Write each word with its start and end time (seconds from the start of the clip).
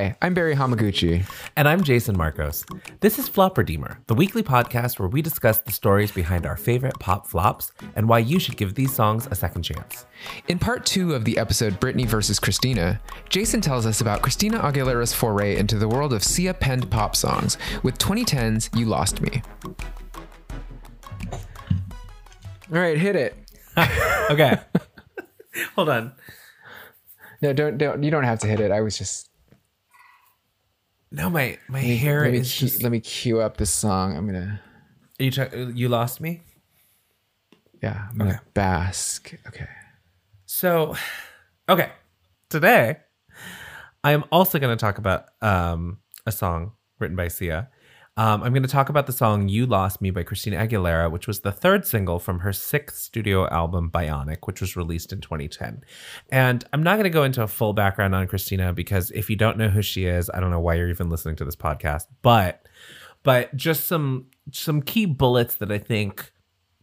Hi, 0.00 0.16
I'm 0.22 0.32
Barry 0.32 0.54
Hamaguchi. 0.56 1.30
And 1.58 1.68
I'm 1.68 1.84
Jason 1.84 2.16
Marcos. 2.16 2.64
This 3.00 3.18
is 3.18 3.28
Flop 3.28 3.58
Redeemer, 3.58 3.98
the 4.06 4.14
weekly 4.14 4.42
podcast 4.42 4.98
where 4.98 5.10
we 5.10 5.20
discuss 5.20 5.58
the 5.58 5.72
stories 5.72 6.10
behind 6.10 6.46
our 6.46 6.56
favorite 6.56 6.98
pop 6.98 7.26
flops 7.26 7.72
and 7.96 8.08
why 8.08 8.20
you 8.20 8.38
should 8.40 8.56
give 8.56 8.74
these 8.74 8.94
songs 8.94 9.28
a 9.30 9.34
second 9.34 9.62
chance. 9.62 10.06
In 10.48 10.58
part 10.58 10.86
two 10.86 11.14
of 11.14 11.26
the 11.26 11.36
episode 11.36 11.78
Britney 11.80 12.06
versus 12.06 12.40
Christina, 12.40 12.98
Jason 13.28 13.60
tells 13.60 13.84
us 13.84 14.00
about 14.00 14.22
Christina 14.22 14.58
Aguilera's 14.60 15.12
foray 15.12 15.58
into 15.58 15.76
the 15.76 15.86
world 15.86 16.14
of 16.14 16.24
Sia 16.24 16.54
penned 16.54 16.90
pop 16.90 17.14
songs 17.14 17.58
with 17.82 17.98
2010's 17.98 18.70
You 18.74 18.86
Lost 18.86 19.20
Me. 19.20 19.42
All 22.72 22.78
right, 22.80 22.96
hit 22.96 23.16
it. 23.16 23.36
Okay. 24.30 24.56
Hold 25.74 25.88
on. 25.88 26.12
No, 27.42 27.52
don't, 27.52 27.76
don't. 27.76 28.02
You 28.02 28.12
don't 28.12 28.22
have 28.22 28.38
to 28.38 28.46
hit 28.46 28.60
it. 28.60 28.70
I 28.70 28.80
was 28.80 28.96
just. 28.96 29.29
No, 31.12 31.28
my 31.28 31.58
my 31.68 31.80
hair 31.80 32.22
let 32.22 32.32
me, 32.32 32.38
is 32.38 32.54
cue, 32.54 32.68
just. 32.68 32.82
let 32.82 32.92
me 32.92 33.00
cue 33.00 33.40
up 33.40 33.56
this 33.56 33.70
song. 33.70 34.16
I'm 34.16 34.26
gonna. 34.26 34.60
Are 35.18 35.24
You 35.24 35.30
try, 35.30 35.48
you 35.54 35.88
lost 35.88 36.20
me. 36.20 36.42
Yeah, 37.82 38.06
I'm 38.10 38.18
gonna 38.18 38.42
bask. 38.54 39.34
Okay. 39.48 39.68
So, 40.46 40.96
okay, 41.68 41.92
today 42.48 42.96
I 44.02 44.12
am 44.12 44.24
also 44.32 44.58
going 44.58 44.76
to 44.76 44.80
talk 44.80 44.98
about 44.98 45.26
um, 45.42 45.98
a 46.26 46.32
song 46.32 46.72
written 46.98 47.16
by 47.16 47.28
Sia. 47.28 47.68
Um, 48.20 48.42
I'm 48.42 48.52
going 48.52 48.62
to 48.64 48.68
talk 48.68 48.90
about 48.90 49.06
the 49.06 49.14
song 49.14 49.48
"You 49.48 49.64
Lost 49.64 50.02
Me" 50.02 50.10
by 50.10 50.24
Christina 50.24 50.58
Aguilera, 50.58 51.10
which 51.10 51.26
was 51.26 51.40
the 51.40 51.50
third 51.50 51.86
single 51.86 52.18
from 52.18 52.40
her 52.40 52.52
sixth 52.52 52.98
studio 52.98 53.48
album 53.48 53.90
Bionic, 53.90 54.40
which 54.44 54.60
was 54.60 54.76
released 54.76 55.10
in 55.10 55.22
2010. 55.22 55.82
And 56.30 56.62
I'm 56.74 56.82
not 56.82 56.96
going 56.96 57.04
to 57.04 57.08
go 57.08 57.22
into 57.22 57.42
a 57.42 57.48
full 57.48 57.72
background 57.72 58.14
on 58.14 58.26
Christina 58.26 58.74
because 58.74 59.10
if 59.12 59.30
you 59.30 59.36
don't 59.36 59.56
know 59.56 59.70
who 59.70 59.80
she 59.80 60.04
is, 60.04 60.28
I 60.34 60.38
don't 60.38 60.50
know 60.50 60.60
why 60.60 60.74
you're 60.74 60.90
even 60.90 61.08
listening 61.08 61.36
to 61.36 61.46
this 61.46 61.56
podcast. 61.56 62.08
But 62.20 62.68
but 63.22 63.56
just 63.56 63.86
some 63.86 64.26
some 64.52 64.82
key 64.82 65.06
bullets 65.06 65.54
that 65.54 65.72
I 65.72 65.78
think 65.78 66.30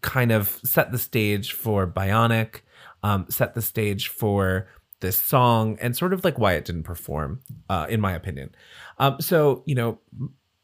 kind 0.01 0.31
of 0.31 0.59
set 0.63 0.91
the 0.91 0.97
stage 0.97 1.51
for 1.51 1.85
Bionic, 1.85 2.61
um, 3.03 3.27
set 3.29 3.53
the 3.53 3.61
stage 3.61 4.07
for 4.07 4.69
this 5.01 5.19
song, 5.19 5.77
and 5.79 5.95
sort 5.95 6.13
of 6.13 6.23
like 6.23 6.39
why 6.39 6.53
it 6.53 6.65
didn't 6.65 6.81
perform, 6.81 7.41
uh, 7.69 7.85
in 7.87 8.01
my 8.01 8.13
opinion. 8.13 8.55
Um, 8.97 9.21
so 9.21 9.61
you 9.67 9.75
know, 9.75 9.99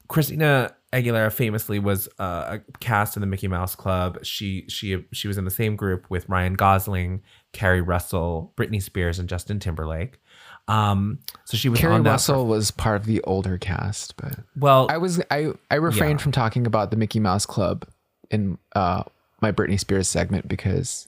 Christina 0.08 0.76
Aguilera 0.92 1.32
famously 1.32 1.80
was 1.80 2.08
uh, 2.20 2.60
cast 2.80 3.18
in 3.18 3.22
the 3.22 3.28
Mickey 3.28 3.48
Mouse 3.48 3.76
Club. 3.76 4.24
She 4.24 4.66
she 4.68 5.04
she 5.12 5.28
was 5.28 5.38
in 5.38 5.46
the 5.46 5.52
same 5.52 5.76
group 5.76 6.06
with 6.10 6.28
Ryan 6.30 6.54
Gosling, 6.54 7.22
Keri 7.52 7.82
Russell, 7.82 8.54
Britney 8.56 8.82
Spears, 8.82 9.18
and 9.20 9.28
Justin 9.28 9.60
Timberlake. 9.60 10.20
Um, 10.68 11.20
so 11.46 11.58
she 11.58 11.68
was 11.68 11.80
Carrie 11.80 11.94
on 11.96 12.04
that. 12.04 12.12
Russell 12.12 12.46
was 12.46 12.72
part 12.72 12.96
of 13.02 13.06
the 13.06 13.22
older 13.24 13.58
cast, 13.58 14.16
but 14.18 14.36
well, 14.56 14.88
I 14.90 14.98
was 14.98 15.20
I 15.32 15.54
I 15.72 15.76
refrained 15.76 16.20
Yeah. 16.20 16.24
from 16.24 16.32
talking 16.32 16.68
about 16.68 16.92
the 16.92 16.98
Mickey 16.98 17.20
Mouse 17.20 17.46
Club 17.46 17.86
in 18.30 18.58
uh 18.76 19.04
my 19.42 19.52
Britney 19.52 19.80
Spears 19.80 20.08
segment 20.08 20.48
because 20.48 21.08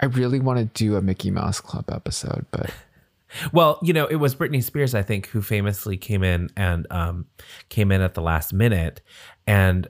I 0.00 0.06
really 0.06 0.40
want 0.40 0.58
to 0.58 0.64
do 0.84 0.96
a 0.96 1.02
Mickey 1.02 1.30
Mouse 1.30 1.60
Club 1.60 1.86
episode, 1.90 2.44
but 2.50 2.70
Well, 3.52 3.78
you 3.82 3.92
know, 3.92 4.06
it 4.06 4.16
was 4.16 4.34
Britney 4.34 4.62
Spears, 4.62 4.94
I 4.94 5.02
think, 5.02 5.26
who 5.28 5.42
famously 5.42 5.96
came 5.96 6.22
in 6.22 6.48
and 6.56 6.86
um, 6.90 7.26
came 7.68 7.90
in 7.90 8.00
at 8.00 8.14
the 8.14 8.22
last 8.22 8.52
minute, 8.52 9.00
and 9.46 9.88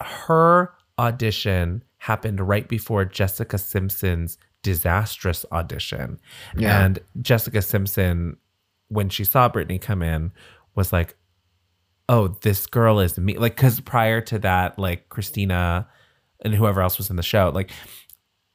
her 0.00 0.72
audition 0.98 1.82
happened 1.98 2.40
right 2.40 2.68
before 2.68 3.04
Jessica 3.04 3.58
Simpson's 3.58 4.38
disastrous 4.62 5.44
audition, 5.52 6.18
Yeah. 6.56 6.84
and 6.84 6.98
Jessica 7.20 7.62
Simpson, 7.62 8.36
when 8.88 9.08
she 9.08 9.24
saw 9.24 9.48
Britney 9.48 9.80
come 9.80 10.02
in, 10.02 10.32
was 10.74 10.92
like, 10.92 11.16
"Oh, 12.08 12.28
this 12.42 12.66
girl 12.66 13.00
is 13.00 13.18
me." 13.18 13.36
Like, 13.38 13.56
because 13.56 13.80
prior 13.80 14.20
to 14.22 14.38
that, 14.40 14.78
like 14.78 15.08
Christina 15.08 15.88
and 16.44 16.54
whoever 16.54 16.80
else 16.82 16.98
was 16.98 17.10
in 17.10 17.16
the 17.16 17.22
show, 17.22 17.50
like. 17.54 17.70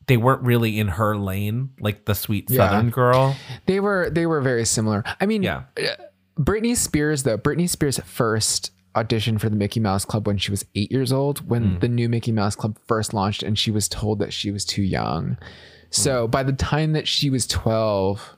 They 0.08 0.18
weren't 0.18 0.44
really 0.44 0.80
in 0.80 0.88
her 0.90 1.18
lane, 1.18 1.72
like 1.80 2.06
the 2.06 2.16
sweet 2.16 2.50
Yeah. 2.50 2.70
Southern 2.70 2.90
girl. 2.90 3.36
they 3.66 3.80
were 3.80 4.10
they 4.10 4.26
were 4.26 4.42
very 4.42 4.66
similar. 4.66 5.04
I 5.20 5.26
mean, 5.26 5.44
Yeah. 5.44 5.64
Uh, 5.78 5.96
Britney 6.40 6.76
Spears 6.76 7.24
though, 7.24 7.38
Britney 7.38 7.70
Spears 7.70 8.00
first 8.00 8.72
auditioned 8.94 9.42
for 9.42 9.50
the 9.50 9.56
Mickey 9.56 9.80
Mouse 9.80 10.06
Club 10.06 10.26
when 10.28 10.38
she 10.38 10.52
was 10.52 10.66
8 10.74 10.92
years 10.92 11.12
old 11.12 11.50
when 11.50 11.74
hmm. 11.74 11.80
the 11.80 11.90
new 11.90 12.08
Mickey 12.08 12.32
Mouse 12.32 12.56
Club 12.56 12.78
first 12.88 13.14
launched 13.14 13.44
and 13.44 13.58
she 13.60 13.72
was 13.72 13.90
told 13.90 14.20
that 14.20 14.32
she 14.32 14.52
was 14.52 14.64
too 14.66 14.84
young. 14.84 15.38
Hmm. 15.38 15.46
So 15.90 16.28
by 16.28 16.44
the 16.44 16.54
time 16.54 16.94
that 16.94 17.08
she 17.08 17.30
was 17.30 17.46
12, 17.48 18.36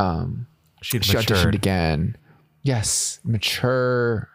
um, 0.00 0.46
She'd 0.82 1.04
she 1.04 1.16
auditioned 1.16 1.54
again. 1.54 2.16
Yes, 2.62 3.20
mature, 3.24 4.28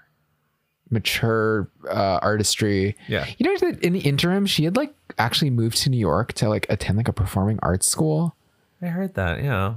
mature 0.90 1.70
uh, 1.90 2.20
artistry. 2.22 2.96
Yeah. 3.08 3.26
You 3.38 3.46
know 3.46 3.58
that 3.70 3.84
in 3.84 3.94
the 3.94 4.00
interim, 4.00 4.46
she 4.46 4.64
had 4.64 4.76
like 4.76 4.94
actually 5.18 5.50
moved 5.52 5.78
to 5.84 5.90
New 5.90 5.98
York 6.00 6.34
to 6.34 6.50
like 6.50 6.66
attend 6.70 6.98
like 6.98 7.08
a 7.08 7.14
performing 7.14 7.60
arts 7.62 7.88
school. 7.88 8.36
I 8.82 8.88
heard 8.88 9.14
that. 9.16 9.44
Yeah. 9.44 9.76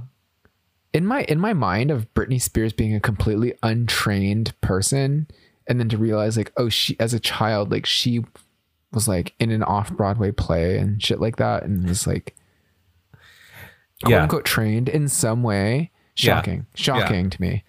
In 0.93 1.05
my 1.05 1.23
in 1.23 1.39
my 1.39 1.53
mind 1.53 1.91
of 1.91 2.11
Britney 2.13 2.41
Spears 2.41 2.71
being 2.73 2.93
a 2.95 2.99
completely 2.99 3.53
untrained 3.63 4.53
person, 4.61 5.27
and 5.67 5.79
then 5.79 5.89
to 5.89 5.97
realize 5.97 6.37
like, 6.37 6.51
oh, 6.57 6.69
she 6.69 6.95
as 6.99 7.13
a 7.13 7.19
child, 7.19 7.71
like 7.71 7.85
she 7.85 8.23
was 8.91 9.07
like 9.07 9.33
in 9.39 9.49
an 9.49 9.63
off 9.63 9.91
Broadway 9.91 10.31
play 10.31 10.77
and 10.77 11.01
shit 11.01 11.19
like 11.19 11.37
that, 11.37 11.63
and 11.63 11.87
was 11.87 12.05
like, 12.05 12.35
quote 14.03 14.11
Yeah. 14.11 14.21
unquote 14.23 14.45
trained 14.45 14.87
in 14.89 15.07
some 15.07 15.41
way. 15.43 15.91
Yeah. 16.15 16.35
Shocking, 16.35 16.67
shocking 16.75 17.29
to 17.31 17.41
me. 17.41 17.63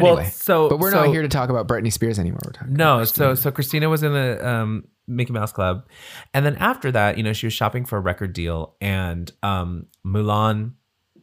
Well, 0.00 0.24
so 0.26 0.68
but 0.68 0.78
we're 0.78 0.90
so- 0.90 1.04
not 1.04 1.08
here 1.12 1.22
to 1.22 1.28
talk 1.28 1.48
about 1.50 1.66
Britney 1.68 1.92
Spears 1.92 2.18
anymore. 2.18 2.40
We're 2.44 2.52
talking 2.52 2.74
No, 2.74 3.04
so 3.04 3.34
so 3.34 3.50
Christina 3.50 3.88
was 3.88 4.02
in 4.02 4.12
the 4.12 4.46
um, 4.46 4.84
Mickey 5.08 5.32
Mouse 5.32 5.52
Club, 5.52 5.86
and 6.34 6.44
then 6.44 6.56
after 6.56 6.90
that, 6.92 7.16
you 7.16 7.22
know, 7.22 7.32
she 7.32 7.46
was 7.46 7.54
shopping 7.54 7.84
for 7.84 7.96
a 7.96 8.00
record 8.00 8.32
deal, 8.32 8.74
and 8.80 9.30
um, 9.42 9.86
Mulan 10.04 10.72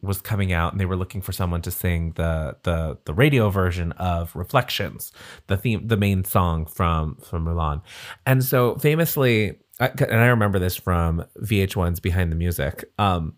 was 0.02 0.20
coming 0.20 0.52
out, 0.52 0.72
and 0.72 0.80
they 0.80 0.84
were 0.86 0.96
looking 0.96 1.22
for 1.22 1.32
someone 1.32 1.62
to 1.62 1.70
sing 1.70 2.12
the 2.16 2.56
the 2.64 2.98
the 3.04 3.14
radio 3.14 3.48
version 3.50 3.92
of 3.92 4.34
Reflections, 4.34 5.12
the 5.46 5.56
theme, 5.56 5.86
the 5.86 5.96
main 5.96 6.24
song 6.24 6.66
from 6.66 7.16
from 7.16 7.44
Mulan, 7.46 7.80
and 8.26 8.42
so 8.44 8.74
famously, 8.76 9.58
I- 9.80 9.92
and 9.98 10.20
I 10.20 10.26
remember 10.26 10.58
this 10.58 10.76
from 10.76 11.24
VH1's 11.42 12.00
Behind 12.00 12.32
the 12.32 12.36
Music. 12.36 12.84
Um, 12.98 13.34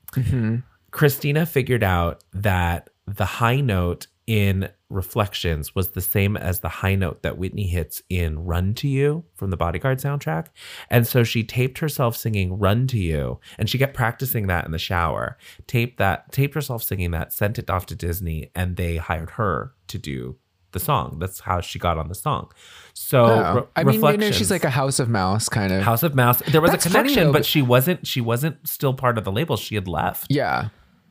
Christina 0.90 1.44
figured 1.46 1.82
out 1.84 2.24
that 2.32 2.90
the 3.06 3.24
high 3.26 3.60
note 3.60 4.06
in 4.26 4.68
Reflections 4.88 5.74
was 5.74 5.90
the 5.90 6.00
same 6.00 6.36
as 6.36 6.60
the 6.60 6.68
high 6.68 6.94
note 6.94 7.22
that 7.22 7.38
Whitney 7.38 7.66
hits 7.66 8.02
in 8.08 8.38
Run 8.44 8.72
to 8.74 8.88
You 8.88 9.24
from 9.34 9.50
the 9.50 9.56
Bodyguard 9.56 9.98
soundtrack. 9.98 10.46
And 10.90 11.06
so 11.06 11.24
she 11.24 11.42
taped 11.44 11.78
herself 11.78 12.16
singing 12.16 12.58
Run 12.58 12.86
to 12.88 12.98
You 12.98 13.40
and 13.58 13.68
she 13.68 13.78
kept 13.78 13.94
practicing 13.94 14.46
that 14.46 14.64
in 14.64 14.70
the 14.72 14.78
shower. 14.78 15.36
Taped 15.66 15.98
that, 15.98 16.30
taped 16.32 16.54
herself 16.54 16.82
singing 16.82 17.10
that, 17.12 17.32
sent 17.32 17.58
it 17.58 17.68
off 17.70 17.86
to 17.86 17.94
Disney, 17.96 18.50
and 18.54 18.76
they 18.76 18.96
hired 18.96 19.30
her 19.30 19.72
to 19.88 19.98
do 19.98 20.36
the 20.72 20.80
song. 20.80 21.18
That's 21.20 21.40
how 21.40 21.60
she 21.60 21.78
got 21.78 21.96
on 21.98 22.08
the 22.08 22.14
song. 22.14 22.50
So 22.94 23.24
Oh. 23.24 23.54
Re- 23.54 23.62
I 23.76 23.84
mean, 23.84 24.02
you 24.02 24.16
know, 24.18 24.30
she's 24.30 24.50
like 24.50 24.64
a 24.64 24.70
House 24.70 24.98
of 24.98 25.08
Mouse 25.08 25.48
kind 25.48 25.72
of. 25.72 25.82
House 25.82 26.02
of 26.02 26.14
Mouse. 26.14 26.42
There 26.48 26.60
was 26.60 26.70
That's 26.72 26.86
a 26.86 26.90
connection, 26.90 27.24
though, 27.28 27.32
but 27.32 27.38
but- 27.40 27.46
she 27.46 27.62
wasn't. 27.62 28.06
She 28.06 28.20
wasn't 28.20 28.66
still 28.68 28.92
part 28.94 29.18
of 29.18 29.24
the 29.24 29.32
label. 29.32 29.56
She 29.56 29.74
had 29.74 29.88
left. 29.88 30.26
Yeah, 30.30 30.68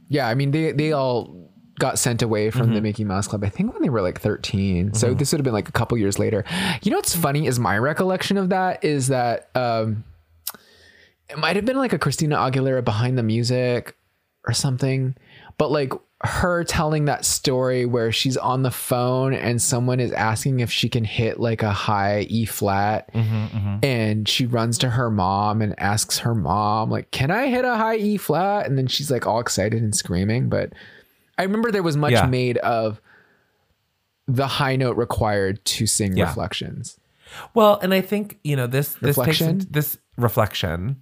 yeah. 0.08 0.28
I 0.28 0.36
mean, 0.36 0.52
they 0.52 0.72
they 0.72 0.92
all 0.92 1.52
got 1.80 2.00
sent 2.00 2.22
away 2.22 2.50
from 2.52 2.68
Mm-hmm. 2.68 2.74
the 2.76 2.82
Mickey 2.82 3.04
Mouse 3.04 3.28
Club. 3.28 3.44
I 3.44 3.50
think 3.50 3.74
when 3.74 3.82
they 3.82 3.90
were 3.90 4.02
like 4.02 4.22
13. 4.22 4.94
So 4.94 5.14
this 5.14 5.32
would 5.32 5.40
have 5.40 5.44
been 5.44 5.54
like 5.54 5.70
a 5.70 5.74
couple 5.74 5.98
years 5.98 6.18
later. 6.20 6.44
You 6.84 6.92
know 6.92 6.98
what's 6.98 7.16
funny 7.16 7.48
is 7.48 7.60
my 7.60 7.78
recollection 7.78 8.38
of 8.38 8.50
that 8.50 8.84
is 8.84 9.08
that 9.08 9.50
um, 9.56 10.04
it 11.30 11.38
might 11.38 11.56
have 11.56 11.66
been 11.66 11.78
like 11.78 11.94
a 11.94 12.00
Christina 12.00 12.38
Aguilera 12.38 12.84
behind 12.84 13.18
the 13.18 13.24
music 13.24 13.96
or 14.48 14.54
something, 14.54 15.16
but 15.58 15.72
like 15.72 15.92
her 16.24 16.64
telling 16.64 17.06
that 17.06 17.26
story 17.26 17.86
where 17.86 18.12
she's 18.12 18.38
on 18.38 18.64
the 18.64 18.72
phone 18.72 19.34
and 19.34 19.62
someone 19.62 20.00
is 20.00 20.12
asking 20.14 20.60
if 20.62 20.72
she 20.72 20.88
can 20.88 21.04
hit 21.04 21.40
like 21.40 21.62
a 21.62 21.72
high 21.72 22.22
E 22.30 22.46
flat 22.46 23.10
and 23.84 24.28
she 24.28 24.46
runs 24.46 24.78
to 24.80 24.90
her 24.92 25.12
mom 25.12 25.62
and 25.62 25.78
asks 25.80 26.20
her 26.20 26.34
mom 26.34 26.90
like 26.90 27.12
can 27.12 27.32
I 27.32 27.48
hit 27.48 27.66
a 27.66 27.76
high 27.76 27.98
E 27.98 28.18
flat 28.18 28.66
and 28.66 28.78
then 28.78 28.88
she's 28.88 29.12
like 29.12 29.28
all 29.28 29.40
excited 29.40 29.84
and 29.84 29.94
screaming 29.94 30.48
but 30.48 30.72
I 31.38 31.44
remember 31.44 31.72
there 31.72 31.84
was 31.84 31.98
much 31.98 32.14
Yeah. 32.14 32.26
made 32.26 32.58
of 32.60 33.02
the 34.28 34.48
high 34.48 34.76
note 34.76 34.98
required 34.98 35.64
to 35.66 35.86
sing 35.88 36.16
Yeah. 36.18 36.26
reflections 36.26 36.98
Well, 37.54 37.80
and 37.82 37.94
I 37.94 38.02
think 38.02 38.40
you 38.44 38.56
know 38.56 38.68
this 38.68 38.94
this 38.94 39.18
Reflection? 39.18 39.60
takes 39.60 39.72
this 39.72 39.98
reflection, 40.18 41.02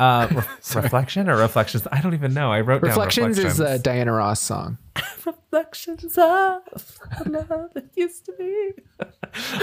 uh, 0.00 0.28
re- 0.32 0.82
reflection 0.82 1.28
or 1.28 1.36
reflections. 1.36 1.86
I 1.90 2.00
don't 2.00 2.14
even 2.14 2.34
know. 2.34 2.50
I 2.52 2.60
wrote 2.60 2.82
reflections, 2.82 3.36
down 3.36 3.46
is 3.46 3.60
a 3.60 3.78
Diana 3.78 4.12
Ross 4.12 4.40
song 4.40 4.78
reflections 5.26 6.16
of 6.18 6.62
love 7.26 7.70
that 7.74 7.88
used 7.94 8.26
to 8.26 8.32
be. 8.38 8.72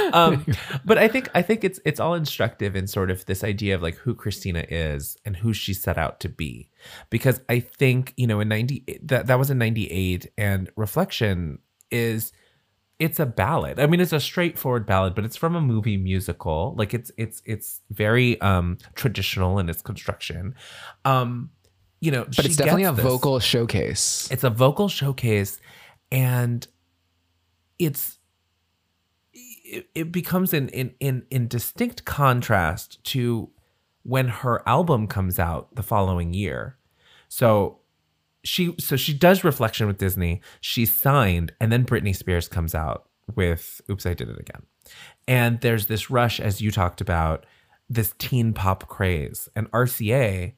um, 0.14 0.46
but 0.86 0.98
I 0.98 1.08
think 1.08 1.30
I 1.36 1.42
think 1.42 1.64
it's 1.64 1.80
it's 1.86 2.00
all 2.00 2.14
instructive 2.14 2.76
in 2.76 2.88
sort 2.88 3.12
of 3.12 3.26
this 3.26 3.44
idea 3.44 3.76
of 3.76 3.82
like 3.82 3.96
who 3.96 4.16
Christina 4.16 4.66
is 4.70 5.18
and 5.26 5.36
who 5.36 5.54
she 5.54 5.74
set 5.74 5.98
out 5.98 6.20
to 6.22 6.30
be, 6.30 6.70
because 7.10 7.42
I 7.50 7.60
think 7.60 8.14
you 8.18 8.28
know 8.28 8.40
in 8.40 8.48
ninety 8.48 9.00
that 9.04 9.28
that 9.28 9.38
was 9.38 9.52
in 9.52 9.58
ninety 9.58 9.88
eight 9.92 10.32
and 10.38 10.70
reflection 10.76 11.60
is 11.92 12.32
it's 13.02 13.20
a 13.20 13.26
ballad. 13.26 13.80
I 13.80 13.88
mean, 13.88 14.00
it's 14.00 14.14
a 14.14 14.20
straightforward 14.20 14.86
ballad, 14.86 15.16
but 15.16 15.26
it's 15.26 15.36
from 15.36 15.56
a 15.56 15.62
movie 15.62 15.98
musical. 15.98 16.76
Like 16.78 16.94
it's 16.94 17.12
it's 17.18 17.42
it's 17.46 17.82
very 17.90 18.40
um 18.42 18.78
traditional 18.94 19.58
in 19.58 19.70
its 19.70 19.82
construction. 19.82 20.54
Um, 21.04 21.50
you 22.00 22.12
know, 22.12 22.26
but 22.26 22.46
it's 22.46 22.58
definitely 22.58 22.84
a 22.84 22.94
this. 22.94 23.04
vocal 23.04 23.40
showcase. 23.40 24.30
It's 24.30 24.44
a 24.44 24.52
vocal 24.52 24.88
showcase, 24.88 25.60
and 26.12 26.68
it's 27.80 28.20
it, 29.34 29.90
it 29.96 30.12
becomes 30.12 30.54
in, 30.54 30.70
in 30.70 30.94
in 31.00 31.26
in 31.32 31.48
distinct 31.48 32.06
contrast 32.06 33.04
to 33.06 33.50
when 34.04 34.28
her 34.28 34.62
album 34.68 35.08
comes 35.08 35.40
out 35.40 35.74
the 35.74 35.84
following 35.84 36.36
year. 36.36 36.78
So 37.30 37.80
she 38.44 38.76
so 38.80 38.96
she 38.96 39.14
does 39.14 39.44
reflection 39.44 39.88
with 39.88 39.98
Disney. 39.98 40.42
She's 40.60 40.94
signed, 40.94 41.54
and 41.60 41.72
then 41.72 41.86
Britney 41.86 42.16
Spears 42.16 42.48
comes 42.48 42.74
out 42.74 43.08
with 43.36 43.82
"Oops, 43.90 44.06
I 44.06 44.14
Did 44.14 44.30
It 44.30 44.40
Again," 44.40 44.64
and 45.28 45.62
there's 45.62 45.88
this 45.88 46.10
rush, 46.10 46.40
as 46.40 46.62
you 46.62 46.72
talked 46.72 47.02
about, 47.02 47.46
this 47.90 48.14
teen 48.18 48.54
pop 48.54 48.88
craze, 48.88 49.50
and 49.56 49.70
RCA 49.72 50.54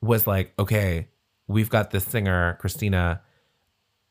was 0.00 0.26
like, 0.26 0.52
okay, 0.58 1.08
we've 1.46 1.70
got 1.70 1.90
this 1.90 2.04
singer 2.04 2.56
Christina. 2.60 3.22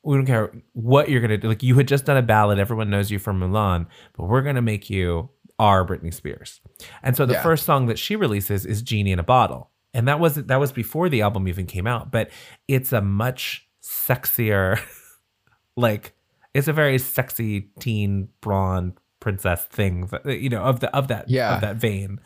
We 0.03 0.15
don't 0.15 0.25
care 0.25 0.51
what 0.73 1.09
you're 1.09 1.21
gonna 1.21 1.37
do. 1.37 1.47
Like 1.47 1.63
you 1.63 1.75
had 1.75 1.87
just 1.87 2.05
done 2.05 2.17
a 2.17 2.21
ballad, 2.21 2.59
everyone 2.59 2.89
knows 2.89 3.09
you 3.09 3.17
from 3.17 3.39
Mulan, 3.39 3.87
but 4.15 4.25
we're 4.25 4.41
gonna 4.41 4.61
make 4.61 4.89
you 4.89 5.29
our 5.57 5.85
Britney 5.85 6.13
Spears. 6.13 6.61
And 7.01 7.15
so 7.15 7.25
the 7.25 7.33
yeah. 7.33 7.43
first 7.43 7.65
song 7.65 7.87
that 7.87 7.97
she 7.97 8.15
releases 8.15 8.65
is 8.65 8.81
"Genie 8.81 9.11
in 9.11 9.19
a 9.19 9.23
Bottle." 9.23 9.71
And 9.95 10.07
that 10.07 10.19
was 10.19 10.35
that 10.35 10.59
was 10.59 10.71
before 10.71 11.09
the 11.09 11.21
album 11.21 11.47
even 11.47 11.65
came 11.65 11.87
out 11.87 12.11
but 12.11 12.29
it's 12.67 12.93
a 12.93 13.01
much 13.01 13.67
sexier 13.81 14.79
like 15.75 16.13
it's 16.53 16.67
a 16.67 16.73
very 16.73 16.99
sexy 16.99 17.69
teen 17.79 18.29
blonde 18.41 18.93
princess 19.19 19.63
thing 19.63 20.07
you 20.25 20.49
know 20.49 20.61
of 20.61 20.81
the 20.81 20.95
of 20.95 21.07
that 21.07 21.27
yeah 21.29 21.55
of 21.55 21.61
that 21.61 21.77
vein 21.77 22.19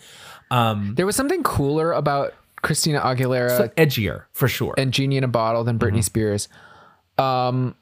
um 0.52 0.96
there 0.96 1.06
was 1.06 1.16
something 1.16 1.44
cooler 1.44 1.94
about 1.94 2.34
christina 2.62 3.00
aguilera 3.00 3.56
so 3.56 3.68
edgier 3.78 4.24
for 4.34 4.50
sure 4.50 4.74
and 4.78 4.92
genie 4.92 5.16
in 5.16 5.24
a 5.24 5.30
bottle 5.30 5.64
than 5.64 5.80
britney 5.80 6.00
mm-hmm. 6.00 6.02
spears 6.02 6.50
um 7.18 7.76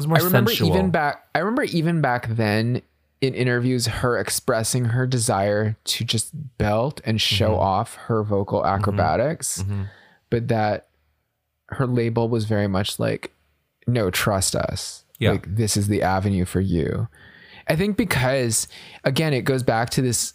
I 0.00 0.18
remember 0.18 0.50
sensual. 0.50 0.68
even 0.68 0.90
back 0.90 1.24
I 1.34 1.40
remember 1.40 1.64
even 1.64 2.00
back 2.00 2.28
then 2.28 2.82
in 3.20 3.34
interviews 3.34 3.86
her 3.86 4.16
expressing 4.16 4.86
her 4.86 5.06
desire 5.06 5.76
to 5.84 6.04
just 6.04 6.30
belt 6.56 7.00
and 7.04 7.20
show 7.20 7.50
mm-hmm. 7.50 7.60
off 7.60 7.94
her 7.94 8.22
vocal 8.22 8.60
mm-hmm. 8.60 8.80
acrobatics, 8.80 9.62
mm-hmm. 9.62 9.84
but 10.30 10.48
that 10.48 10.88
her 11.70 11.86
label 11.86 12.28
was 12.28 12.44
very 12.44 12.68
much 12.68 12.98
like, 12.98 13.32
no, 13.86 14.10
trust 14.10 14.54
us. 14.54 15.04
Yeah. 15.18 15.32
Like, 15.32 15.56
this 15.56 15.76
is 15.76 15.88
the 15.88 16.02
avenue 16.02 16.44
for 16.44 16.60
you. 16.60 17.08
I 17.66 17.76
think 17.76 17.96
because, 17.96 18.68
again, 19.04 19.32
it 19.32 19.42
goes 19.42 19.62
back 19.62 19.90
to 19.90 20.02
this 20.02 20.34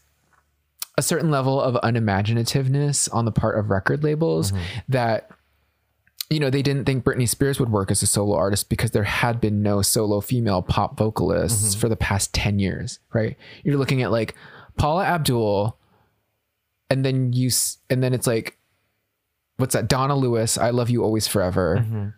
a 0.97 1.01
certain 1.01 1.31
level 1.31 1.59
of 1.59 1.75
unimaginativeness 1.75 3.11
on 3.13 3.25
the 3.25 3.31
part 3.31 3.57
of 3.57 3.69
record 3.69 4.03
labels 4.03 4.51
mm-hmm. 4.51 4.61
that 4.89 5.31
you 6.33 6.39
know, 6.39 6.49
they 6.49 6.63
didn't 6.63 6.85
think 6.85 7.03
Britney 7.03 7.29
Spears 7.29 7.59
would 7.59 7.71
work 7.71 7.91
as 7.91 8.01
a 8.01 8.07
solo 8.07 8.35
artist 8.35 8.67
because 8.67 8.89
there 8.91 9.03
had 9.03 9.39
been 9.39 9.61
no 9.61 9.83
solo 9.83 10.19
female 10.19 10.63
pop 10.63 10.97
vocalists 10.97 11.71
mm-hmm. 11.71 11.79
for 11.79 11.89
the 11.89 11.95
past 11.95 12.33
10 12.33 12.57
years, 12.57 12.99
right? 13.13 13.37
You're 13.63 13.77
looking 13.77 14.01
at 14.01 14.11
like 14.11 14.33
Paula 14.75 15.05
Abdul 15.05 15.77
and 16.89 17.05
then 17.05 17.33
you 17.33 17.51
and 17.89 18.01
then 18.01 18.15
it's 18.15 18.25
like 18.25 18.57
what's 19.57 19.73
that? 19.73 19.87
Donna 19.87 20.15
Lewis, 20.15 20.57
I 20.57 20.71
love 20.71 20.89
you 20.89 21.03
always 21.03 21.27
forever. 21.27 21.77
Mm-hmm. 21.79 22.09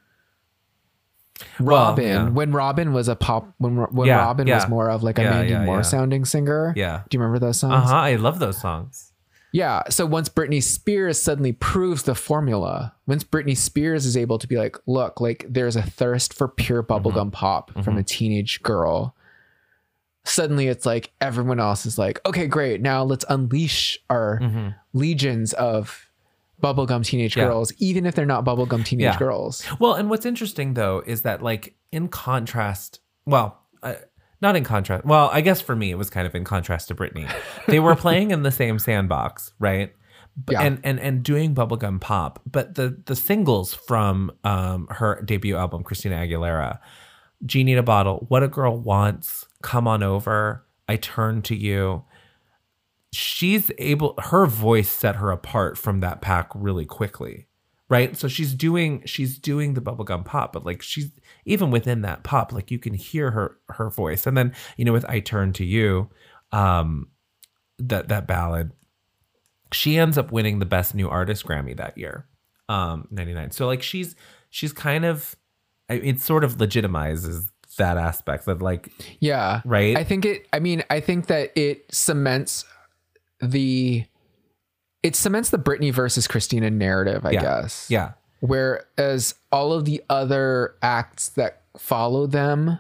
Robyn, 1.60 1.66
well, 1.66 2.00
yeah. 2.00 2.30
when 2.30 2.54
Robyn 2.54 2.94
was 2.94 3.10
a 3.10 3.16
pop, 3.18 3.54
when 3.58 3.76
when 3.76 4.08
yeah, 4.08 4.20
Robyn 4.20 4.48
yeah. 4.48 4.56
was 4.56 4.70
more 4.70 4.90
of 4.90 5.04
like 5.04 5.20
a 5.20 5.24
Mandy 5.24 5.58
Moore 5.58 5.84
sounding 5.84 6.24
singer. 6.24 6.74
Yeah. 6.78 7.02
Do 7.10 7.18
you 7.18 7.22
remember 7.22 7.40
those 7.46 7.60
songs? 7.60 7.74
Uh 7.74 7.94
huh. 7.94 7.96
I 7.96 8.16
love 8.16 8.40
those 8.40 8.58
songs. 8.58 9.12
Yeah. 9.56 9.84
So 9.90 10.06
once 10.06 10.28
Britney 10.28 10.62
Spears 10.62 11.22
suddenly 11.22 11.54
proves 11.54 12.04
the 12.04 12.14
formula, 12.14 12.94
once 13.08 13.24
Britney 13.24 13.56
Spears 13.56 14.06
is 14.06 14.18
able 14.18 14.38
to 14.38 14.48
be 14.48 14.58
like, 14.58 14.76
look, 14.86 15.22
like 15.22 15.46
there's 15.48 15.78
a 15.78 15.82
thirst 15.82 16.34
for 16.34 16.50
pure 16.50 16.84
bubblegum 16.84 17.14
mm-hmm. 17.14 17.30
pop 17.30 17.72
mm-hmm. 17.72 17.82
from 17.82 17.98
a 17.98 18.04
teenage 18.04 18.62
girl, 18.64 19.16
suddenly 20.26 20.68
it's 20.68 20.86
like 20.86 21.14
everyone 21.22 21.62
else 21.62 21.86
is 21.86 21.98
like, 21.98 22.20
okay, 22.26 22.48
great. 22.48 22.82
Now 22.82 23.06
let's 23.06 23.24
unleash 23.30 23.98
our 24.10 24.42
mm-hmm. 24.42 24.70
legions 24.92 25.54
of 25.54 26.10
bubblegum 26.62 27.06
teenage 27.06 27.38
yeah. 27.38 27.46
girls, 27.46 27.72
even 27.78 28.06
if 28.06 28.14
they're 28.14 28.26
not 28.26 28.44
bubblegum 28.44 28.84
teenage 28.84 29.06
yeah. 29.06 29.18
girls. 29.18 29.66
Well, 29.80 29.94
and 29.94 30.10
what's 30.10 30.26
interesting 30.26 30.74
though 30.74 31.02
is 31.06 31.22
that, 31.22 31.42
like, 31.42 31.76
in 31.94 32.10
contrast, 32.10 33.00
well, 33.26 33.62
uh, 33.82 33.94
not 34.46 34.56
in 34.56 34.64
contrast. 34.64 35.04
Well, 35.06 35.30
I 35.34 35.42
guess 35.42 35.60
for 35.60 35.76
me, 35.76 35.90
it 35.90 35.98
was 35.98 36.12
kind 36.12 36.28
of 36.28 36.36
in 36.36 36.44
contrast 36.44 36.88
to 36.90 36.96
Britney. 36.96 37.30
They 37.68 37.80
were 37.80 37.96
playing 37.96 38.30
in 38.30 38.44
the 38.44 38.52
same 38.52 38.78
sandbox, 38.78 39.54
right? 39.60 39.92
Yeah. 40.50 40.62
And 40.62 40.80
and 40.84 41.00
and 41.00 41.24
doing 41.24 41.56
bubblegum 41.56 42.00
pop, 42.02 42.42
but 42.46 42.76
the 42.76 43.02
the 43.06 43.16
singles 43.16 43.74
from 43.74 44.32
um 44.44 44.88
her 44.92 45.22
debut 45.24 45.56
album, 45.56 45.84
Christina 45.84 46.18
Aguilera, 46.18 46.80
Genie 47.46 47.72
in 47.72 47.78
a 47.78 47.84
Bottle, 47.84 48.26
What 48.28 48.44
a 48.44 48.48
Girl 48.48 48.78
Wants, 48.78 49.46
Come 49.64 49.88
On 49.88 50.04
Over, 50.04 50.66
I 50.90 50.98
Turn 50.98 51.42
to 51.44 51.56
You. 51.56 52.04
She's 53.14 53.72
able 53.78 54.14
her 54.20 54.46
voice 54.46 54.90
set 54.90 55.16
her 55.16 55.32
apart 55.32 55.78
from 55.78 56.02
that 56.02 56.22
pack 56.22 56.52
really 56.54 56.86
quickly 56.86 57.48
right? 57.90 58.16
So 58.18 58.28
she's 58.28 58.54
doing 58.54 59.04
she's 59.06 59.38
doing 59.38 59.74
the 59.74 59.82
bubblegum 59.82 60.26
pop 60.26 60.54
but 60.54 60.66
like 60.66 60.82
she's 60.82 61.12
even 61.46 61.72
within 61.72 62.02
that 62.02 62.24
pop 62.24 62.52
like 62.52 62.72
you 62.72 62.80
can 62.80 62.94
hear 62.94 63.32
her 63.32 63.58
her 63.70 63.90
voice. 63.90 64.26
And 64.26 64.38
then 64.38 64.54
you 64.78 64.86
know 64.86 64.94
with 64.94 65.06
i 65.06 65.20
turn 65.20 65.54
to 65.54 65.66
you 65.66 66.10
um 66.52 67.08
that 67.80 68.08
that 68.08 68.28
ballad 68.28 68.72
she 69.72 69.98
ends 69.98 70.18
up 70.18 70.32
winning 70.32 70.60
the 70.60 70.66
best 70.66 70.96
new 70.96 71.10
artist 71.10 71.46
grammy 71.46 71.76
that 71.76 71.98
year 71.98 72.28
um 72.70 73.08
99 73.12 73.52
so 73.52 73.66
like 73.68 73.84
she's 73.84 74.16
she's 74.50 74.72
kind 74.72 75.06
of 75.06 75.36
it 75.90 76.20
sort 76.20 76.44
of 76.44 76.58
legitimizes 76.58 77.50
that 77.78 77.98
aspect 77.98 78.46
that 78.46 78.62
like 78.62 78.92
yeah. 79.20 79.62
right? 79.66 79.98
I 79.98 80.04
think 80.04 80.26
it 80.26 80.48
i 80.54 80.60
mean 80.60 80.84
i 80.90 81.00
think 81.00 81.28
that 81.28 81.52
it 81.58 81.94
cements 81.94 82.66
the 83.42 84.06
it 85.06 85.16
cements 85.16 85.52
the 85.52 85.60
Britney 85.60 85.94
versus 85.94 86.28
Christina 86.28 86.72
narrative, 86.72 87.28
I 87.28 87.32
yeah. 87.32 87.42
guess. 87.42 87.86
Yeah. 87.92 88.14
Whereas 88.40 89.36
all 89.52 89.72
of 89.72 89.86
the 89.86 90.02
other 90.10 90.76
acts 90.82 91.30
that 91.30 91.62
follow 91.78 92.26
them 92.26 92.80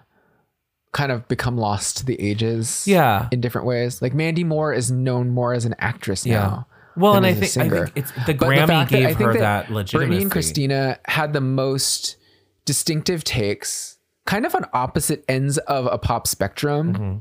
kind 0.91 1.11
of 1.11 1.27
become 1.27 1.55
lost 1.55 1.97
to 1.97 2.05
the 2.05 2.19
ages. 2.19 2.87
Yeah. 2.87 3.27
In 3.31 3.41
different 3.41 3.67
ways. 3.67 4.01
Like 4.01 4.15
Mandy 4.15 4.43
Moore 4.43 4.73
is 4.73 4.89
known 4.89 5.29
more 5.29 5.53
as 5.53 5.65
an 5.65 5.75
actress 5.77 6.25
yeah. 6.25 6.35
now. 6.35 6.67
Well, 6.97 7.13
and 7.13 7.25
I 7.27 7.33
think, 7.33 7.57
I 7.57 7.69
think 7.69 7.91
it's 7.95 8.11
the 8.25 8.33
but 8.33 8.47
Grammy 8.47 8.89
the 8.89 8.97
gave 8.97 9.15
her 9.17 9.33
that, 9.33 9.67
that 9.67 9.71
legitimacy. 9.71 10.11
Britney 10.11 10.21
and 10.23 10.31
Christina 10.31 10.97
had 11.05 11.33
the 11.33 11.41
most 11.41 12.15
distinctive 12.63 13.23
takes, 13.23 13.97
kind 14.25 14.45
of 14.45 14.55
on 14.55 14.65
opposite 14.73 15.23
ends 15.27 15.59
of 15.59 15.85
a 15.85 15.99
pop 15.99 16.25
spectrum. 16.25 16.93
Mm-hmm. 16.93 17.17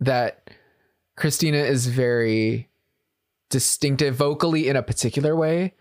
That 0.00 0.50
Christina 1.16 1.58
is 1.58 1.86
very 1.86 2.68
distinctive 3.50 4.14
vocally 4.14 4.68
in 4.68 4.76
a 4.76 4.82
particular 4.82 5.34
way. 5.36 5.74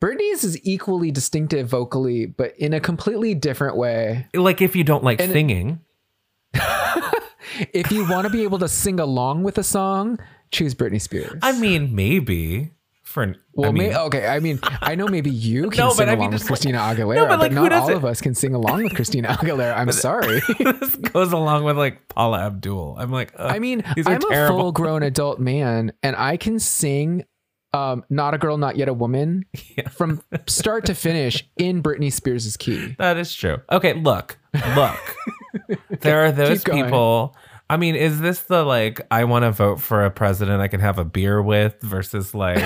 Britney's 0.00 0.44
is 0.44 0.58
equally 0.64 1.10
distinctive 1.10 1.68
vocally, 1.68 2.26
but 2.26 2.56
in 2.56 2.72
a 2.72 2.80
completely 2.80 3.34
different 3.34 3.76
way. 3.76 4.26
Like 4.34 4.62
if 4.62 4.74
you 4.74 4.82
don't 4.82 5.04
like 5.04 5.20
and 5.20 5.30
singing. 5.30 5.80
if 7.72 7.92
you 7.92 8.08
want 8.08 8.26
to 8.26 8.30
be 8.30 8.42
able 8.42 8.58
to 8.60 8.68
sing 8.68 8.98
along 8.98 9.42
with 9.42 9.58
a 9.58 9.62
song, 9.62 10.18
choose 10.50 10.74
Britney 10.74 11.00
Spears. 11.00 11.38
I 11.42 11.52
mean, 11.52 11.94
maybe 11.94 12.70
for 13.10 13.22
an, 13.24 13.36
well, 13.54 13.68
I 13.68 13.72
mean, 13.72 13.88
may, 13.88 13.96
okay. 13.96 14.26
I 14.26 14.38
mean, 14.38 14.60
I 14.80 14.94
know 14.94 15.08
maybe 15.08 15.30
you 15.30 15.68
can 15.70 15.86
no, 15.86 15.90
sing 15.90 16.08
along 16.08 16.18
I 16.18 16.20
mean, 16.20 16.30
with 16.30 16.46
Christina 16.46 16.78
like, 16.78 16.96
Aguilera, 16.96 17.14
no, 17.16 17.26
but, 17.26 17.38
like, 17.40 17.54
but 17.54 17.54
not 17.54 17.72
all 17.72 17.92
of 17.92 18.04
us 18.04 18.20
can 18.20 18.34
sing 18.34 18.54
along 18.54 18.84
with 18.84 18.94
Christina 18.94 19.28
Aguilera. 19.30 19.76
I'm 19.76 19.92
sorry. 19.92 20.40
this 20.58 20.96
goes 20.96 21.32
along 21.32 21.64
with 21.64 21.76
like 21.76 22.08
Paula 22.08 22.46
Abdul. 22.46 22.96
I'm 22.98 23.10
like, 23.10 23.32
I 23.38 23.58
mean, 23.58 23.82
I'm 23.84 24.20
terrible. 24.20 24.26
a 24.30 24.48
full 24.48 24.72
grown 24.72 25.02
adult 25.02 25.40
man, 25.40 25.92
and 26.02 26.14
I 26.16 26.36
can 26.36 26.58
sing 26.58 27.24
um, 27.72 28.04
not 28.08 28.34
a 28.34 28.38
girl, 28.38 28.56
not 28.56 28.76
yet 28.76 28.88
a 28.88 28.94
woman 28.94 29.44
yeah. 29.76 29.88
from 29.88 30.22
start 30.46 30.86
to 30.86 30.94
finish 30.94 31.48
in 31.56 31.82
Britney 31.82 32.12
Spears' 32.12 32.56
key. 32.56 32.94
That 32.98 33.16
is 33.16 33.34
true. 33.34 33.58
Okay, 33.70 33.94
look, 33.94 34.38
look. 34.74 35.16
there 36.00 36.24
are 36.24 36.32
those 36.32 36.64
people. 36.64 37.36
I 37.70 37.76
mean, 37.76 37.94
is 37.94 38.20
this 38.20 38.42
the 38.42 38.64
like 38.64 39.00
I 39.12 39.24
want 39.24 39.44
to 39.44 39.52
vote 39.52 39.80
for 39.80 40.04
a 40.04 40.10
president 40.10 40.60
I 40.60 40.66
can 40.66 40.80
have 40.80 40.98
a 40.98 41.04
beer 41.04 41.40
with 41.40 41.80
versus 41.80 42.34
like, 42.34 42.58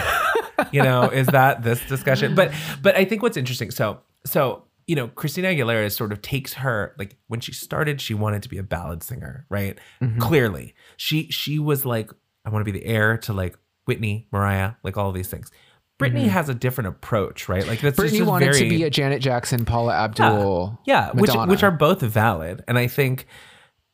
you 0.72 0.82
know, 0.82 1.04
is 1.04 1.26
that 1.28 1.62
this 1.62 1.84
discussion? 1.86 2.34
But 2.34 2.52
but 2.82 2.96
I 2.96 3.04
think 3.04 3.22
what's 3.22 3.36
interesting. 3.36 3.70
So 3.70 4.00
so 4.26 4.64
you 4.86 4.96
know, 4.96 5.08
Christina 5.08 5.48
Aguilera 5.48 5.90
sort 5.90 6.12
of 6.12 6.20
takes 6.20 6.54
her 6.54 6.94
like 6.98 7.16
when 7.28 7.40
she 7.40 7.52
started, 7.52 8.00
she 8.00 8.14
wanted 8.14 8.42
to 8.42 8.48
be 8.48 8.58
a 8.58 8.62
ballad 8.62 9.02
singer, 9.02 9.46
right? 9.48 9.78
Mm-hmm. 10.02 10.20
Clearly, 10.20 10.74
she 10.96 11.28
she 11.30 11.58
was 11.58 11.86
like, 11.86 12.10
I 12.44 12.50
want 12.50 12.64
to 12.66 12.70
be 12.70 12.78
the 12.78 12.84
heir 12.84 13.16
to 13.18 13.32
like 13.32 13.56
Whitney, 13.86 14.28
Mariah, 14.30 14.72
like 14.82 14.96
all 14.96 15.12
these 15.12 15.28
things. 15.28 15.50
Britney 15.98 16.22
mm-hmm. 16.22 16.28
has 16.28 16.48
a 16.48 16.54
different 16.54 16.88
approach, 16.88 17.48
right? 17.48 17.66
Like 17.66 17.80
that's 17.80 17.98
Britney 17.98 18.26
wanted 18.26 18.46
very, 18.46 18.58
to 18.60 18.68
be 18.68 18.82
a 18.82 18.90
Janet 18.90 19.22
Jackson, 19.22 19.64
Paula 19.64 19.94
Abdul, 19.94 20.78
yeah, 20.84 21.06
yeah 21.06 21.20
which 21.20 21.30
which 21.48 21.62
are 21.62 21.70
both 21.70 22.00
valid, 22.00 22.64
and 22.66 22.76
I 22.76 22.88
think 22.88 23.26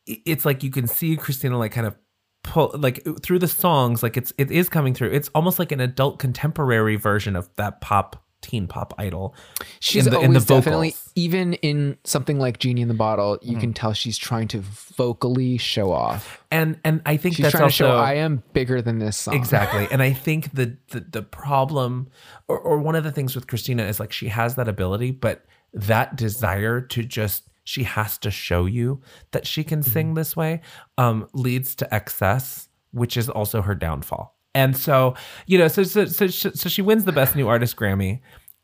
it's 0.07 0.43
like 0.43 0.63
you 0.63 0.71
can 0.71 0.87
see 0.87 1.15
Christina 1.15 1.57
like 1.57 1.71
kind 1.71 1.85
of 1.85 1.95
pull 2.43 2.71
like 2.73 3.05
through 3.21 3.39
the 3.39 3.47
songs 3.47 4.01
like 4.01 4.17
it's 4.17 4.33
it 4.37 4.49
is 4.49 4.67
coming 4.67 4.93
through 4.93 5.09
it's 5.09 5.29
almost 5.35 5.59
like 5.59 5.71
an 5.71 5.79
adult 5.79 6.17
contemporary 6.19 6.95
version 6.95 7.35
of 7.35 7.53
that 7.55 7.81
pop 7.81 8.23
teen 8.41 8.67
pop 8.67 8.93
idol 8.97 9.35
She's 9.79 10.07
in 10.07 10.11
the, 10.11 10.17
always 10.17 10.41
in 10.41 10.55
definitely, 10.55 10.95
even 11.15 11.53
in 11.53 11.97
something 12.03 12.39
like 12.39 12.59
Genie 12.59 12.81
in 12.81 12.87
the 12.87 12.93
Bottle, 12.93 13.37
you 13.41 13.51
mm-hmm. 13.51 13.59
can 13.59 13.73
tell 13.73 13.93
she's 13.93 14.17
trying 14.17 14.47
to 14.49 14.59
vocally 14.61 15.57
show 15.57 15.91
off. 15.91 16.43
and 16.49 16.79
and 16.83 17.01
i 17.05 17.17
think 17.17 17.35
She's 17.35 17.43
that's 17.43 17.51
trying 17.51 17.63
also 17.65 17.85
to 17.85 17.91
show 17.91 17.97
I 17.97 18.15
am 18.15 18.43
bigger 18.53 18.81
than 18.81 18.99
this 18.99 19.17
song. 19.17 19.35
exactly 19.35 19.87
and 19.91 20.01
i 20.01 20.11
think 20.11 20.53
the 20.53 20.75
the, 20.89 21.01
the 21.01 21.21
problem 21.21 22.09
or, 22.47 22.57
or 22.59 22.79
one 22.79 22.95
of 22.95 23.03
the 23.03 23.11
things 23.11 23.35
with 23.35 23.47
christina 23.47 23.83
is 23.83 23.99
like 23.99 24.11
she 24.11 24.29
has 24.29 24.55
that 24.55 24.67
ability 24.67 25.11
but 25.11 25.45
that 25.73 26.15
desire 26.15 26.81
to 26.81 27.03
just 27.03 27.43
she 27.63 27.83
has 27.83 28.17
to 28.17 28.31
show 28.31 28.65
you 28.65 29.01
that 29.31 29.45
she 29.47 29.63
can 29.63 29.79
Mm-hmm. 29.81 29.91
sing 29.91 30.13
this 30.15 30.35
way 30.35 30.61
um 30.97 31.27
leads 31.33 31.75
to 31.75 31.93
excess 31.93 32.69
which 32.91 33.15
is 33.17 33.29
also 33.29 33.61
her 33.61 33.75
downfall 33.75 34.35
and 34.53 34.75
so 34.75 35.15
you 35.47 35.57
know 35.57 35.67
so 35.67 35.83
so 35.83 36.05
so, 36.05 36.27
so 36.27 36.69
she 36.69 36.81
wins 36.81 37.05
the 37.05 37.11
best 37.11 37.35
new 37.35 37.47
artist 37.47 37.75
grammy 37.77 38.19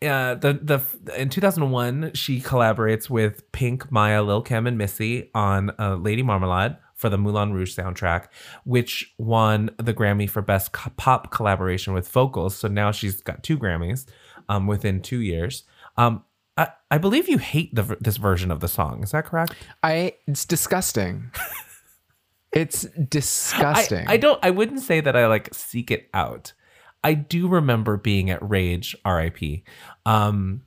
uh, 0.05 0.35
the 0.35 0.59
the 0.61 1.19
in 1.19 1.27
2001 1.29 2.11
she 2.13 2.39
collaborates 2.39 3.09
with 3.09 3.51
Pink, 3.51 3.91
Mya, 3.91 4.21
Lil 4.21 4.43
Kim, 4.43 4.67
and 4.67 4.77
Missy 4.77 5.31
on 5.33 5.71
uh, 5.79 5.95
Lady 5.95 6.21
Marmalade 6.21 6.77
for 6.93 7.09
the 7.09 7.17
Moulin 7.17 7.51
Rouge 7.51 7.75
soundtrack, 7.75 8.27
which 8.63 9.11
won 9.17 9.71
the 9.77 9.95
Grammy 9.95 10.29
for 10.29 10.43
best 10.43 10.71
pop 10.97 11.31
collaboration 11.31 11.93
with 11.93 12.07
vocals. 12.09 12.55
So 12.55 12.67
now 12.67 12.91
she's 12.91 13.21
got 13.21 13.41
two 13.41 13.57
Grammys 13.57 14.05
um, 14.49 14.67
within 14.67 15.01
two 15.01 15.21
years. 15.21 15.63
Um, 15.97 16.23
I, 16.57 16.69
I 16.89 16.97
believe 16.97 17.29
you 17.29 17.37
hate 17.37 17.73
the, 17.75 17.97
this 18.01 18.17
version 18.17 18.51
of 18.51 18.59
the 18.59 18.67
song. 18.67 19.03
Is 19.03 19.11
that 19.11 19.25
correct? 19.25 19.53
I 19.83 20.13
it's 20.27 20.45
disgusting. 20.45 21.31
it's 22.51 22.83
disgusting. 22.83 24.07
I 24.07 24.17
don't. 24.17 24.39
I 24.43 24.49
wouldn't 24.49 24.81
say 24.81 24.99
that 25.01 25.15
I 25.15 25.27
like 25.27 25.53
seek 25.53 25.91
it 25.91 26.09
out. 26.13 26.53
I 27.03 27.13
do 27.13 27.47
remember 27.47 27.97
being 27.97 28.29
at 28.29 28.47
Rage, 28.47 28.95
R.I.P. 29.05 29.63
Um, 30.05 30.63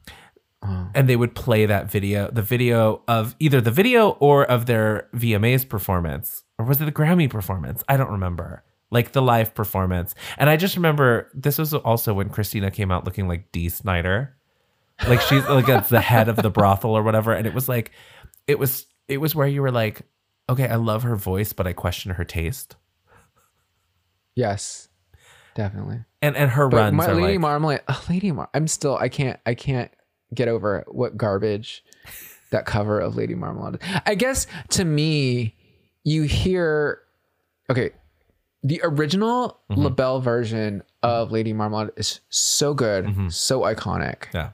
and 0.62 1.08
they 1.08 1.16
would 1.16 1.34
play 1.34 1.66
that 1.66 1.90
video, 1.90 2.30
the 2.30 2.42
video 2.42 3.02
of 3.08 3.34
either 3.40 3.60
the 3.60 3.70
video 3.70 4.10
or 4.20 4.44
of 4.44 4.66
their 4.66 5.08
VMAs 5.14 5.68
performance, 5.68 6.44
or 6.58 6.66
was 6.66 6.80
it 6.80 6.84
the 6.84 6.92
Grammy 6.92 7.28
performance? 7.28 7.82
I 7.88 7.96
don't 7.96 8.10
remember. 8.10 8.64
Like 8.92 9.12
the 9.12 9.22
live 9.22 9.54
performance, 9.54 10.16
and 10.36 10.50
I 10.50 10.56
just 10.56 10.74
remember 10.74 11.30
this 11.32 11.58
was 11.58 11.72
also 11.72 12.12
when 12.12 12.28
Christina 12.28 12.72
came 12.72 12.90
out 12.90 13.04
looking 13.04 13.28
like 13.28 13.52
Dee 13.52 13.68
Snider, 13.68 14.36
like 15.08 15.20
she's 15.20 15.44
like 15.48 15.66
that's 15.66 15.88
the 15.90 16.00
head 16.00 16.28
of 16.28 16.36
the 16.36 16.50
brothel 16.50 16.90
or 16.96 17.02
whatever, 17.02 17.32
and 17.32 17.46
it 17.46 17.54
was 17.54 17.68
like, 17.68 17.90
it 18.46 18.58
was 18.58 18.86
it 19.08 19.18
was 19.18 19.34
where 19.34 19.46
you 19.46 19.62
were 19.62 19.70
like, 19.72 20.02
okay, 20.48 20.68
I 20.68 20.76
love 20.76 21.02
her 21.04 21.16
voice, 21.16 21.52
but 21.52 21.66
I 21.66 21.72
question 21.72 22.12
her 22.12 22.24
taste. 22.24 22.76
yes, 24.34 24.88
definitely. 25.54 26.04
and 26.22 26.36
and 26.36 26.50
her 26.50 26.68
But 26.68 26.76
runs 26.76 26.94
my, 26.96 27.06
are 27.06 27.14
Lady 27.14 27.32
like 27.32 27.40
Marmalade, 27.40 27.80
ugh, 27.88 28.02
Lady 28.08 28.32
Mar, 28.32 28.48
I'm 28.54 28.68
still 28.68 28.96
I 28.96 29.08
can't 29.08 29.38
I 29.46 29.54
can't 29.54 29.90
get 30.34 30.48
over 30.48 30.84
what 30.88 31.16
garbage 31.16 31.84
that 32.50 32.66
cover 32.66 33.00
of 33.00 33.16
Lady 33.16 33.34
Marmalade. 33.34 33.80
I 34.06 34.14
guess 34.14 34.46
to 34.70 34.84
me, 34.84 35.56
you 36.04 36.22
hear 36.22 37.00
okay, 37.68 37.90
the 38.62 38.80
original 38.84 39.58
Mm-hmm. 39.70 39.82
LaBelle 39.84 40.20
version 40.20 40.82
of 41.02 41.30
Lady 41.30 41.52
Marmalade 41.52 41.90
is 41.96 42.20
so 42.28 42.74
good, 42.74 43.04
Mm-hmm. 43.06 43.28
so 43.28 43.60
iconic. 43.60 44.24
yeah 44.34 44.50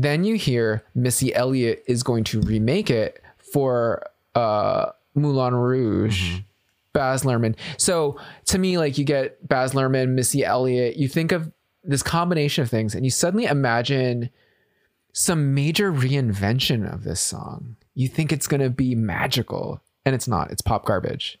Then 0.00 0.24
you 0.24 0.36
hear 0.36 0.82
Missy 0.94 1.34
Elliott 1.34 1.84
is 1.86 2.02
going 2.02 2.24
to 2.24 2.40
remake 2.40 2.90
it 2.90 3.22
for 3.36 4.06
uh, 4.34 4.86
Moulin 5.14 5.54
Rouge. 5.54 6.32
Mm-hmm. 6.32 6.38
Baz 6.92 7.22
Luhrmann. 7.22 7.54
So 7.76 8.18
to 8.46 8.58
me, 8.58 8.78
like 8.78 8.98
you 8.98 9.04
get 9.04 9.46
Baz 9.46 9.74
Luhrmann, 9.74 10.08
Missy 10.10 10.44
Elliott. 10.44 10.96
You 10.96 11.06
think 11.06 11.32
of 11.32 11.52
this 11.84 12.02
combination 12.02 12.62
of 12.62 12.70
things, 12.70 12.94
and 12.94 13.04
you 13.04 13.10
suddenly 13.10 13.44
imagine 13.44 14.30
some 15.12 15.54
major 15.54 15.92
reinvention 15.92 16.92
of 16.92 17.04
this 17.04 17.20
song. 17.20 17.76
You 17.94 18.08
think 18.08 18.32
it's 18.32 18.48
going 18.48 18.60
to 18.60 18.70
be 18.70 18.94
magical, 18.94 19.80
and 20.04 20.14
it's 20.14 20.26
not. 20.26 20.50
It's 20.50 20.62
pop 20.62 20.84
garbage, 20.84 21.38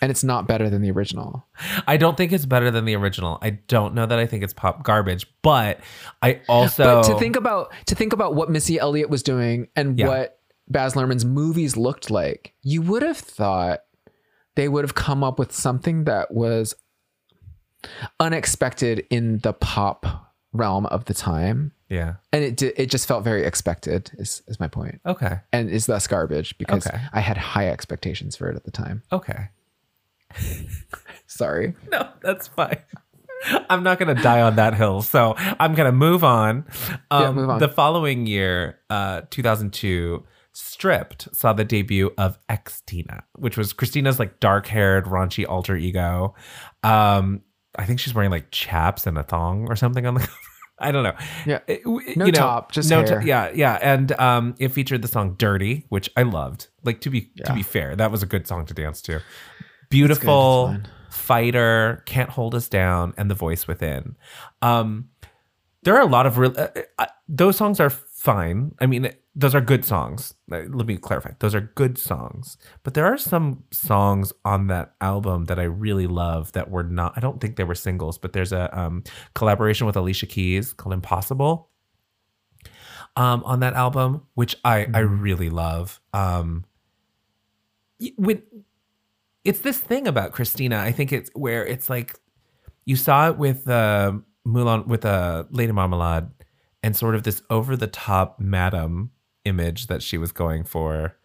and 0.00 0.10
it's 0.10 0.22
not 0.24 0.46
better 0.46 0.68
than 0.70 0.82
the 0.82 0.90
original. 0.90 1.46
I 1.86 1.96
don't 1.96 2.16
think 2.16 2.32
it's 2.32 2.46
better 2.46 2.70
than 2.70 2.84
the 2.84 2.94
original. 2.96 3.38
I 3.42 3.50
don't 3.50 3.94
know 3.94 4.06
that 4.06 4.18
I 4.18 4.26
think 4.26 4.44
it's 4.44 4.52
pop 4.54 4.82
garbage, 4.84 5.26
but 5.42 5.80
I 6.22 6.40
also 6.48 7.02
But 7.02 7.02
to 7.12 7.18
think 7.18 7.36
about 7.36 7.72
to 7.86 7.94
think 7.94 8.12
about 8.12 8.34
what 8.34 8.50
Missy 8.50 8.78
Elliott 8.78 9.10
was 9.10 9.22
doing 9.22 9.68
and 9.76 9.98
Yeah. 9.98 10.08
what 10.08 10.38
Baz 10.68 10.94
Luhrmann's 10.94 11.24
movies 11.24 11.76
looked 11.76 12.10
like, 12.10 12.52
you 12.62 12.82
would 12.82 13.02
have 13.02 13.16
thought 13.18 13.80
they 14.54 14.68
would 14.68 14.84
have 14.84 14.94
come 14.94 15.24
up 15.24 15.38
with 15.38 15.52
something 15.52 16.04
that 16.04 16.32
was 16.32 16.74
unexpected 18.20 19.06
in 19.10 19.38
the 19.38 19.52
pop 19.52 20.32
realm 20.52 20.86
of 20.86 21.04
the 21.04 21.14
time, 21.14 21.72
yeah. 21.88 22.14
and 22.32 22.42
it 22.44 22.62
it 22.62 22.86
just 22.90 23.06
felt 23.06 23.22
very 23.24 23.44
expected. 23.44 24.10
Is 24.18 24.42
is 24.48 24.58
my 24.58 24.68
point, 24.68 25.00
Okay. 25.06 25.38
and 25.52 25.70
is 25.70 25.86
thus 25.86 26.06
garbage 26.06 26.56
because 26.58 26.86
Okay. 26.86 26.98
I 27.12 27.20
had 27.20 27.36
high 27.36 27.68
expectations 27.68 28.36
for 28.36 28.48
it 28.50 28.56
at 28.56 28.64
the 28.64 28.70
time. 28.70 29.02
Okay. 29.12 29.48
Sorry. 31.26 31.74
No, 31.90 32.08
that's 32.22 32.48
fine. 32.48 32.78
I'm 33.70 33.82
not 33.84 33.98
gonna 34.00 34.14
die 34.16 34.40
on 34.40 34.56
that 34.56 34.74
hill, 34.74 35.00
so 35.02 35.34
I'm 35.38 35.74
gonna 35.74 35.92
move 35.92 36.24
on. 36.24 36.64
Um, 37.10 37.22
Yeah, 37.22 37.32
move 37.32 37.50
on. 37.50 37.58
The 37.60 37.68
following 37.68 38.26
year, 38.26 38.80
uh, 38.90 39.22
2002, 39.30 40.24
Stripped 40.52 41.28
saw 41.32 41.52
the 41.52 41.64
debut 41.64 42.12
of 42.18 42.36
X 42.48 42.82
Tina, 42.84 43.22
which 43.36 43.56
was 43.56 43.72
Christina's 43.72 44.18
like 44.18 44.40
dark-haired, 44.40 45.04
raunchy 45.04 45.46
alter 45.48 45.76
ego. 45.76 46.34
Um, 46.82 47.42
I 47.78 47.84
think 47.84 48.00
she's 48.00 48.12
wearing 48.12 48.32
like 48.32 48.50
chaps 48.50 49.06
and 49.06 49.16
a 49.16 49.22
thong 49.22 49.68
or 49.68 49.76
something 49.76 50.04
on 50.04 50.14
the 50.14 50.20
cover. 50.26 50.32
I 50.80 50.90
don't 50.92 51.04
know. 51.04 51.14
Yeah. 51.46 51.58
It- 51.68 51.84
No 51.86 52.26
you 52.26 52.32
know, 52.32 52.38
top, 52.38 52.72
just 52.72 52.90
no 52.90 53.04
hair. 53.04 53.20
to- 53.20 53.26
yeah, 53.26 53.50
yeah, 53.54 53.78
and 53.80 54.10
um, 54.12 54.54
it 54.58 54.68
featured 54.70 55.02
the 55.02 55.08
song 55.08 55.34
"Dirty," 55.38 55.86
which 55.90 56.10
I 56.16 56.22
loved. 56.22 56.68
Like 56.84 57.00
to 57.02 57.10
be 57.10 57.30
to 57.44 57.52
be 57.52 57.62
fair, 57.62 57.94
that 57.94 58.10
was 58.10 58.22
a 58.24 58.26
good 58.26 58.48
song 58.48 58.66
to 58.66 58.74
dance 58.74 59.00
to. 59.02 59.20
Beautiful 59.88 60.78
fighter, 61.10 62.02
can't 62.06 62.30
hold 62.30 62.54
us 62.54 62.68
down, 62.68 63.14
and 63.16 63.30
the 63.30 63.34
voice 63.34 63.66
within. 63.66 64.16
Um, 64.62 65.10
there 65.82 65.94
are 65.94 66.02
a 66.02 66.06
lot 66.06 66.26
of 66.26 66.38
real. 66.38 66.54
Uh, 66.56 66.68
uh, 66.98 67.06
those 67.28 67.56
songs 67.56 67.80
are 67.80 67.90
fine. 67.90 68.74
I 68.80 68.86
mean, 68.86 69.10
those 69.34 69.54
are 69.54 69.60
good 69.60 69.84
songs. 69.84 70.34
Uh, 70.50 70.62
Let 70.68 70.86
me 70.86 70.96
clarify. 70.96 71.30
Those 71.38 71.54
are 71.54 71.60
good 71.60 71.98
songs. 71.98 72.56
But 72.82 72.94
there 72.94 73.06
are 73.06 73.16
some 73.16 73.64
songs 73.70 74.32
on 74.44 74.66
that 74.66 74.94
album 75.00 75.44
that 75.46 75.58
I 75.58 75.64
really 75.64 76.06
love 76.06 76.52
that 76.52 76.70
were 76.70 76.82
not. 76.82 77.14
I 77.16 77.20
don't 77.20 77.40
think 77.40 77.56
they 77.56 77.64
were 77.64 77.74
singles, 77.74 78.18
but 78.18 78.32
there's 78.32 78.52
a 78.52 78.76
um, 78.78 79.04
collaboration 79.34 79.86
with 79.86 79.96
Alicia 79.96 80.26
Keys 80.26 80.72
called 80.72 80.92
"Impossible." 80.92 81.70
Um, 83.16 83.42
on 83.44 83.60
that 83.60 83.74
album, 83.74 84.26
which 84.34 84.56
I 84.64 84.86
I 84.92 85.00
really 85.00 85.50
love. 85.50 86.00
Um, 86.12 86.64
when 88.16 88.42
it's 89.44 89.60
this 89.60 89.78
thing 89.78 90.06
about 90.06 90.32
Christina. 90.32 90.78
I 90.78 90.92
think 90.92 91.12
it's 91.12 91.30
where 91.34 91.64
it's 91.66 91.88
like 91.88 92.14
you 92.84 92.96
saw 92.96 93.28
it 93.28 93.36
with 93.38 93.68
uh, 93.68 94.12
Mulan 94.46 94.86
with 94.86 95.04
uh, 95.04 95.44
Lady 95.50 95.72
Marmalade 95.72 96.28
and 96.82 96.96
sort 96.96 97.14
of 97.14 97.22
this 97.22 97.42
over 97.50 97.76
the 97.76 97.86
top 97.86 98.38
madam 98.40 99.10
image 99.44 99.86
that 99.88 100.02
she 100.02 100.18
was 100.18 100.32
going 100.32 100.64
for. 100.64 101.16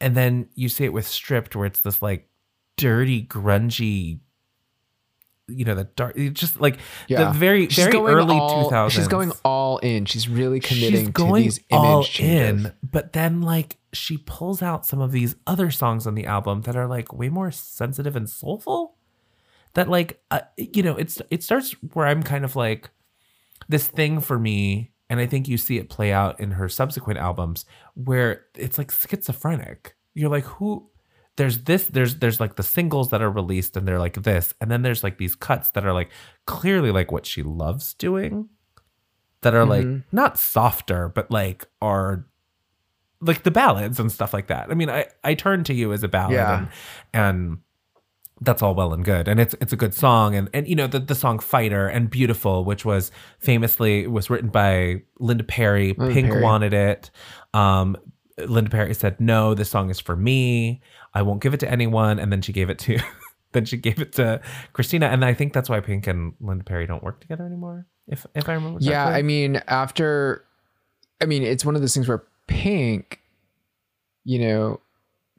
And 0.00 0.16
then 0.16 0.48
you 0.54 0.68
see 0.68 0.84
it 0.84 0.92
with 0.92 1.06
Stripped, 1.08 1.56
where 1.56 1.66
it's 1.66 1.80
this 1.80 2.00
like 2.02 2.28
dirty, 2.76 3.24
grungy, 3.24 4.20
you 5.48 5.64
know, 5.64 5.74
the 5.74 5.84
dark, 5.84 6.16
it's 6.16 6.38
just 6.38 6.60
like 6.60 6.78
Yeah. 7.08 7.24
the 7.32 7.38
very, 7.38 7.68
She's 7.68 7.84
very 7.84 7.96
early 7.98 8.36
all, 8.36 8.70
2000s. 8.70 8.90
She's 8.92 9.08
going 9.08 9.32
all 9.44 9.78
in. 9.78 10.04
She's 10.04 10.28
really 10.28 10.60
committing 10.60 11.06
She's 11.06 11.08
going 11.08 11.42
to 11.42 11.50
these 11.50 11.60
all 11.72 11.96
image 11.96 12.10
changes. 12.10 12.66
in, 12.66 12.72
but 12.82 13.12
then 13.12 13.40
like 13.42 13.76
she 13.98 14.18
pulls 14.18 14.62
out 14.62 14.86
some 14.86 15.00
of 15.00 15.12
these 15.12 15.36
other 15.46 15.70
songs 15.70 16.06
on 16.06 16.14
the 16.14 16.26
album 16.26 16.62
that 16.62 16.76
are 16.76 16.86
like 16.86 17.12
way 17.12 17.28
more 17.28 17.50
sensitive 17.50 18.16
and 18.16 18.28
soulful. 18.28 18.96
That 19.74 19.88
like 19.88 20.22
uh, 20.30 20.40
you 20.56 20.82
know, 20.82 20.96
it's 20.96 21.20
it 21.30 21.42
starts 21.42 21.72
where 21.92 22.06
I'm 22.06 22.22
kind 22.22 22.44
of 22.44 22.56
like 22.56 22.90
this 23.68 23.86
thing 23.86 24.20
for 24.20 24.38
me, 24.38 24.92
and 25.10 25.20
I 25.20 25.26
think 25.26 25.48
you 25.48 25.58
see 25.58 25.78
it 25.78 25.90
play 25.90 26.12
out 26.12 26.40
in 26.40 26.52
her 26.52 26.68
subsequent 26.68 27.18
albums 27.18 27.64
where 27.94 28.46
it's 28.54 28.78
like 28.78 28.90
schizophrenic. 28.90 29.94
You're 30.14 30.30
like, 30.30 30.44
who? 30.44 30.90
There's 31.36 31.64
this. 31.64 31.84
There's 31.86 32.16
there's 32.16 32.40
like 32.40 32.56
the 32.56 32.62
singles 32.62 33.10
that 33.10 33.22
are 33.22 33.30
released, 33.30 33.76
and 33.76 33.86
they're 33.86 33.98
like 33.98 34.22
this, 34.22 34.54
and 34.60 34.70
then 34.70 34.82
there's 34.82 35.04
like 35.04 35.18
these 35.18 35.36
cuts 35.36 35.70
that 35.72 35.86
are 35.86 35.92
like 35.92 36.10
clearly 36.46 36.90
like 36.90 37.12
what 37.12 37.26
she 37.26 37.42
loves 37.42 37.94
doing 37.94 38.48
that 39.42 39.54
are 39.54 39.66
like 39.66 39.86
not 40.10 40.38
softer, 40.38 41.08
but 41.08 41.30
like 41.30 41.66
are 41.80 42.26
like 43.20 43.42
the 43.42 43.50
ballads 43.50 43.98
and 44.00 44.10
stuff 44.12 44.32
like 44.32 44.46
that. 44.48 44.70
I 44.70 44.74
mean, 44.74 44.90
I 44.90 45.06
I 45.24 45.34
turn 45.34 45.64
to 45.64 45.74
you 45.74 45.92
as 45.92 46.02
a 46.02 46.08
ballad, 46.08 46.34
Yeah. 46.34 46.58
and, 46.58 46.68
and 47.12 47.58
that's 48.40 48.62
all 48.62 48.74
well 48.74 48.92
and 48.92 49.04
good, 49.04 49.26
and 49.26 49.40
it's 49.40 49.54
it's 49.60 49.72
a 49.72 49.76
good 49.76 49.94
song, 49.94 50.34
and 50.36 50.48
and 50.54 50.68
you 50.68 50.76
know 50.76 50.86
the 50.86 51.00
the 51.00 51.14
song 51.16 51.38
"Fighter" 51.40 51.88
and 51.88 52.08
"Beautiful," 52.08 52.64
which 52.64 52.84
was 52.84 53.10
famously 53.40 54.06
was 54.06 54.30
written 54.30 54.48
by 54.50 55.02
Linda 55.18 55.42
Perry. 55.44 55.94
Linda 55.98 56.14
Pink 56.14 56.28
Perry. 56.28 56.42
wanted 56.42 56.72
it. 56.72 57.10
Um, 57.54 57.96
Linda 58.38 58.70
Perry 58.70 58.94
said, 58.94 59.20
"No, 59.20 59.54
this 59.54 59.68
song 59.68 59.90
is 59.90 59.98
for 59.98 60.14
me. 60.14 60.80
I 61.14 61.22
won't 61.22 61.42
give 61.42 61.52
it 61.54 61.60
to 61.60 61.68
anyone." 61.70 62.20
And 62.20 62.30
then 62.30 62.40
she 62.40 62.52
gave 62.52 62.70
it 62.70 62.78
to 62.80 63.00
then 63.52 63.64
she 63.64 63.76
gave 63.76 64.00
it 64.00 64.12
to 64.12 64.40
Christina, 64.72 65.06
and 65.06 65.24
I 65.24 65.34
think 65.34 65.52
that's 65.52 65.68
why 65.68 65.80
Pink 65.80 66.06
and 66.06 66.34
Linda 66.40 66.62
Perry 66.62 66.86
don't 66.86 67.02
work 67.02 67.18
together 67.20 67.44
anymore. 67.44 67.86
If 68.06 68.24
if 68.36 68.48
I 68.48 68.52
remember, 68.52 68.78
Yeah, 68.80 69.06
correctly. 69.06 69.18
I 69.18 69.22
mean, 69.22 69.56
after, 69.66 70.44
I 71.20 71.24
mean, 71.26 71.42
it's 71.42 71.64
one 71.64 71.74
of 71.74 71.80
those 71.80 71.92
things 71.92 72.06
where 72.06 72.22
Pink, 72.48 73.20
you 74.24 74.40
know, 74.40 74.80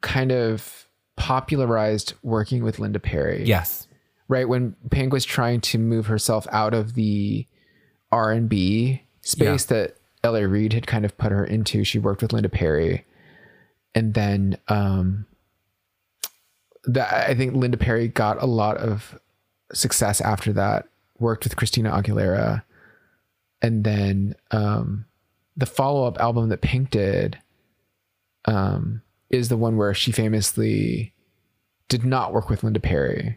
kind 0.00 0.32
of 0.32 0.86
popularized 1.16 2.14
working 2.22 2.64
with 2.64 2.78
Linda 2.78 2.98
Perry. 2.98 3.44
yes, 3.44 3.86
right 4.28 4.48
when 4.48 4.74
Pink 4.90 5.12
was 5.12 5.24
trying 5.26 5.60
to 5.60 5.78
move 5.78 6.06
herself 6.06 6.46
out 6.50 6.72
of 6.72 6.94
the 6.94 7.46
R 8.10 8.32
and 8.32 8.48
B 8.48 9.02
space 9.20 9.66
that 9.66 9.96
L.A. 10.24 10.46
Reid 10.46 10.72
had 10.72 10.86
kind 10.86 11.04
of 11.04 11.16
put 11.18 11.32
her 11.32 11.44
into. 11.44 11.84
She 11.84 11.98
worked 11.98 12.22
with 12.22 12.32
Linda 12.32 12.48
Perry, 12.48 13.04
and 13.94 14.14
then 14.14 14.56
um, 14.68 15.26
that 16.84 17.28
I 17.28 17.34
think 17.34 17.54
Linda 17.54 17.76
Perry 17.76 18.08
got 18.08 18.42
a 18.42 18.46
lot 18.46 18.76
of 18.78 19.18
success 19.72 20.20
after 20.20 20.52
that. 20.54 20.86
Worked 21.18 21.44
with 21.44 21.56
Christina 21.56 21.90
Aguilera, 21.90 22.62
and 23.60 23.84
then 23.84 24.34
um, 24.50 25.04
the 25.60 25.66
follow 25.66 26.04
up 26.06 26.18
album 26.18 26.48
that 26.48 26.60
Pink 26.62 26.90
did 26.90 27.38
um, 28.46 29.02
is 29.28 29.48
the 29.48 29.56
one 29.56 29.76
where 29.76 29.94
she 29.94 30.10
famously 30.12 31.14
did 31.88 32.04
not 32.04 32.32
work 32.32 32.48
with 32.50 32.62
Linda 32.64 32.80
Perry. 32.80 33.34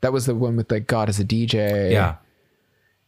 That 0.00 0.12
was 0.12 0.26
the 0.26 0.34
one 0.34 0.56
with 0.56 0.70
like 0.70 0.86
God 0.86 1.08
as 1.08 1.18
a 1.20 1.24
DJ. 1.24 1.90
yeah, 1.92 2.16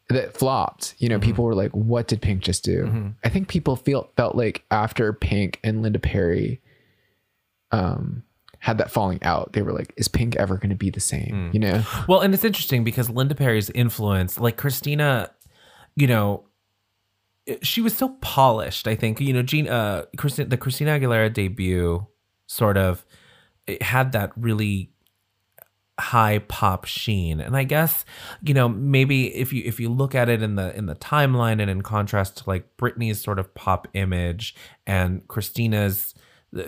That 0.08 0.36
flopped. 0.36 0.94
You 0.98 1.08
know, 1.08 1.18
people 1.18 1.44
were 1.44 1.54
like, 1.54 1.70
what 1.72 2.08
did 2.08 2.20
Pink 2.22 2.42
just 2.42 2.64
do? 2.64 3.14
I 3.24 3.28
think 3.28 3.48
people 3.48 3.76
feel 3.76 4.10
felt 4.16 4.34
like 4.36 4.64
after 4.70 5.12
Pink 5.12 5.60
and 5.64 5.82
Linda 5.82 5.98
Perry 5.98 6.60
um 7.72 8.22
had 8.58 8.78
that 8.78 8.90
falling 8.90 9.22
out, 9.22 9.52
they 9.52 9.62
were 9.62 9.72
like, 9.72 9.92
is 9.96 10.08
Pink 10.08 10.34
ever 10.36 10.56
gonna 10.56 10.74
be 10.74 10.90
the 10.90 11.00
same? 11.00 11.50
You 11.52 11.60
know? 11.60 11.82
Well, 12.08 12.20
and 12.20 12.32
it's 12.34 12.44
interesting 12.44 12.82
because 12.84 13.08
Linda 13.10 13.34
Perry's 13.34 13.70
influence, 13.70 14.40
like 14.40 14.56
Christina, 14.56 15.30
you 15.94 16.06
know, 16.06 16.44
she 17.62 17.80
was 17.80 17.96
so 17.96 18.10
polished. 18.20 18.88
I 18.88 18.94
think 18.94 19.20
you 19.20 19.32
know, 19.32 19.42
Jean, 19.42 19.68
uh, 19.68 20.06
Christina, 20.16 20.48
the 20.48 20.56
Christina 20.56 20.98
Aguilera 20.98 21.32
debut, 21.32 22.06
sort 22.46 22.76
of, 22.76 23.04
it 23.66 23.82
had 23.82 24.12
that 24.12 24.32
really 24.36 24.90
high 25.98 26.40
pop 26.40 26.84
sheen, 26.84 27.40
and 27.40 27.56
I 27.56 27.64
guess 27.64 28.04
you 28.42 28.54
know 28.54 28.68
maybe 28.68 29.34
if 29.34 29.52
you 29.52 29.62
if 29.64 29.80
you 29.80 29.88
look 29.88 30.14
at 30.14 30.28
it 30.28 30.42
in 30.42 30.56
the 30.56 30.76
in 30.76 30.86
the 30.86 30.96
timeline 30.96 31.60
and 31.60 31.70
in 31.70 31.82
contrast 31.82 32.38
to 32.38 32.44
like 32.46 32.76
Britney's 32.76 33.20
sort 33.20 33.38
of 33.38 33.54
pop 33.54 33.88
image 33.94 34.54
and 34.86 35.26
Christina's 35.28 36.14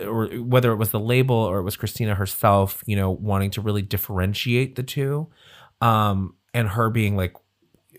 or 0.03 0.27
whether 0.27 0.71
it 0.71 0.75
was 0.75 0.91
the 0.91 0.99
label 0.99 1.35
or 1.35 1.59
it 1.59 1.63
was 1.63 1.75
Christina 1.75 2.15
herself, 2.15 2.83
you 2.85 2.95
know, 2.95 3.11
wanting 3.11 3.51
to 3.51 3.61
really 3.61 3.81
differentiate 3.81 4.75
the 4.75 4.83
two, 4.83 5.27
um, 5.81 6.35
and 6.53 6.69
her 6.69 6.89
being 6.89 7.15
like 7.15 7.33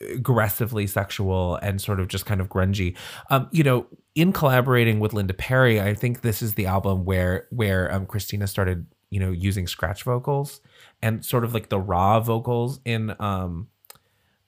aggressively 0.01 0.87
sexual 0.87 1.57
and 1.57 1.81
sort 1.81 2.01
of 2.01 2.09
just 2.09 2.27
kind 2.27 2.41
of 2.41 2.49
grungy. 2.49 2.97
Um, 3.29 3.49
you 3.53 3.63
know, 3.63 3.87
in 4.15 4.33
collaborating 4.33 5.01
with 5.01 5.13
Linda 5.13 5.35
Perry, 5.35 5.81
I 5.81 5.95
think 5.95 6.23
this 6.23 6.43
is 6.43 6.55
the 6.55 6.67
album 6.67 7.05
where 7.05 7.47
where 7.51 7.93
um, 7.93 8.07
Christina 8.07 8.47
started, 8.47 8.87
you 9.11 9.21
know, 9.21 9.31
using 9.31 9.67
scratch 9.67 10.03
vocals 10.03 10.61
and 11.03 11.25
sort 11.25 11.45
of 11.45 11.55
like 11.55 11.69
the 11.69 11.79
raw 11.79 12.21
vocals 12.21 12.81
in 12.85 13.15
um 13.21 13.69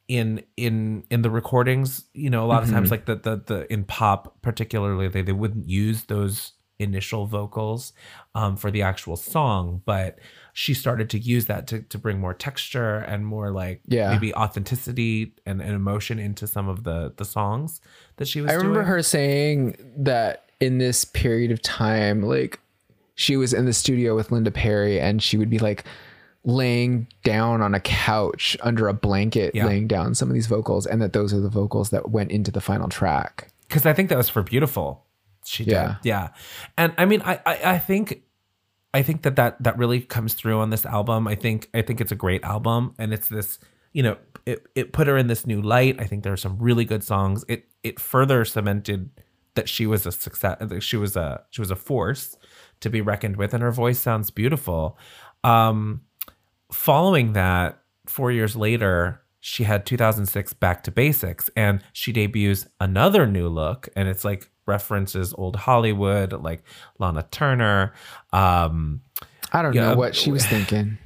in 0.08 0.42
in 0.56 1.04
in 1.10 1.22
the 1.22 1.30
recordings 1.30 2.04
you 2.12 2.28
know 2.28 2.44
a 2.44 2.46
lot 2.46 2.62
of 2.62 2.68
times 2.68 2.90
like 2.90 3.06
the 3.06 3.14
the 3.14 3.42
the 3.46 3.72
in 3.72 3.84
pop 3.84 4.36
particularly 4.42 5.08
they, 5.08 5.22
they 5.22 5.32
wouldn't 5.32 5.68
use 5.68 6.04
those 6.04 6.52
initial 6.78 7.26
vocals 7.26 7.92
um, 8.34 8.56
for 8.56 8.70
the 8.70 8.82
actual 8.82 9.16
song 9.16 9.80
but 9.86 10.18
she 10.54 10.74
started 10.74 11.08
to 11.10 11.18
use 11.18 11.46
that 11.46 11.66
to, 11.68 11.80
to 11.80 11.96
bring 11.98 12.20
more 12.20 12.34
texture 12.34 12.98
and 12.98 13.24
more 13.26 13.50
like 13.50 13.80
Yeah. 13.86 14.10
maybe 14.12 14.34
authenticity 14.34 15.32
and, 15.46 15.62
and 15.62 15.72
emotion 15.72 16.18
into 16.18 16.46
some 16.46 16.68
of 16.68 16.84
the 16.84 17.12
the 17.16 17.24
songs 17.24 17.80
that 18.16 18.28
she 18.28 18.40
was 18.42 18.50
I 18.50 18.54
remember 18.54 18.80
doing. 18.80 18.86
her 18.86 19.02
saying 19.02 19.76
that 19.96 20.44
in 20.60 20.78
this 20.78 21.04
period 21.04 21.50
of 21.50 21.60
time, 21.62 22.22
like 22.22 22.60
she 23.14 23.36
was 23.36 23.52
in 23.52 23.64
the 23.66 23.72
studio 23.72 24.14
with 24.14 24.30
Linda 24.30 24.50
Perry 24.50 25.00
and 25.00 25.22
she 25.22 25.36
would 25.38 25.50
be 25.50 25.58
like 25.58 25.84
laying 26.44 27.06
down 27.24 27.62
on 27.62 27.74
a 27.74 27.80
couch 27.80 28.56
under 28.62 28.88
a 28.88 28.92
blanket, 28.94 29.54
Yeah. 29.54 29.66
laying 29.66 29.86
down 29.86 30.14
some 30.14 30.28
of 30.28 30.34
these 30.34 30.46
vocals, 30.48 30.86
and 30.86 31.00
that 31.00 31.12
those 31.12 31.32
are 31.32 31.40
the 31.40 31.48
vocals 31.48 31.90
that 31.90 32.10
went 32.10 32.30
into 32.32 32.50
the 32.50 32.60
final 32.60 32.88
track. 32.88 33.48
because 33.68 33.86
I 33.86 33.92
think 33.94 34.10
that 34.10 34.18
was 34.18 34.28
for 34.28 34.42
beautiful. 34.42 35.06
She 35.44 35.64
did, 35.64 35.72
Yeah. 35.72 35.96
yeah. 36.02 36.28
And 36.76 36.92
I 36.98 37.04
mean, 37.06 37.22
I, 37.24 37.40
I 37.46 37.58
I 37.74 37.78
think 37.78 38.22
I 38.94 39.02
think 39.02 39.22
that 39.22 39.36
that 39.36 39.62
that 39.62 39.78
really 39.78 40.00
comes 40.00 40.34
through 40.34 40.60
on 40.60 40.70
this 40.70 40.84
album. 40.84 41.26
I 41.26 41.34
think 41.34 41.68
I 41.74 41.82
think 41.82 42.00
it's 42.00 42.12
a 42.12 42.16
great 42.16 42.44
album, 42.44 42.94
and 42.98 43.12
it's 43.12 43.28
this 43.28 43.58
you 43.92 44.02
know 44.02 44.16
it 44.46 44.66
it 44.74 44.92
put 44.92 45.06
her 45.06 45.16
in 45.16 45.28
this 45.28 45.46
new 45.46 45.62
light. 45.62 46.00
I 46.00 46.04
think 46.04 46.24
there 46.24 46.32
are 46.32 46.38
some 46.38 46.58
really 46.58 46.84
good 46.84 47.02
songs. 47.02 47.44
It 47.48 47.66
it 47.82 47.98
further 47.98 48.44
cemented 48.44 49.10
that 49.54 49.68
she 49.68 49.86
was 49.86 50.06
a 50.06 50.12
success. 50.12 50.58
That 50.60 50.82
she 50.82 50.96
was 50.96 51.16
a 51.16 51.42
she 51.50 51.60
was 51.60 51.70
a 51.70 51.76
force 51.76 52.36
to 52.80 52.90
be 52.90 53.00
reckoned 53.00 53.36
with, 53.36 53.54
and 53.54 53.62
her 53.62 53.72
voice 53.72 53.98
sounds 53.98 54.30
beautiful. 54.30 54.98
Um, 55.44 56.02
following 56.70 57.32
that, 57.32 57.80
four 58.06 58.30
years 58.30 58.56
later, 58.56 59.21
she 59.44 59.64
had 59.64 59.84
2006 59.84 60.52
Back 60.54 60.84
to 60.84 60.92
Basics, 60.92 61.50
and 61.56 61.82
she 61.92 62.12
debuts 62.12 62.64
another 62.80 63.26
new 63.26 63.48
look, 63.48 63.88
and 63.96 64.08
it's 64.08 64.24
like 64.24 64.48
references 64.66 65.34
old 65.36 65.56
Hollywood, 65.56 66.32
like 66.32 66.62
Lana 67.00 67.26
Turner. 67.32 67.92
Um, 68.32 69.00
I 69.52 69.60
don't 69.62 69.74
Yeah. 69.74 69.90
know 69.90 69.96
what 69.96 70.14
she 70.14 70.30
was 70.30 70.46
thinking. 70.54 70.96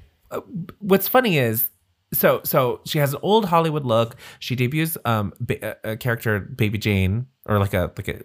what's 0.81 1.09
funny 1.09 1.38
is, 1.38 1.70
so 2.12 2.40
so 2.44 2.81
she 2.85 2.99
has 2.99 3.14
an 3.14 3.20
old 3.22 3.46
Hollywood 3.46 3.87
look. 3.87 4.16
She 4.38 4.55
debuts 4.55 4.99
um 5.07 5.33
ba- 5.40 5.77
a, 5.83 5.92
a 5.92 5.96
character 5.96 6.38
Baby 6.40 6.77
Jane, 6.79 7.27
or 7.46 7.59
like 7.59 7.72
a 7.75 7.90
like 7.96 8.09
a 8.09 8.20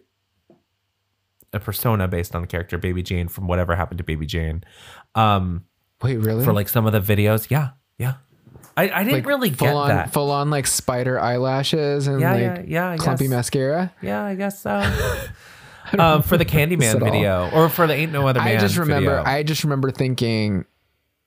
a 1.54 1.60
persona 1.60 2.08
based 2.08 2.36
on 2.36 2.41
the 2.41 2.47
character 2.47 2.78
Baby 2.78 3.02
Jane 3.04 3.28
from 3.30 3.47
whatever 3.47 3.76
happened 3.76 3.97
to 4.00 4.04
Baby 4.04 4.26
Jane. 4.26 4.63
Um, 5.15 5.65
Wait, 6.02 6.17
really? 6.17 6.43
for 6.43 6.54
like 6.54 6.67
some 6.69 6.86
of 6.86 6.91
the 6.93 7.00
videos, 7.02 7.50
yeah, 7.50 7.69
yeah. 7.97 8.15
I, 8.82 9.00
I 9.00 9.04
didn't 9.04 9.13
Like, 9.20 9.26
really 9.26 9.52
full 9.52 9.67
get 9.67 9.76
on, 9.76 9.88
that. 9.89 10.13
full 10.13 10.32
on 10.32 10.50
like 10.50 10.67
spider 10.67 11.20
eyelashes 11.20 12.08
and 12.08 12.20
Yeah, 12.22 12.32
like 12.34 12.41
yeah, 12.41 12.63
yeah, 12.67 12.89
I 12.91 12.98
clumpy 12.98 13.26
guess. 13.26 13.32
mascara. 13.32 13.94
Yeah, 14.02 14.24
I 14.24 14.36
guess 14.36 14.62
so. 14.62 14.72
um, 16.00 16.22
for 16.24 16.38
the 16.38 16.46
Candyman 16.46 16.94
all. 16.96 17.00
video, 17.00 17.50
or 17.54 17.70
for 17.70 17.88
the 17.88 17.94
Ain't 17.94 18.12
No 18.12 18.28
Other 18.28 18.39
Man. 18.41 18.58
I 18.58 18.60
just 18.60 18.78
remember. 18.78 19.17
video. 19.17 19.24
I 19.32 19.44
just 19.44 19.63
remember 19.63 19.91
thinking, 19.91 20.65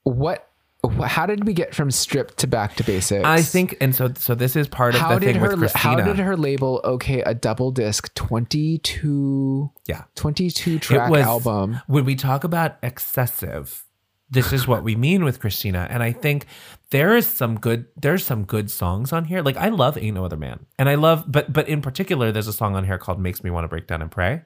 what? 0.04 0.48
wh- 0.84 1.02
How 1.04 1.26
did 1.26 1.44
we 1.46 1.52
get 1.54 1.74
from 1.74 1.90
stripped 1.90 2.38
to 2.38 2.46
back 2.46 2.74
to 2.76 2.84
basics? 2.84 3.24
I 3.24 3.42
think, 3.42 3.76
and 3.80 3.94
so 3.94 4.12
so 4.16 4.34
this 4.34 4.54
is 4.56 4.68
part 4.68 4.94
of 4.94 5.00
how 5.00 5.14
the 5.14 5.20
did 5.20 5.26
thing 5.34 5.36
her 5.42 5.56
with 5.56 5.72
how 5.72 5.94
Christina. 5.94 6.14
did 6.16 6.22
her 6.24 6.36
label 6.36 6.80
okay 6.84 7.20
a 7.22 7.34
double 7.34 7.70
disc 7.72 8.12
22 8.14 9.70
yeah, 9.86 10.04
22 10.14 10.78
track 10.78 11.10
album 11.12 11.80
When 11.86 12.04
we 12.04 12.14
talk 12.16 12.44
about 12.44 12.76
excessive, 12.82 13.83
this 14.34 14.52
is 14.52 14.66
what 14.68 14.82
we 14.82 14.94
mean 14.96 15.24
with 15.24 15.40
Christina, 15.40 15.86
and 15.88 16.02
I 16.02 16.12
think 16.12 16.46
there 16.90 17.16
is 17.16 17.26
some 17.26 17.58
good. 17.58 17.86
There's 17.96 18.24
some 18.24 18.44
good 18.44 18.70
songs 18.70 19.12
on 19.12 19.24
here. 19.24 19.40
Like 19.42 19.56
I 19.56 19.68
love 19.70 19.96
Ain't 19.96 20.14
No 20.14 20.24
Other 20.24 20.36
Man, 20.36 20.66
and 20.78 20.88
I 20.88 20.96
love, 20.96 21.24
but 21.26 21.52
but 21.52 21.68
in 21.68 21.80
particular, 21.80 22.30
there's 22.32 22.48
a 22.48 22.52
song 22.52 22.76
on 22.76 22.84
here 22.84 22.98
called 22.98 23.18
"Makes 23.20 23.42
Me 23.42 23.50
Want 23.50 23.64
to 23.64 23.68
Break 23.68 23.86
Down 23.86 24.02
and 24.02 24.10
Pray," 24.10 24.42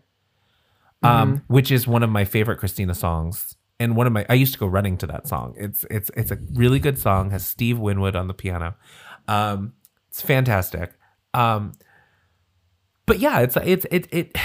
um, 1.03 1.37
Mm-hmm. 1.39 1.53
which 1.53 1.71
is 1.73 1.87
one 1.87 2.03
of 2.03 2.11
my 2.11 2.25
favorite 2.25 2.59
Christina 2.59 2.95
songs. 2.95 3.57
And 3.81 3.95
one 3.95 4.09
of 4.09 4.13
my, 4.13 4.27
I 4.29 4.35
used 4.35 4.53
to 4.55 4.59
go 4.59 4.67
running 4.67 4.97
to 4.99 5.07
that 5.07 5.29
song. 5.29 5.55
It's 5.57 5.85
it's 5.91 6.11
it's 6.17 6.31
a 6.33 6.39
really 6.53 6.81
good 6.81 6.99
song. 6.99 7.31
Has 7.31 7.47
Steve 7.47 7.79
Winwood 7.79 8.17
on 8.17 8.27
the 8.27 8.35
piano. 8.35 8.75
Um, 9.29 9.73
it's 10.09 10.21
fantastic. 10.21 10.93
Um, 11.33 11.73
but 13.07 13.21
yeah, 13.21 13.41
it's 13.41 13.57
it's 13.57 13.87
it 13.91 14.09
it 14.11 14.37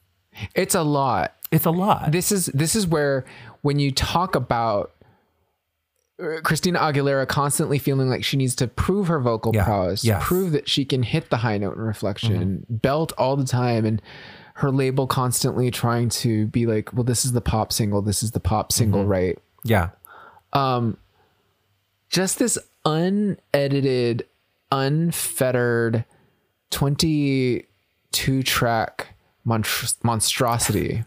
it's 0.54 0.74
a 0.74 0.82
lot 0.82 1.36
it's 1.52 1.66
a 1.66 1.70
lot. 1.70 2.12
this 2.12 2.30
is 2.32 2.46
this 2.46 2.74
is 2.76 2.86
where 2.86 3.24
when 3.62 3.78
you 3.78 3.90
talk 3.92 4.34
about 4.34 4.92
uh, 6.22 6.40
Christina 6.42 6.78
Aguilera 6.78 7.26
constantly 7.26 7.78
feeling 7.78 8.08
like 8.10 8.24
she 8.24 8.36
needs 8.36 8.54
to 8.56 8.68
prove 8.68 9.08
her 9.08 9.20
vocal 9.20 9.52
Yeah. 9.54 9.64
prowess, 9.64 10.04
Yes. 10.04 10.22
prove 10.24 10.52
that 10.52 10.68
she 10.68 10.84
can 10.84 11.02
hit 11.02 11.30
the 11.30 11.38
high 11.38 11.56
note 11.58 11.76
in 11.76 11.80
reflection, 11.82 12.58
Mm-hmm. 12.66 12.74
belt 12.76 13.12
all 13.16 13.36
the 13.36 13.44
time, 13.46 13.84
and 13.86 14.02
her 14.56 14.70
label 14.70 15.06
constantly 15.06 15.70
trying 15.70 16.10
to 16.10 16.46
be 16.48 16.66
like, 16.66 16.92
well, 16.92 17.04
this 17.04 17.24
is 17.24 17.32
the 17.32 17.40
pop 17.40 17.72
single, 17.72 18.02
this 18.02 18.22
is 18.22 18.32
the 18.32 18.40
pop 18.40 18.70
single, 18.72 19.00
Mm-hmm. 19.00 19.08
right? 19.10 19.38
yeah. 19.64 19.88
just 22.10 22.38
this 22.38 22.58
unedited, 22.84 24.26
unfettered 24.72 26.04
22 26.70 28.42
track 28.42 29.14
monstr- 29.46 29.96
monstrosity. 30.02 31.04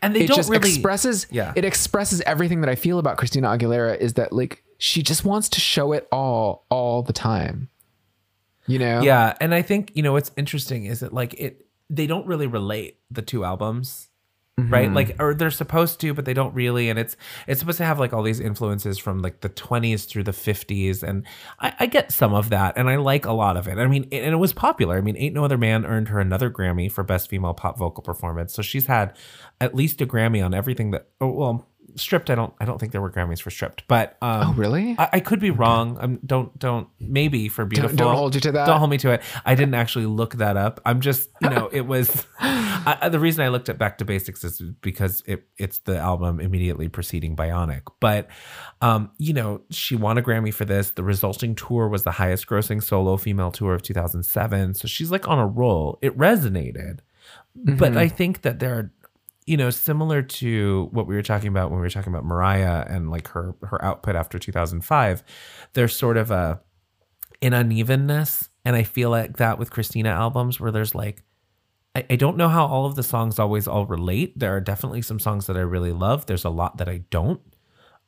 And 0.00 0.14
they 0.14 0.22
It 0.22 0.28
don't 0.28 0.48
really 0.48 0.68
expresses 0.70 1.26
Yeah. 1.30 1.52
it 1.56 1.64
expresses 1.64 2.20
everything 2.22 2.60
that 2.62 2.70
I 2.70 2.74
feel 2.74 2.98
about 2.98 3.16
Christina 3.18 3.48
Aguilera 3.48 3.98
is 3.98 4.14
that 4.14 4.32
like 4.32 4.62
she 4.78 5.02
just 5.02 5.24
wants 5.24 5.48
to 5.50 5.60
show 5.60 5.92
it 5.92 6.08
all 6.10 6.64
all 6.70 7.02
the 7.02 7.12
time. 7.12 7.68
You 8.66 8.78
know? 8.78 9.02
Yeah, 9.02 9.34
and 9.40 9.52
I 9.54 9.62
think 9.62 9.90
you 9.94 10.02
know 10.02 10.12
what's 10.12 10.30
interesting 10.36 10.84
is 10.86 11.00
that 11.00 11.12
like 11.12 11.34
it 11.34 11.66
they 11.90 12.06
don't 12.06 12.26
really 12.26 12.46
relate 12.46 12.98
the 13.10 13.22
two 13.22 13.44
albums. 13.44 14.08
Right? 14.58 14.86
Mm-hmm. 14.86 14.94
Like 14.94 15.16
or 15.18 15.34
they're 15.34 15.50
supposed 15.50 16.00
to 16.00 16.12
but 16.12 16.26
they 16.26 16.34
don't 16.34 16.54
really 16.54 16.90
and 16.90 16.98
it's 16.98 17.16
it's 17.46 17.60
supposed 17.60 17.78
to 17.78 17.84
have 17.84 17.98
like 17.98 18.12
all 18.12 18.22
these 18.22 18.38
influences 18.38 18.98
from 18.98 19.22
like 19.22 19.40
the 19.40 19.48
20s 19.48 20.06
through 20.06 20.24
the 20.24 20.32
50s 20.32 21.02
and 21.02 21.26
I, 21.58 21.74
I 21.80 21.86
get 21.86 22.12
some 22.12 22.34
of 22.34 22.50
that 22.50 22.76
and 22.76 22.90
i 22.90 22.96
like 22.96 23.24
a 23.24 23.32
lot 23.32 23.56
of 23.56 23.66
it. 23.66 23.78
I 23.78 23.86
mean 23.86 24.08
and 24.12 24.32
it 24.32 24.36
was 24.36 24.52
popular. 24.52 24.98
I 24.98 25.00
mean 25.00 25.16
ain't 25.16 25.34
no 25.34 25.44
other 25.44 25.58
man 25.58 25.86
earned 25.86 26.08
her 26.08 26.20
another 26.20 26.50
grammy 26.50 26.92
for 26.92 27.02
best 27.02 27.28
female 27.30 27.54
pop 27.54 27.78
vocal 27.78 28.02
performance 28.02 28.52
so 28.52 28.60
she's 28.60 28.86
had 28.86 29.16
at 29.60 29.74
least 29.74 30.00
a 30.02 30.06
grammy 30.06 30.44
on 30.44 30.52
everything 30.52 30.90
that 30.90 31.08
oh, 31.20 31.30
well 31.30 31.68
stripped 31.96 32.30
i 32.30 32.34
don't 32.34 32.52
i 32.60 32.64
don't 32.64 32.78
think 32.78 32.92
there 32.92 33.00
were 33.00 33.10
grammys 33.10 33.40
for 33.40 33.50
stripped 33.50 33.86
but 33.88 34.16
um 34.22 34.48
Oh, 34.50 34.52
really? 34.54 34.96
I, 34.98 35.08
I 35.14 35.20
could 35.20 35.40
be 35.40 35.50
wrong. 35.50 35.96
Um, 36.00 36.18
don't 36.26 36.58
don't 36.58 36.88
maybe 37.00 37.48
for 37.48 37.64
beautiful. 37.64 37.96
don't 37.96 38.16
hold 38.16 38.34
you 38.34 38.40
to 38.42 38.52
that. 38.52 38.66
Don't 38.66 38.78
hold 38.78 38.90
me 38.90 38.98
to 38.98 39.10
it. 39.12 39.22
I 39.44 39.54
didn't 39.54 39.74
actually 39.74 40.06
look 40.06 40.34
that 40.36 40.56
up. 40.56 40.80
I'm 40.84 41.00
just 41.00 41.28
you 41.40 41.48
know 41.50 41.68
it 41.72 41.82
was 41.86 42.26
I, 42.40 42.98
I- 43.02 43.08
the 43.08 43.20
reason 43.20 43.44
I 43.44 43.48
looked 43.48 43.68
at 43.68 43.78
Back 43.78 43.98
to 43.98 44.04
Basics 44.04 44.42
is 44.44 44.60
because 44.80 45.22
it 45.26 45.44
it's 45.58 45.78
the 45.78 45.96
album 45.98 46.40
immediately 46.40 46.88
preceding 46.88 47.36
Bionic. 47.36 47.82
But 48.00 48.28
um, 48.80 49.10
you 49.18 49.32
know 49.32 49.60
she 49.70 49.94
won 49.96 50.18
a 50.18 50.22
Grammy 50.22 50.52
for 50.52 50.64
this. 50.64 50.90
The 50.90 51.04
resulting 51.04 51.54
tour 51.54 51.88
was 51.88 52.02
the 52.04 52.12
highest 52.12 52.46
grossing 52.46 52.82
solo 52.82 53.16
female 53.16 53.52
tour 53.52 53.74
of 53.74 53.82
2007. 53.82 54.74
So 54.74 54.88
she's 54.88 55.10
like 55.10 55.28
on 55.28 55.38
a 55.38 55.46
roll. 55.46 55.98
It 56.02 56.16
resonated, 56.18 57.00
but 57.54 57.96
I 57.96 58.08
think 58.08 58.42
that 58.42 58.58
there 58.58 58.74
are 58.74 58.92
you 59.46 59.56
know, 59.56 59.70
similar 59.70 60.22
to 60.22 60.88
what 60.92 61.06
we 61.06 61.14
were 61.14 61.22
talking 61.22 61.48
about 61.48 61.70
when 61.70 61.80
we 61.80 61.86
were 61.86 61.90
talking 61.90 62.12
about 62.12 62.24
Mariah 62.24 62.86
and 62.88 63.10
like 63.10 63.28
her 63.28 63.54
her 63.62 63.84
output 63.84 64.16
after 64.16 64.38
2005, 64.38 65.22
there's 65.72 65.96
sort 65.96 66.16
of 66.16 66.30
a 66.30 66.60
an 67.40 67.52
unevenness, 67.52 68.50
and 68.64 68.76
I 68.76 68.84
feel 68.84 69.10
like 69.10 69.38
that 69.38 69.58
with 69.58 69.70
Christina 69.70 70.10
albums 70.10 70.60
where 70.60 70.70
there's 70.70 70.94
like 70.94 71.22
I, 71.94 72.04
I 72.10 72.16
don't 72.16 72.36
know 72.36 72.48
how 72.48 72.66
all 72.66 72.86
of 72.86 72.94
the 72.94 73.02
songs 73.02 73.38
always 73.38 73.66
all 73.66 73.86
relate. 73.86 74.38
There 74.38 74.54
are 74.54 74.60
definitely 74.60 75.02
some 75.02 75.18
songs 75.18 75.46
that 75.46 75.56
I 75.56 75.60
really 75.60 75.92
love. 75.92 76.26
There's 76.26 76.44
a 76.44 76.50
lot 76.50 76.78
that 76.78 76.88
I 76.88 77.02
don't. 77.10 77.40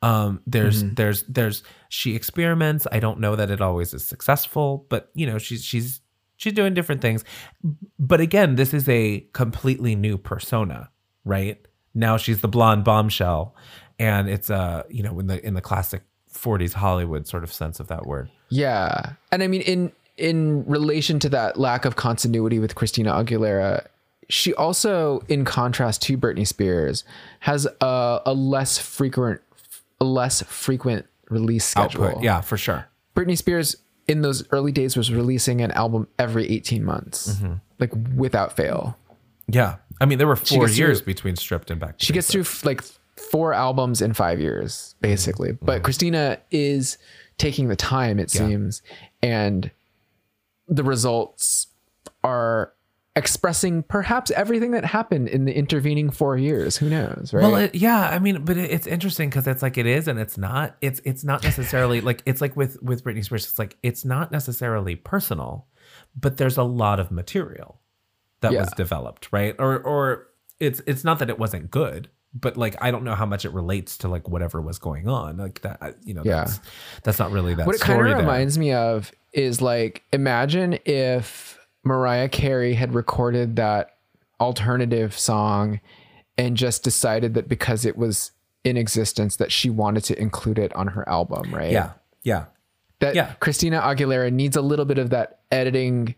Um, 0.01 0.41
there's 0.45 0.83
there's 0.83 1.23
there's 1.23 1.63
she 1.89 2.15
experiments. 2.15 2.85
I 2.91 2.99
don't 2.99 3.19
know 3.19 3.35
that 3.35 3.49
it 3.49 3.61
always 3.61 3.93
is 3.93 4.05
successful, 4.05 4.85
but 4.89 5.09
you 5.15 5.25
know 5.25 5.37
she's 5.37 5.63
she's 5.63 6.01
she's 6.35 6.53
doing 6.53 6.73
different 6.73 7.01
things. 7.01 7.23
But 7.97 8.21
again, 8.21 8.55
this 8.55 8.73
is 8.73 8.87
a 8.87 9.21
completely 9.33 9.95
new 9.95 10.17
persona, 10.17 10.91
right? 11.25 11.59
Now 11.93 12.17
she's 12.17 12.41
the 12.41 12.47
blonde 12.47 12.83
bombshell, 12.83 13.55
and 13.99 14.29
it's 14.29 14.49
uh 14.49 14.83
you 14.89 15.03
know 15.03 15.19
in 15.19 15.27
the 15.27 15.45
in 15.45 15.53
the 15.53 15.61
classic 15.61 16.03
40s 16.31 16.73
Hollywood 16.73 17.27
sort 17.27 17.43
of 17.43 17.51
sense 17.51 17.79
of 17.79 17.87
that 17.87 18.05
word. 18.05 18.29
Yeah. 18.49 19.13
And 19.31 19.43
I 19.43 19.47
mean 19.47 19.61
in 19.61 19.91
in 20.17 20.65
relation 20.65 21.19
to 21.19 21.29
that 21.29 21.59
lack 21.59 21.85
of 21.85 21.95
continuity 21.95 22.59
with 22.59 22.75
Christina 22.75 23.11
Aguilera, 23.13 23.87
she 24.29 24.53
also 24.53 25.21
in 25.27 25.45
contrast 25.45 26.01
to 26.03 26.17
Britney 26.17 26.47
Spears 26.47 27.03
has 27.41 27.67
a, 27.81 28.21
a 28.25 28.33
less 28.33 28.77
frequent 28.77 29.41
a 29.99 30.05
less 30.05 30.41
frequent 30.43 31.05
release 31.29 31.65
schedule. 31.65 32.05
Output, 32.05 32.23
yeah, 32.23 32.41
for 32.41 32.57
sure. 32.57 32.87
Britney 33.15 33.37
Spears 33.37 33.77
in 34.07 34.21
those 34.21 34.47
early 34.51 34.71
days 34.71 34.95
was 34.95 35.11
releasing 35.11 35.61
an 35.61 35.71
album 35.71 36.07
every 36.19 36.49
18 36.49 36.83
months. 36.83 37.33
Mm-hmm. 37.33 37.53
Like 37.79 37.91
without 38.15 38.55
fail. 38.55 38.97
Yeah, 39.47 39.75
I 39.99 40.05
mean 40.05 40.17
there 40.17 40.27
were 40.27 40.35
four 40.35 40.69
years 40.69 40.99
through- 40.99 41.05
between 41.05 41.35
Stripped 41.35 41.71
and 41.71 41.79
Back. 41.79 41.95
She 41.97 42.13
gets 42.13 42.31
through 42.31 42.41
f- 42.41 42.65
like 42.65 42.81
four 43.17 43.53
albums 43.53 44.01
in 44.01 44.13
5 44.13 44.39
years 44.39 44.95
basically. 45.01 45.49
Mm-hmm. 45.49 45.65
But 45.65 45.75
mm-hmm. 45.77 45.83
Christina 45.83 46.39
is 46.51 46.97
taking 47.37 47.67
the 47.67 47.75
time 47.75 48.19
it 48.19 48.29
seems 48.29 48.81
and 49.21 49.71
the 50.67 50.83
results 50.83 51.67
are 52.23 52.73
expressing 53.15 53.83
perhaps 53.83 54.31
everything 54.31 54.71
that 54.71 54.83
happened 54.83 55.29
in 55.29 55.45
the 55.45 55.53
intervening 55.55 56.09
4 56.09 56.37
years. 56.37 56.75
Who 56.75 56.89
knows, 56.89 57.31
right? 57.33 57.43
Well, 57.43 57.55
it, 57.55 57.75
yeah, 57.75 58.09
I 58.09 58.19
mean, 58.19 58.43
but 58.43 58.57
it, 58.57 58.69
it's 58.71 58.87
interesting 58.87 59.29
because 59.29 59.47
it's 59.47 59.61
like 59.61 59.77
it 59.77 59.85
is 59.85 60.07
and 60.07 60.19
it's 60.19 60.37
not. 60.37 60.75
It's 60.81 60.99
it's 61.05 61.23
not 61.23 61.43
necessarily 61.43 62.01
like 62.01 62.21
it's 62.25 62.41
like 62.41 62.57
with 62.57 62.81
with 62.81 63.03
Britney 63.03 63.23
Spears. 63.23 63.45
It's 63.45 63.59
like 63.59 63.77
it's 63.83 64.03
not 64.03 64.31
necessarily 64.31 64.95
personal, 64.95 65.65
but 66.19 66.37
there's 66.37 66.57
a 66.57 66.63
lot 66.63 66.99
of 66.99 67.11
material 67.11 67.79
that 68.51 68.59
was 68.59 68.71
developed, 68.73 69.29
right? 69.31 69.55
Or 69.59 69.79
or 69.79 70.27
it's 70.59 70.81
it's 70.87 71.03
not 71.03 71.19
that 71.19 71.29
it 71.29 71.37
wasn't 71.39 71.69
good, 71.71 72.09
but 72.33 72.57
like 72.57 72.75
I 72.81 72.91
don't 72.91 73.03
know 73.03 73.15
how 73.15 73.25
much 73.25 73.45
it 73.45 73.49
relates 73.51 73.97
to 73.99 74.07
like 74.07 74.27
whatever 74.29 74.61
was 74.61 74.79
going 74.79 75.07
on, 75.07 75.37
like 75.37 75.61
that. 75.61 75.97
You 76.03 76.13
know, 76.13 76.21
Yeah. 76.25 76.45
that's 76.45 76.59
that's 77.03 77.19
not 77.19 77.31
really 77.31 77.53
that. 77.55 77.65
what 77.65 77.75
it 77.75 77.81
kind 77.81 77.99
of 77.99 78.07
there. 78.07 78.17
reminds 78.17 78.57
me 78.57 78.71
of 78.73 79.11
is 79.33 79.61
like 79.61 80.03
imagine 80.13 80.79
if 80.85 81.59
Mariah 81.83 82.29
Carey 82.29 82.73
had 82.73 82.93
recorded 82.93 83.57
that 83.57 83.91
alternative 84.39 85.17
song 85.17 85.79
and 86.37 86.57
just 86.57 86.83
decided 86.83 87.33
that 87.35 87.47
because 87.47 87.85
it 87.85 87.97
was 87.97 88.31
in 88.63 88.75
existence 88.77 89.35
that 89.37 89.51
she 89.51 89.69
wanted 89.69 90.03
to 90.03 90.19
include 90.19 90.57
it 90.59 90.73
on 90.75 90.87
her 90.87 91.07
album, 91.07 91.53
right? 91.53 91.71
Yeah, 91.71 91.91
yeah, 92.23 92.45
That 92.99 93.15
yeah. 93.15 93.33
Christina 93.39 93.79
Aguilera 93.81 94.31
needs 94.33 94.57
a 94.57 94.61
little 94.61 94.85
bit 94.85 94.97
of 94.97 95.11
that 95.11 95.39
editing 95.51 96.15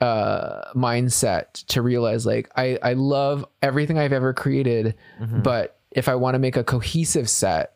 uh 0.00 0.72
mindset 0.74 1.64
to 1.66 1.80
realize 1.82 2.26
like 2.26 2.50
I 2.56 2.78
I 2.82 2.92
love 2.94 3.44
everything 3.62 3.98
I've 3.98 4.12
ever 4.12 4.32
created, 4.32 4.94
Mm-hmm. 5.20 5.40
but 5.42 5.78
if 5.90 6.08
I 6.08 6.14
want 6.16 6.34
to 6.34 6.38
make 6.40 6.56
a 6.56 6.64
cohesive 6.64 7.30
set, 7.30 7.74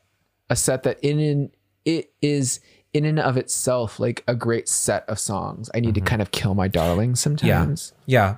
a 0.50 0.56
set 0.56 0.82
that 0.82 0.98
in 1.00 1.18
in 1.20 1.50
it 1.84 2.12
is 2.20 2.60
in 2.92 3.04
and 3.04 3.20
of 3.20 3.36
itself 3.36 4.00
like 4.00 4.24
a 4.26 4.34
great 4.34 4.68
set 4.68 5.08
of 5.08 5.18
songs, 5.18 5.70
I 5.74 5.80
need 5.80 5.94
to 5.94 6.00
kind 6.00 6.20
of 6.22 6.30
kill 6.32 6.54
my 6.54 6.68
darlings 6.68 7.20
Mm-hmm. 7.22 7.46
yeah, 7.46 7.58
sometimes. 7.60 7.92
yeah. 8.06 8.36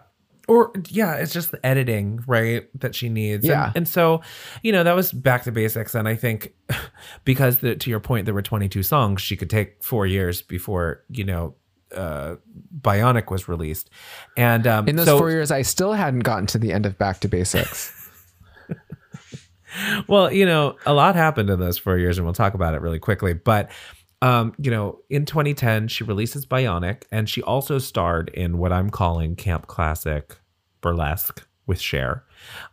Or 0.49 0.73
yeah, 0.88 1.14
it's 1.14 1.33
just 1.33 1.53
the 1.53 1.64
editing, 1.64 2.25
right, 2.27 2.66
that 2.81 2.97
she 2.97 3.09
needs. 3.09 3.47
Yeah. 3.47 3.66
and, 3.69 3.77
and 3.79 3.88
so 3.88 4.21
you 4.64 4.73
know 4.73 4.83
that 4.83 4.97
was 4.97 5.12
back 5.12 5.45
to 5.45 5.53
basics. 5.53 5.95
And 5.95 6.09
I 6.09 6.16
think 6.16 6.53
because 7.25 7.59
the, 7.59 7.77
to 7.77 7.88
your 7.90 8.01
point, 8.01 8.25
there 8.25 8.35
were 8.35 8.43
22 8.43 8.83
songs, 8.83 9.23
she 9.23 9.37
could 9.37 9.49
take 9.51 9.83
four 9.83 10.07
years 10.09 10.43
before 10.43 11.05
you 11.09 11.23
know 11.25 11.55
uh 11.94 12.37
Bionic 12.81 13.31
was 13.31 13.48
released. 13.48 13.90
And 14.37 14.66
um, 14.66 14.88
In 14.88 14.96
those 14.96 15.07
so, 15.07 15.18
four 15.18 15.31
years, 15.31 15.50
I 15.50 15.62
still 15.62 15.92
hadn't 15.92 16.20
gotten 16.20 16.46
to 16.46 16.59
the 16.59 16.72
end 16.72 16.87
of 16.87 16.96
Back 16.98 17.20
to 17.20 17.29
Basics. 17.29 17.96
Well, 20.09 20.33
you 20.33 20.46
know, 20.46 20.76
a 20.87 20.92
lot 20.92 21.14
happened 21.14 21.50
in 21.50 21.61
those 21.61 21.79
four 21.79 21.96
years, 21.98 22.18
and 22.18 22.26
we'll 22.26 22.35
talk 22.35 22.55
about 22.55 22.74
it 22.74 22.81
really 22.81 22.98
quickly. 22.98 23.35
But, 23.35 23.70
um, 24.22 24.53
you 24.59 24.70
know, 24.70 24.98
in 25.09 25.24
2010, 25.24 25.88
she 25.88 26.05
releases 26.05 26.44
Bionic, 26.44 27.05
and 27.12 27.29
she 27.29 27.42
also 27.42 27.79
starred 27.79 28.31
in 28.31 28.59
what 28.59 28.72
I'm 28.72 28.90
calling 28.90 29.37
Camp 29.37 29.66
Classic 29.66 30.37
Burlesque 30.81 31.46
with 31.66 31.81
Cher. 31.81 32.25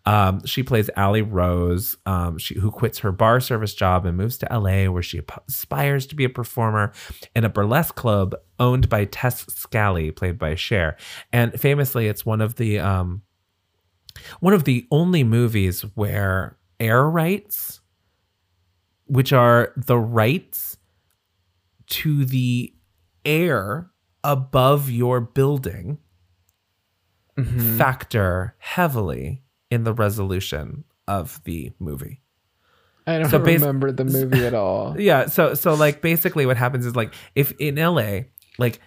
Um, 0.06 0.45
she 0.45 0.63
plays 0.63 0.89
Ali 0.97 1.21
Rose, 1.21 1.97
um, 2.06 2.38
she, 2.38 2.56
who 2.60 2.71
quits 2.71 3.00
her 3.00 3.12
bar 3.12 3.39
service 3.39 3.73
job 3.73 4.06
and 4.06 4.17
moves 4.17 4.38
to 4.39 4.47
LA, 4.52 4.89
where 4.89 5.04
she 5.04 5.21
aspires 5.47 6.08
to 6.08 6.15
be 6.15 6.23
a 6.23 6.30
performer 6.30 6.91
in 7.36 7.43
a 7.43 7.50
burlesque 7.50 7.95
club 7.95 8.36
owned 8.60 8.89
by 8.89 9.06
Tess 9.06 9.45
Scali, 9.47 10.12
played 10.12 10.39
by 10.39 10.56
Cher. 10.56 10.97
And 11.32 11.60
famously, 11.60 12.08
it's 12.08 12.26
one 12.26 12.41
of 12.41 12.56
the 12.56 12.80
um, 12.80 13.21
one 14.39 14.54
of 14.54 14.63
the 14.63 14.88
only 14.91 15.23
movies 15.23 15.82
where 15.95 16.58
air 16.80 17.10
rights, 17.10 17.82
which 19.06 19.32
are 19.34 19.73
the 19.78 19.97
rights 19.97 20.78
to 21.88 22.26
the 22.26 22.73
air 23.26 23.91
above 24.23 24.89
your 24.89 25.21
building, 25.21 26.00
Mm-hmm. 27.38 27.78
factor 27.78 28.56
heavily 28.58 29.43
in 29.69 29.84
the 29.84 29.93
resolution 29.93 30.84
of 31.08 31.39
the 31.43 31.71
movie. 31.80 32.21
I 33.06 33.19
don't 33.19 33.30
So 33.30 33.38
bas- 33.39 33.62
remember 33.62 33.91
the 33.91 34.06
movie 34.17 34.43
at 34.45 34.54
all. 34.54 35.00
Yeah, 35.00 35.28
so 35.28 35.54
so 35.54 35.73
like 35.76 36.02
basically 36.02 36.45
what 36.45 36.58
happens 36.58 36.86
is 36.86 36.95
like 36.95 37.13
if 37.36 37.52
in 37.60 37.76
LA, 37.76 38.21
like 38.58 38.80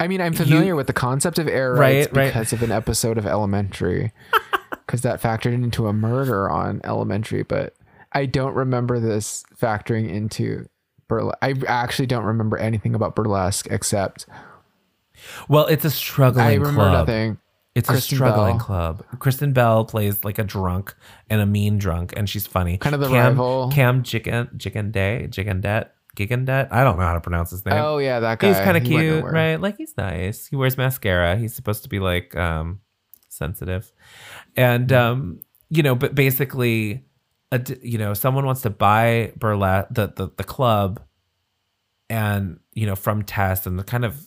I 0.00 0.08
mean, 0.08 0.20
I'm 0.20 0.32
familiar 0.32 0.74
with 0.74 0.88
the 0.88 0.92
concept 0.92 1.38
of 1.38 1.46
air 1.46 1.72
rights 1.72 2.08
Right, 2.08 2.16
right. 2.16 2.26
because 2.26 2.52
of 2.52 2.62
an 2.62 2.72
episode 2.72 3.16
of 3.16 3.26
Elementary, 3.26 4.10
because 4.70 5.02
that 5.02 5.22
factored 5.22 5.54
into 5.54 5.86
a 5.86 5.92
murder 5.92 6.50
on 6.50 6.80
Elementary. 6.82 7.44
But 7.44 7.74
I 8.12 8.26
don't 8.26 8.54
remember 8.54 8.98
this 8.98 9.44
factoring 9.56 10.08
into 10.10 10.66
burlesque. 11.06 11.38
I 11.42 11.54
actually 11.68 12.06
don't 12.06 12.24
remember 12.24 12.56
anything 12.56 12.94
about 12.96 13.14
burlesque 13.14 13.68
except 13.70 14.26
well, 15.48 15.66
it's 15.66 15.84
a 15.84 15.90
struggling 15.90 16.44
I 16.46 16.54
remember 16.54 16.80
club. 16.80 17.08
nothing. 17.08 17.38
It's 17.74 17.88
Kristen 17.88 18.14
a 18.14 18.16
struggling 18.16 18.58
Bell. 18.58 18.66
club. 18.66 19.04
Kristen 19.18 19.52
Bell 19.52 19.84
plays 19.84 20.22
like 20.24 20.38
a 20.38 20.44
drunk 20.44 20.94
and 21.28 21.40
a 21.40 21.46
mean 21.46 21.78
drunk, 21.78 22.12
and 22.16 22.28
she's 22.30 22.46
funny. 22.46 22.78
Kind 22.78 22.94
of 22.94 23.00
the 23.00 23.08
Cam, 23.08 23.32
rival. 23.32 23.70
Cam 23.72 24.02
Chicken 24.04 24.48
Chicken 24.58 24.92
Day 24.92 25.26
Gigandet 25.28 25.88
Gigandet. 26.16 26.68
I 26.70 26.84
don't 26.84 26.98
know 26.98 27.04
how 27.04 27.14
to 27.14 27.20
pronounce 27.20 27.50
his 27.50 27.64
name. 27.64 27.74
Oh 27.74 27.98
yeah, 27.98 28.20
that 28.20 28.38
guy. 28.38 28.48
he's 28.48 28.58
kind 28.58 28.76
of 28.76 28.84
He 28.84 28.90
cute, 28.90 29.24
right? 29.24 29.56
Like 29.60 29.76
he's 29.76 29.96
nice. 29.96 30.46
He 30.46 30.54
wears 30.54 30.76
mascara. 30.76 31.36
He's 31.36 31.54
supposed 31.54 31.82
to 31.82 31.88
be 31.88 31.98
like 31.98 32.36
um 32.36 32.80
sensitive, 33.28 33.90
and 34.56 34.92
um 34.92 35.40
you 35.68 35.82
know, 35.82 35.96
but 35.96 36.14
basically, 36.14 37.04
a 37.50 37.60
you 37.82 37.98
know, 37.98 38.14
someone 38.14 38.46
wants 38.46 38.62
to 38.62 38.70
buy 38.70 39.32
burlesque 39.36 39.88
the, 39.90 40.12
the 40.14 40.30
the 40.36 40.44
club, 40.44 41.02
and 42.08 42.60
you 42.72 42.86
know, 42.86 42.94
from 42.94 43.22
Tess 43.24 43.66
and 43.66 43.76
the 43.78 43.82
kind 43.84 44.04
of 44.04 44.24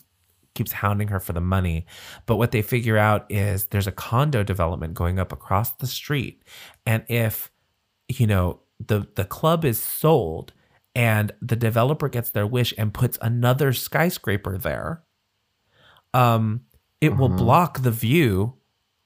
keeps 0.58 0.72
hounding 0.74 1.10
her 1.10 1.20
for 1.20 1.34
the 1.34 1.42
money. 1.42 1.86
But 2.26 2.38
what 2.38 2.52
they 2.52 2.62
figure 2.62 2.98
out 2.98 3.26
is 3.30 3.68
there's 3.68 3.88
a 3.88 3.92
condo 3.92 4.44
development 4.44 4.96
going 4.96 5.20
up 5.20 5.32
across 5.32 5.72
the 5.72 5.88
street. 5.88 6.44
And 6.86 7.06
if, 7.08 7.52
you 8.10 8.28
know, 8.28 8.62
the 8.86 9.08
the 9.16 9.26
club 9.26 9.64
is 9.64 9.80
sold 9.80 10.54
and 10.94 11.32
the 11.42 11.56
developer 11.56 12.10
gets 12.10 12.32
their 12.32 12.48
wish 12.48 12.74
and 12.78 12.94
puts 12.94 13.18
another 13.22 13.72
skyscraper 13.72 14.58
there, 14.58 15.04
um, 16.14 16.62
it 17.00 17.16
will 17.16 17.30
block 17.30 17.84
the 17.84 17.92
view 17.92 18.56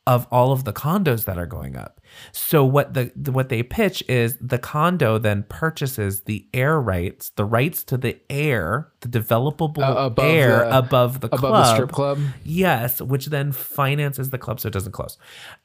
of 0.08 0.28
all 0.32 0.52
of 0.52 0.64
the 0.64 0.74
condos 0.74 1.26
that 1.26 1.38
are 1.38 1.46
going 1.46 1.76
up. 1.76 2.02
So 2.32 2.66
what 2.66 2.96
the, 2.96 3.12
the- 3.16 3.32
what 3.32 3.50
they 3.50 3.62
pitch 3.62 4.04
is 4.10 4.36
the 4.42 4.58
condo 4.58 5.18
then 5.20 5.44
purchases 5.48 6.22
the 6.22 6.48
air 6.54 6.82
rights, 6.82 7.30
the 7.36 7.46
rights 7.46 7.84
to 7.86 7.98
the 7.98 8.18
air, 8.30 8.92
the 9.02 9.08
developable 9.08 9.78
Uh, 9.84 10.06
above 10.08 10.26
air 10.26 10.60
the- 10.60 10.78
above 10.78 11.20
the 11.22 11.28
above 11.28 11.40
club. 11.40 11.54
the 11.66 11.74
strip 11.74 11.92
club. 11.92 12.20
Yes, 12.44 13.00
which 13.00 13.28
then 13.28 13.52
finances 13.52 14.32
the 14.32 14.40
club 14.40 14.60
so 14.60 14.68
it 14.68 14.74
doesn't 14.74 14.92
close. 14.92 15.18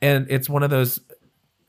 And 0.03 0.27
it's 0.29 0.49
one 0.51 0.63
of 0.63 0.69
those 0.71 1.01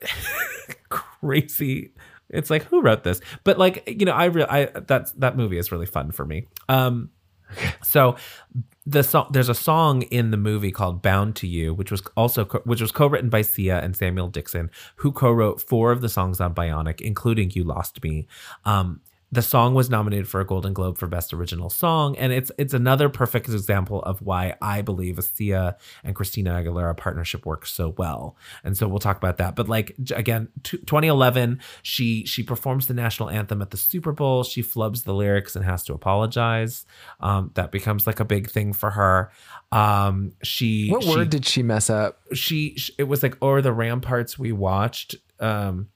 crazy 0.88 1.92
it's 2.30 2.50
like 2.50 2.64
who 2.64 2.82
wrote 2.82 3.04
this? 3.04 3.22
But 3.44 3.58
like, 3.58 3.84
you 3.88 4.04
know, 4.04 4.12
I 4.12 4.26
re- 4.26 4.44
I 4.48 4.66
that's 4.66 5.12
that 5.12 5.34
movie 5.36 5.56
is 5.56 5.72
really 5.72 5.86
fun 5.86 6.10
for 6.12 6.26
me. 6.26 6.46
Um 6.68 7.08
so 7.82 8.16
the 8.90 9.26
there's 9.30 9.48
a 9.48 9.54
song 9.54 10.02
in 10.02 10.30
the 10.30 10.36
movie 10.36 10.70
called 10.72 11.02
Bound 11.02 11.36
to 11.36 11.46
You, 11.46 11.74
which 11.74 11.90
was 11.90 12.02
also 12.16 12.44
co- 12.44 12.62
which 12.64 12.80
was 12.80 12.92
co-written 12.92 13.28
by 13.28 13.42
Sia 13.42 13.80
and 13.80 13.94
Samuel 13.94 14.28
Dixon, 14.28 14.70
who 14.96 15.12
co-wrote 15.12 15.60
four 15.60 15.92
of 15.92 16.00
the 16.00 16.08
songs 16.08 16.40
on 16.40 16.54
Bionic, 16.54 17.00
including 17.00 17.50
You 17.50 17.64
Lost 17.64 18.02
Me. 18.02 18.26
Um 18.64 19.00
the 19.30 19.42
song 19.42 19.74
was 19.74 19.90
nominated 19.90 20.26
for 20.26 20.40
a 20.40 20.46
Golden 20.46 20.72
Globe 20.72 20.96
for 20.96 21.06
Best 21.06 21.34
Original 21.34 21.68
Song, 21.68 22.16
and 22.16 22.32
it's 22.32 22.50
it's 22.56 22.72
another 22.72 23.08
perfect 23.10 23.46
example 23.48 24.00
of 24.02 24.22
why 24.22 24.54
I 24.62 24.80
believe 24.80 25.22
Sia 25.22 25.76
and 26.02 26.14
Christina 26.14 26.52
Aguilera 26.52 26.96
partnership 26.96 27.44
works 27.44 27.70
so 27.70 27.94
well. 27.98 28.36
And 28.64 28.74
so 28.76 28.88
we'll 28.88 29.00
talk 29.00 29.18
about 29.18 29.36
that. 29.36 29.54
But 29.54 29.68
like 29.68 29.94
again, 30.14 30.48
t- 30.62 30.78
2011, 30.78 31.60
she 31.82 32.24
she 32.24 32.42
performs 32.42 32.86
the 32.86 32.94
national 32.94 33.28
anthem 33.28 33.60
at 33.60 33.70
the 33.70 33.76
Super 33.76 34.12
Bowl. 34.12 34.44
She 34.44 34.62
flubs 34.62 35.04
the 35.04 35.12
lyrics 35.12 35.54
and 35.54 35.64
has 35.64 35.82
to 35.84 35.92
apologize. 35.94 36.86
Um, 37.20 37.50
that 37.54 37.70
becomes 37.70 38.06
like 38.06 38.20
a 38.20 38.24
big 38.24 38.48
thing 38.50 38.72
for 38.72 38.90
her. 38.92 39.30
Um, 39.72 40.32
she 40.42 40.88
What 40.88 41.02
she, 41.02 41.10
word 41.10 41.28
did 41.30 41.44
she 41.44 41.62
mess 41.62 41.90
up? 41.90 42.20
she 42.32 42.76
sh- 42.78 42.92
it 42.98 43.04
was 43.04 43.22
like 43.22 43.36
or 43.42 43.60
the 43.60 43.72
ramparts 43.74 44.38
we 44.38 44.52
watched. 44.52 45.16
Um, 45.38 45.88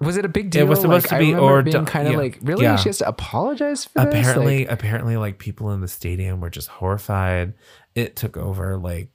Was 0.00 0.16
it 0.18 0.24
a 0.24 0.28
big 0.28 0.50
deal? 0.50 0.62
It 0.62 0.68
was 0.68 0.80
supposed 0.82 1.04
Like, 1.04 1.10
to 1.10 1.16
I 1.16 1.18
be 1.20 1.24
remember 1.34 1.52
or 1.52 1.62
being 1.62 1.72
don't- 1.72 1.86
kind 1.86 2.06
of 2.06 2.12
yeah. 2.12 2.18
like, 2.18 2.38
really? 2.42 2.64
Yeah. 2.64 2.76
She 2.76 2.88
has 2.90 2.98
to 2.98 3.08
apologize 3.08 3.86
for 3.86 4.04
this? 4.04 4.14
apparently 4.20 4.58
Like, 4.66 4.72
apparently 4.72 5.16
like 5.16 5.38
people 5.38 5.72
in 5.72 5.80
the 5.80 5.88
stadium 5.88 6.40
were 6.40 6.50
just 6.50 6.68
horrified 6.68 7.54
it 7.94 8.14
took 8.16 8.36
over 8.36 8.76
like 8.76 9.08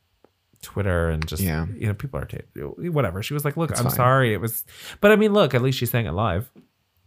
twitter 0.64 1.10
and 1.10 1.28
just 1.28 1.42
Yeah. 1.42 1.66
you 1.76 1.88
know 1.88 1.94
people 1.94 2.20
are 2.20 2.26
t- 2.26 2.40
whatever 2.90 3.22
she 3.24 3.34
was 3.34 3.44
like 3.46 3.58
look 3.58 3.72
It's 3.72 3.80
i'm 3.80 3.86
fine. 3.88 3.96
sorry 3.96 4.34
it 4.34 4.42
was 4.42 4.64
but 5.02 5.12
i 5.12 5.16
mean 5.16 5.34
look 5.34 5.54
at 5.56 5.62
least 5.64 5.78
she 5.80 5.86
sang 5.88 6.06
it 6.06 6.12
live 6.14 6.52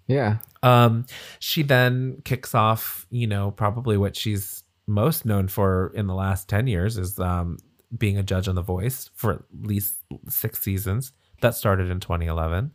yeah. 0.09 0.39
um 0.65 1.07
she 1.39 1.63
then 1.63 2.21
kicks 2.25 2.55
off 2.55 3.07
you 3.11 3.27
know 3.29 3.51
probably 3.53 3.97
what 3.97 4.17
she's 4.17 4.63
most 4.87 5.25
known 5.25 5.47
for 5.49 5.93
in 5.95 6.07
the 6.09 6.15
last 6.15 6.49
10 6.49 6.67
years 6.67 6.99
is 6.99 7.19
um 7.21 7.59
being 7.97 8.19
a 8.19 8.23
judge 8.25 8.49
on 8.49 8.55
the 8.57 8.63
voice 8.63 9.09
for 9.15 9.33
at 9.35 9.41
least 9.63 9.95
six 10.29 10.61
seasons 10.61 11.13
that 11.41 11.55
started 11.55 11.91
in 11.91 12.01
2011 12.01 12.73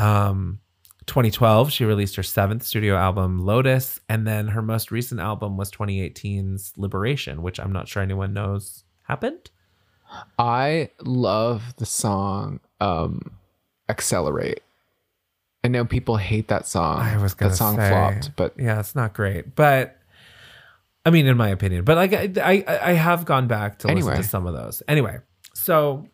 um 0.00 0.58
2012 1.06 1.72
she 1.72 1.84
released 1.84 2.14
her 2.16 2.22
seventh 2.22 2.62
studio 2.62 2.96
album 2.96 3.38
lotus 3.44 4.00
and 4.08 4.26
then 4.26 4.48
her 4.48 4.62
most 4.62 4.90
recent 4.92 5.20
album 5.20 5.56
was 5.56 5.70
2018's 5.70 6.72
liberation 6.76 7.42
which 7.42 7.58
i'm 7.58 7.72
not 7.72 7.88
sure 7.88 8.02
anyone 8.02 8.32
knows 8.32 8.84
happened 9.02 9.50
I 10.40 10.90
love 11.02 11.74
the 11.76 11.86
song 11.86 12.58
um 12.80 13.32
Accelerate. 13.88 14.60
I 15.64 15.68
know 15.68 15.84
people 15.84 16.16
hate 16.16 16.48
that 16.48 16.66
song. 16.66 16.98
i 17.00 17.16
was 17.20 17.34
gonna 17.34 17.50
that 17.50 17.56
song 17.56 17.76
say, 17.76 17.88
flopped, 17.90 18.30
but 18.36 18.54
yeah 18.58 18.80
it's 18.80 18.94
not 18.94 19.12
great 19.14 19.54
but 19.54 19.96
i 21.04 21.10
mean 21.10 21.26
in 21.26 21.36
my 21.36 21.48
opinion 21.48 21.84
but 21.84 21.96
like 21.96 22.12
i 22.12 22.30
i, 22.66 22.90
I 22.90 22.92
have 22.92 23.24
gone 23.24 23.46
back 23.46 23.78
to 23.80 23.88
Anyway. 23.88 24.10
listen 24.10 24.22
to 24.24 24.28
some 24.28 24.46
of 24.46 24.54
those 24.54 24.82
anyway 24.88 25.18
so 25.54 26.06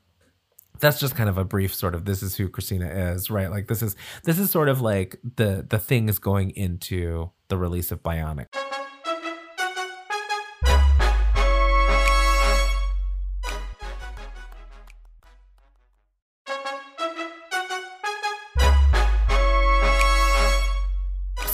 that's 0.80 1.00
just 1.00 1.14
kind 1.14 1.28
of 1.28 1.38
a 1.38 1.44
brief 1.44 1.74
sort 1.74 1.94
of 1.94 2.04
this 2.04 2.22
is 2.22 2.36
who 2.36 2.48
christina 2.48 2.86
is 2.86 3.30
right 3.30 3.50
like 3.50 3.66
this 3.68 3.82
is 3.82 3.96
this 4.24 4.38
is 4.38 4.50
sort 4.50 4.68
of 4.68 4.80
like 4.80 5.18
the 5.36 5.66
the 5.68 5.78
things 5.78 6.18
going 6.18 6.50
into 6.50 7.30
the 7.48 7.56
release 7.56 7.90
of 7.90 8.02
bionic 8.02 8.46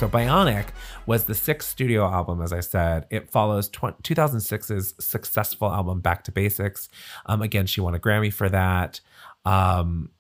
So 0.03 0.09
Bionic 0.09 0.71
was 1.07 1.27
the 1.27 1.35
sixth 1.37 1.69
studio 1.71 2.11
album, 2.11 2.43
as 2.43 2.53
I 2.53 2.59
said. 2.59 3.07
It 3.09 3.31
follows 3.31 3.69
tw- 3.69 4.03
2006's 4.03 4.95
successful 4.99 5.71
album 5.71 6.01
Back 6.01 6.25
to 6.25 6.33
Basics. 6.33 6.89
Um, 7.27 7.41
again, 7.41 7.67
she 7.67 7.81
won 7.81 7.95
a 7.95 8.01
Grammy 8.01 8.33
for 8.33 8.49
that. 8.49 9.01
Um, 9.45 10.11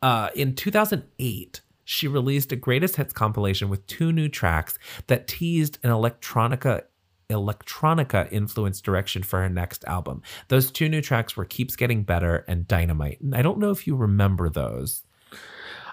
uh, 0.00 0.28
in 0.34 0.54
2008, 0.54 1.60
she 1.84 2.08
released 2.08 2.52
a 2.52 2.56
greatest 2.56 2.96
hits 2.96 3.12
compilation 3.12 3.68
with 3.68 3.86
two 3.86 4.12
new 4.12 4.28
tracks 4.28 4.78
that 5.08 5.26
teased 5.28 5.78
an 5.82 5.90
electronica 5.90 6.82
electronica 7.30 8.30
influenced 8.30 8.84
direction 8.84 9.22
for 9.22 9.40
her 9.40 9.48
next 9.48 9.84
album. 9.86 10.20
Those 10.48 10.70
two 10.70 10.88
new 10.88 11.00
tracks 11.00 11.34
were 11.36 11.44
Keeps 11.46 11.76
Getting 11.76 12.02
Better 12.02 12.44
and 12.46 12.68
Dynamite. 12.68 13.20
And 13.22 13.34
I 13.34 13.40
don't 13.42 13.58
know 13.58 13.70
if 13.70 13.86
you 13.86 13.96
remember 13.96 14.50
those. 14.50 15.02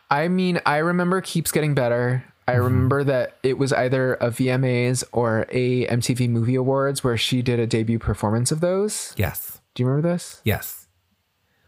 I 0.10 0.28
mean, 0.28 0.60
I 0.65 0.78
remember 0.78 1.21
Keeps 1.21 1.52
Getting 1.52 1.73
Better. 1.75 2.25
I 2.47 2.54
Mm-hmm. 2.54 2.63
remember 2.63 3.04
that 3.06 3.38
it 3.43 3.58
was 3.58 3.71
either 3.71 4.15
a 4.15 4.32
VMAs 4.32 5.04
or 5.13 5.45
a 5.49 5.86
MTV 5.88 6.28
Movie 6.30 6.56
Awards 6.56 7.04
where 7.04 7.15
she 7.15 7.41
did 7.41 7.60
a 7.60 7.67
debut 7.67 7.99
performance 7.99 8.52
of 8.52 8.60
those. 8.60 9.13
Yes. 9.15 9.62
Do 9.75 9.84
you 9.84 9.88
remember 9.88 10.10
this? 10.10 10.41
Yes. 10.43 10.78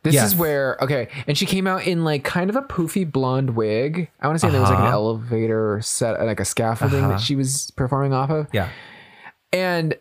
This 0.03 0.15
Yes. 0.15 0.27
is 0.29 0.35
where 0.35 0.77
okay, 0.81 1.09
and 1.27 1.37
she 1.37 1.45
came 1.45 1.67
out 1.67 1.85
in 1.85 2.03
like 2.03 2.23
kind 2.23 2.49
of 2.49 2.55
a 2.55 2.61
poofy 2.63 3.09
blonde 3.09 3.51
wig. 3.51 4.09
I 4.19 4.27
want 4.27 4.35
to 4.35 4.39
say 4.39 4.49
there 4.49 4.59
was 4.61 4.69
like 4.69 4.79
an 4.79 4.85
Uh-huh. 4.85 4.93
elevator 4.93 5.79
set, 5.83 6.19
like 6.25 6.39
a 6.39 6.45
scaffolding 6.45 6.99
Uh-huh. 7.03 7.09
that 7.13 7.21
she 7.21 7.35
was 7.35 7.71
performing 7.75 8.11
off 8.13 8.29
of. 8.31 8.47
Yeah. 8.51 8.69
And 9.53 9.95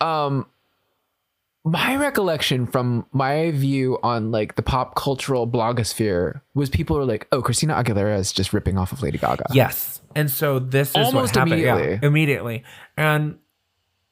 um 0.00 0.46
my 1.64 1.96
recollection 1.96 2.64
from 2.66 3.06
my 3.12 3.50
view 3.50 3.98
on 4.02 4.30
like 4.30 4.54
the 4.54 4.62
pop 4.62 4.94
cultural 4.94 5.48
blogosphere 5.48 6.40
was 6.54 6.70
people 6.70 6.96
were 6.96 7.04
like, 7.04 7.26
"Oh, 7.32 7.42
Christina 7.42 7.74
Aguilera 7.74 8.16
is 8.18 8.32
just 8.32 8.52
ripping 8.52 8.78
off 8.78 8.92
of 8.92 9.02
Lady 9.02 9.18
Gaga." 9.18 9.46
Yes. 9.52 10.00
And 10.14 10.30
so 10.30 10.60
this 10.60 10.90
is 10.90 10.96
Almost 10.96 11.34
what 11.34 11.48
happened. 11.48 11.60
Yeah, 11.60 11.74
immediately. 11.76 12.06
immediately. 12.06 12.64
And 12.96 13.38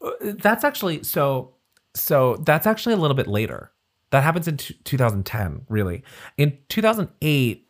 uh, 0.04 0.11
that's 0.20 0.64
actually 0.64 1.04
so 1.04 1.52
so 1.94 2.37
that's 2.44 2.66
actually 2.66 2.94
a 2.94 2.98
little 2.98 3.14
bit 3.16 3.28
later. 3.28 3.70
That 4.14 4.22
happens 4.22 4.46
in 4.46 4.57
t- 4.59 4.74
2010, 4.85 5.62
really. 5.68 6.05
In 6.37 6.57
2008, 6.68 7.66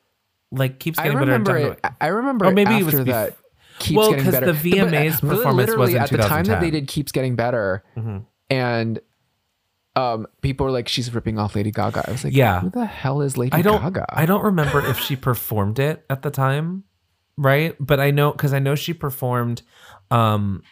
like 0.53 0.79
keeps 0.79 0.99
getting 0.99 1.13
better 1.19 1.33
and 1.33 1.49
remember 1.49 1.71
better. 1.75 1.89
it. 1.89 1.95
I 2.03 2.07
remember 2.09 2.45
Or 2.45 2.51
it 2.51 2.55
maybe 2.55 2.77
it 2.77 2.85
was 2.85 2.95
bef- 2.97 3.07
that. 3.07 3.37
Keeps 3.79 3.97
Well, 3.97 4.11
getting 4.11 4.25
'cause 4.27 4.35
better. 4.35 4.53
the 4.53 4.71
VMAs 4.73 5.17
uh, 5.17 5.21
performance 5.29 5.71
was 5.71 5.91
literally 5.91 5.95
in 5.97 6.03
at 6.03 6.11
the 6.11 6.19
time 6.19 6.45
that 6.45 6.61
they 6.61 6.71
did 6.71 6.87
Keeps 6.87 7.13
Getting 7.13 7.35
Better, 7.35 7.83
Mm-hmm. 7.97 8.19
and 8.51 9.01
um, 9.97 10.27
people 10.43 10.67
were 10.67 10.73
like, 10.73 10.87
"She's 10.89 11.13
ripping 11.15 11.39
off 11.39 11.55
Lady 11.57 11.71
Gaga." 11.71 12.05
I 12.07 12.13
was 12.13 12.25
like, 12.25 12.35
Yeah. 12.35 12.61
who 12.61 12.69
the 12.71 12.85
hell 12.85 13.21
is 13.23 13.37
Lady 13.39 13.53
I 13.57 13.63
don't 13.63 13.81
Gaga?" 13.81 14.05
I 14.11 14.27
don't 14.27 14.45
remember 14.45 14.85
if 14.87 14.99
she 14.99 15.17
performed 15.17 15.79
it 15.79 16.05
at 16.11 16.23
the 16.23 16.31
time, 16.31 16.85
right? 17.39 17.75
But 17.81 18.01
I 18.01 18.11
know 18.11 18.33
cuz 18.33 18.53
I 18.53 18.59
know 18.59 18.75
she 18.75 18.93
performed 18.93 19.63
um 20.11 20.63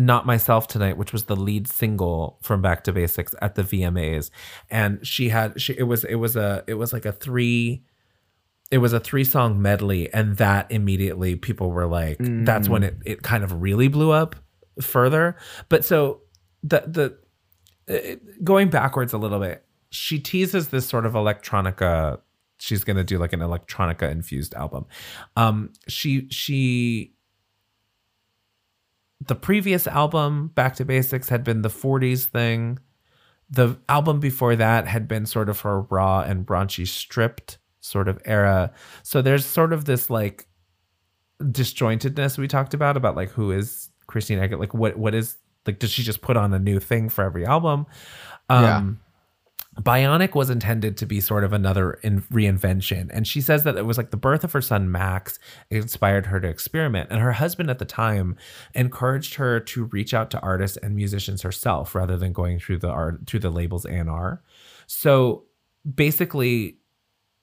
not 0.00 0.26
myself 0.26 0.66
tonight 0.66 0.96
which 0.96 1.12
was 1.12 1.24
the 1.24 1.36
lead 1.36 1.68
single 1.68 2.38
from 2.42 2.62
back 2.62 2.84
to 2.84 2.92
basics 2.92 3.34
at 3.42 3.54
the 3.54 3.62
vmas 3.62 4.30
and 4.70 5.06
she 5.06 5.28
had 5.28 5.60
she 5.60 5.74
it 5.78 5.84
was 5.84 6.04
it 6.04 6.16
was 6.16 6.36
a 6.36 6.64
it 6.66 6.74
was 6.74 6.92
like 6.92 7.04
a 7.04 7.12
three 7.12 7.84
it 8.70 8.78
was 8.78 8.92
a 8.92 9.00
three 9.00 9.24
song 9.24 9.60
medley 9.60 10.12
and 10.12 10.36
that 10.36 10.70
immediately 10.70 11.36
people 11.36 11.70
were 11.70 11.86
like 11.86 12.18
that's 12.44 12.68
when 12.68 12.82
it 12.82 12.96
it 13.04 13.22
kind 13.22 13.44
of 13.44 13.60
really 13.60 13.88
blew 13.88 14.10
up 14.10 14.36
further. 14.80 15.36
But 15.68 15.84
so 15.84 16.22
the 16.62 16.84
the 16.86 17.18
it, 17.92 18.44
going 18.44 18.70
backwards 18.70 19.12
a 19.12 19.18
little 19.18 19.40
bit 19.40 19.64
she 19.90 20.20
teases 20.20 20.68
this 20.68 20.86
sort 20.86 21.04
of 21.04 21.14
electronica 21.14 22.20
she's 22.58 22.84
going 22.84 22.96
to 22.96 23.04
do 23.04 23.18
like 23.18 23.32
an 23.32 23.40
electronica 23.40 24.10
infused 24.10 24.54
album. 24.54 24.86
Um 25.36 25.72
she 25.88 26.28
she 26.30 27.14
the 29.26 29.34
previous 29.34 29.86
album 29.86 30.48
back 30.48 30.74
to 30.76 30.84
basics 30.84 31.28
had 31.28 31.44
been 31.44 31.62
the 31.62 31.68
40s 31.68 32.24
thing 32.24 32.78
the 33.48 33.76
album 33.88 34.20
before 34.20 34.54
that 34.54 34.86
had 34.86 35.08
been 35.08 35.26
sort 35.26 35.48
of 35.48 35.60
her 35.60 35.82
raw 35.82 36.20
and 36.20 36.46
raunchy 36.46 36.86
stripped 36.86 37.58
sort 37.80 38.08
of 38.08 38.20
era 38.24 38.72
so 39.02 39.20
there's 39.20 39.44
sort 39.44 39.72
of 39.72 39.84
this 39.84 40.08
like 40.10 40.46
disjointedness 41.42 42.38
we 42.38 42.46
talked 42.46 42.74
about 42.74 42.96
about 42.96 43.16
like 43.16 43.30
who 43.30 43.50
is 43.50 43.90
Christina 44.10 44.46
Aguilera? 44.46 44.58
Like, 44.58 44.74
what 44.74 44.98
what 44.98 45.14
is 45.14 45.36
like? 45.66 45.78
Does 45.78 45.90
she 45.90 46.02
just 46.02 46.20
put 46.20 46.36
on 46.36 46.52
a 46.52 46.58
new 46.58 46.78
thing 46.78 47.08
for 47.08 47.24
every 47.24 47.46
album? 47.46 47.86
Um, 48.48 49.00
Bionic 49.78 50.34
was 50.34 50.50
intended 50.50 50.96
to 50.96 51.06
be 51.06 51.20
sort 51.20 51.44
of 51.44 51.52
another 51.52 51.92
in- 52.02 52.22
reinvention. 52.22 53.08
And 53.12 53.26
she 53.26 53.40
says 53.40 53.62
that 53.64 53.76
it 53.76 53.86
was 53.86 53.96
like 53.96 54.10
the 54.10 54.16
birth 54.16 54.42
of 54.42 54.52
her 54.52 54.60
son, 54.60 54.90
Max, 54.90 55.38
inspired 55.70 56.26
her 56.26 56.40
to 56.40 56.48
experiment. 56.48 57.08
And 57.10 57.20
her 57.20 57.32
husband 57.32 57.70
at 57.70 57.78
the 57.78 57.84
time 57.84 58.36
encouraged 58.74 59.34
her 59.34 59.60
to 59.60 59.84
reach 59.84 60.12
out 60.12 60.30
to 60.32 60.40
artists 60.40 60.76
and 60.78 60.96
musicians 60.96 61.42
herself 61.42 61.94
rather 61.94 62.16
than 62.16 62.32
going 62.32 62.58
through 62.58 62.78
the 62.78 62.88
art, 62.88 63.26
through 63.26 63.40
the 63.40 63.50
labels 63.50 63.84
A&R. 63.84 64.42
So 64.88 65.44
basically, 65.94 66.78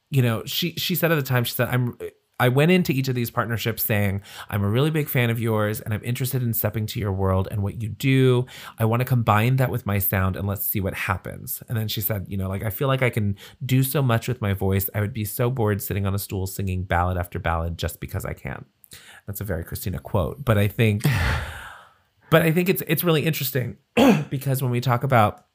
you 0.10 0.22
know, 0.22 0.44
she, 0.46 0.74
she 0.74 0.96
said 0.96 1.12
at 1.12 1.16
the 1.16 1.24
time, 1.24 1.46
she 1.46 1.54
said, 1.54 1.70
I'm, 1.70 1.98
I 2.40 2.50
went 2.50 2.72
into 2.72 2.92
each 2.92 3.08
of 3.08 3.16
these 3.16 3.32
partnerships 3.32 3.84
saying, 3.84 4.22
I'm 4.50 4.64
a 4.64 4.70
really 4.70 4.92
big 4.92 5.10
fan 5.10 5.30
of 5.30 5.40
yours 5.40 5.82
and 5.82 5.94
I'm 5.94 6.04
interested 6.04 6.44
in 6.44 6.54
stepping 6.54 6.86
to 6.88 7.00
your 7.00 7.12
world 7.12 7.48
and 7.50 7.64
what 7.64 7.82
you 7.82 7.90
do. 7.90 8.46
I 8.78 8.86
want 8.86 9.02
to 9.02 9.06
combine 9.06 9.56
that 9.56 9.72
with 9.72 9.88
my 9.88 9.98
sound 9.98 10.36
and 10.36 10.48
let's 10.48 10.66
see 10.66 10.80
what 10.80 10.94
happens. 10.94 11.64
And 11.68 11.78
then 11.78 11.88
she 11.88 12.00
said, 12.00 12.26
you 12.28 12.38
know, 12.38 12.48
like 12.48 12.64
I 12.64 12.70
feel 12.70 12.88
like 12.88 13.02
I 13.02 13.10
can 13.10 13.38
do 13.66 13.82
so 13.82 14.04
much 14.04 14.28
with 14.28 14.42
my 14.42 14.54
voice. 14.54 14.90
I 14.94 15.02
would 15.02 15.14
be 15.14 15.26
so 15.26 15.50
bored 15.50 15.82
sitting 15.82 16.06
on 16.06 16.14
a 16.14 16.20
stool 16.20 16.46
singing 16.46 16.84
ballad 16.84 17.18
after 17.18 17.40
ballad 17.40 17.78
just 17.78 18.00
because 18.00 18.24
I 18.24 18.34
can. 18.34 18.66
That's 19.26 19.42
a 19.42 19.44
very 19.44 19.64
Christina 19.64 20.00
quote, 20.00 20.46
but 20.46 20.58
I 20.58 20.68
think 20.68 21.04
but 22.30 22.44
I 22.44 22.52
think 22.52 22.70
it's 22.70 22.84
it's 22.88 23.04
really 23.04 23.26
interesting 23.26 23.78
because 24.30 24.62
when 24.62 24.72
we 24.72 24.80
talk 24.80 25.04
about 25.04 25.46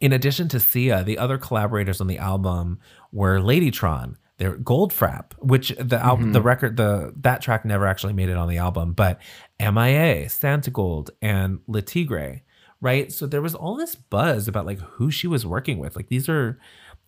in 0.00 0.12
addition 0.12 0.48
to 0.48 0.60
Sia, 0.60 1.04
the 1.04 1.18
other 1.18 1.38
collaborators 1.38 2.00
on 2.00 2.06
the 2.06 2.18
album 2.18 2.80
were 3.12 3.38
Ladytron, 3.38 4.16
their 4.38 4.56
Goldfrapp, 4.56 5.32
which 5.38 5.74
the 5.78 6.02
album, 6.02 6.32
the 6.32 6.42
record, 6.42 6.76
the 6.76 7.12
that 7.20 7.40
track 7.40 7.64
never 7.64 7.86
actually 7.86 8.12
made 8.12 8.28
it 8.28 8.36
on 8.36 8.48
the 8.48 8.58
album, 8.58 8.92
but 8.92 9.20
MIA, 9.58 10.26
Santigold, 10.26 11.10
and 11.22 11.60
Le 11.66 11.80
Tigre, 11.82 12.42
right? 12.80 13.10
So 13.10 13.26
there 13.26 13.42
was 13.42 13.54
all 13.54 13.76
this 13.76 13.94
buzz 13.94 14.46
about 14.46 14.66
like 14.66 14.80
who 14.80 15.10
she 15.10 15.26
was 15.26 15.46
working 15.46 15.78
with. 15.78 15.96
Like 15.96 16.08
these 16.08 16.28
are, 16.28 16.58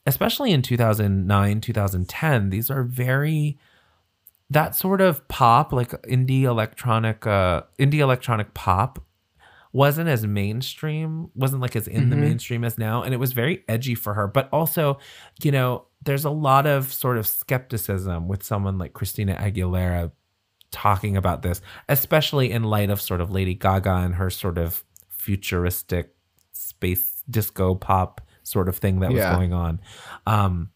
especially 0.06 0.52
in 0.52 0.62
2009, 0.62 1.60
2010, 1.60 2.50
these 2.50 2.70
are 2.70 2.82
very 2.82 3.58
that 4.50 4.74
sort 4.74 5.02
of 5.02 5.26
pop, 5.28 5.72
like 5.72 5.90
indie 6.04 6.42
electronic, 6.42 7.26
uh, 7.26 7.62
indie 7.78 7.98
electronic 7.98 8.54
pop 8.54 9.04
wasn't 9.72 10.08
as 10.08 10.26
mainstream, 10.26 11.30
wasn't 11.34 11.60
like 11.60 11.76
as 11.76 11.86
in 11.86 12.08
the 12.08 12.16
mainstream 12.16 12.64
as 12.64 12.78
now. 12.78 13.02
And 13.02 13.12
it 13.12 13.18
was 13.18 13.32
very 13.32 13.64
edgy 13.68 13.94
for 13.94 14.14
her. 14.14 14.26
But 14.26 14.48
also, 14.50 14.98
you 15.42 15.52
know, 15.52 15.87
there's 16.04 16.24
a 16.24 16.30
lot 16.30 16.66
of 16.66 16.92
sort 16.92 17.18
of 17.18 17.26
skepticism 17.26 18.28
with 18.28 18.42
someone 18.42 18.78
like 18.78 18.92
Christina 18.92 19.34
Aguilera 19.34 20.12
talking 20.70 21.16
about 21.16 21.42
this, 21.42 21.60
especially 21.88 22.50
in 22.50 22.62
light 22.64 22.90
of 22.90 23.00
sort 23.00 23.20
of 23.20 23.30
Lady 23.30 23.54
Gaga 23.54 23.94
and 23.96 24.14
her 24.16 24.30
sort 24.30 24.58
of 24.58 24.84
futuristic 25.08 26.14
space 26.52 27.22
disco 27.28 27.74
pop 27.74 28.20
sort 28.42 28.68
of 28.68 28.76
thing 28.76 29.00
that 29.00 29.10
was 29.10 29.18
Yeah. 29.20 29.34
going 29.34 29.52
on. 29.52 29.80
Um, 30.26 30.70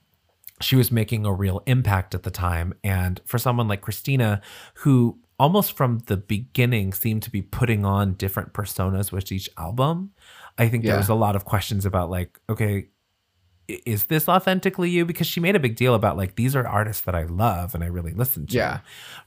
she 0.60 0.76
was 0.76 0.92
making 0.92 1.26
a 1.26 1.32
real 1.32 1.62
impact 1.66 2.14
at 2.14 2.22
the 2.22 2.30
time. 2.30 2.74
And 2.84 3.20
for 3.24 3.38
someone 3.38 3.66
like 3.66 3.80
Christina, 3.80 4.40
who 4.74 5.18
almost 5.38 5.76
from 5.76 5.98
the 6.06 6.16
beginning 6.16 6.92
seemed 6.92 7.22
to 7.24 7.30
be 7.30 7.42
putting 7.42 7.84
on 7.84 8.14
different 8.14 8.52
personas 8.52 9.10
with 9.10 9.32
each 9.32 9.50
album, 9.58 10.12
I 10.58 10.68
think 10.68 10.84
there 10.84 10.98
was 10.98 11.08
a 11.08 11.14
lot 11.14 11.34
of 11.34 11.44
questions 11.44 11.84
about, 11.86 12.10
like, 12.10 12.38
okay, 12.48 12.88
is 13.86 14.04
this 14.04 14.28
authentically 14.28 14.90
you? 14.90 15.04
Because 15.04 15.26
she 15.26 15.40
made 15.40 15.56
a 15.56 15.60
big 15.60 15.76
deal 15.76 15.94
about, 15.94 16.16
like, 16.16 16.36
these 16.36 16.54
are 16.56 16.66
artists 16.66 17.02
that 17.02 17.14
I 17.14 17.24
love 17.24 17.74
and 17.74 17.82
I 17.82 17.88
really 17.88 18.12
listen 18.12 18.46
to. 18.46 18.56
Yeah. 18.56 18.80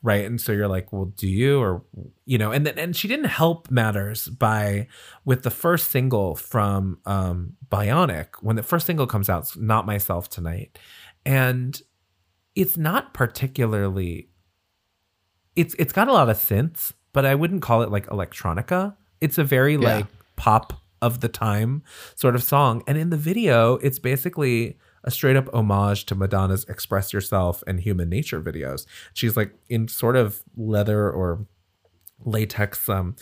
Right. 0.04 0.26
And 0.26 0.40
so 0.40 0.52
you're 0.52 0.68
like, 0.68 0.92
well, 0.94 1.06
do 1.06 1.28
you? 1.28 1.60
Or, 1.60 1.84
you 2.26 2.38
know, 2.38 2.52
and 2.52 2.66
then, 2.66 2.78
and 2.78 2.96
she 2.96 3.08
didn't 3.08 3.26
help 3.26 3.70
matters 3.72 4.28
by, 4.28 4.88
with 5.24 5.44
the 5.44 5.52
first 5.52 5.92
single 5.92 6.36
from 6.36 7.00
um, 7.06 7.54
Bionic, 7.70 8.28
when 8.42 8.56
the 8.56 8.64
first 8.64 8.86
single 8.86 9.08
comes 9.08 9.30
out, 9.30 9.44
it's 9.44 9.58
Not 9.58 9.86
Myself 9.86 10.30
Tonight. 10.30 10.78
And 11.26 11.82
it's 12.56 12.78
not 12.78 13.14
particularly 13.14 14.30
it's 15.56 15.74
it's 15.80 15.94
got 15.94 16.08
a 16.08 16.14
lot 16.14 16.30
of 16.30 16.38
synths, 16.38 16.94
but 17.14 17.26
I 17.26 17.36
wouldn't 17.36 17.62
call 17.62 17.82
it 17.82 17.90
like 17.92 18.08
electronica. 18.08 18.96
It's 19.22 19.38
a 19.38 19.44
very 19.44 19.74
Yeah. 19.74 19.80
like 19.98 20.06
pop 20.36 20.74
of 21.02 21.22
the 21.22 21.30
time 21.30 21.84
sort 22.16 22.36
of 22.36 22.44
song. 22.44 22.84
And 22.88 22.98
in 22.98 23.10
the 23.10 23.18
video, 23.18 23.76
it's 23.78 24.00
basically 24.00 24.78
a 25.04 25.12
straight 25.12 25.36
up 25.36 25.48
homage 25.54 26.06
to 26.08 26.16
Madonna's 26.16 26.64
Express 26.66 27.14
Yourself 27.14 27.64
and 27.68 27.80
Human 27.80 28.10
Nature 28.10 28.42
videos. 28.42 28.86
She's 29.14 29.38
like 29.38 29.54
in 29.70 29.88
sort 29.88 30.16
of 30.16 30.44
leather 30.58 31.10
or 31.12 31.46
latex 32.24 32.88
um 32.88 33.14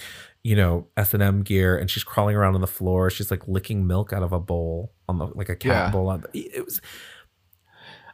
you 0.44 0.56
know 0.56 0.88
S&M 0.96 1.42
gear 1.42 1.76
and 1.76 1.90
she's 1.90 2.04
crawling 2.04 2.36
around 2.36 2.56
on 2.56 2.62
the 2.62 2.68
floor. 2.68 3.10
She's 3.10 3.32
like 3.32 3.48
licking 3.48 3.86
milk 3.88 4.14
out 4.14 4.24
of 4.24 4.32
a 4.32 4.40
bowl 4.40 4.94
on 5.10 5.18
the 5.18 5.26
like 5.26 5.50
a 5.50 5.56
cat 5.56 5.72
Yeah. 5.88 5.92
bowl 5.92 6.10
on 6.10 6.22
the, 6.22 6.40
it 6.40 6.64
was 6.64 6.80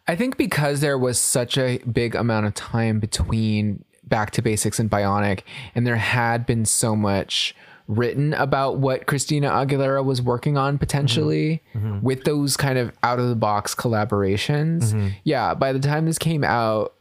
I 0.08 0.16
think 0.16 0.38
because 0.38 0.82
there 0.82 0.98
was 0.98 1.20
such 1.20 1.58
a 1.58 1.78
big 1.80 2.16
amount 2.16 2.48
of 2.48 2.56
time 2.56 3.00
between 3.00 3.84
Back 4.04 4.32
to 4.32 4.42
Basics 4.42 4.80
and 4.80 4.90
Bionic, 4.90 5.42
and 5.76 5.86
there 5.86 5.98
had 5.98 6.48
been 6.48 6.66
so 6.66 6.96
much 6.96 7.54
written 7.90 8.36
about 8.36 8.78
what 8.78 9.08
Christina 9.08 9.50
Aguilera 9.50 10.06
was 10.06 10.22
working 10.22 10.58
on 10.58 10.78
potentially 10.78 11.62
mm-hmm. 11.74 12.02
with 12.02 12.24
those 12.24 12.56
kind 12.56 12.78
of 12.78 12.92
out 13.02 13.18
of 13.18 13.28
the 13.28 13.36
box 13.36 13.74
collaborations. 13.74 14.94
Mm-hmm. 14.94 15.08
Yeah, 15.24 15.56
by 15.56 15.74
the 15.74 15.80
time 15.80 16.06
this 16.06 16.20
came 16.20 16.44
out, 16.44 16.94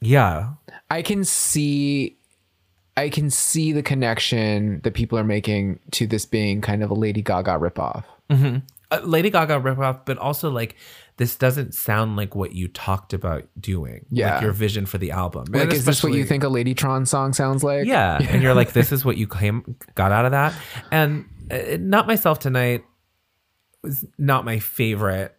yeah. 0.00 0.50
I 0.88 1.02
can 1.02 1.24
see 1.24 2.16
I 2.96 3.08
can 3.10 3.28
see 3.28 3.72
the 3.72 3.82
connection 3.82 4.80
that 4.82 4.94
people 4.94 5.18
are 5.18 5.24
making 5.24 5.80
to 5.92 6.06
this 6.06 6.24
being 6.24 6.60
kind 6.60 6.84
of 6.84 6.90
a 6.90 6.94
Lady 6.94 7.20
Gaga 7.20 7.52
ripoff. 7.52 8.04
Mm-hmm. 8.30 8.58
uh, 8.92 9.00
Lady 9.02 9.30
Gaga 9.30 9.54
ripoff, 9.54 10.00
but 10.04 10.16
also 10.18 10.48
like 10.48 10.76
this 11.18 11.36
doesn't 11.36 11.74
sound 11.74 12.16
like 12.16 12.34
what 12.34 12.52
you 12.52 12.68
talked 12.68 13.12
about 13.12 13.44
doing. 13.60 14.06
Yeah. 14.08 14.34
like 14.34 14.42
your 14.42 14.52
vision 14.52 14.86
for 14.86 14.98
the 14.98 15.10
album. 15.10 15.46
Like, 15.50 15.72
is 15.72 15.84
this 15.84 16.02
what 16.02 16.12
you 16.12 16.24
think 16.24 16.44
a 16.44 16.46
Ladytron 16.46 17.06
song 17.06 17.32
sounds 17.32 17.62
like? 17.62 17.86
Yeah, 17.86 18.18
and 18.22 18.42
you're 18.42 18.54
like, 18.54 18.72
this 18.72 18.92
is 18.92 19.04
what 19.04 19.16
you 19.16 19.26
came 19.28 19.76
got 19.94 20.12
out 20.12 20.24
of 20.24 20.30
that, 20.30 20.54
and 20.90 21.26
uh, 21.50 21.76
not 21.78 22.06
myself 22.06 22.38
tonight 22.38 22.84
was 23.82 24.04
not 24.16 24.44
my 24.44 24.58
favorite. 24.58 25.34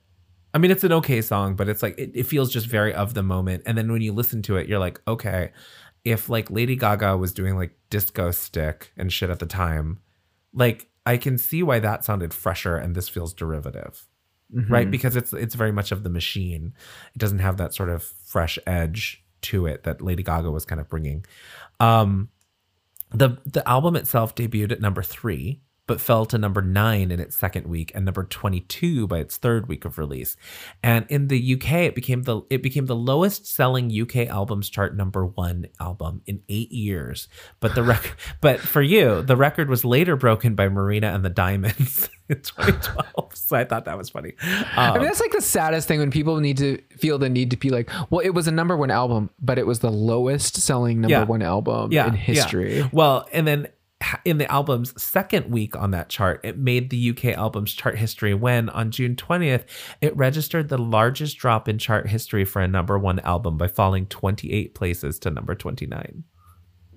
I 0.53 0.57
mean, 0.57 0.71
it's 0.71 0.83
an 0.83 0.91
okay 0.93 1.21
song, 1.21 1.55
but 1.55 1.69
it's 1.69 1.81
like 1.81 1.97
it, 1.97 2.11
it 2.13 2.23
feels 2.23 2.51
just 2.51 2.67
very 2.67 2.93
of 2.93 3.13
the 3.13 3.23
moment. 3.23 3.63
And 3.65 3.77
then 3.77 3.91
when 3.91 4.01
you 4.01 4.13
listen 4.13 4.41
to 4.43 4.57
it, 4.57 4.67
you're 4.67 4.79
like, 4.79 4.99
okay, 5.07 5.51
if 6.03 6.27
like 6.27 6.51
Lady 6.51 6.75
Gaga 6.75 7.17
was 7.17 7.33
doing 7.33 7.55
like 7.55 7.71
disco 7.89 8.31
stick 8.31 8.91
and 8.97 9.13
shit 9.13 9.29
at 9.29 9.39
the 9.39 9.45
time, 9.45 9.99
like 10.53 10.89
I 11.05 11.17
can 11.17 11.37
see 11.37 11.63
why 11.63 11.79
that 11.79 12.03
sounded 12.03 12.33
fresher 12.33 12.75
and 12.75 12.95
this 12.95 13.07
feels 13.07 13.33
derivative. 13.33 14.08
Right? 14.69 14.89
Because 14.89 15.15
it's 15.15 15.31
it's 15.33 15.55
very 15.55 15.71
much 15.71 15.91
of 15.91 16.03
the 16.03 16.09
machine. 16.09 16.73
It 17.13 17.19
doesn't 17.19 17.39
have 17.39 17.57
that 17.57 17.73
sort 17.73 17.89
of 17.89 18.03
fresh 18.03 18.57
edge 18.65 19.23
to 19.41 19.65
it 19.67 19.83
that 19.83 20.01
Lady 20.01 20.23
Gaga 20.23 20.51
was 20.51 20.65
kind 20.65 20.81
of 20.81 20.89
bringing. 20.89 21.25
Um 21.79 22.29
the 23.11 23.37
the 23.45 23.67
album 23.67 23.95
itself 23.95 24.35
debuted 24.35 24.71
at 24.71 24.81
number 24.81 25.01
3 25.01 25.61
but 25.89 25.99
fell 25.99 26.25
to 26.27 26.37
number 26.37 26.61
9 26.61 27.11
in 27.11 27.19
its 27.19 27.35
second 27.35 27.67
week 27.67 27.91
and 27.93 28.05
number 28.05 28.23
22 28.23 29.07
by 29.07 29.17
its 29.17 29.35
third 29.35 29.67
week 29.67 29.83
of 29.83 29.97
release. 29.97 30.37
And 30.81 31.05
in 31.09 31.27
the 31.27 31.55
UK 31.55 31.71
it 31.89 31.95
became 31.95 32.23
the 32.23 32.41
it 32.49 32.63
became 32.63 32.85
the 32.85 32.95
lowest 32.95 33.45
selling 33.45 33.91
UK 33.91 34.27
albums 34.27 34.69
chart 34.69 34.95
number 34.95 35.25
1 35.25 35.65
album 35.81 36.21
in 36.25 36.41
8 36.47 36.71
years. 36.71 37.27
But 37.59 37.75
the 37.75 37.83
rec- 37.83 38.15
but 38.41 38.61
for 38.61 38.81
you 38.81 39.21
the 39.21 39.35
record 39.35 39.67
was 39.69 39.83
later 39.83 40.15
broken 40.15 40.55
by 40.55 40.69
Marina 40.69 41.07
and 41.07 41.25
the 41.25 41.29
Diamonds 41.29 42.09
in 42.29 42.39
2012. 42.41 43.35
So 43.35 43.57
I 43.57 43.63
thought 43.65 43.85
that 43.85 43.97
was 43.97 44.09
funny. 44.09 44.33
I 44.41 44.89
Um, 44.89 44.93
mean, 44.99 45.03
that's 45.03 45.19
like 45.19 45.31
the 45.31 45.41
saddest 45.41 45.87
thing 45.87 45.99
when 45.99 46.11
people 46.11 46.39
need 46.39 46.57
to 46.57 46.79
feel 46.97 47.17
the 47.17 47.29
need 47.29 47.51
to 47.51 47.57
be 47.57 47.69
like, 47.71 47.89
well, 48.11 48.19
it 48.23 48.29
was 48.29 48.47
a 48.47 48.51
number 48.51 48.77
one 48.77 48.91
album, 48.91 49.29
but 49.41 49.57
it 49.57 49.65
was 49.65 49.79
the 49.79 49.91
lowest 49.91 50.55
selling 50.57 51.01
number 51.01 51.13
Yeah. 51.17 51.23
one 51.23 51.41
album 51.41 51.91
yeah, 51.91 52.07
in 52.07 52.13
yeah. 52.13 52.19
history. 52.19 52.87
Well, 52.91 53.27
and 53.33 53.47
then 53.47 53.67
in 54.23 54.37
the 54.37 54.49
album's 54.51 54.99
second 55.01 55.51
week 55.51 55.75
on 55.75 55.91
that 55.91 56.09
chart, 56.09 56.39
it 56.43 56.57
made 56.57 56.89
the 56.89 57.09
UK 57.09 57.25
albums 57.37 57.73
chart 57.73 57.97
history 57.97 58.33
when 58.33 58.69
on 58.69 58.91
June 58.91 59.15
20th, 59.15 59.65
it 60.01 60.15
registered 60.15 60.69
the 60.69 60.77
largest 60.77 61.37
drop 61.37 61.67
in 61.67 61.77
chart 61.77 62.07
history 62.07 62.45
for 62.45 62.61
a 62.61 62.67
number 62.67 62.97
one 62.97 63.19
album 63.19 63.57
by 63.57 63.67
falling 63.67 64.05
28 64.05 64.73
places 64.73 65.19
to 65.19 65.29
number 65.29 65.53
29. 65.53 66.23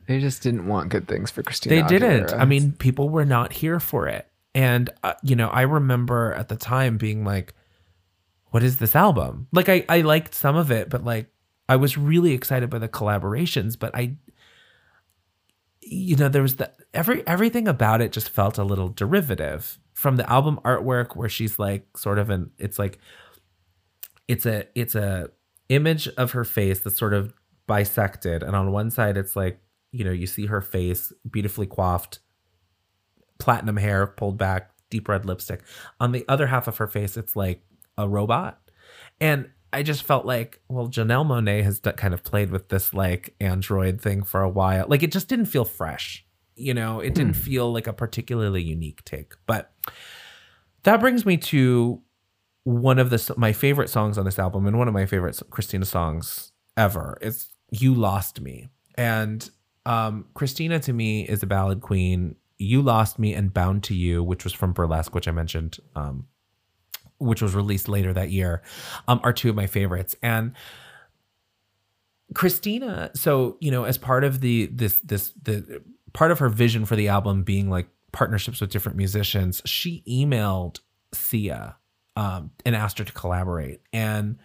They 0.06 0.20
just 0.20 0.42
didn't 0.42 0.66
want 0.66 0.90
good 0.90 1.08
things 1.08 1.30
for 1.30 1.42
Christina. 1.42 1.82
They 1.82 1.88
didn't. 1.88 2.32
I 2.32 2.44
mean, 2.44 2.72
people 2.72 3.08
were 3.08 3.24
not 3.24 3.52
here 3.52 3.80
for 3.80 4.08
it. 4.08 4.28
And, 4.54 4.90
uh, 5.02 5.14
you 5.22 5.36
know, 5.36 5.48
I 5.48 5.62
remember 5.62 6.34
at 6.34 6.48
the 6.48 6.56
time 6.56 6.98
being 6.98 7.24
like, 7.24 7.54
what 8.50 8.62
is 8.62 8.78
this 8.78 8.94
album? 8.94 9.48
Like, 9.52 9.68
I, 9.68 9.84
I 9.88 10.02
liked 10.02 10.34
some 10.34 10.56
of 10.56 10.70
it, 10.70 10.90
but 10.90 11.04
like, 11.04 11.28
I 11.68 11.76
was 11.76 11.96
really 11.96 12.32
excited 12.32 12.68
by 12.68 12.78
the 12.78 12.88
collaborations, 12.88 13.78
but 13.78 13.94
I, 13.94 14.16
you 15.92 16.16
know, 16.16 16.28
there 16.28 16.42
was 16.42 16.56
the 16.56 16.72
every 16.94 17.26
everything 17.26 17.68
about 17.68 18.00
it 18.00 18.12
just 18.12 18.30
felt 18.30 18.58
a 18.58 18.64
little 18.64 18.88
derivative 18.88 19.78
from 19.94 20.16
the 20.16 20.30
album 20.30 20.58
artwork 20.64 21.16
where 21.16 21.28
she's 21.28 21.58
like 21.58 21.96
sort 21.96 22.18
of 22.18 22.30
an 22.30 22.50
it's 22.58 22.78
like 22.78 22.98
it's 24.28 24.46
a 24.46 24.66
it's 24.74 24.94
a 24.94 25.30
image 25.68 26.08
of 26.16 26.32
her 26.32 26.44
face 26.44 26.80
that's 26.80 26.98
sort 26.98 27.14
of 27.14 27.32
bisected 27.66 28.42
and 28.42 28.56
on 28.56 28.72
one 28.72 28.90
side 28.90 29.16
it's 29.16 29.36
like 29.36 29.60
you 29.92 30.04
know, 30.04 30.10
you 30.10 30.26
see 30.26 30.46
her 30.46 30.60
face 30.60 31.12
beautifully 31.30 31.66
coiffed, 31.66 32.18
platinum 33.38 33.76
hair 33.76 34.06
pulled 34.06 34.38
back, 34.38 34.70
deep 34.90 35.08
red 35.08 35.24
lipstick. 35.26 35.62
On 36.00 36.12
the 36.12 36.24
other 36.28 36.46
half 36.46 36.66
of 36.66 36.78
her 36.78 36.86
face, 36.86 37.16
it's 37.16 37.36
like 37.36 37.62
a 37.96 38.08
robot. 38.08 38.58
And 39.20 39.50
I 39.72 39.82
just 39.82 40.02
felt 40.02 40.26
like, 40.26 40.60
well, 40.68 40.88
Janelle 40.88 41.26
Monáe 41.26 41.64
has 41.64 41.80
kind 41.96 42.12
of 42.12 42.22
played 42.22 42.50
with 42.50 42.68
this 42.68 42.92
like 42.92 43.34
android 43.40 44.00
thing 44.00 44.22
for 44.22 44.42
a 44.42 44.48
while. 44.48 44.86
Like 44.88 45.02
it 45.02 45.12
just 45.12 45.28
didn't 45.28 45.46
feel 45.46 45.64
fresh. 45.64 46.26
You 46.54 46.74
know, 46.74 47.00
it 47.00 47.14
didn't 47.14 47.34
feel 47.34 47.72
like 47.72 47.86
a 47.86 47.92
particularly 47.92 48.62
unique 48.62 49.04
take. 49.04 49.34
But 49.46 49.72
that 50.82 51.00
brings 51.00 51.24
me 51.24 51.36
to 51.38 52.02
one 52.64 52.98
of 52.98 53.10
the 53.10 53.34
my 53.36 53.52
favorite 53.52 53.88
songs 53.88 54.18
on 54.18 54.24
this 54.24 54.38
album 54.38 54.66
and 54.66 54.78
one 54.78 54.88
of 54.88 54.94
my 54.94 55.06
favorite 55.06 55.40
Christina 55.50 55.84
songs 55.84 56.52
ever. 56.76 57.18
It's 57.20 57.48
"You 57.70 57.94
Lost 57.94 58.40
Me," 58.40 58.68
and 58.96 59.48
um, 59.86 60.26
Christina 60.34 60.78
to 60.80 60.92
me 60.92 61.22
is 61.22 61.42
a 61.42 61.46
ballad 61.46 61.80
queen. 61.80 62.36
"You 62.58 62.82
Lost 62.82 63.18
Me" 63.18 63.34
and 63.34 63.52
"Bound 63.52 63.82
to 63.84 63.94
You," 63.94 64.22
which 64.22 64.44
was 64.44 64.52
from 64.52 64.72
Burlesque, 64.72 65.14
which 65.14 65.26
I 65.26 65.32
mentioned, 65.32 65.78
um, 65.96 66.26
which 67.22 67.42
was 67.42 67.54
released 67.54 67.88
later 67.88 68.12
that 68.12 68.30
year, 68.30 68.62
um, 69.08 69.20
are 69.22 69.32
two 69.32 69.48
of 69.48 69.56
my 69.56 69.66
favorites. 69.66 70.16
And 70.22 70.52
Christina, 72.34 73.10
so 73.14 73.56
you 73.60 73.70
know, 73.70 73.84
as 73.84 73.98
part 73.98 74.24
of 74.24 74.40
the 74.40 74.66
this 74.66 74.98
this 74.98 75.32
the 75.42 75.82
part 76.12 76.30
of 76.30 76.38
her 76.38 76.48
vision 76.48 76.84
for 76.84 76.96
the 76.96 77.08
album 77.08 77.42
being 77.42 77.70
like 77.70 77.88
partnerships 78.12 78.60
with 78.60 78.70
different 78.70 78.96
musicians, 78.96 79.62
she 79.64 80.02
emailed 80.08 80.80
Sia 81.12 81.76
um, 82.16 82.50
and 82.64 82.76
asked 82.76 82.98
her 82.98 83.04
to 83.04 83.12
collaborate. 83.12 83.80
And 83.92 84.38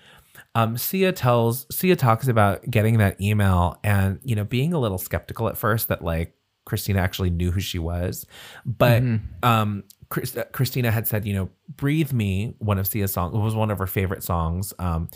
um, 0.56 0.78
Sia 0.78 1.12
tells 1.12 1.66
Sia 1.76 1.96
talks 1.96 2.28
about 2.28 2.70
getting 2.70 2.98
that 2.98 3.20
email 3.22 3.80
and 3.84 4.20
you 4.24 4.36
know 4.36 4.44
being 4.44 4.74
a 4.74 4.80
little 4.80 4.98
skeptical 4.98 5.48
at 5.48 5.58
first 5.58 5.88
that 5.88 6.04
like 6.04 6.34
Christina 6.66 7.00
actually 7.00 7.30
knew 7.30 7.52
who 7.52 7.62
she 7.62 7.80
was, 7.80 8.26
but 8.66 9.02
um, 9.44 9.84
Chris, 10.10 10.38
uh, 10.38 10.46
Christina 10.52 10.92
had 10.92 11.08
said 11.08 11.26
you 11.26 11.34
know 11.34 11.50
"Breathe 11.76 12.14
Me" 12.14 12.56
one 12.60 12.78
of 12.78 12.88
Sia's 12.88 13.12
songs 13.12 13.34
It 13.34 13.40
was 13.40 13.56
one 13.56 13.72
of 13.72 13.80
her 13.80 13.88
favorite 13.88 14.24
songs. 14.24 14.74
Um, 14.80 15.10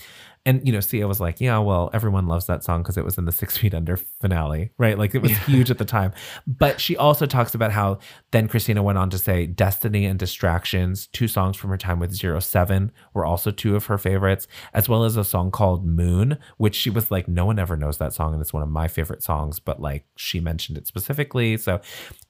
and 0.45 0.65
you 0.65 0.73
know, 0.73 0.79
Sia 0.79 1.07
was 1.07 1.19
like, 1.19 1.39
"Yeah, 1.39 1.59
well, 1.59 1.91
everyone 1.93 2.25
loves 2.27 2.47
that 2.47 2.63
song 2.63 2.81
because 2.81 2.97
it 2.97 3.05
was 3.05 3.17
in 3.17 3.25
the 3.25 3.31
Six 3.31 3.57
Feet 3.57 3.75
Under 3.75 3.97
finale, 3.97 4.71
right? 4.77 4.97
Like 4.97 5.13
it 5.13 5.21
was 5.21 5.37
huge 5.45 5.69
at 5.69 5.77
the 5.77 5.85
time." 5.85 6.13
But 6.47 6.81
she 6.81 6.97
also 6.97 7.27
talks 7.27 7.53
about 7.53 7.71
how 7.71 7.99
then 8.31 8.47
Christina 8.47 8.81
went 8.81 8.97
on 8.97 9.11
to 9.11 9.19
say, 9.19 9.45
"Destiny 9.45 10.05
and 10.05 10.17
Distractions," 10.17 11.07
two 11.07 11.27
songs 11.27 11.57
from 11.57 11.69
her 11.69 11.77
time 11.77 11.99
with 11.99 12.11
Zero 12.11 12.39
Seven, 12.39 12.91
were 13.13 13.25
also 13.25 13.51
two 13.51 13.75
of 13.75 13.85
her 13.85 13.99
favorites, 13.99 14.47
as 14.73 14.89
well 14.89 15.03
as 15.03 15.15
a 15.15 15.23
song 15.23 15.51
called 15.51 15.85
"Moon," 15.85 16.39
which 16.57 16.75
she 16.75 16.89
was 16.89 17.11
like, 17.11 17.27
"No 17.27 17.45
one 17.45 17.59
ever 17.59 17.77
knows 17.77 17.99
that 17.99 18.13
song, 18.13 18.33
and 18.33 18.41
it's 18.41 18.53
one 18.53 18.63
of 18.63 18.69
my 18.69 18.87
favorite 18.87 19.21
songs." 19.21 19.59
But 19.59 19.79
like, 19.79 20.05
she 20.15 20.39
mentioned 20.39 20.77
it 20.77 20.87
specifically, 20.87 21.55
so 21.57 21.81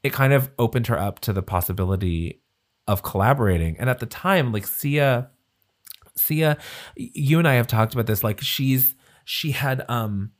it 0.04 0.12
kind 0.12 0.34
of 0.34 0.52
opened 0.60 0.88
her 0.88 1.00
up 1.00 1.20
to 1.22 1.32
the 1.32 1.42
possibility 1.42 2.42
of 2.88 3.04
collaborating. 3.04 3.78
And 3.80 3.90
at 3.90 4.00
the 4.00 4.06
time, 4.06 4.52
like 4.52 4.68
Sia. 4.68 5.30
Sia, 6.16 6.58
you 6.96 7.40
and 7.40 7.48
I 7.48 7.54
have 7.54 7.68
talked 7.68 7.94
about 7.94 8.06
this. 8.06 8.24
Like 8.24 8.42
she's 8.42 8.96
she 9.24 9.52
had 9.52 9.86
um, 9.90 10.32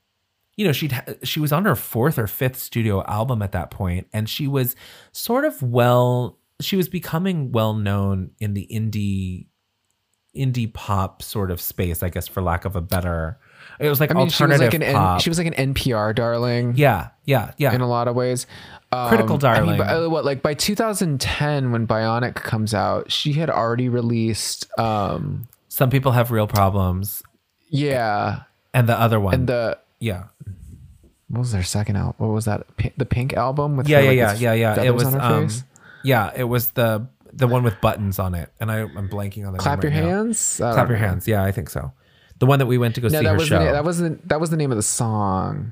you 0.58 0.66
know 0.66 0.74
she'd 0.74 0.94
she 1.24 1.40
was 1.40 1.54
on 1.54 1.66
her 1.66 1.76
fourth 1.76 2.20
or 2.20 2.28
fifth 2.28 2.60
studio 2.60 3.04
album 3.06 3.42
at 3.42 3.54
that 3.54 3.72
point, 3.72 4.08
and 4.12 4.30
she 4.30 4.48
was 4.48 4.76
sort 5.12 5.46
of 5.46 5.62
well. 5.64 6.40
She 6.60 6.76
was 6.76 6.90
becoming 6.90 7.52
well 7.52 7.74
known 7.74 8.32
in 8.40 8.54
the 8.54 8.68
indie 8.72 9.48
indie 10.36 10.72
pop 10.72 11.22
sort 11.22 11.52
of 11.52 11.60
space, 11.62 12.04
I 12.04 12.10
guess, 12.10 12.28
for 12.28 12.42
lack 12.42 12.66
of 12.66 12.76
a 12.76 12.82
better. 12.82 13.40
It 13.82 13.90
was 13.90 14.00
like 14.00 14.12
I 14.12 14.14
mean, 14.14 14.30
she 14.30 14.44
was 14.44 14.52
alternative 14.52 14.80
like 14.82 14.90
an. 14.90 14.96
N, 14.96 15.20
she 15.20 15.30
was 15.30 15.38
like 15.38 15.48
an 15.48 15.74
NPR 15.74 16.14
darling. 16.16 16.74
yeah, 16.78 17.10
yeah, 17.26 17.52
yeah. 17.58 17.74
in 17.74 17.82
a 17.82 17.88
lot 17.88 18.08
of 18.08 18.16
ways. 18.16 18.46
Um, 18.94 19.08
Critical 19.10 19.40
I 19.46 19.62
mean, 19.62 19.78
darling. 19.78 19.78
by- 19.80 19.88
uh, 19.94 20.10
what 20.10 20.26
like 20.26 20.42
by 20.42 20.54
2010 20.54 21.72
when 21.72 21.88
Bionic 21.88 22.36
comes 22.36 22.74
out, 22.74 23.12
she 23.12 23.34
had 23.34 23.50
already 23.50 23.90
released. 23.90 24.68
um 24.80 25.48
Some 25.70 25.90
people 25.90 26.12
have 26.12 26.30
real 26.32 26.48
problems, 26.48 27.24
Yeah, 27.70 28.42
and 28.74 28.88
the 28.90 29.00
other 29.00 29.20
one, 29.20 29.34
and 29.34 29.48
the 29.48 29.78
yeah, 30.00 30.26
what 31.30 31.40
was 31.40 31.52
their 31.54 31.64
second 31.64 31.96
album? 31.96 32.16
What 32.18 32.34
was 32.34 32.46
that? 32.46 32.76
P- 32.78 32.92
the 32.98 33.06
Pink 33.06 33.34
album 33.34 33.78
with 33.78 33.88
yeah, 33.88 34.02
her, 34.02 34.12
yeah, 34.12 34.32
like, 34.34 34.42
yeah, 34.42 34.54
yeah, 34.54 34.76
yeah. 34.76 34.84
It 34.84 34.94
was, 34.96 35.06
um, 35.16 35.48
face? 35.48 35.64
yeah, 36.04 36.32
it 36.36 36.44
was 36.44 36.72
the 36.72 37.08
the 37.32 37.48
one 37.48 37.64
with 37.64 37.80
buttons 37.80 38.20
on 38.20 38.36
it, 38.36 38.52
and 38.60 38.70
I, 38.70 38.80
I'm 38.82 39.08
blanking 39.08 39.48
on 39.48 39.54
the 39.54 39.60
Clap 39.60 39.82
name 39.84 39.94
your 39.94 40.02
right 40.02 40.10
now. 40.10 40.16
hands. 40.26 40.58
Clap 40.58 40.90
your 40.90 40.98
know. 41.00 41.08
hands. 41.08 41.28
Yeah, 41.30 41.44
I 41.46 41.52
think 41.54 41.70
so. 41.70 41.94
The 42.42 42.46
one 42.48 42.60
that 42.60 42.66
we 42.66 42.78
went 42.78 42.96
to 42.96 43.02
go 43.02 43.08
No, 43.08 43.20
see 43.20 43.24
that 43.26 43.32
her 43.32 43.38
was 43.38 43.48
show. 43.48 43.64
the, 43.64 43.72
that 43.72 43.84
was 43.86 44.00
the 44.00 44.20
that 44.26 44.40
was 44.42 44.50
the 44.50 44.58
name 44.58 44.72
of 44.72 44.76
the 44.78 44.84
song. 44.84 45.72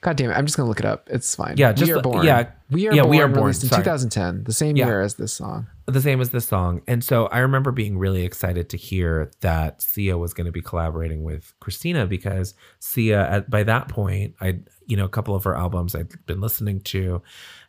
God 0.00 0.16
damn 0.16 0.30
it! 0.30 0.34
I'm 0.34 0.44
just 0.46 0.56
gonna 0.56 0.68
look 0.68 0.78
it 0.80 0.84
up. 0.86 1.08
It's 1.10 1.34
fine. 1.34 1.54
Yeah, 1.56 1.72
just 1.72 1.90
we 1.92 1.98
are 1.98 2.02
born. 2.02 2.24
yeah, 2.24 2.48
we 2.70 2.88
are 2.88 2.94
yeah, 2.94 3.02
born. 3.02 3.10
We 3.10 3.20
Are 3.20 3.28
Born, 3.28 3.40
Released 3.44 3.62
in 3.64 3.68
2010, 3.70 4.44
the 4.44 4.52
same 4.52 4.76
Yeah. 4.76 4.86
year 4.86 5.00
as 5.02 5.14
this 5.16 5.32
song. 5.34 5.66
the 5.86 6.00
same 6.00 6.20
as 6.20 6.30
this 6.30 6.46
song. 6.46 6.80
And 6.88 7.02
so 7.04 7.26
I 7.26 7.38
remember 7.40 7.72
being 7.72 7.96
really 7.98 8.24
excited 8.24 8.68
to 8.70 8.76
hear 8.76 9.30
that 9.40 9.80
Sia 9.82 10.16
was 10.18 10.32
going 10.34 10.46
to 10.46 10.52
be 10.52 10.60
collaborating 10.62 11.22
with 11.24 11.52
Christina 11.60 12.06
because 12.06 12.54
Sia, 12.80 13.28
at, 13.30 13.50
by 13.50 13.62
that 13.64 13.88
point, 13.88 14.34
I, 14.40 14.60
you 14.86 14.96
know, 14.96 15.04
a 15.04 15.08
couple 15.08 15.34
of 15.34 15.44
her 15.44 15.56
albums 15.56 15.94
I'd 15.94 16.24
been 16.26 16.40
listening 16.40 16.80
to, 16.92 17.22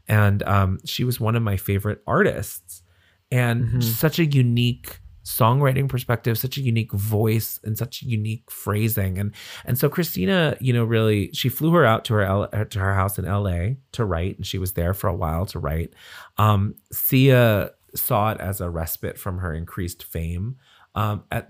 and 0.08 0.42
um, 0.44 0.80
she 0.86 1.04
was 1.04 1.20
one 1.20 1.36
of 1.36 1.44
my 1.44 1.58
favorite 1.58 2.02
artists, 2.08 2.84
and 3.32 3.84
such 3.84 4.20
a 4.20 4.26
unique 4.26 5.00
songwriting 5.28 5.90
perspective 5.90 6.38
such 6.38 6.58
a 6.58 6.62
unique 6.62 6.94
voice 6.94 7.60
and 7.66 7.78
such 7.78 8.02
unique 8.02 8.50
phrasing. 8.50 9.20
And 9.20 9.34
and 9.66 9.78
so 9.78 9.90
christina 9.90 10.56
you 10.62 10.72
know 10.72 10.86
really 10.86 11.32
she 11.34 11.50
flew 11.50 11.74
her 11.74 11.86
out 11.86 12.06
to 12.06 12.14
her 12.14 12.24
L, 12.24 12.48
to 12.48 12.80
her 12.80 12.94
house 12.94 13.20
in 13.20 13.26
la 13.26 13.76
to 13.92 14.06
write 14.06 14.38
and 14.38 14.46
she 14.48 14.58
was 14.58 14.72
there 14.74 14.94
for 14.94 15.08
a 15.08 15.16
while 15.16 15.46
to 15.48 15.60
write. 15.60 15.94
Um 16.38 16.76
sia 16.94 17.72
saw 17.94 18.32
it 18.32 18.40
as 18.40 18.62
a 18.62 18.70
respite 18.70 19.18
from 19.18 19.40
her 19.40 19.54
increased 19.54 20.04
fame. 20.04 20.58
Um 20.96 21.26
at 21.30 21.50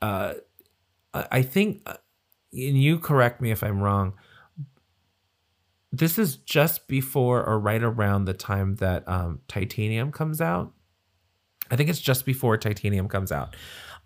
uh 0.00 0.34
i 1.14 1.26
I 1.30 1.42
think 1.42 1.82
uh, 1.86 1.98
and 2.52 2.82
you 2.82 2.98
correct 2.98 3.40
me 3.40 3.50
if 3.50 3.62
i'm 3.62 3.80
wrong 3.80 4.14
this 5.92 6.18
is 6.18 6.36
just 6.38 6.88
before 6.88 7.44
or 7.44 7.60
right 7.60 7.82
around 7.82 8.24
the 8.24 8.34
time 8.34 8.76
that 8.76 9.06
um 9.06 9.40
titanium 9.46 10.10
comes 10.10 10.40
out 10.40 10.72
i 11.72 11.76
think 11.76 11.90
it's 11.90 12.00
just 12.00 12.24
before 12.24 12.56
titanium 12.56 13.08
comes 13.08 13.32
out 13.32 13.56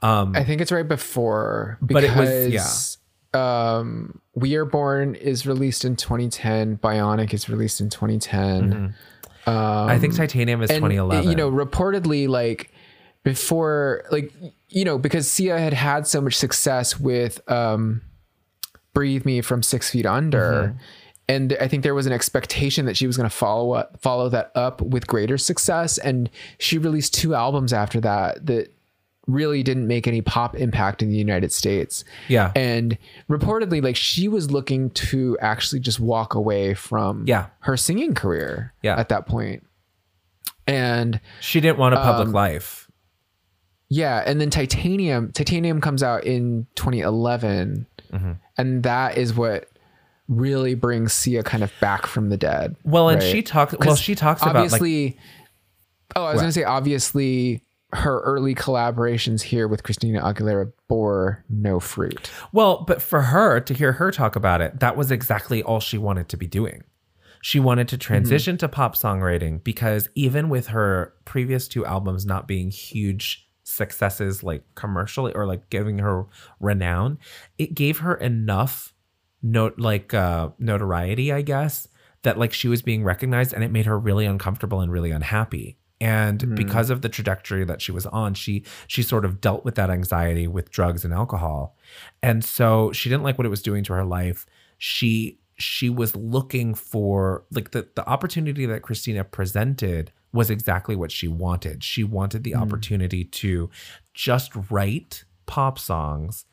um 0.03 0.35
I 0.37 0.45
think 0.45 0.61
it's 0.61 0.71
right 0.73 0.87
before 0.87 1.79
But 1.83 2.05
it 2.05 2.14
was- 2.17 2.47
because 2.51 2.99
um 3.35 4.21
We 4.35 4.55
Are 4.57 4.64
Born 4.67 5.14
is 5.14 5.47
released 5.47 5.85
in 5.85 5.97
2010, 5.97 6.79
Bionic 6.79 7.33
is 7.35 7.49
released 7.49 7.81
in 7.81 7.89
2010. 7.91 8.95
Um 9.47 9.55
i 9.89 9.99
think 9.99 10.14
titanium 10.14 10.62
is 10.62 10.71
and, 10.71 10.79
2011 10.81 11.29
You 11.31 11.35
know, 11.37 11.51
reportedly 11.51 12.29
like 12.29 12.73
before 13.25 14.05
like 14.11 14.33
you 14.69 14.85
know, 14.85 14.99
because 14.99 15.31
Sia 15.31 15.59
had 15.59 15.73
had 15.73 16.07
so 16.07 16.21
much 16.21 16.35
success 16.37 16.99
with 17.01 17.41
um 17.51 18.03
Breathe 18.95 19.25
Me 19.27 19.41
from 19.43 19.62
6 19.62 19.91
Feet 19.91 20.07
Under. 20.07 20.53
Mm-hmm. 20.69 20.79
And 21.29 21.57
I 21.61 21.66
think 21.66 21.83
there 21.83 21.95
was 21.95 22.07
an 22.07 22.12
expectation 22.12 22.87
that 22.87 22.97
she 22.97 23.07
was 23.07 23.16
going 23.16 23.29
to 23.29 23.35
follow 23.35 23.72
up, 23.72 24.01
follow 24.01 24.29
that 24.29 24.53
up 24.55 24.81
with 24.81 25.07
greater 25.07 25.37
success. 25.37 25.99
And 25.99 26.31
she 26.59 26.79
released 26.79 27.14
two 27.14 27.35
albums 27.35 27.72
after 27.72 28.01
that 28.03 28.47
that 28.47 28.72
really 29.27 29.64
didn't 29.64 29.89
make 29.89 30.07
any 30.07 30.20
pop 30.22 30.55
impact 30.55 31.03
in 31.03 31.11
the 31.11 31.16
United 31.16 31.51
States. 31.51 32.05
Yeah. 32.29 32.53
And 32.55 32.97
reportedly, 33.29 33.83
like 33.83 33.97
she 33.97 34.29
was 34.29 34.53
looking 34.53 34.91
to 34.91 35.37
actually 35.41 35.81
just 35.81 35.99
walk 35.99 36.35
away 36.35 36.74
from 36.74 37.24
Yeah. 37.27 37.47
her 37.61 37.77
singing 37.77 38.14
career 38.14 38.72
Yeah. 38.83 38.97
at 38.97 39.09
that 39.09 39.27
point. 39.27 39.66
And 40.68 41.20
she 41.41 41.61
didn't 41.61 41.79
want 41.79 41.95
a 41.95 41.99
public 41.99 42.29
um, 42.29 42.33
life 42.33 42.87
yeah, 43.89 44.22
and 44.27 44.41
then 44.41 44.51
Titanium, 44.51 45.31
Titanium 45.33 45.81
comes 45.81 46.03
out 46.03 46.24
in 46.24 46.66
2011. 46.74 47.87
Mm-hmm. 48.12 48.33
And 48.59 48.83
that 48.83 49.16
is 49.16 49.35
what 49.35 49.68
really 50.29 50.74
brings 50.74 51.12
Sia 51.12 51.43
kind 51.43 51.62
of 51.62 51.72
back 51.81 52.07
from 52.07 52.31
the 52.31 52.37
dead. 52.37 52.77
well 52.85 53.09
and 53.09 53.20
right? 53.20 53.31
she 53.31 53.43
talks 53.43 53.74
well 53.79 53.97
she 53.97 54.14
talks 54.14 54.43
about 54.43 54.55
like 54.55 54.64
obviously 54.64 55.16
oh 56.14 56.24
i 56.24 56.33
was 56.33 56.41
going 56.41 56.49
to 56.49 56.53
say 56.53 56.64
obviously 56.64 57.62
her 57.93 58.20
early 58.20 58.55
collaborations 58.55 59.43
here 59.43 59.68
with 59.68 59.83
christina 59.83 60.20
aguilera 60.20 60.72
bore 60.89 61.45
no 61.49 61.81
fruit 61.81 62.31
Well, 62.53 62.85
but 62.85 63.03
for 63.03 63.22
her 63.22 63.61
to 63.61 63.74
hear 63.74 63.93
her 63.93 64.11
talk 64.11 64.37
about 64.37 64.61
it, 64.61 64.81
that 64.81 64.97
was 64.97 65.11
exactly 65.11 65.62
all 65.62 65.81
she 65.81 65.99
wanted 65.99 66.29
to 66.31 66.37
be 66.37 66.47
doing. 66.47 66.85
She 67.43 67.61
wanted 67.61 67.89
to 67.89 67.99
transition 67.99 68.57
mm-hmm. 68.57 68.66
to 68.66 68.68
pop 68.68 68.97
songwriting 68.97 69.62
because 69.62 70.09
even 70.14 70.49
with 70.49 70.68
her 70.68 71.14
previous 71.24 71.68
two 71.68 71.85
albums 71.85 72.27
not 72.27 72.49
being 72.49 72.70
huge 72.70 73.49
successes 73.62 74.43
like 74.43 74.62
commercially 74.74 75.33
or 75.35 75.47
like 75.47 75.68
giving 75.70 75.99
her 75.99 76.27
renown, 76.61 77.18
it 77.59 77.74
gave 77.74 77.99
her 77.99 78.14
enough 78.14 78.95
note 79.53 79.79
like 79.79 80.15
uh 80.15 80.51
notoriety, 80.59 81.33
I 81.33 81.43
guess, 81.43 81.89
that 82.23 82.39
like 82.39 82.53
she 82.53 82.69
was 82.69 82.83
being 82.83 83.05
recognized 83.05 83.53
and 83.53 83.63
it 83.63 83.71
made 83.71 83.87
her 83.87 83.99
really 83.99 84.27
uncomfortable 84.27 84.81
and 84.81 84.91
really 84.91 85.11
unhappy. 85.11 85.79
And 85.99 86.55
because 86.57 86.91
of 86.91 87.01
the 87.01 87.09
trajectory 87.09 87.65
that 87.65 87.81
she 87.81 87.91
was 87.91 88.05
on, 88.07 88.35
she 88.35 88.65
she 88.87 89.03
sort 89.03 89.25
of 89.25 89.41
dealt 89.41 89.65
with 89.65 89.77
that 89.77 89.89
anxiety 89.89 90.47
with 90.47 90.71
drugs 90.71 91.05
and 91.05 91.15
alcohol. 91.15 91.77
And 92.23 92.45
so 92.45 92.93
she 92.93 93.09
didn't 93.09 93.23
like 93.23 93.39
what 93.39 93.47
it 93.47 93.51
was 93.51 93.63
doing 93.63 93.83
to 93.85 93.95
her 93.95 94.05
life. 94.05 94.45
She 94.77 95.39
she 95.59 95.89
was 95.89 96.15
looking 96.15 96.75
for 96.75 97.45
like 97.51 97.71
the, 97.71 97.89
the 97.95 98.07
opportunity 98.07 98.67
that 98.67 98.83
Christina 98.83 99.25
presented 99.25 100.13
was 100.35 100.51
exactly 100.51 100.95
what 100.97 101.11
she 101.11 101.29
wanted. 101.29 101.83
She 101.83 102.05
wanted 102.05 102.45
the 102.45 102.55
opportunity 102.55 103.25
to 103.25 103.71
just 104.13 104.53
write 104.71 105.25
pop 105.47 105.79
songs 105.79 106.45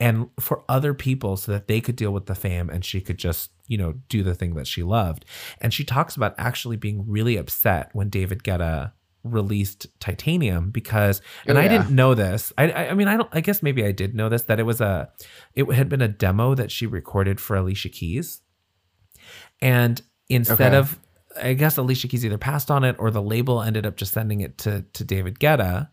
and 0.00 0.28
for 0.40 0.64
other 0.68 0.94
people 0.94 1.36
so 1.36 1.52
that 1.52 1.68
they 1.68 1.80
could 1.80 1.96
deal 1.96 2.12
with 2.12 2.26
the 2.26 2.34
fam 2.34 2.68
and 2.70 2.84
she 2.84 3.00
could 3.00 3.18
just, 3.18 3.50
you 3.68 3.78
know, 3.78 3.94
do 4.08 4.22
the 4.22 4.34
thing 4.34 4.54
that 4.54 4.66
she 4.66 4.82
loved. 4.82 5.24
And 5.60 5.72
she 5.72 5.84
talks 5.84 6.16
about 6.16 6.34
actually 6.38 6.76
being 6.76 7.04
really 7.08 7.36
upset 7.36 7.90
when 7.92 8.08
David 8.08 8.42
Guetta 8.42 8.92
released 9.24 9.86
Titanium 10.00 10.70
because 10.72 11.22
and 11.46 11.56
Oh, 11.56 11.60
I 11.60 11.68
didn't 11.68 11.90
know 11.94 12.14
this. 12.14 12.52
I, 12.58 12.70
I 12.72 12.88
I 12.88 12.94
mean 12.94 13.06
I 13.06 13.16
don't 13.16 13.28
I 13.32 13.40
guess 13.40 13.62
maybe 13.62 13.84
I 13.84 13.92
did 13.92 14.16
know 14.16 14.28
this 14.28 14.42
that 14.44 14.58
it 14.58 14.64
was 14.64 14.80
a 14.80 15.10
it 15.54 15.70
had 15.72 15.88
been 15.88 16.02
a 16.02 16.08
demo 16.08 16.56
that 16.56 16.72
she 16.72 16.86
recorded 16.86 17.40
for 17.40 17.54
Alicia 17.54 17.88
Keys. 17.90 18.40
And 19.60 20.02
instead 20.28 20.72
Okay. 20.72 20.76
of 20.76 20.98
I 21.40 21.54
guess 21.54 21.78
Alicia 21.78 22.08
Keys 22.08 22.26
either 22.26 22.36
passed 22.36 22.70
on 22.70 22.84
it 22.84 22.96
or 22.98 23.10
the 23.10 23.22
label 23.22 23.62
ended 23.62 23.86
up 23.86 23.96
just 23.96 24.12
sending 24.12 24.40
it 24.40 24.58
to 24.58 24.84
to 24.94 25.04
David 25.04 25.38
Guetta 25.38 25.88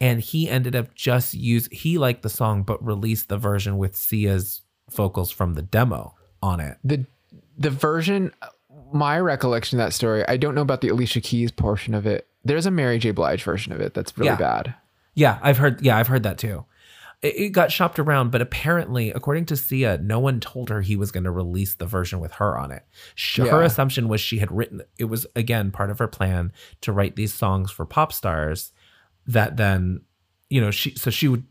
and 0.00 0.20
he 0.20 0.48
ended 0.48 0.74
up 0.76 0.94
just 0.94 1.34
use 1.34 1.68
he 1.72 1.98
liked 1.98 2.22
the 2.22 2.28
song 2.30 2.62
but 2.62 2.84
released 2.84 3.28
the 3.28 3.38
version 3.38 3.78
with 3.78 3.94
Sia's 3.96 4.62
vocals 4.90 5.30
from 5.30 5.54
the 5.54 5.62
demo 5.62 6.14
on 6.42 6.60
it. 6.60 6.76
the 6.84 7.06
the 7.56 7.70
version 7.70 8.32
my 8.92 9.18
recollection 9.18 9.78
of 9.80 9.86
that 9.86 9.92
story 9.92 10.26
i 10.28 10.36
don't 10.36 10.54
know 10.54 10.60
about 10.62 10.80
the 10.82 10.88
alicia 10.88 11.20
keys 11.20 11.50
portion 11.50 11.94
of 11.94 12.06
it 12.06 12.26
there's 12.44 12.66
a 12.66 12.70
mary 12.70 12.98
j 12.98 13.10
blige 13.12 13.42
version 13.42 13.72
of 13.72 13.80
it 13.80 13.94
that's 13.94 14.16
really 14.18 14.28
Yeah. 14.30 14.36
bad 14.36 14.74
Yeah, 15.14 15.38
I've 15.42 15.58
heard. 15.58 15.80
Yeah, 15.80 15.96
I've 15.96 16.08
heard 16.08 16.24
that 16.24 16.38
too. 16.38 16.64
It, 17.22 17.36
it 17.36 17.48
got 17.50 17.70
shopped 17.70 18.00
around, 18.00 18.32
but 18.32 18.42
apparently, 18.42 19.12
according 19.12 19.46
to 19.46 19.56
Sia, 19.56 19.96
no 19.98 20.18
one 20.18 20.40
told 20.40 20.70
her 20.70 20.80
he 20.80 20.96
was 20.96 21.12
going 21.12 21.22
to 21.22 21.30
release 21.30 21.74
the 21.74 21.86
version 21.86 22.18
with 22.18 22.32
her 22.32 22.58
on 22.58 22.72
it. 22.72 22.82
Sh 23.14 23.38
Her 23.38 23.62
assumption 23.62 24.08
was 24.08 24.20
she 24.20 24.38
had 24.40 24.50
written. 24.50 24.82
It 24.98 25.04
was 25.04 25.24
again 25.36 25.70
part 25.70 25.90
of 25.90 26.00
her 26.00 26.08
plan 26.08 26.52
to 26.80 26.90
write 26.92 27.14
these 27.14 27.32
songs 27.32 27.70
for 27.70 27.86
pop 27.86 28.12
stars. 28.12 28.72
That 29.26 29.56
then, 29.56 30.02
you 30.50 30.60
know, 30.60 30.70
she 30.70 30.94
so 30.96 31.10
she 31.10 31.28
would 31.28 31.44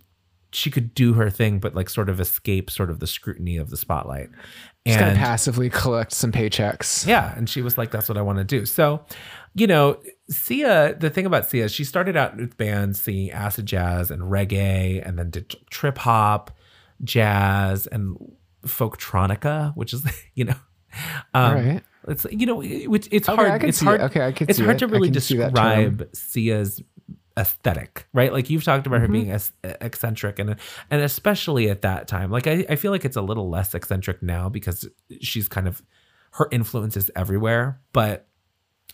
she 0.51 0.69
could 0.69 0.93
do 0.93 1.13
her 1.13 1.29
thing, 1.31 1.59
but 1.59 1.73
like 1.73 1.89
sort 1.89 2.09
of 2.09 2.19
escape 2.19 2.69
sort 2.69 2.89
of 2.91 2.99
the 2.99 3.07
scrutiny 3.07 3.57
of 3.57 3.69
the 3.71 3.77
spotlight. 3.77 4.29
just 4.85 4.99
gonna 4.99 5.11
And- 5.11 5.19
passively 5.19 5.69
collect 5.69 6.11
some 6.11 6.31
paychecks 6.31 7.07
yeah, 7.07 7.33
and 7.35 7.49
she 7.49 7.61
was 7.63 7.77
like, 7.77 7.89
"That's 7.91 8.07
what 8.07 8.17
I 8.17 8.21
want 8.21 8.37
to 8.37 8.43
do." 8.43 8.65
So, 8.67 9.03
you 9.55 9.65
know, 9.65 9.97
Sia. 10.29 10.95
The 10.99 11.09
thing 11.09 11.25
about 11.25 11.47
Sia, 11.49 11.69
she 11.69 11.83
started 11.83 12.15
out 12.15 12.37
with 12.37 12.57
bands 12.57 13.01
singing 13.01 13.31
acid 13.31 13.65
jazz 13.65 14.11
and 14.11 14.23
reggae, 14.23 15.01
and 15.03 15.17
then 15.17 15.31
did 15.31 15.55
trip 15.71 15.97
hop, 15.97 16.51
jazz, 17.03 17.87
and 17.87 18.15
folktronica, 18.67 19.75
which 19.75 19.93
is 19.93 20.03
you 20.35 20.45
know, 20.45 20.55
um, 21.33 21.53
right. 21.55 21.83
it's 22.07 22.25
you 22.31 22.45
know, 22.45 22.57
which 22.61 23.07
it's 23.11 23.27
Okay, 23.29 23.35
hard. 23.47 23.63
It's 23.63 23.79
hard. 23.79 24.01
it. 24.01 24.03
Okay, 24.05 24.21
I 24.27 24.31
can 24.31 24.49
it's 24.49 24.59
hard 24.59 24.75
it. 24.75 24.79
to 24.79 24.87
really 24.87 25.09
can 25.11 25.21
see 25.21 25.37
that 25.37 25.55
term. 25.55 25.97
describe 25.97 26.09
Sia's 26.15 26.81
aesthetic, 27.37 28.07
right? 28.13 28.31
Like 28.31 28.49
you've 28.49 28.63
talked 28.63 28.85
about 28.87 29.01
her 29.01 29.07
being 29.07 29.25
Mm-hmm. 29.25 29.35
as, 29.35 29.51
eccentric, 29.81 30.39
and 30.39 30.55
and 30.91 31.01
especially 31.01 31.69
at 31.69 31.81
that 31.81 32.07
time, 32.07 32.31
like 32.31 32.47
I, 32.47 32.65
I 32.69 32.75
feel 32.75 32.91
like 32.91 33.05
it's 33.05 33.17
a 33.17 33.21
little 33.21 33.49
less 33.49 33.73
eccentric 33.73 34.21
now 34.21 34.49
because 34.49 34.87
she's 35.21 35.47
kind 35.47 35.67
of 35.67 35.81
her 36.33 36.47
influence 36.51 36.97
is 36.97 37.11
everywhere, 37.15 37.81
but 37.93 38.27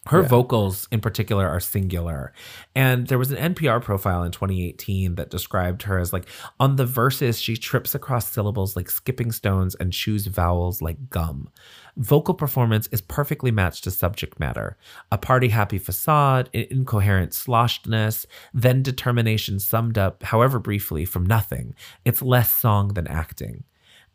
her 0.07 0.23
vocals 0.23 0.87
in 0.91 1.01
particular 1.01 1.47
are 1.47 1.59
singular. 1.59 2.33
And 2.73 3.07
there 3.07 3.17
was 3.17 3.31
an 3.31 3.53
NPR 3.53 3.81
profile 3.81 4.23
in 4.23 4.31
2018 4.31 5.15
that 5.15 5.29
described 5.29 5.83
her 5.83 5.99
as 5.99 6.13
like 6.13 6.25
on 6.59 6.77
the 6.77 6.85
verses, 6.85 7.39
she 7.39 7.55
trips 7.55 7.93
across 7.93 8.27
syllables 8.29 8.75
like 8.75 8.89
skipping 8.89 9.31
stones 9.31 9.75
and 9.75 9.93
chews 9.93 10.25
vowels 10.25 10.81
like 10.81 11.09
gum. 11.09 11.49
Vocal 11.97 12.33
performance 12.33 12.87
is 12.91 13.01
perfectly 13.01 13.51
matched 13.51 13.83
to 13.83 13.91
subject 13.91 14.39
matter. 14.39 14.77
A 15.11 15.17
party 15.17 15.49
happy 15.49 15.77
facade, 15.77 16.49
incoherent 16.53 17.31
sloshedness, 17.31 18.25
then 18.53 18.81
determination 18.81 19.59
summed 19.59 19.97
up, 19.97 20.23
however 20.23 20.59
briefly, 20.59 21.05
from 21.05 21.25
nothing. 21.25 21.75
It's 22.05 22.21
less 22.21 22.51
song 22.51 22.89
than 22.89 23.07
acting. 23.07 23.63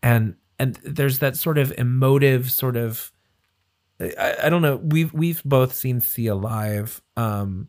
And 0.03 0.37
and 0.59 0.77
there's 0.85 1.19
that 1.19 1.37
sort 1.37 1.59
of 1.59 1.73
emotive 1.77 2.51
sort 2.51 2.77
of 2.77 3.11
I, 4.01 4.37
I 4.45 4.49
don't 4.49 4.63
know. 4.63 4.77
We've 4.77 5.13
we've 5.13 5.43
both 5.45 5.75
seen 5.75 6.01
Sia 6.01 6.35
live. 6.35 7.01
Um, 7.17 7.69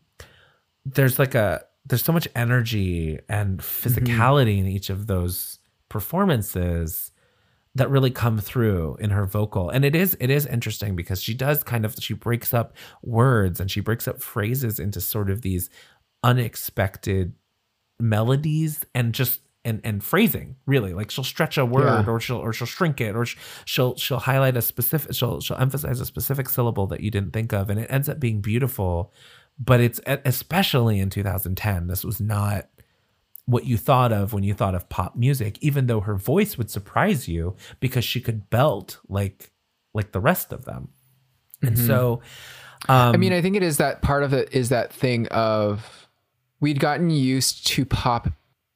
there's 0.84 1.18
like 1.18 1.34
a 1.34 1.64
there's 1.84 2.04
so 2.04 2.12
much 2.12 2.28
energy 2.34 3.18
and 3.28 3.60
physicality 3.60 4.58
in 4.58 4.66
each 4.66 4.90
of 4.90 5.06
those 5.06 5.58
performances 5.88 7.12
that 7.74 7.90
really 7.90 8.10
come 8.10 8.38
through 8.38 8.96
in 9.00 9.10
her 9.10 9.26
vocal 9.26 9.68
and 9.68 9.84
it 9.84 9.94
is 9.94 10.16
it 10.18 10.30
is 10.30 10.46
interesting 10.46 10.96
because 10.96 11.22
she 11.22 11.34
does 11.34 11.62
kind 11.62 11.84
of 11.84 11.94
she 12.00 12.14
breaks 12.14 12.54
up 12.54 12.74
words 13.02 13.60
and 13.60 13.70
she 13.70 13.80
breaks 13.80 14.08
up 14.08 14.22
phrases 14.22 14.80
into 14.80 15.00
sort 15.00 15.30
of 15.30 15.42
these 15.42 15.68
unexpected 16.24 17.34
melodies 18.00 18.84
and 18.94 19.12
just 19.12 19.40
and 19.66 19.80
and 19.84 20.02
phrasing 20.02 20.56
really. 20.64 20.94
Like 20.94 21.10
she'll 21.10 21.24
stretch 21.24 21.58
a 21.58 21.66
word 21.66 21.84
Yeah. 22.06 22.10
or 22.10 22.20
she'll 22.20 22.38
or 22.38 22.52
she'll 22.54 22.66
shrink 22.66 23.00
it 23.02 23.14
or 23.14 23.26
she'll 23.26 23.96
she'll 23.96 24.20
highlight 24.20 24.56
a 24.56 24.62
specific 24.62 25.14
she'll 25.14 25.40
she'll 25.42 25.58
emphasize 25.58 26.00
a 26.00 26.06
specific 26.06 26.48
syllable 26.48 26.86
that 26.86 27.00
you 27.00 27.10
didn't 27.10 27.32
think 27.32 27.52
of 27.52 27.68
and 27.68 27.78
it 27.80 27.88
ends 27.90 28.08
up 28.08 28.18
being 28.18 28.40
beautiful. 28.40 29.12
But 29.58 29.80
it's 29.80 30.00
especially 30.24 31.00
in 31.00 31.10
2010 31.10 31.88
this 31.88 32.04
was 32.04 32.20
not 32.20 32.68
what 33.46 33.64
you 33.64 33.76
thought 33.76 34.12
of 34.12 34.32
when 34.32 34.42
you 34.42 34.54
thought 34.54 34.74
of 34.74 34.88
pop 34.88 35.14
music 35.16 35.58
even 35.60 35.86
though 35.86 36.00
her 36.00 36.16
voice 36.16 36.56
would 36.58 36.70
surprise 36.70 37.28
you 37.28 37.54
because 37.80 38.04
she 38.04 38.20
could 38.20 38.48
belt 38.50 38.98
like 39.08 39.50
like 39.94 40.12
the 40.12 40.20
rest 40.20 40.52
of 40.52 40.64
them. 40.64 40.88
And 41.62 41.78
so 41.78 42.20
um 42.88 43.14
I 43.14 43.16
mean, 43.16 43.32
I 43.32 43.40
think 43.40 43.56
it 43.56 43.62
is 43.62 43.78
that 43.78 44.02
part 44.02 44.22
of 44.22 44.32
it 44.32 44.52
is 44.54 44.68
that 44.68 44.92
thing 44.92 45.26
of 45.28 46.08
we'd 46.60 46.80
gotten 46.80 47.10
used 47.10 47.66
to 47.68 47.84
pop 47.84 48.28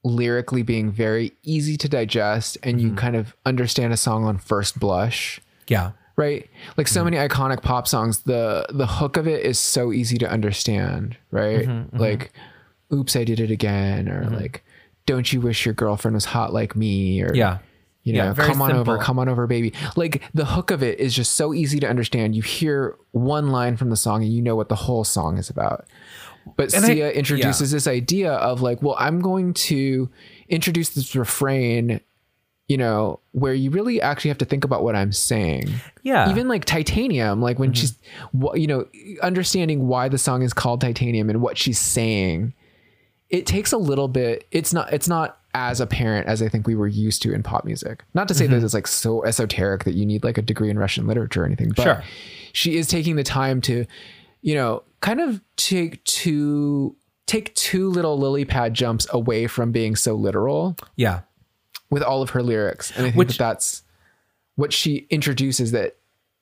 lyrically 0.02 0.62
being 0.62 0.90
very 0.90 1.32
easy 1.42 1.76
to 1.76 1.88
digest 1.88 2.56
and 2.62 2.78
Mm-hmm. 2.78 2.88
you 2.88 2.94
kind 2.94 3.16
of 3.16 3.34
understand 3.44 3.92
a 3.92 3.96
song 3.96 4.24
on 4.24 4.38
first 4.38 4.78
blush. 4.80 5.40
yeah 5.68 5.92
Right? 6.16 6.50
Like 6.76 6.86
Mm-hmm. 6.86 6.94
so 6.94 7.04
many 7.04 7.16
iconic 7.16 7.62
pop 7.62 7.88
songs, 7.88 8.22
the 8.22 8.66
the 8.70 8.86
hook 8.86 9.16
of 9.16 9.26
it 9.26 9.44
is 9.44 9.58
so 9.58 9.92
easy 9.92 10.18
to 10.18 10.30
understand, 10.30 11.16
right? 11.30 11.66
Mm-hmm, 11.66 11.96
Like 11.96 12.32
oops, 12.92 13.14
I 13.16 13.24
did 13.24 13.40
it 13.40 13.50
again 13.50 14.08
or 14.08 14.24
like 14.30 14.62
don't 15.06 15.32
you 15.32 15.40
wish 15.40 15.64
your 15.64 15.74
girlfriend 15.74 16.14
was 16.14 16.26
hot 16.26 16.52
like 16.52 16.76
me 16.76 17.22
or 17.22 17.34
yeah 17.34 17.58
you 18.02 18.14
know, 18.14 18.32
Yeah, 18.36 18.46
come 18.46 18.62
on 18.62 18.72
over, 18.72 18.96
come 18.96 19.18
on 19.18 19.28
over, 19.28 19.46
baby. 19.46 19.74
Like 19.94 20.22
the 20.32 20.46
hook 20.46 20.70
of 20.70 20.82
it 20.82 20.98
is 20.98 21.14
just 21.14 21.34
so 21.34 21.52
easy 21.52 21.78
to 21.80 21.86
understand. 21.88 22.34
You 22.34 22.40
hear 22.40 22.96
one 23.12 23.50
line 23.50 23.76
from 23.76 23.90
the 23.90 23.96
song 23.96 24.22
and 24.22 24.32
you 24.32 24.40
know 24.40 24.56
what 24.56 24.70
the 24.70 24.74
whole 24.74 25.04
song 25.04 25.36
is 25.36 25.50
about. 25.50 25.84
But 26.56 26.74
And 26.74 26.84
I- 26.84 26.88
Sia 26.88 27.10
introduces 27.12 27.70
this 27.70 27.86
idea 27.86 28.32
of 28.32 28.62
like, 28.62 28.82
well, 28.82 28.96
I'm 28.98 29.20
going 29.20 29.54
to 29.54 30.08
introduce 30.48 30.90
this 30.90 31.14
refrain, 31.14 32.00
you 32.68 32.76
know, 32.76 33.20
where 33.32 33.54
you 33.54 33.70
really 33.70 34.00
actually 34.00 34.28
have 34.28 34.38
to 34.38 34.44
think 34.44 34.64
about 34.64 34.82
what 34.82 34.96
I'm 34.96 35.12
saying. 35.12 35.68
yeah 36.02 36.30
Even 36.30 36.48
like 36.48 36.64
Titanium, 36.64 37.40
like 37.40 37.58
when 37.58 37.72
mm-hmm. 37.72 37.74
she's, 37.74 38.58
you 38.60 38.66
know, 38.66 38.86
understanding 39.22 39.86
why 39.86 40.08
the 40.08 40.18
song 40.18 40.42
is 40.42 40.52
called 40.52 40.80
Titanium 40.80 41.30
and 41.30 41.40
what 41.40 41.56
she's 41.58 41.78
saying, 41.78 42.54
it 43.28 43.46
takes 43.46 43.72
a 43.72 43.78
little 43.78 44.08
bit. 44.08 44.46
It's 44.50 44.72
not. 44.72 44.92
It's 44.92 45.06
not 45.08 45.38
as 45.54 45.80
apparent 45.80 46.28
as 46.28 46.42
I 46.42 46.48
think 46.48 46.66
we 46.66 46.74
were 46.74 46.86
used 46.86 47.22
to 47.22 47.32
in 47.32 47.42
pop 47.42 47.64
music. 47.64 48.04
Not 48.14 48.28
to 48.28 48.34
say 48.34 48.46
that 48.46 48.56
mm-hmm. 48.56 48.64
it's 48.64 48.74
like 48.74 48.86
so 48.86 49.24
esoteric 49.24 49.84
that 49.84 49.94
you 49.94 50.06
need 50.06 50.22
like 50.22 50.38
a 50.38 50.42
degree 50.42 50.70
in 50.70 50.78
Russian 50.78 51.06
literature 51.06 51.42
or 51.42 51.46
anything. 51.46 51.70
But 51.70 51.82
Sure. 51.82 52.04
she 52.52 52.76
is 52.76 52.86
taking 52.86 53.16
the 53.16 53.24
time 53.24 53.60
to, 53.62 53.84
you 54.42 54.54
know, 54.54 54.82
kind 55.00 55.20
of 55.20 55.40
take 55.56 56.02
two 56.04 56.96
take 57.26 57.54
two 57.54 57.88
little 57.88 58.18
lily 58.18 58.44
pad 58.44 58.74
jumps 58.74 59.06
away 59.12 59.46
from 59.46 59.70
being 59.70 59.94
so 59.94 60.14
literal 60.14 60.76
yeah 60.96 61.20
with 61.90 62.02
all 62.02 62.22
of 62.22 62.30
her 62.30 62.42
lyrics. 62.42 62.90
And 62.90 63.00
I 63.00 63.10
think 63.10 63.16
Which- 63.16 63.38
that 63.38 63.38
that's 63.38 63.82
what 64.56 64.72
she 64.72 65.06
introduces 65.10 65.70
that 65.72 65.96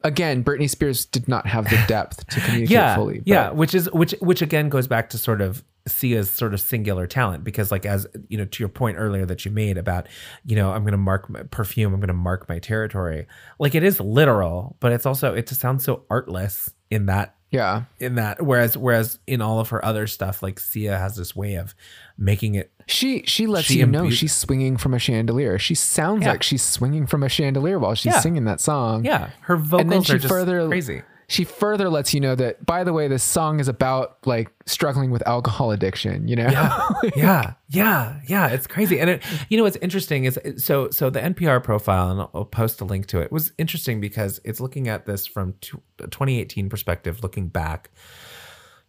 again, 0.05 0.43
Britney 0.45 0.69
Spears 0.71 1.05
did 1.07 1.29
not 1.29 1.47
have 1.47 1.65
the 1.65 1.83
depth 1.89 2.27
to 2.29 2.41
communicate 2.41 2.71
yeah 2.71 2.95
fully. 2.95 3.19
but- 3.19 3.27
yeah 3.29 3.51
which 3.51 3.75
is 3.75 3.91
which 3.93 4.13
which 4.21 4.43
again 4.43 4.69
goes 4.69 4.87
back 4.87 5.11
to 5.11 5.19
sort 5.19 5.41
of 5.41 5.63
Sia's 5.87 6.29
sort 6.31 6.53
of 6.53 6.61
singular 6.61 7.07
talent 7.07 7.45
because 7.45 7.71
like 7.71 7.87
as 7.87 8.07
you 8.29 8.37
know 8.37 8.45
to 8.45 8.63
your 8.63 8.69
point 8.69 8.97
earlier 8.99 9.25
that 9.25 9.45
you 9.47 9.51
made 9.51 9.79
about 9.79 10.07
you 10.45 10.55
know 10.55 10.71
I'm 10.71 10.83
going 10.83 10.93
to 10.93 10.99
mark 10.99 11.31
my 11.31 11.43
perfume 11.45 11.95
I'm 11.95 12.01
going 12.01 12.09
to 12.09 12.13
mark 12.15 12.47
my 12.49 12.59
territory 12.59 13.27
like 13.59 13.75
it 13.75 13.83
is 13.83 13.99
literal 13.99 14.77
but 14.81 14.93
it's 14.93 15.07
also 15.07 15.33
it 15.35 15.47
just 15.47 15.61
sounds 15.63 15.85
so 15.85 16.05
artless 16.11 16.71
in 16.91 17.07
that 17.07 17.37
Yeah. 17.51 17.85
in 17.99 18.17
that 18.17 18.43
whereas 18.43 18.77
whereas 18.77 19.19
in 19.27 19.41
all 19.41 19.59
of 19.61 19.71
her 19.71 19.83
other 19.85 20.07
stuff 20.07 20.43
like 20.43 20.61
Sia 20.61 20.99
has 20.99 21.17
this 21.17 21.35
way 21.35 21.55
of 21.55 21.75
making 22.19 22.55
it 22.57 22.71
She 22.87 23.23
she 23.27 23.47
lets 23.47 23.67
She 23.69 23.79
you 23.79 23.87
know 23.87 24.11
she's 24.11 24.35
swinging 24.35 24.77
from 24.77 24.93
a 24.95 24.99
chandelier. 24.99 25.59
She 25.59 25.75
sounds 25.75 26.23
Yeah. 26.25 26.33
like 26.33 26.43
she's 26.43 26.63
swinging 26.63 27.07
from 27.07 27.23
a 27.23 27.29
chandelier 27.29 27.79
while 27.79 27.95
she's 27.95 28.13
Yeah. 28.13 28.21
singing 28.21 28.45
that 28.45 28.61
song. 28.61 29.05
yeah 29.05 29.31
her 29.43 29.57
vocals 29.57 29.81
And 29.83 29.93
then 29.93 30.03
she 30.03 30.13
are 30.15 30.19
just 30.19 30.29
further 30.33 30.67
crazy 30.69 31.03
she 31.29 31.45
further 31.45 31.91
lets 31.91 32.15
you 32.15 32.21
know 32.21 32.35
that 32.35 32.65
by 32.65 32.83
the 32.83 32.93
way 32.93 33.07
this 33.07 33.23
song 33.23 33.61
is 33.61 33.69
about 33.69 34.17
like 34.27 34.51
struggling 34.67 35.11
with 35.11 35.27
alcohol 35.27 35.71
addiction 35.71 36.27
you 36.27 36.37
know? 36.37 36.49
Yeah. 36.49 36.89
Yeah. 37.17 37.53
Yeah. 37.69 38.21
Yeah. 38.27 38.49
It's 38.49 38.67
crazy. 38.67 38.99
And 38.99 39.11
it 39.11 39.23
you 39.49 39.57
know 39.57 39.65
what's 39.65 39.77
interesting 39.77 40.25
is 40.25 40.39
so 40.57 40.91
so 40.91 41.11
the 41.11 41.21
npr 41.21 41.63
profile 41.63 42.11
and 42.11 42.21
i'll 42.35 42.45
post 42.45 42.81
a 42.81 42.85
link 42.85 43.07
to 43.07 43.21
it 43.21 43.31
was 43.31 43.53
interesting 43.59 44.01
because 44.01 44.41
it's 44.45 44.61
looking 44.61 44.89
at 44.89 45.07
this 45.07 45.27
from 45.27 45.55
2018 45.99 46.69
perspective 46.69 47.23
looking 47.23 47.49
back 47.49 47.91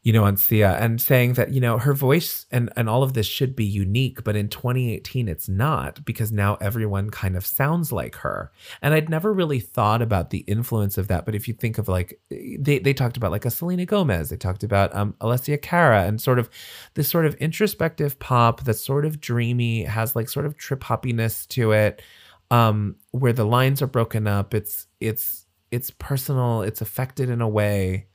you 0.02 0.14
know, 0.14 0.24
on 0.24 0.38
Sia 0.38 0.78
and 0.78 1.02
saying 1.02 1.34
that, 1.34 1.52
you 1.52 1.60
know, 1.60 1.78
her 1.78 1.94
voice 1.94 2.46
and, 2.52 2.72
and 2.78 2.90
all 2.90 3.04
of 3.04 3.14
this 3.14 3.26
should 3.26 3.54
be 3.54 3.66
unique, 3.66 4.24
but 4.24 4.36
in 4.36 4.48
2018 4.48 5.28
it's 5.28 5.50
not 5.50 6.06
because 6.06 6.32
now 6.32 6.56
everyone 6.62 7.10
kind 7.10 7.36
of 7.36 7.46
sounds 7.46 7.92
like 7.92 8.16
her. 8.16 8.52
And 8.82 8.94
I'd 8.94 9.10
never 9.10 9.34
really 9.34 9.60
thought 9.60 10.02
about 10.02 10.30
the 10.30 10.40
influence 10.40 10.98
of 10.98 11.10
that. 11.10 11.26
But 11.26 11.36
if 11.36 11.50
you 11.50 11.54
think 11.54 11.78
of 11.78 11.90
like 11.90 12.20
they, 12.30 12.80
they 12.80 12.94
talked 12.94 13.18
about 13.18 13.32
like 13.32 13.46
a 13.46 13.52
Selena 13.52 13.86
Gomez, 13.86 14.30
they 14.30 14.38
talked 14.38 14.64
about 14.64 14.96
um 14.96 15.16
Alessia 15.20 15.62
Cara 15.62 16.06
and 16.06 16.22
sort 16.22 16.40
of 16.40 16.50
this 16.94 17.10
sort 17.10 17.26
of 17.26 17.36
introspective 17.36 18.18
pop 18.20 18.64
that's 18.64 18.84
sort 18.84 19.06
of 19.06 19.20
dreamy, 19.20 19.84
has 19.84 20.16
like 20.16 20.30
sort 20.30 20.46
of 20.46 20.56
trip 20.56 20.80
hoppiness 20.80 21.46
to 21.50 21.74
it, 21.74 22.02
um, 22.52 22.96
where 23.12 23.34
the 23.34 23.46
lines 23.46 23.82
are 23.82 23.88
broken 23.88 24.28
up. 24.28 24.54
It's 24.54 24.88
it's 25.02 25.46
it's 25.72 25.92
personal, 25.92 26.62
it's 26.62 26.82
affected 26.82 27.30
in 27.30 27.42
a 27.42 27.50
way 27.50 28.08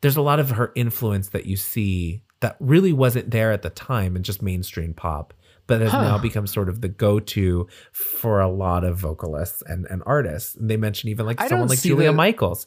there's 0.00 0.16
a 0.16 0.22
lot 0.22 0.38
of 0.38 0.50
her 0.50 0.72
influence 0.74 1.30
that 1.30 1.46
you 1.46 1.56
see 1.56 2.22
that 2.40 2.56
really 2.60 2.92
wasn't 2.92 3.30
there 3.30 3.52
at 3.52 3.62
the 3.62 3.70
time 3.70 4.16
and 4.16 4.24
just 4.24 4.42
mainstream 4.42 4.94
pop 4.94 5.32
but 5.66 5.80
has 5.80 5.90
huh. 5.90 6.02
now 6.02 6.18
become 6.18 6.46
sort 6.46 6.68
of 6.68 6.80
the 6.80 6.88
go-to 6.88 7.66
for 7.92 8.40
a 8.40 8.48
lot 8.48 8.84
of 8.84 8.96
vocalists 8.96 9.62
and, 9.66 9.86
and 9.90 10.02
artists 10.06 10.54
and 10.54 10.70
they 10.70 10.76
mention 10.76 11.08
even 11.08 11.26
like 11.26 11.40
I 11.40 11.48
someone 11.48 11.68
like 11.68 11.80
julia 11.80 12.10
the, 12.10 12.16
michaels 12.16 12.66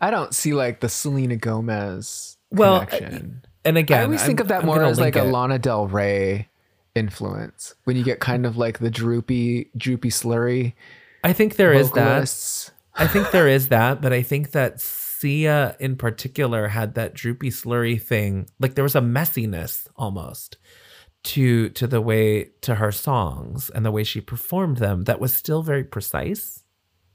i 0.00 0.10
don't 0.10 0.34
see 0.34 0.54
like 0.54 0.80
the 0.80 0.88
selena 0.88 1.36
gomez 1.36 2.36
well 2.50 2.86
connection. 2.86 3.42
and 3.64 3.76
again 3.76 4.00
i 4.00 4.04
always 4.04 4.20
I'm, 4.22 4.26
think 4.26 4.40
of 4.40 4.48
that 4.48 4.60
I'm 4.60 4.66
more 4.66 4.82
as 4.82 4.98
like 5.00 5.16
it. 5.16 5.20
a 5.20 5.24
lana 5.24 5.58
del 5.58 5.86
rey 5.86 6.48
influence 6.94 7.74
when 7.84 7.96
you 7.96 8.04
get 8.04 8.20
kind 8.20 8.46
of 8.46 8.56
like 8.56 8.78
the 8.78 8.90
droopy 8.90 9.70
droopy 9.76 10.10
slurry 10.10 10.74
i 11.22 11.32
think 11.32 11.56
there 11.56 11.72
vocalists. 11.72 12.62
is 12.62 12.66
that 12.66 12.74
i 13.00 13.06
think 13.06 13.30
there 13.30 13.48
is 13.48 13.68
that 13.68 14.00
but 14.00 14.12
i 14.12 14.22
think 14.22 14.52
that 14.52 14.80
Sia 15.20 15.76
in 15.78 15.96
particular 15.96 16.68
had 16.68 16.94
that 16.94 17.12
droopy 17.12 17.50
slurry 17.50 18.00
thing. 18.00 18.48
Like 18.58 18.74
there 18.74 18.84
was 18.84 18.96
a 18.96 19.02
messiness 19.02 19.86
almost 19.94 20.56
to 21.24 21.68
to 21.70 21.86
the 21.86 22.00
way 22.00 22.44
to 22.62 22.76
her 22.76 22.90
songs 22.90 23.68
and 23.68 23.84
the 23.84 23.90
way 23.90 24.02
she 24.02 24.22
performed 24.22 24.78
them 24.78 25.04
that 25.04 25.20
was 25.20 25.34
still 25.34 25.62
very 25.62 25.84
precise. 25.84 26.64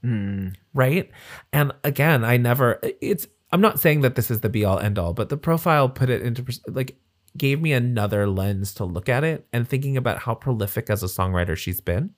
Mm. 0.04 0.54
Right? 0.72 1.10
And 1.52 1.72
again, 1.82 2.24
I 2.24 2.36
never 2.36 2.78
it's 3.00 3.26
I'm 3.50 3.60
not 3.60 3.80
saying 3.80 4.02
that 4.02 4.14
this 4.14 4.30
is 4.30 4.40
the 4.40 4.48
be 4.48 4.64
all 4.64 4.78
end 4.78 5.00
all, 5.00 5.12
but 5.12 5.28
the 5.28 5.36
profile 5.36 5.88
put 5.88 6.08
it 6.08 6.22
into 6.22 6.44
like 6.68 6.96
gave 7.36 7.60
me 7.60 7.72
another 7.72 8.28
lens 8.28 8.72
to 8.74 8.84
look 8.84 9.08
at 9.08 9.24
it 9.24 9.48
and 9.52 9.68
thinking 9.68 9.96
about 9.96 10.18
how 10.18 10.34
prolific 10.34 10.88
as 10.90 11.02
a 11.02 11.06
songwriter 11.06 11.56
she's 11.56 11.80
been 11.80 12.14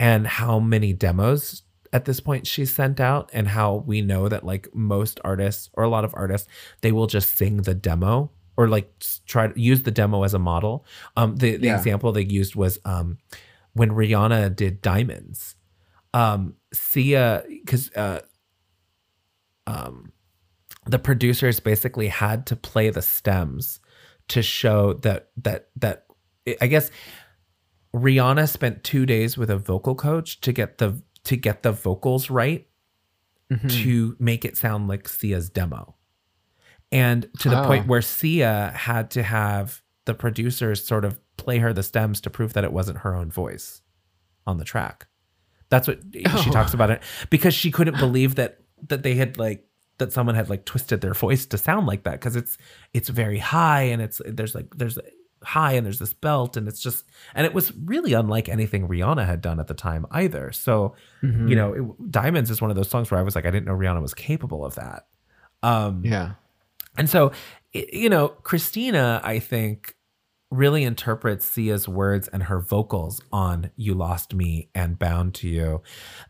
and 0.00 0.26
how 0.26 0.58
many 0.58 0.94
demos 0.94 1.62
at 1.92 2.04
this 2.04 2.20
point 2.20 2.46
she's 2.46 2.72
sent 2.72 3.00
out 3.00 3.30
and 3.32 3.48
how 3.48 3.76
we 3.86 4.00
know 4.00 4.28
that 4.28 4.44
like 4.44 4.68
most 4.74 5.20
artists 5.24 5.70
or 5.74 5.84
a 5.84 5.88
lot 5.88 6.04
of 6.04 6.14
artists 6.14 6.48
they 6.80 6.92
will 6.92 7.06
just 7.06 7.36
sing 7.36 7.58
the 7.58 7.74
demo 7.74 8.30
or 8.56 8.68
like 8.68 8.92
try 9.26 9.46
to 9.46 9.60
use 9.60 9.82
the 9.82 9.90
demo 9.90 10.22
as 10.22 10.34
a 10.34 10.38
model 10.38 10.84
um 11.16 11.36
the, 11.36 11.56
the 11.56 11.66
yeah. 11.66 11.76
example 11.76 12.12
they 12.12 12.24
used 12.24 12.54
was 12.54 12.78
um 12.84 13.18
when 13.72 13.90
rihanna 13.90 14.54
did 14.54 14.82
diamonds 14.82 15.54
um 16.14 16.54
sia 16.72 17.44
because 17.48 17.90
uh 17.92 18.20
um 19.66 20.12
the 20.86 20.98
producers 20.98 21.60
basically 21.60 22.08
had 22.08 22.46
to 22.46 22.56
play 22.56 22.90
the 22.90 23.02
stems 23.02 23.80
to 24.28 24.42
show 24.42 24.92
that 24.94 25.28
that 25.36 25.68
that 25.76 26.06
i 26.60 26.66
guess 26.66 26.90
rihanna 27.94 28.48
spent 28.48 28.84
two 28.84 29.06
days 29.06 29.38
with 29.38 29.50
a 29.50 29.56
vocal 29.56 29.94
coach 29.94 30.40
to 30.40 30.52
get 30.52 30.78
the 30.78 31.02
to 31.28 31.36
get 31.36 31.62
the 31.62 31.72
vocals 31.72 32.30
right 32.30 32.66
mm-hmm. 33.52 33.68
to 33.68 34.16
make 34.18 34.46
it 34.46 34.56
sound 34.56 34.88
like 34.88 35.06
Sia's 35.06 35.50
demo. 35.50 35.94
And 36.90 37.28
to 37.40 37.50
the 37.50 37.62
oh. 37.62 37.66
point 37.66 37.86
where 37.86 38.00
Sia 38.00 38.72
had 38.74 39.10
to 39.10 39.22
have 39.22 39.82
the 40.06 40.14
producers 40.14 40.86
sort 40.86 41.04
of 41.04 41.20
play 41.36 41.58
her 41.58 41.74
the 41.74 41.82
stems 41.82 42.22
to 42.22 42.30
prove 42.30 42.54
that 42.54 42.64
it 42.64 42.72
wasn't 42.72 42.98
her 43.00 43.14
own 43.14 43.30
voice 43.30 43.82
on 44.46 44.56
the 44.56 44.64
track. 44.64 45.06
That's 45.68 45.86
what 45.86 46.00
oh. 46.26 46.42
she 46.42 46.48
talks 46.50 46.72
about 46.72 46.90
it 46.90 47.02
because 47.28 47.52
she 47.52 47.70
couldn't 47.70 47.98
believe 47.98 48.36
that 48.36 48.60
that 48.86 49.02
they 49.02 49.14
had 49.14 49.36
like 49.36 49.66
that 49.98 50.14
someone 50.14 50.34
had 50.34 50.48
like 50.48 50.64
twisted 50.64 51.02
their 51.02 51.12
voice 51.12 51.44
to 51.44 51.58
sound 51.58 51.86
like 51.86 52.04
that 52.04 52.12
because 52.12 52.36
it's 52.36 52.56
it's 52.94 53.10
very 53.10 53.38
high 53.38 53.82
and 53.82 54.00
it's 54.00 54.22
there's 54.24 54.54
like 54.54 54.74
there's 54.76 54.96
high 55.42 55.72
and 55.72 55.86
there's 55.86 55.98
this 55.98 56.12
belt 56.12 56.56
and 56.56 56.68
it's 56.68 56.80
just 56.80 57.04
and 57.34 57.46
it 57.46 57.54
was 57.54 57.72
really 57.84 58.12
unlike 58.12 58.48
anything 58.48 58.88
Rihanna 58.88 59.26
had 59.26 59.40
done 59.40 59.60
at 59.60 59.66
the 59.66 59.74
time 59.74 60.06
either. 60.10 60.52
So, 60.52 60.94
mm-hmm. 61.22 61.48
you 61.48 61.56
know, 61.56 61.72
it, 61.74 62.10
Diamonds 62.10 62.50
is 62.50 62.60
one 62.60 62.70
of 62.70 62.76
those 62.76 62.90
songs 62.90 63.10
where 63.10 63.20
I 63.20 63.22
was 63.22 63.34
like 63.34 63.46
I 63.46 63.50
didn't 63.50 63.66
know 63.66 63.74
Rihanna 63.74 64.02
was 64.02 64.14
capable 64.14 64.64
of 64.64 64.74
that. 64.76 65.06
Um 65.62 66.02
Yeah. 66.04 66.32
And 66.96 67.08
so, 67.08 67.32
it, 67.72 67.92
you 67.92 68.08
know, 68.08 68.28
Christina 68.28 69.20
I 69.22 69.38
think 69.38 69.94
really 70.50 70.82
interprets 70.82 71.46
Sia's 71.46 71.86
words 71.86 72.28
and 72.28 72.44
her 72.44 72.58
vocals 72.58 73.20
on 73.32 73.70
You 73.76 73.94
Lost 73.94 74.34
Me 74.34 74.70
and 74.74 74.98
Bound 74.98 75.34
to 75.34 75.48
You. 75.48 75.82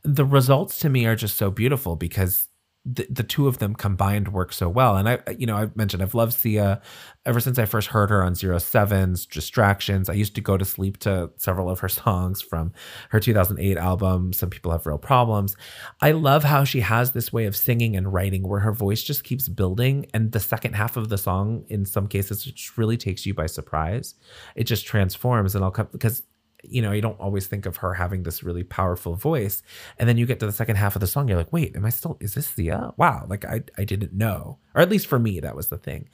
The 0.02 0.24
results 0.24 0.78
to 0.80 0.88
me 0.88 1.06
are 1.06 1.16
just 1.16 1.36
so 1.36 1.50
beautiful 1.50 1.94
because 1.94 2.47
the, 2.90 3.06
the 3.10 3.22
two 3.22 3.46
of 3.46 3.58
them 3.58 3.74
combined 3.74 4.32
work 4.32 4.52
so 4.52 4.68
well. 4.68 4.96
And 4.96 5.08
I, 5.08 5.18
you 5.36 5.46
know, 5.46 5.56
I've 5.56 5.76
mentioned 5.76 6.02
I've 6.02 6.14
loved 6.14 6.32
Sia 6.32 6.80
ever 7.26 7.38
since 7.38 7.58
I 7.58 7.66
first 7.66 7.88
heard 7.88 8.08
her 8.08 8.22
on 8.22 8.34
Zero 8.34 8.56
Sevens, 8.58 9.26
Distractions. 9.26 10.08
I 10.08 10.14
used 10.14 10.34
to 10.36 10.40
go 10.40 10.56
to 10.56 10.64
sleep 10.64 10.96
to 11.00 11.30
several 11.36 11.68
of 11.68 11.80
her 11.80 11.88
songs 11.88 12.40
from 12.40 12.72
her 13.10 13.20
2008 13.20 13.76
album, 13.76 14.32
Some 14.32 14.48
People 14.48 14.72
Have 14.72 14.86
Real 14.86 14.96
Problems. 14.96 15.54
I 16.00 16.12
love 16.12 16.44
how 16.44 16.64
she 16.64 16.80
has 16.80 17.12
this 17.12 17.32
way 17.32 17.44
of 17.44 17.56
singing 17.56 17.94
and 17.94 18.12
writing 18.12 18.48
where 18.48 18.60
her 18.60 18.72
voice 18.72 19.02
just 19.02 19.22
keeps 19.22 19.48
building. 19.48 20.06
And 20.14 20.32
the 20.32 20.40
second 20.40 20.74
half 20.74 20.96
of 20.96 21.10
the 21.10 21.18
song, 21.18 21.64
in 21.68 21.84
some 21.84 22.06
cases, 22.06 22.46
it 22.46 22.54
just 22.54 22.78
really 22.78 22.96
takes 22.96 23.26
you 23.26 23.34
by 23.34 23.46
surprise. 23.46 24.14
It 24.56 24.64
just 24.64 24.86
transforms. 24.86 25.54
And 25.54 25.62
I'll 25.62 25.70
come 25.70 25.88
because 25.92 26.22
you 26.64 26.82
know, 26.82 26.92
you 26.92 27.00
don't 27.00 27.20
always 27.20 27.46
think 27.46 27.66
of 27.66 27.76
her 27.78 27.94
having 27.94 28.22
this 28.22 28.42
really 28.42 28.64
powerful 28.64 29.14
voice. 29.14 29.62
And 29.98 30.08
then 30.08 30.18
you 30.18 30.26
get 30.26 30.40
to 30.40 30.46
the 30.46 30.52
second 30.52 30.76
half 30.76 30.96
of 30.96 31.00
the 31.00 31.06
song, 31.06 31.28
you're 31.28 31.36
like, 31.36 31.52
wait, 31.52 31.76
am 31.76 31.84
I 31.84 31.90
still, 31.90 32.16
is 32.20 32.34
this 32.34 32.48
Sia? 32.48 32.92
Wow. 32.96 33.26
Like 33.28 33.44
I, 33.44 33.62
I 33.76 33.84
didn't 33.84 34.12
know. 34.12 34.58
Or 34.74 34.80
at 34.80 34.90
least 34.90 35.06
for 35.06 35.18
me, 35.18 35.40
that 35.40 35.56
was 35.56 35.68
the 35.68 35.78
thing. 35.78 36.08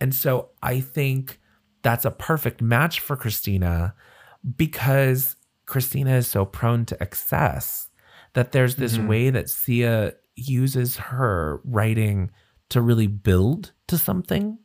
And 0.00 0.14
so 0.14 0.50
I 0.62 0.80
think 0.80 1.40
that's 1.82 2.04
a 2.04 2.10
perfect 2.10 2.62
match 2.62 3.00
for 3.00 3.16
Christina 3.16 3.94
because 4.56 5.36
Christina 5.66 6.16
is 6.16 6.28
so 6.28 6.44
prone 6.44 6.84
to 6.86 7.02
excess 7.02 7.88
that 8.34 8.52
there's 8.52 8.76
this 8.76 8.96
mm-hmm. 8.96 9.08
way 9.08 9.30
that 9.30 9.50
Sia 9.50 10.14
uses 10.36 10.96
her 10.96 11.60
writing 11.64 12.30
to 12.70 12.80
really 12.80 13.06
build 13.06 13.72
to 13.88 13.98
something 13.98 14.58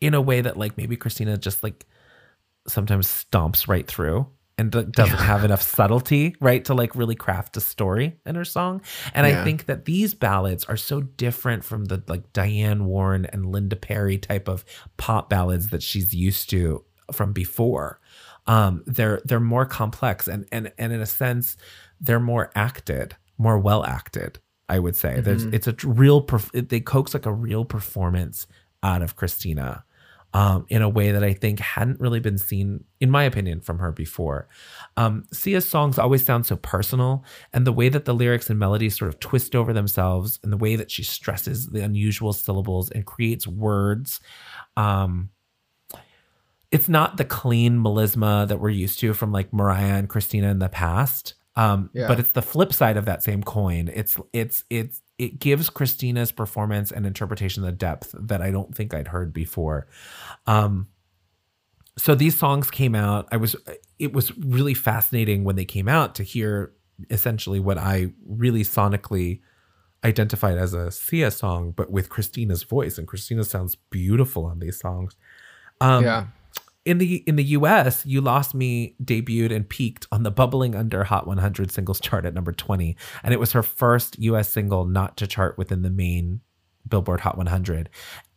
in 0.00 0.14
a 0.14 0.20
way 0.20 0.40
that 0.40 0.56
like 0.56 0.76
maybe 0.76 0.96
Christina 0.96 1.36
just 1.36 1.62
like 1.62 1.86
sometimes 2.66 3.06
stomps 3.06 3.68
right 3.68 3.86
through 3.86 4.26
and 4.58 4.70
doesn't 4.70 5.18
have 5.18 5.44
enough 5.44 5.62
subtlety, 5.62 6.36
right, 6.40 6.64
to 6.66 6.74
like 6.74 6.94
really 6.94 7.14
craft 7.14 7.56
a 7.56 7.60
story 7.60 8.18
in 8.26 8.34
her 8.34 8.44
song. 8.44 8.82
And 9.14 9.26
yeah. 9.26 9.40
I 9.40 9.44
think 9.44 9.66
that 9.66 9.86
these 9.86 10.14
ballads 10.14 10.64
are 10.64 10.76
so 10.76 11.00
different 11.00 11.64
from 11.64 11.86
the 11.86 12.02
like 12.06 12.32
Diane 12.32 12.84
Warren 12.84 13.26
and 13.26 13.46
Linda 13.46 13.76
Perry 13.76 14.18
type 14.18 14.48
of 14.48 14.64
pop 14.96 15.30
ballads 15.30 15.70
that 15.70 15.82
she's 15.82 16.14
used 16.14 16.50
to 16.50 16.84
from 17.12 17.32
before. 17.32 18.00
Um, 18.46 18.82
they're 18.86 19.20
they're 19.24 19.40
more 19.40 19.66
complex 19.66 20.28
and 20.28 20.46
and 20.52 20.72
and 20.78 20.92
in 20.92 21.00
a 21.00 21.06
sense, 21.06 21.56
they're 22.00 22.20
more 22.20 22.50
acted, 22.54 23.16
more 23.38 23.58
well 23.58 23.84
acted. 23.84 24.38
I 24.68 24.78
would 24.78 24.96
say 24.96 25.14
mm-hmm. 25.14 25.22
there's 25.22 25.44
it's 25.44 25.66
a 25.66 25.74
real 25.86 26.24
perf- 26.24 26.68
they 26.68 26.80
coax 26.80 27.14
like 27.14 27.26
a 27.26 27.32
real 27.32 27.64
performance 27.64 28.46
out 28.82 29.02
of 29.02 29.16
Christina 29.16 29.84
um, 30.34 30.66
in 30.68 30.82
a 30.82 30.88
way 30.88 31.12
that 31.12 31.22
I 31.22 31.34
think 31.34 31.60
hadn't 31.60 32.00
really 32.00 32.20
been 32.20 32.38
seen, 32.38 32.84
in 33.00 33.10
my 33.10 33.24
opinion, 33.24 33.60
from 33.60 33.78
her 33.78 33.92
before. 33.92 34.48
Um, 34.96 35.24
Sia's 35.32 35.68
songs 35.68 35.98
always 35.98 36.24
sound 36.24 36.46
so 36.46 36.56
personal, 36.56 37.24
and 37.52 37.66
the 37.66 37.72
way 37.72 37.88
that 37.88 38.04
the 38.04 38.14
lyrics 38.14 38.48
and 38.48 38.58
melodies 38.58 38.96
sort 38.96 39.08
of 39.08 39.20
twist 39.20 39.54
over 39.54 39.72
themselves, 39.72 40.38
and 40.42 40.52
the 40.52 40.56
way 40.56 40.76
that 40.76 40.90
she 40.90 41.02
stresses 41.02 41.68
the 41.68 41.82
unusual 41.82 42.32
syllables 42.32 42.90
and 42.90 43.04
creates 43.04 43.46
words. 43.46 44.20
Um, 44.76 45.30
it's 46.70 46.88
not 46.88 47.18
the 47.18 47.24
clean 47.24 47.78
melisma 47.78 48.48
that 48.48 48.58
we're 48.58 48.70
used 48.70 48.98
to 49.00 49.12
from 49.12 49.30
like 49.30 49.52
Mariah 49.52 49.96
and 49.96 50.08
Christina 50.08 50.48
in 50.48 50.58
the 50.58 50.70
past. 50.70 51.34
Um, 51.54 51.90
yeah. 51.92 52.08
but 52.08 52.18
it's 52.18 52.30
the 52.30 52.40
flip 52.40 52.72
side 52.72 52.96
of 52.96 53.04
that 53.04 53.22
same 53.22 53.42
coin. 53.42 53.90
It's 53.94 54.16
it's 54.32 54.64
it's 54.70 55.02
it 55.22 55.38
gives 55.38 55.70
Christina's 55.70 56.32
performance 56.32 56.90
and 56.90 57.06
interpretation 57.06 57.62
the 57.62 57.70
depth 57.70 58.12
that 58.18 58.42
I 58.42 58.50
don't 58.50 58.74
think 58.74 58.92
I'd 58.92 59.08
heard 59.08 59.32
before. 59.32 59.86
Um, 60.48 60.88
so 61.96 62.16
these 62.16 62.36
songs 62.36 62.72
came 62.72 62.96
out. 62.96 63.28
I 63.30 63.36
was 63.36 63.54
it 64.00 64.12
was 64.12 64.36
really 64.38 64.74
fascinating 64.74 65.44
when 65.44 65.54
they 65.54 65.64
came 65.64 65.88
out 65.88 66.16
to 66.16 66.24
hear 66.24 66.72
essentially 67.08 67.60
what 67.60 67.78
I 67.78 68.12
really 68.26 68.64
sonically 68.64 69.40
identified 70.02 70.58
as 70.58 70.74
a 70.74 70.90
Sia 70.90 71.30
song, 71.30 71.70
but 71.70 71.88
with 71.88 72.08
Christina's 72.08 72.64
voice, 72.64 72.98
and 72.98 73.06
Christina 73.06 73.44
sounds 73.44 73.76
beautiful 73.90 74.44
on 74.44 74.58
these 74.58 74.80
songs. 74.80 75.14
Um, 75.80 76.02
yeah. 76.02 76.26
In 76.84 76.98
the 76.98 77.16
in 77.26 77.36
the 77.36 77.44
US, 77.44 78.04
You 78.04 78.20
Lost 78.20 78.54
Me 78.54 78.96
debuted 79.02 79.54
and 79.54 79.68
peaked 79.68 80.06
on 80.10 80.22
the 80.22 80.30
bubbling 80.30 80.74
under 80.74 81.04
Hot 81.04 81.26
100 81.26 81.70
singles 81.70 82.00
chart 82.00 82.24
at 82.24 82.34
number 82.34 82.52
20, 82.52 82.96
and 83.22 83.32
it 83.32 83.40
was 83.40 83.52
her 83.52 83.62
first 83.62 84.18
US 84.18 84.48
single 84.48 84.84
not 84.84 85.16
to 85.18 85.26
chart 85.26 85.56
within 85.56 85.82
the 85.82 85.90
main 85.90 86.40
Billboard 86.88 87.20
Hot 87.20 87.36
100. 87.38 87.88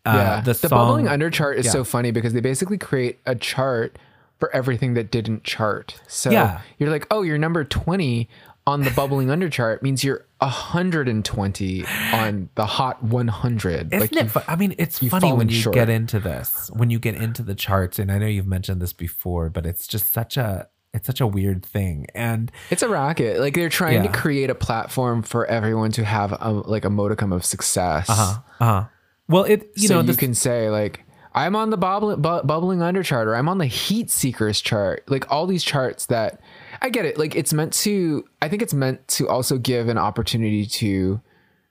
Uh, 0.05 0.13
yeah. 0.13 0.41
the, 0.41 0.53
The, 0.53 0.69
bubbling 0.69 1.07
under 1.07 1.31
chart 1.31 1.57
is 1.57 1.65
yeah. 1.65 1.71
so 1.71 1.83
funny 1.83 2.11
because 2.11 2.33
they 2.33 2.39
basically 2.39 2.77
create 2.77 3.19
a 3.25 3.33
chart 3.35 3.97
for 4.37 4.53
everything 4.55 4.93
that 4.93 5.09
didn't 5.09 5.43
chart. 5.43 5.99
So 6.07 6.29
Yeah. 6.29 6.61
you're 6.77 6.91
like, 6.91 7.07
oh, 7.09 7.23
you're 7.23 7.39
number 7.39 7.63
20 7.63 8.29
on 8.67 8.81
the 8.81 8.91
bubbling 8.91 9.29
under 9.29 9.49
chart 9.49 9.83
means 9.83 10.03
you're 10.03 10.25
120 10.39 11.85
on 12.13 12.49
the 12.55 12.65
hot 12.65 13.03
100. 13.03 13.93
Isn't 13.93 13.99
like 13.99 14.13
it? 14.13 14.29
fu- 14.29 14.39
I 14.47 14.55
mean, 14.55 14.75
it's 14.77 14.99
funny 14.99 15.31
when 15.33 15.49
you 15.49 15.55
short. 15.55 15.73
get 15.75 15.89
into 15.89 16.19
this, 16.19 16.69
when 16.73 16.89
you 16.89 16.99
get 16.99 17.15
into 17.15 17.43
the 17.43 17.55
charts, 17.55 17.99
and 17.99 18.11
I 18.11 18.17
know 18.17 18.27
you've 18.27 18.47
mentioned 18.47 18.81
this 18.81 18.93
before, 18.93 19.49
but 19.49 19.65
it's 19.65 19.87
just 19.87 20.11
such 20.11 20.37
a 20.37 20.67
it's 20.93 21.07
such 21.07 21.19
a 21.19 21.27
weird 21.27 21.65
thing, 21.65 22.07
and 22.15 22.51
It's 22.71 22.81
a 22.81 22.87
rocket. 22.87 23.39
Like 23.39 23.53
they're 23.53 23.67
trying 23.69 24.03
Yeah. 24.05 24.11
to 24.11 24.17
create 24.17 24.49
a 24.49 24.55
platform 24.55 25.23
for 25.23 25.45
everyone 25.45 25.91
to 25.93 26.05
have 26.05 26.31
a, 26.39 26.51
like 26.51 26.85
a 26.85 26.89
modicum 26.89 27.33
of 27.33 27.43
success. 27.45 28.07
uh 28.09 28.37
uh 28.59 28.85
well, 29.27 29.43
it 29.43 29.69
you 29.75 29.87
so 29.87 29.95
know 29.95 30.01
you 30.01 30.07
this, 30.07 30.17
can 30.17 30.33
say 30.33 30.69
like 30.69 31.01
I'm 31.33 31.53
on 31.57 31.69
the 31.69 31.75
bubbling, 31.77 32.21
bu- 32.21 32.43
bubbling 32.43 32.81
under 32.81 33.03
chart 33.03 33.27
or 33.27 33.35
I'm 33.35 33.49
on 33.49 33.57
the 33.57 33.65
heat 33.65 34.09
seekers 34.09 34.61
chart. 34.61 35.03
Like 35.09 35.29
all 35.29 35.47
these 35.47 35.65
charts 35.65 36.05
that 36.05 36.39
I 36.81 36.89
get 36.89 37.05
it. 37.05 37.17
Like 37.17 37.35
it's 37.35 37.53
meant 37.53 37.73
to. 37.73 38.25
I 38.41 38.49
think 38.49 38.61
it's 38.61 38.73
meant 38.73 39.07
to 39.09 39.27
also 39.27 39.57
give 39.57 39.87
an 39.89 39.97
opportunity 39.97 40.65
to 40.65 41.21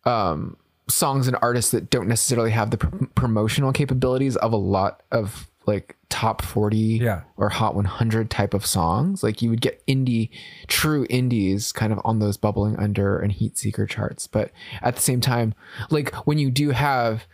um, 0.04 0.56
songs 0.88 1.26
and 1.28 1.36
artists 1.40 1.70
that 1.72 1.90
don't 1.90 2.08
necessarily 2.08 2.50
have 2.50 2.70
the 2.70 2.78
pr- 2.78 3.04
promotional 3.14 3.72
capabilities 3.72 4.36
of 4.36 4.52
a 4.52 4.56
lot 4.56 5.02
of 5.10 5.48
like 5.66 5.96
top 6.10 6.42
40 6.42 6.76
Yeah. 6.76 7.22
or 7.38 7.48
hot 7.48 7.74
100 7.74 8.30
type 8.30 8.52
of 8.52 8.66
songs 8.66 9.22
like 9.22 9.40
you 9.40 9.48
would 9.48 9.62
get 9.62 9.84
indie 9.86 10.28
true 10.68 11.06
indies 11.08 11.72
kind 11.72 11.90
of 11.90 11.98
on 12.04 12.18
those 12.18 12.36
bubbling 12.36 12.76
under 12.76 13.18
and 13.18 13.32
heat 13.32 13.56
seeker 13.56 13.86
charts 13.86 14.26
but 14.26 14.50
at 14.82 14.94
the 14.94 15.00
same 15.00 15.22
time 15.22 15.54
like 15.90 16.14
when 16.26 16.38
you 16.38 16.50
do 16.50 16.70
have 16.70 17.24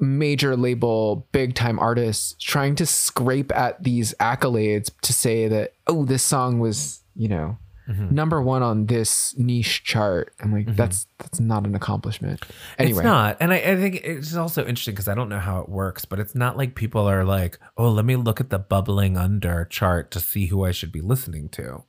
major 0.00 0.56
label 0.56 1.26
big 1.32 1.54
time 1.54 1.78
artists 1.78 2.34
trying 2.40 2.74
to 2.74 2.86
scrape 2.86 3.54
at 3.54 3.82
these 3.82 4.14
accolades 4.20 4.90
to 5.02 5.12
say 5.12 5.48
that 5.48 5.74
oh 5.86 6.04
this 6.04 6.22
song 6.22 6.58
was 6.58 7.02
you 7.14 7.28
know 7.28 7.56
mm-hmm. 7.90 8.14
number 8.14 8.40
one 8.40 8.62
on 8.62 8.86
this 8.86 9.36
niche 9.36 9.84
chart. 9.84 10.32
I'm 10.40 10.52
like 10.52 10.66
mm-hmm. 10.66 10.76
that's 10.76 11.06
that's 11.18 11.40
not 11.40 11.66
an 11.66 11.74
accomplishment. 11.74 12.44
Anyway. 12.78 12.98
It's 12.98 13.04
not. 13.04 13.36
And 13.40 13.52
I, 13.52 13.56
I 13.56 13.76
think 13.76 13.96
it's 13.96 14.34
also 14.34 14.62
interesting 14.62 14.94
because 14.94 15.08
I 15.08 15.14
don't 15.14 15.28
know 15.28 15.38
how 15.38 15.60
it 15.60 15.68
works, 15.68 16.04
but 16.04 16.18
it's 16.18 16.34
not 16.34 16.56
like 16.56 16.74
people 16.74 17.08
are 17.08 17.24
like, 17.24 17.58
oh, 17.76 17.90
let 17.90 18.04
me 18.04 18.16
look 18.16 18.40
at 18.40 18.50
the 18.50 18.58
bubbling 18.58 19.16
under 19.16 19.64
chart 19.66 20.10
to 20.12 20.20
see 20.20 20.46
who 20.46 20.64
I 20.64 20.70
should 20.70 20.92
be 20.92 21.00
listening 21.00 21.48
to. 21.50 21.84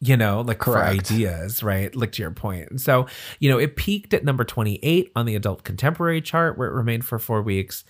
You 0.00 0.16
know, 0.16 0.42
like 0.42 0.62
for 0.62 0.78
ideas, 0.78 1.62
right? 1.62 1.94
Like 1.94 2.12
to 2.12 2.22
your 2.22 2.30
point. 2.30 2.70
And 2.70 2.80
so, 2.80 3.06
you 3.40 3.50
know, 3.50 3.58
it 3.58 3.74
peaked 3.74 4.14
at 4.14 4.24
number 4.24 4.44
28 4.44 5.10
on 5.16 5.26
the 5.26 5.34
adult 5.34 5.64
contemporary 5.64 6.20
chart 6.20 6.56
where 6.56 6.68
it 6.68 6.72
remained 6.72 7.04
for 7.04 7.18
four 7.18 7.42
weeks. 7.42 7.84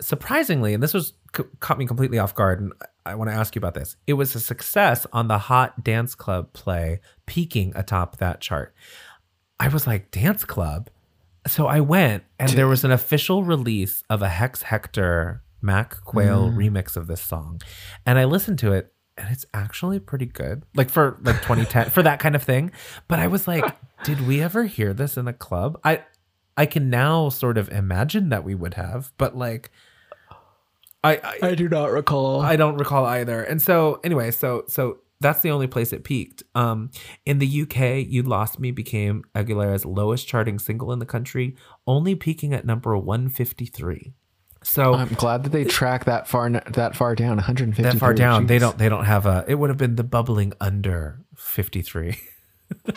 Surprisingly, 0.00 0.74
and 0.74 0.82
this 0.82 0.92
was 0.92 1.12
c- 1.36 1.44
caught 1.60 1.78
me 1.78 1.86
completely 1.86 2.18
off 2.18 2.34
guard, 2.34 2.60
and 2.60 2.72
I 3.06 3.14
want 3.14 3.30
to 3.30 3.34
ask 3.34 3.54
you 3.54 3.60
about 3.60 3.74
this. 3.74 3.96
It 4.06 4.14
was 4.14 4.34
a 4.34 4.40
success 4.40 5.06
on 5.12 5.28
the 5.28 5.38
Hot 5.38 5.84
Dance 5.84 6.14
Club 6.14 6.52
play, 6.52 7.00
peaking 7.26 7.72
atop 7.76 8.18
that 8.18 8.40
chart. 8.40 8.74
I 9.60 9.68
was 9.68 9.86
like, 9.86 10.10
Dance 10.10 10.44
Club? 10.44 10.90
So 11.46 11.66
I 11.66 11.80
went, 11.80 12.24
and 12.38 12.50
there 12.50 12.68
was 12.68 12.84
an 12.84 12.92
official 12.92 13.42
release 13.42 14.02
of 14.08 14.22
a 14.22 14.28
Hex 14.28 14.62
Hector 14.62 15.42
Mac 15.60 16.02
Quayle 16.04 16.48
mm. 16.48 16.56
remix 16.56 16.96
of 16.96 17.06
this 17.06 17.20
song, 17.20 17.60
and 18.06 18.18
I 18.18 18.24
listened 18.24 18.58
to 18.60 18.72
it, 18.72 18.92
and 19.16 19.28
it's 19.30 19.44
actually 19.52 20.00
pretty 20.00 20.26
good, 20.26 20.64
like 20.74 20.90
for 20.90 21.18
like 21.22 21.36
2010 21.36 21.90
for 21.90 22.02
that 22.02 22.18
kind 22.18 22.34
of 22.34 22.42
thing. 22.42 22.72
But 23.08 23.18
I 23.18 23.26
was 23.26 23.46
like, 23.46 23.64
did 24.04 24.26
we 24.26 24.42
ever 24.42 24.64
hear 24.64 24.92
this 24.92 25.16
in 25.16 25.28
a 25.28 25.32
club? 25.32 25.78
I 25.84 26.02
I 26.56 26.66
can 26.66 26.90
now 26.90 27.28
sort 27.28 27.58
of 27.58 27.68
imagine 27.70 28.28
that 28.30 28.44
we 28.44 28.54
would 28.54 28.74
have, 28.74 29.12
but 29.18 29.36
like, 29.36 29.70
I 31.04 31.16
I, 31.16 31.38
i 31.48 31.54
do 31.54 31.68
not 31.68 31.90
recall 31.90 32.40
I 32.40 32.56
don't 32.56 32.76
recall 32.76 33.04
either. 33.06 33.42
And 33.42 33.60
so 33.60 34.00
anyway, 34.04 34.30
so 34.30 34.64
so 34.68 34.98
that's 35.20 35.40
the 35.40 35.50
only 35.50 35.68
place 35.68 35.92
it 35.92 36.04
peaked. 36.04 36.42
Um, 36.54 36.90
in 37.24 37.38
the 37.38 37.62
UK, 37.62 38.06
"You 38.06 38.22
Lost 38.22 38.58
Me" 38.58 38.70
became 38.70 39.24
Aguilera's 39.34 39.84
lowest 39.84 40.26
charting 40.26 40.58
single 40.58 40.92
in 40.92 40.98
the 40.98 41.06
country, 41.06 41.56
only 41.86 42.14
peaking 42.14 42.52
at 42.52 42.66
number 42.66 42.96
one 42.96 43.28
fifty 43.28 43.66
three. 43.66 44.14
So 44.62 44.94
i'm 44.94 45.08
glad 45.08 45.44
that 45.44 45.50
they 45.50 45.64
track 45.64 46.04
that 46.04 46.28
far 46.28 46.48
that 46.50 46.96
far 46.96 47.14
down 47.14 47.36
150 47.36 47.82
that 47.82 47.98
far 47.98 48.14
down, 48.14 48.46
they 48.46 48.58
don't 48.58 48.78
they 48.78 48.88
don't 48.88 49.04
have 49.04 49.26
a. 49.26 49.44
It 49.48 49.56
would 49.56 49.70
have 49.70 49.76
been 49.78 49.96
the 49.96 50.04
bubbling 50.04 50.52
under 50.60 51.20
fifty 51.36 51.82
three. 51.82 52.18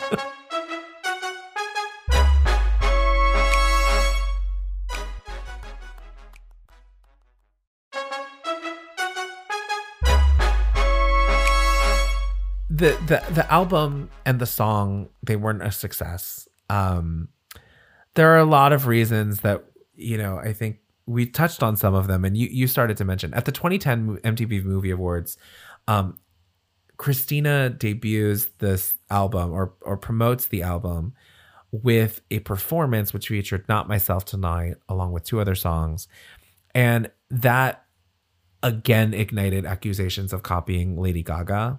the 12.76 12.90
the 13.06 13.32
the 13.32 13.50
album 13.50 14.10
and 14.26 14.38
the 14.38 14.46
song 14.46 15.08
they 15.22 15.36
weren't 15.36 15.62
a 15.62 15.72
success. 15.72 16.46
Um, 16.68 17.28
there 18.14 18.32
are 18.34 18.38
a 18.38 18.44
lot 18.44 18.72
of 18.72 18.86
reasons 18.86 19.40
that 19.40 19.64
you 19.94 20.18
know. 20.18 20.38
I 20.38 20.52
think 20.52 20.78
we 21.06 21.26
touched 21.26 21.62
on 21.62 21.76
some 21.76 21.94
of 21.94 22.08
them, 22.08 22.24
and 22.24 22.36
you 22.36 22.48
you 22.50 22.66
started 22.66 22.96
to 22.98 23.04
mention 23.04 23.32
at 23.34 23.44
the 23.44 23.52
2010 23.52 24.18
MTV 24.18 24.64
Movie 24.64 24.90
Awards. 24.90 25.38
Um, 25.88 26.18
Christina 26.96 27.70
debuts 27.70 28.46
this 28.58 28.94
album 29.10 29.52
or 29.52 29.74
or 29.82 29.96
promotes 29.96 30.46
the 30.46 30.62
album 30.62 31.14
with 31.70 32.22
a 32.30 32.40
performance 32.40 33.12
which 33.12 33.28
featured 33.28 33.68
"Not 33.68 33.88
Myself 33.88 34.24
Tonight" 34.24 34.76
along 34.88 35.12
with 35.12 35.24
two 35.24 35.40
other 35.40 35.54
songs, 35.54 36.08
and 36.74 37.10
that 37.30 37.84
again 38.62 39.14
ignited 39.14 39.64
accusations 39.64 40.32
of 40.32 40.42
copying 40.42 40.96
Lady 40.96 41.22
Gaga 41.22 41.78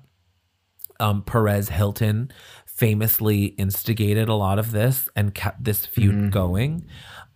um, 0.99 1.23
Perez 1.23 1.69
Hilton 1.69 2.31
famously 2.65 3.45
instigated 3.45 4.29
a 4.29 4.33
lot 4.33 4.59
of 4.59 4.71
this 4.71 5.09
and 5.15 5.33
kept 5.33 5.63
this 5.63 5.85
feud 5.85 6.31
going 6.31 6.85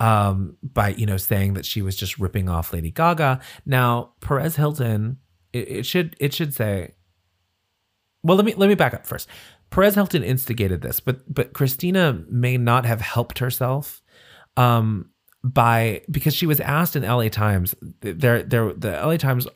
um, 0.01 0.57
by 0.63 0.89
you 0.89 1.05
know 1.05 1.17
saying 1.17 1.53
that 1.53 1.65
she 1.65 1.83
was 1.83 1.95
just 1.95 2.17
ripping 2.17 2.49
off 2.49 2.73
Lady 2.73 2.89
Gaga. 2.89 3.39
Now 3.67 4.13
Perez 4.19 4.55
Hilton, 4.55 5.17
it, 5.53 5.69
it 5.69 5.85
should 5.85 6.15
it 6.19 6.33
should 6.33 6.55
say. 6.55 6.95
Well, 8.23 8.35
let 8.35 8.45
me 8.45 8.55
let 8.55 8.67
me 8.67 8.75
back 8.75 8.95
up 8.95 9.05
first. 9.05 9.29
Perez 9.69 9.93
Hilton 9.93 10.23
instigated 10.23 10.81
this, 10.81 10.99
but 10.99 11.31
but 11.31 11.53
Christina 11.53 12.23
may 12.27 12.57
not 12.57 12.85
have 12.85 12.99
helped 12.99 13.39
herself 13.39 14.01
um, 14.57 15.11
by 15.43 16.01
because 16.09 16.33
she 16.33 16.47
was 16.47 16.59
asked 16.59 16.95
in 16.95 17.03
LA 17.03 17.29
Times. 17.29 17.75
There, 18.01 18.41
there, 18.41 18.73
the 18.73 18.91
LA 18.93 19.17
Times 19.17 19.47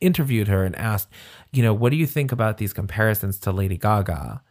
interviewed 0.00 0.46
her 0.46 0.64
and 0.64 0.76
asked, 0.76 1.08
you 1.52 1.62
know, 1.62 1.74
what 1.74 1.90
do 1.90 1.96
you 1.96 2.06
think 2.06 2.30
about 2.30 2.58
these 2.58 2.72
comparisons 2.72 3.38
to 3.40 3.52
Lady 3.52 3.76
Gaga? 3.76 4.42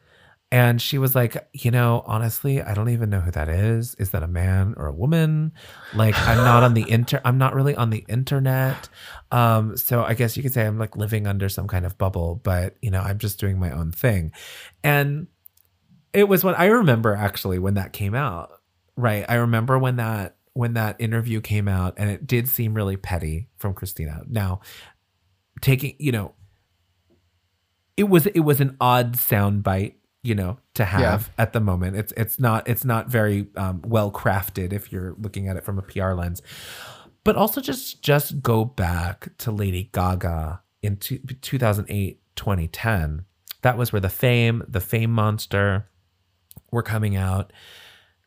And 0.51 0.81
she 0.81 0.97
was 0.97 1.13
like, 1.13 1.47
you 1.53 1.69
know, 1.69 2.03
honestly, 2.07 2.59
I 2.61 2.73
don't 2.73 2.89
even 2.89 3.11
know 3.11 3.19
who 3.19 3.29
that 3.31 3.49
is. 3.49 3.93
Is 3.95 4.09
that 4.11 4.23
a 4.23 4.27
man 4.27 4.73
or 4.77 4.87
a 4.87 4.93
woman? 4.93 5.51
Like, 5.93 6.17
I'm 6.17 6.37
not 6.37 6.63
on 6.63 6.73
the 6.73 6.85
inter, 6.89 7.21
I'm 7.23 7.37
not 7.37 7.53
really 7.53 7.75
on 7.75 7.91
the 7.91 8.03
internet. 8.07 8.89
Um, 9.31 9.77
so 9.77 10.03
I 10.03 10.15
guess 10.15 10.35
you 10.35 10.41
could 10.41 10.53
say 10.53 10.65
I'm 10.65 10.79
like 10.79 10.95
living 10.95 11.27
under 11.27 11.49
some 11.49 11.67
kind 11.67 11.85
of 11.85 11.99
bubble, 11.99 12.41
but 12.43 12.75
you 12.81 12.89
know, 12.89 13.01
I'm 13.01 13.19
just 13.19 13.39
doing 13.39 13.59
my 13.59 13.69
own 13.71 13.91
thing. 13.91 14.31
And 14.83 15.27
it 16.13 16.27
was 16.27 16.43
when 16.43 16.55
I 16.55 16.65
remember 16.65 17.13
actually 17.13 17.59
when 17.59 17.75
that 17.75 17.93
came 17.93 18.15
out, 18.15 18.51
right? 18.95 19.25
I 19.29 19.35
remember 19.35 19.77
when 19.77 19.97
that 19.97 20.35
when 20.53 20.73
that 20.73 20.95
interview 20.99 21.41
came 21.41 21.67
out, 21.67 21.93
and 21.97 22.09
it 22.09 22.25
did 22.25 22.47
seem 22.47 22.73
really 22.73 22.97
petty 22.97 23.47
from 23.57 23.73
Christina. 23.73 24.23
Now, 24.27 24.61
taking 25.61 25.95
you 25.99 26.11
know 26.11 26.33
it 27.95 28.09
was 28.09 28.25
it 28.25 28.39
was 28.39 28.59
an 28.59 28.75
odd 28.81 29.15
sound 29.15 29.61
bite 29.61 29.98
you 30.23 30.35
know 30.35 30.57
to 30.73 30.85
have 30.85 31.31
at 31.37 31.53
the 31.53 31.59
moment. 31.59 31.95
It's 31.95 32.13
it's 32.17 32.39
not 32.39 32.67
it's 32.67 32.83
not 32.85 33.07
very 33.07 33.47
um, 33.55 33.81
well 33.85 34.11
crafted 34.11 34.73
if 34.73 34.91
you're 34.91 35.15
looking 35.17 35.47
at 35.47 35.55
it 35.57 35.63
from 35.63 35.77
a 35.79 35.81
pr 35.81 36.11
lens. 36.13 36.41
But 37.23 37.35
also 37.35 37.61
just 37.61 38.01
just 38.01 38.41
go 38.41 38.65
back 38.65 39.29
to 39.39 39.51
lady 39.51 39.89
gaga 39.93 40.61
in 40.81 40.97
two, 40.97 41.19
2008 41.19 42.21
2010 42.35 43.25
that 43.61 43.77
was 43.77 43.91
where 43.91 43.99
the 43.99 44.09
fame 44.09 44.63
the 44.67 44.79
fame 44.79 45.11
monster 45.11 45.89
were 46.71 46.83
coming 46.83 47.15
out. 47.15 47.51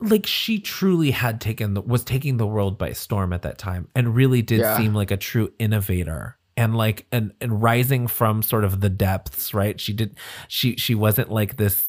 Like 0.00 0.26
she 0.26 0.58
truly 0.58 1.12
had 1.12 1.40
taken 1.40 1.74
the 1.74 1.80
was 1.80 2.04
taking 2.04 2.36
the 2.36 2.46
world 2.46 2.76
by 2.76 2.92
storm 2.92 3.32
at 3.32 3.42
that 3.42 3.56
time 3.58 3.88
and 3.94 4.14
really 4.14 4.42
did 4.42 4.60
Yeah. 4.60 4.76
seem 4.76 4.94
like 4.94 5.10
a 5.10 5.16
true 5.16 5.52
innovator 5.58 6.36
and 6.56 6.76
like 6.76 7.06
and 7.12 7.32
and 7.40 7.62
rising 7.62 8.06
from 8.06 8.42
sort 8.42 8.64
of 8.64 8.80
the 8.80 8.88
depths 8.90 9.54
right 9.54 9.80
she 9.80 9.92
did 9.92 10.16
she 10.48 10.76
she 10.76 10.94
wasn't 10.94 11.30
like 11.30 11.56
this 11.56 11.88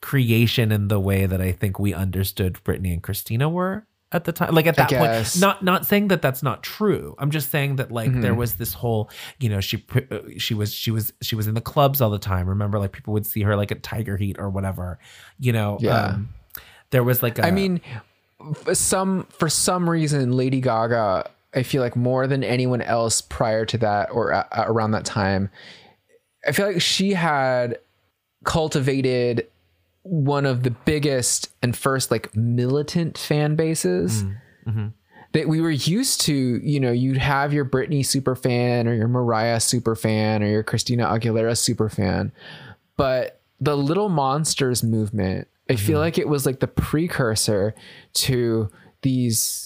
creation 0.00 0.70
in 0.70 0.88
the 0.88 1.00
way 1.00 1.24
that 1.26 1.40
I 1.40 1.52
think 1.52 1.78
we 1.78 1.94
understood 1.94 2.58
Britney 2.64 2.92
and 2.92 3.02
Christina 3.02 3.48
were 3.48 3.86
at 4.12 4.24
the 4.24 4.32
time. 4.32 4.54
Like 4.54 4.66
at 4.66 4.76
that 4.76 4.90
point, 4.90 5.40
not 5.40 5.64
not 5.64 5.86
saying 5.86 6.08
that 6.08 6.20
that's 6.20 6.42
not 6.42 6.62
true. 6.62 7.14
I'm 7.18 7.30
just 7.30 7.50
saying 7.50 7.76
that 7.76 7.90
like 7.90 8.10
Mm-hmm. 8.10 8.20
there 8.20 8.34
was 8.34 8.56
this 8.56 8.74
whole, 8.74 9.08
you 9.40 9.48
know, 9.48 9.60
she 9.60 9.82
uh, 10.10 10.18
she 10.36 10.52
was 10.52 10.74
she 10.74 10.90
was 10.90 11.12
she 11.22 11.34
was 11.34 11.46
in 11.46 11.54
the 11.54 11.62
clubs 11.62 12.02
all 12.02 12.10
the 12.10 12.18
time. 12.18 12.46
Remember, 12.48 12.78
like 12.78 12.92
people 12.92 13.14
would 13.14 13.24
see 13.24 13.40
her 13.42 13.56
like 13.56 13.72
at 13.72 13.82
Tiger 13.82 14.18
Heat 14.18 14.36
or 14.38 14.50
whatever. 14.50 14.98
You 15.38 15.52
know, 15.52 15.78
Yeah. 15.80 16.04
um, 16.08 16.28
there 16.90 17.02
was 17.02 17.22
like 17.22 17.38
a, 17.38 17.46
I 17.46 17.50
mean, 17.50 17.80
some 18.74 19.24
for 19.30 19.48
some 19.48 19.88
reason, 19.88 20.32
Lady 20.32 20.60
Gaga, 20.60 21.30
I 21.54 21.62
feel 21.62 21.82
like 21.82 21.96
more 21.96 22.26
than 22.26 22.44
anyone 22.44 22.82
else 22.82 23.20
prior 23.20 23.64
to 23.66 23.78
that 23.78 24.10
or 24.10 24.30
a- 24.30 24.48
around 24.52 24.92
that 24.92 25.04
time, 25.04 25.50
I 26.46 26.52
feel 26.52 26.66
like 26.66 26.82
she 26.82 27.14
had 27.14 27.78
cultivated 28.44 29.48
one 30.02 30.44
of 30.44 30.62
the 30.62 30.70
biggest 30.70 31.50
and 31.62 31.76
first 31.76 32.10
like 32.10 32.34
militant 32.36 33.16
fan 33.16 33.56
bases. 33.56 34.22
Mm, 34.22 34.36
mm-hmm. 34.66 34.86
That 35.32 35.48
we 35.48 35.60
were 35.60 35.70
used 35.70 36.20
to, 36.22 36.32
you 36.32 36.78
know, 36.78 36.92
you'd 36.92 37.16
have 37.16 37.52
your 37.52 37.64
Britney 37.64 38.06
super 38.06 38.36
fan 38.36 38.86
or 38.86 38.94
your 38.94 39.08
Mariah 39.08 39.58
super 39.58 39.96
fan 39.96 40.44
or 40.44 40.46
your 40.46 40.62
Christina 40.62 41.06
Aguilera 41.06 41.58
super 41.58 41.88
fan. 41.88 42.30
But 42.96 43.40
the 43.60 43.76
Little 43.76 44.08
Monsters 44.08 44.84
movement, 44.84 45.48
I 45.68 45.74
feel 45.74 45.94
mm-hmm. 45.96 46.02
like 46.02 46.18
it 46.18 46.28
was 46.28 46.46
like 46.46 46.60
the 46.60 46.68
precursor 46.68 47.74
to 48.14 48.70
these 49.02 49.63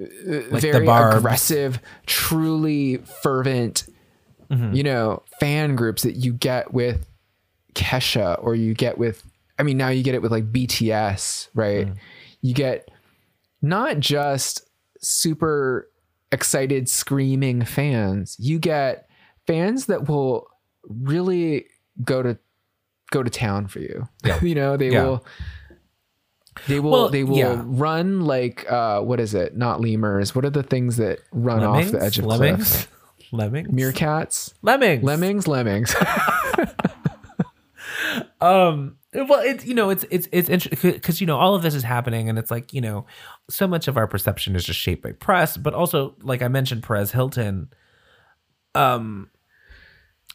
Uh, 0.00 0.42
like 0.50 0.62
very 0.62 0.86
aggressive, 0.86 1.80
truly 2.06 2.98
fervent, 3.22 3.84
mm-hmm. 4.50 4.72
you 4.72 4.82
know, 4.82 5.22
fan 5.40 5.74
groups 5.74 6.02
that 6.02 6.16
you 6.16 6.32
get 6.32 6.72
with 6.72 7.08
Kesha 7.74 8.42
or 8.42 8.54
you 8.54 8.74
get 8.74 8.98
with, 8.98 9.24
I 9.58 9.64
mean, 9.64 9.76
now 9.76 9.88
you 9.88 10.02
get 10.04 10.14
it 10.14 10.22
with 10.22 10.30
like 10.30 10.52
BTS, 10.52 11.48
right? 11.54 11.88
Mm. 11.88 11.96
You 12.42 12.54
get 12.54 12.88
not 13.60 13.98
just 13.98 14.62
super 15.00 15.90
excited, 16.30 16.88
screaming 16.88 17.64
fans, 17.64 18.36
you 18.38 18.58
get 18.60 19.08
fans 19.46 19.86
that 19.86 20.08
will 20.08 20.46
really 20.88 21.66
go 22.04 22.22
to 22.22 22.38
go 23.10 23.22
to 23.22 23.30
town 23.30 23.66
for 23.66 23.80
you. 23.80 24.06
Yeah. 24.24 24.40
you 24.42 24.54
know, 24.54 24.76
they 24.76 24.90
Yeah. 24.90 25.02
will 25.02 25.26
they 26.66 26.80
will 26.80 26.90
Well, 26.90 27.08
they 27.08 27.24
will 27.24 27.36
yeah. 27.38 27.62
run 27.64 28.22
like 28.22 28.70
uh 28.70 29.00
what 29.00 29.20
is 29.20 29.34
it? 29.34 29.56
Not 29.56 29.80
lemurs. 29.80 30.34
What 30.34 30.44
are 30.44 30.50
the 30.50 30.62
things 30.62 30.96
that 30.96 31.20
run 31.32 31.62
off 31.62 31.90
the 31.90 32.02
edge 32.02 32.18
of 32.18 32.24
lemmings, 32.26 32.56
cliffs? 32.86 32.88
lemmings, 33.32 33.68
Meerkats? 33.70 34.54
lemmings, 34.62 35.02
Lemmings, 35.04 35.46
lemmings. 35.48 35.94
um 38.40 38.96
well 39.14 39.40
it's 39.40 39.64
you 39.64 39.74
know 39.74 39.90
it's 39.90 40.04
it's 40.10 40.28
it's 40.32 40.48
interesting 40.48 40.92
because 40.92 41.20
you 41.20 41.26
know 41.26 41.36
all 41.36 41.54
of 41.54 41.62
this 41.62 41.74
is 41.74 41.82
happening 41.82 42.28
and 42.28 42.38
it's 42.38 42.50
like 42.50 42.72
you 42.72 42.80
know 42.80 43.04
so 43.50 43.66
much 43.66 43.88
of 43.88 43.96
our 43.96 44.06
perception 44.06 44.54
is 44.54 44.64
just 44.64 44.78
shaped 44.78 45.02
by 45.02 45.12
press 45.12 45.56
but 45.56 45.74
also 45.74 46.14
like 46.22 46.42
i 46.42 46.48
mentioned 46.48 46.82
perez 46.82 47.12
hilton 47.12 47.68
um 48.74 49.30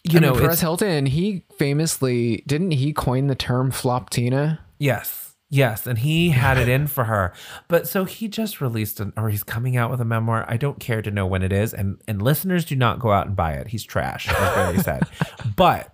you 0.05 0.17
I 0.17 0.21
know 0.21 0.31
mean, 0.33 0.41
Perez 0.41 0.59
Hilton, 0.59 1.05
he 1.05 1.45
famously 1.57 2.43
didn't 2.45 2.71
he 2.71 2.91
coin 2.91 3.27
the 3.27 3.35
term 3.35 3.71
floptina? 3.71 4.59
yes 4.77 5.32
yes 5.53 5.85
and 5.85 5.99
he 5.99 6.29
had 6.29 6.57
it 6.57 6.67
in 6.67 6.87
for 6.87 7.03
her 7.03 7.33
but 7.67 7.87
so 7.87 8.05
he 8.05 8.27
just 8.27 8.59
released 8.59 8.99
an 8.99 9.13
or 9.15 9.29
he's 9.29 9.43
coming 9.43 9.77
out 9.77 9.91
with 9.91 10.01
a 10.01 10.05
memoir 10.05 10.45
i 10.47 10.57
don't 10.57 10.79
care 10.79 11.01
to 11.01 11.11
know 11.11 11.27
when 11.27 11.43
it 11.43 11.53
is 11.53 11.73
and 11.73 12.01
and 12.07 12.21
listeners 12.21 12.65
do 12.65 12.75
not 12.75 12.99
go 12.99 13.11
out 13.11 13.27
and 13.27 13.35
buy 13.35 13.53
it 13.53 13.67
he's 13.67 13.83
trash 13.83 14.27
as 14.29 14.55
barry 14.55 14.79
said 14.79 15.03
but 15.55 15.91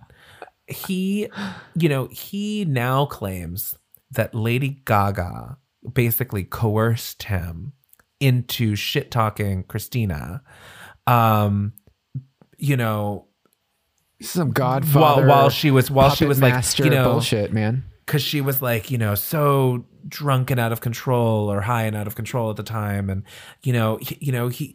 he 0.66 1.28
you 1.74 1.88
know 1.88 2.06
he 2.06 2.64
now 2.64 3.04
claims 3.04 3.76
that 4.10 4.34
lady 4.34 4.80
gaga 4.84 5.58
basically 5.92 6.44
coerced 6.44 7.24
him 7.24 7.72
into 8.18 8.74
shit 8.74 9.10
talking 9.10 9.62
christina 9.64 10.42
um 11.06 11.72
you 12.56 12.76
know 12.76 13.26
some 14.22 14.50
Godfather. 14.50 15.26
while 15.26 15.48
she 15.48 15.70
was 15.70 15.90
while 15.90 16.10
she 16.10 16.26
was 16.26 16.40
like 16.40 16.62
you 16.78 16.90
know 16.90 17.12
bullshit, 17.12 17.52
man. 17.52 17.84
Because 18.10 18.22
she 18.24 18.40
was 18.40 18.60
like, 18.60 18.90
you 18.90 18.98
know, 18.98 19.14
so 19.14 19.84
drunk 20.08 20.50
and 20.50 20.58
out 20.58 20.72
of 20.72 20.80
control 20.80 21.48
or 21.48 21.60
high 21.60 21.84
and 21.84 21.94
out 21.94 22.08
of 22.08 22.16
control 22.16 22.50
at 22.50 22.56
the 22.56 22.64
time, 22.64 23.08
and 23.08 23.22
you 23.62 23.72
know, 23.72 23.98
he, 24.02 24.18
you 24.20 24.32
know, 24.32 24.48
he, 24.48 24.74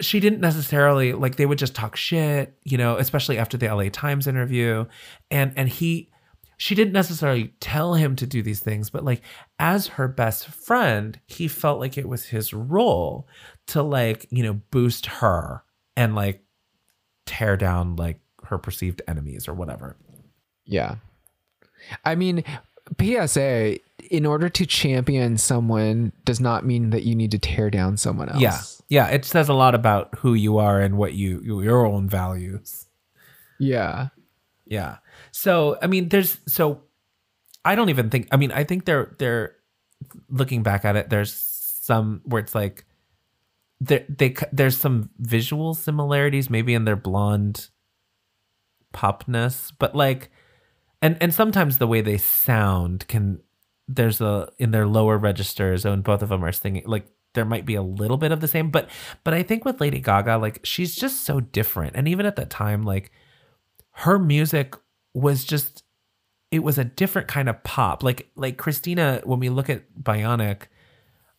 she 0.00 0.20
didn't 0.20 0.38
necessarily 0.38 1.12
like 1.12 1.34
they 1.34 1.46
would 1.46 1.58
just 1.58 1.74
talk 1.74 1.96
shit, 1.96 2.56
you 2.62 2.78
know, 2.78 2.96
especially 2.96 3.38
after 3.38 3.56
the 3.56 3.66
LA 3.66 3.88
Times 3.90 4.28
interview, 4.28 4.84
and 5.32 5.52
and 5.56 5.68
he, 5.68 6.12
she 6.58 6.76
didn't 6.76 6.92
necessarily 6.92 7.52
tell 7.58 7.94
him 7.94 8.14
to 8.14 8.24
do 8.24 8.40
these 8.40 8.60
things, 8.60 8.88
but 8.88 9.04
like 9.04 9.20
as 9.58 9.88
her 9.88 10.06
best 10.06 10.46
friend, 10.46 11.18
he 11.26 11.48
felt 11.48 11.80
like 11.80 11.98
it 11.98 12.08
was 12.08 12.26
his 12.26 12.54
role 12.54 13.26
to 13.66 13.82
like 13.82 14.28
you 14.30 14.44
know 14.44 14.60
boost 14.70 15.06
her 15.06 15.64
and 15.96 16.14
like 16.14 16.44
tear 17.24 17.56
down 17.56 17.96
like 17.96 18.20
her 18.44 18.58
perceived 18.58 19.02
enemies 19.08 19.48
or 19.48 19.54
whatever. 19.54 19.96
Yeah. 20.64 20.96
I 22.04 22.14
mean, 22.14 22.42
PSA, 23.00 23.78
in 24.10 24.26
order 24.26 24.48
to 24.48 24.66
champion 24.66 25.36
someone 25.36 26.12
does 26.24 26.40
not 26.40 26.64
mean 26.64 26.90
that 26.90 27.02
you 27.02 27.14
need 27.14 27.30
to 27.32 27.38
tear 27.38 27.70
down 27.70 27.96
someone 27.96 28.28
else. 28.28 28.40
Yeah. 28.40 28.60
Yeah. 28.88 29.14
It 29.14 29.24
says 29.24 29.48
a 29.48 29.54
lot 29.54 29.74
about 29.74 30.14
who 30.18 30.34
you 30.34 30.58
are 30.58 30.80
and 30.80 30.96
what 30.96 31.14
you, 31.14 31.40
your 31.42 31.84
own 31.84 32.08
values. 32.08 32.86
Yeah. 33.58 34.08
Yeah. 34.64 34.98
So, 35.32 35.78
I 35.82 35.86
mean, 35.88 36.08
there's, 36.08 36.38
so 36.46 36.82
I 37.64 37.74
don't 37.74 37.88
even 37.88 38.10
think, 38.10 38.28
I 38.30 38.36
mean, 38.36 38.52
I 38.52 38.62
think 38.64 38.84
they're, 38.84 39.14
they're 39.18 39.56
looking 40.28 40.62
back 40.62 40.84
at 40.84 40.94
it, 40.94 41.10
there's 41.10 41.32
some 41.32 42.20
where 42.24 42.40
it's 42.40 42.54
like, 42.54 42.84
there, 43.80 44.04
they, 44.08 44.34
there's 44.52 44.76
some 44.76 45.10
visual 45.18 45.74
similarities 45.74 46.48
maybe 46.48 46.74
in 46.74 46.84
their 46.84 46.96
blonde 46.96 47.68
popness, 48.94 49.72
but 49.78 49.94
like, 49.94 50.30
and, 51.02 51.16
and 51.20 51.32
sometimes 51.32 51.78
the 51.78 51.86
way 51.86 52.00
they 52.00 52.18
sound 52.18 53.06
can, 53.08 53.40
there's 53.88 54.20
a, 54.20 54.50
in 54.58 54.70
their 54.70 54.86
lower 54.86 55.18
registers, 55.18 55.84
and 55.84 56.02
both 56.02 56.22
of 56.22 56.28
them 56.28 56.44
are 56.44 56.52
singing, 56.52 56.84
like, 56.86 57.06
there 57.34 57.44
might 57.44 57.66
be 57.66 57.74
a 57.74 57.82
little 57.82 58.16
bit 58.16 58.32
of 58.32 58.40
the 58.40 58.48
same, 58.48 58.70
but, 58.70 58.88
but 59.22 59.34
I 59.34 59.42
think 59.42 59.64
with 59.64 59.80
Lady 59.80 60.00
Gaga, 60.00 60.38
like, 60.38 60.60
she's 60.62 60.96
just 60.96 61.24
so 61.24 61.40
different. 61.40 61.94
And 61.94 62.08
even 62.08 62.24
at 62.24 62.36
that 62.36 62.48
time, 62.48 62.82
like, 62.82 63.10
her 63.98 64.18
music 64.18 64.74
was 65.14 65.44
just 65.44 65.82
it 66.50 66.60
was 66.60 66.78
a 66.78 66.84
different 66.84 67.28
kind 67.28 67.48
of 67.48 67.62
pop. 67.64 68.02
Like 68.02 68.30
like 68.36 68.56
christina 68.58 69.20
when 69.24 69.40
we 69.40 69.48
look 69.48 69.70
at 69.70 69.84
bionic 70.00 70.64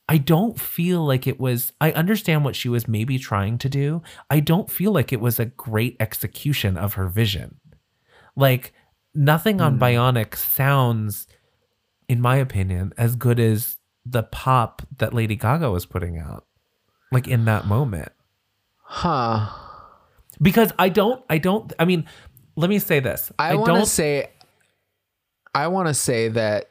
i 0.09 0.17
don't 0.17 0.59
feel 0.59 1.05
like 1.05 1.27
it 1.27 1.39
was 1.39 1.71
i 1.79 1.91
understand 1.91 2.43
what 2.43 2.55
she 2.55 2.69
was 2.69 2.87
maybe 2.87 3.19
trying 3.19 3.57
to 3.59 3.69
do. 3.69 4.01
I 4.29 4.39
don't 4.39 4.71
feel 4.71 4.91
like 4.91 5.13
it 5.13 5.21
was 5.21 5.39
a 5.39 5.45
great 5.45 5.95
execution 5.99 6.77
of 6.77 6.95
her 6.95 7.07
vision. 7.07 7.59
Like 8.35 8.73
nothing 9.17 9.59
on 9.61 9.77
bionic 9.79 10.35
sounds 10.35 11.27
in 12.07 12.21
my 12.21 12.35
opinion 12.37 12.93
as 12.97 13.15
good 13.15 13.39
as 13.39 13.75
the 14.05 14.23
pop 14.23 14.81
that 14.99 15.13
lady 15.13 15.35
gaga 15.35 15.69
was 15.71 15.85
putting 15.85 16.17
out 16.17 16.45
like 17.11 17.27
in 17.27 17.45
that 17.45 17.65
moment 17.65 18.11
Huh. 18.89 19.49
because 20.41 20.71
i 20.79 20.87
don't 20.87 21.21
i 21.29 21.37
don't 21.37 21.73
i 21.79 21.83
mean 21.85 22.05
let 22.55 22.69
me 22.69 22.79
say 22.79 22.99
this 23.01 23.31
I, 23.37 23.55
want 23.55 23.67
don't 23.67 23.79
to 23.81 23.85
say 23.85 24.29
I 25.53 25.67
want 25.67 25.87
to 25.87 25.93
say 25.95 26.27
that 26.29 26.69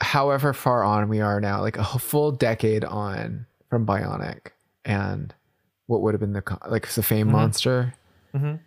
however 0.00 0.52
far 0.52 0.82
on 0.82 1.08
we 1.08 1.20
are 1.20 1.40
now, 1.40 1.60
like 1.60 1.78
a 1.78 1.84
full 1.84 2.32
decade 2.32 2.84
on 2.84 3.46
from 3.70 3.86
Bionic 3.86 4.48
and 4.84 5.32
what 5.86 6.00
would 6.02 6.14
have 6.14 6.20
been 6.20 6.32
the 6.32 6.42
like 6.68 6.88
the 6.88 7.02
Fame 7.02 7.30
Monster. 7.30 7.94
Mhm. 8.34 8.58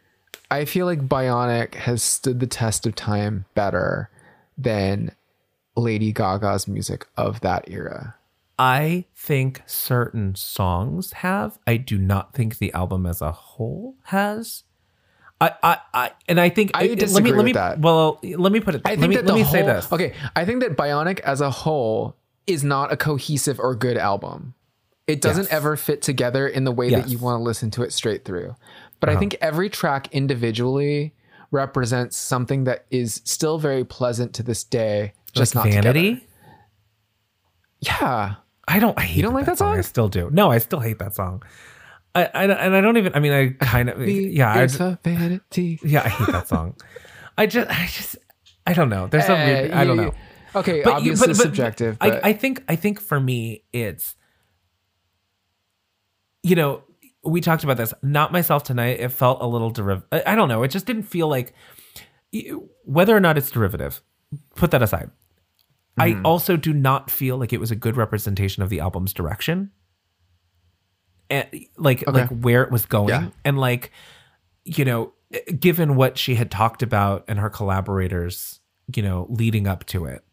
I 0.49 0.65
feel 0.65 0.85
like 0.85 1.07
Bionic 1.07 1.75
has 1.75 2.01
stood 2.03 2.39
the 2.39 2.47
test 2.47 2.85
of 2.85 2.95
time 2.95 3.45
better 3.55 4.09
than 4.57 5.11
Lady 5.75 6.11
Gaga's 6.11 6.67
music 6.67 7.07
of 7.17 7.41
that 7.41 7.69
era. 7.69 8.15
I 8.59 9.05
think 9.15 9.61
certain 9.67 10.33
songs 10.35 11.11
have. 11.13 11.59
I 11.67 11.77
do 11.77 11.97
not 11.97 12.33
think 12.33 12.57
the 12.57 12.73
album 12.73 13.05
as 13.05 13.21
a 13.21 13.31
whole 13.31 13.95
has. 14.05 14.63
I, 15.39 15.51
I, 15.61 15.77
I 15.93 16.11
and 16.27 16.39
I 16.39 16.49
think 16.49 16.71
I 16.73 16.83
it- 16.85 16.89
let 16.89 16.99
disagree 16.99 17.31
me 17.31 17.31
let 17.31 17.37
with 17.37 17.45
me 17.45 17.51
that. 17.53 17.79
well 17.79 18.19
let 18.23 18.51
me 18.51 18.59
put 18.59 18.73
it 18.73 18.81
I 18.85 18.91
let 18.91 18.99
think 19.01 19.09
me 19.11 19.15
that 19.17 19.25
let 19.27 19.35
me 19.35 19.41
whole, 19.41 19.51
say 19.51 19.61
this 19.61 19.91
Okay, 19.91 20.13
I 20.35 20.45
think 20.45 20.61
that 20.63 20.75
Bionic 20.75 21.19
as 21.19 21.41
a 21.41 21.51
whole 21.51 22.15
is 22.47 22.63
not 22.63 22.91
a 22.91 22.97
cohesive 22.97 23.59
or 23.59 23.75
good 23.75 23.97
album. 23.97 24.55
It 25.05 25.21
doesn't 25.21 25.43
Yes. 25.43 25.53
ever 25.53 25.77
fit 25.77 26.01
together 26.01 26.47
in 26.47 26.63
the 26.63 26.71
way 26.71 26.89
Yes. 26.89 27.03
that 27.03 27.11
you 27.11 27.19
want 27.19 27.39
to 27.39 27.43
listen 27.43 27.69
to 27.71 27.83
it 27.83 27.93
straight 27.93 28.25
through. 28.25 28.55
But 28.99 29.09
I 29.09 29.13
uh-huh. 29.13 29.19
think 29.19 29.37
every 29.41 29.69
track 29.69 30.07
individually 30.11 31.13
represents 31.51 32.17
something 32.17 32.65
that 32.65 32.85
is 32.91 33.21
still 33.25 33.57
very 33.57 33.85
pleasant 33.85 34.33
to 34.35 34.43
this 34.43 34.63
day, 34.63 35.13
just 35.33 35.55
like 35.55 35.65
not 35.65 35.73
vanity. 35.73 36.09
together. 36.15 36.27
Yeah. 37.79 38.35
I 38.67 38.79
don't. 38.79 38.97
I 38.99 39.03
hate 39.03 39.21
don't 39.21 39.33
like 39.33 39.45
that 39.45 39.53
I 39.53 39.55
song? 39.55 39.77
I 39.77 39.81
still 39.81 40.09
do. 40.09 40.29
No, 40.31 40.51
I 40.51 40.57
still 40.57 40.79
hate 40.79 40.99
that 40.99 41.15
song. 41.15 41.43
I, 42.13 42.25
I 42.25 42.43
and 42.45 42.75
I 42.75 42.81
don't 42.81 42.97
even. 42.97 43.15
I 43.15 43.19
mean, 43.19 43.31
I 43.31 43.49
kind 43.63 43.89
of. 43.89 44.05
yeah, 44.07 44.51
I, 44.53 44.67
vanity. 45.03 45.79
yeah, 45.83 46.03
I 46.03 46.09
hate 46.09 46.27
that 46.27 46.47
song. 46.47 46.75
I 47.37 47.45
just, 47.45 47.69
I 47.69 47.85
just, 47.85 48.17
I 48.65 48.73
don't 48.73 48.89
know. 48.89 49.07
There's 49.07 49.25
some 49.25 49.39
weird. 49.39 49.71
I 49.71 49.85
don't 49.85 49.99
eh, 49.99 50.03
know. 50.05 50.13
Okay, 50.55 50.81
But 50.83 50.89
you- 50.89 50.95
obviously 50.95 51.27
but- 51.27 51.37
but- 51.37 51.43
subjective. 51.43 51.99
But 51.99 52.25
I, 52.25 52.29
I 52.29 52.33
think 52.33 52.63
I 52.67 52.75
think 52.75 52.99
for 52.99 53.19
me 53.19 53.63
it's 53.71 54.15
you 56.43 56.55
know 56.55 56.83
we 57.23 57.41
talked 57.41 57.63
about 57.63 57.77
this. 57.77 57.93
Not 58.01 58.31
myself 58.31 58.63
tonight. 58.63 58.99
It 58.99 59.09
felt 59.09 59.41
a 59.41 59.47
little 59.47 59.69
derivative 59.69 60.23
I, 60.25 60.35
don't 60.35 60.47
know. 60.47 60.63
It 60.63 60.69
just 60.69 60.85
didn't 60.85 61.03
feel 61.03 61.27
like 61.27 61.53
whether 62.85 63.15
or 63.15 63.19
not 63.19 63.37
it's 63.37 63.51
derivative 63.51 64.01
put 64.55 64.71
that 64.71 64.81
aside. 64.81 65.09
Mm-hmm. 65.99 66.19
I 66.19 66.21
also 66.21 66.57
do 66.57 66.73
not 66.73 67.09
feel 67.09 67.37
like 67.37 67.53
it 67.53 67.59
was 67.59 67.71
a 67.71 67.75
good 67.75 67.97
representation 67.97 68.63
of 68.63 68.69
the 68.69 68.79
album's 68.79 69.13
direction. 69.13 69.71
And 71.29 71.47
like 71.77 72.07
like 72.07 72.29
where 72.29 72.63
it 72.63 72.71
was 72.71 72.85
going. 72.85 73.09
Yeah. 73.09 73.29
and 73.43 73.59
like 73.59 73.91
you 74.63 74.85
know 74.85 75.13
given 75.59 75.95
what 75.95 76.17
she 76.17 76.35
had 76.35 76.51
talked 76.51 76.83
about 76.83 77.25
and 77.27 77.39
her 77.39 77.49
collaborators 77.49 78.59
you 78.95 79.03
know 79.03 79.27
leading 79.29 79.67
up 79.67 79.85
to 79.85 80.05
it 80.05 80.23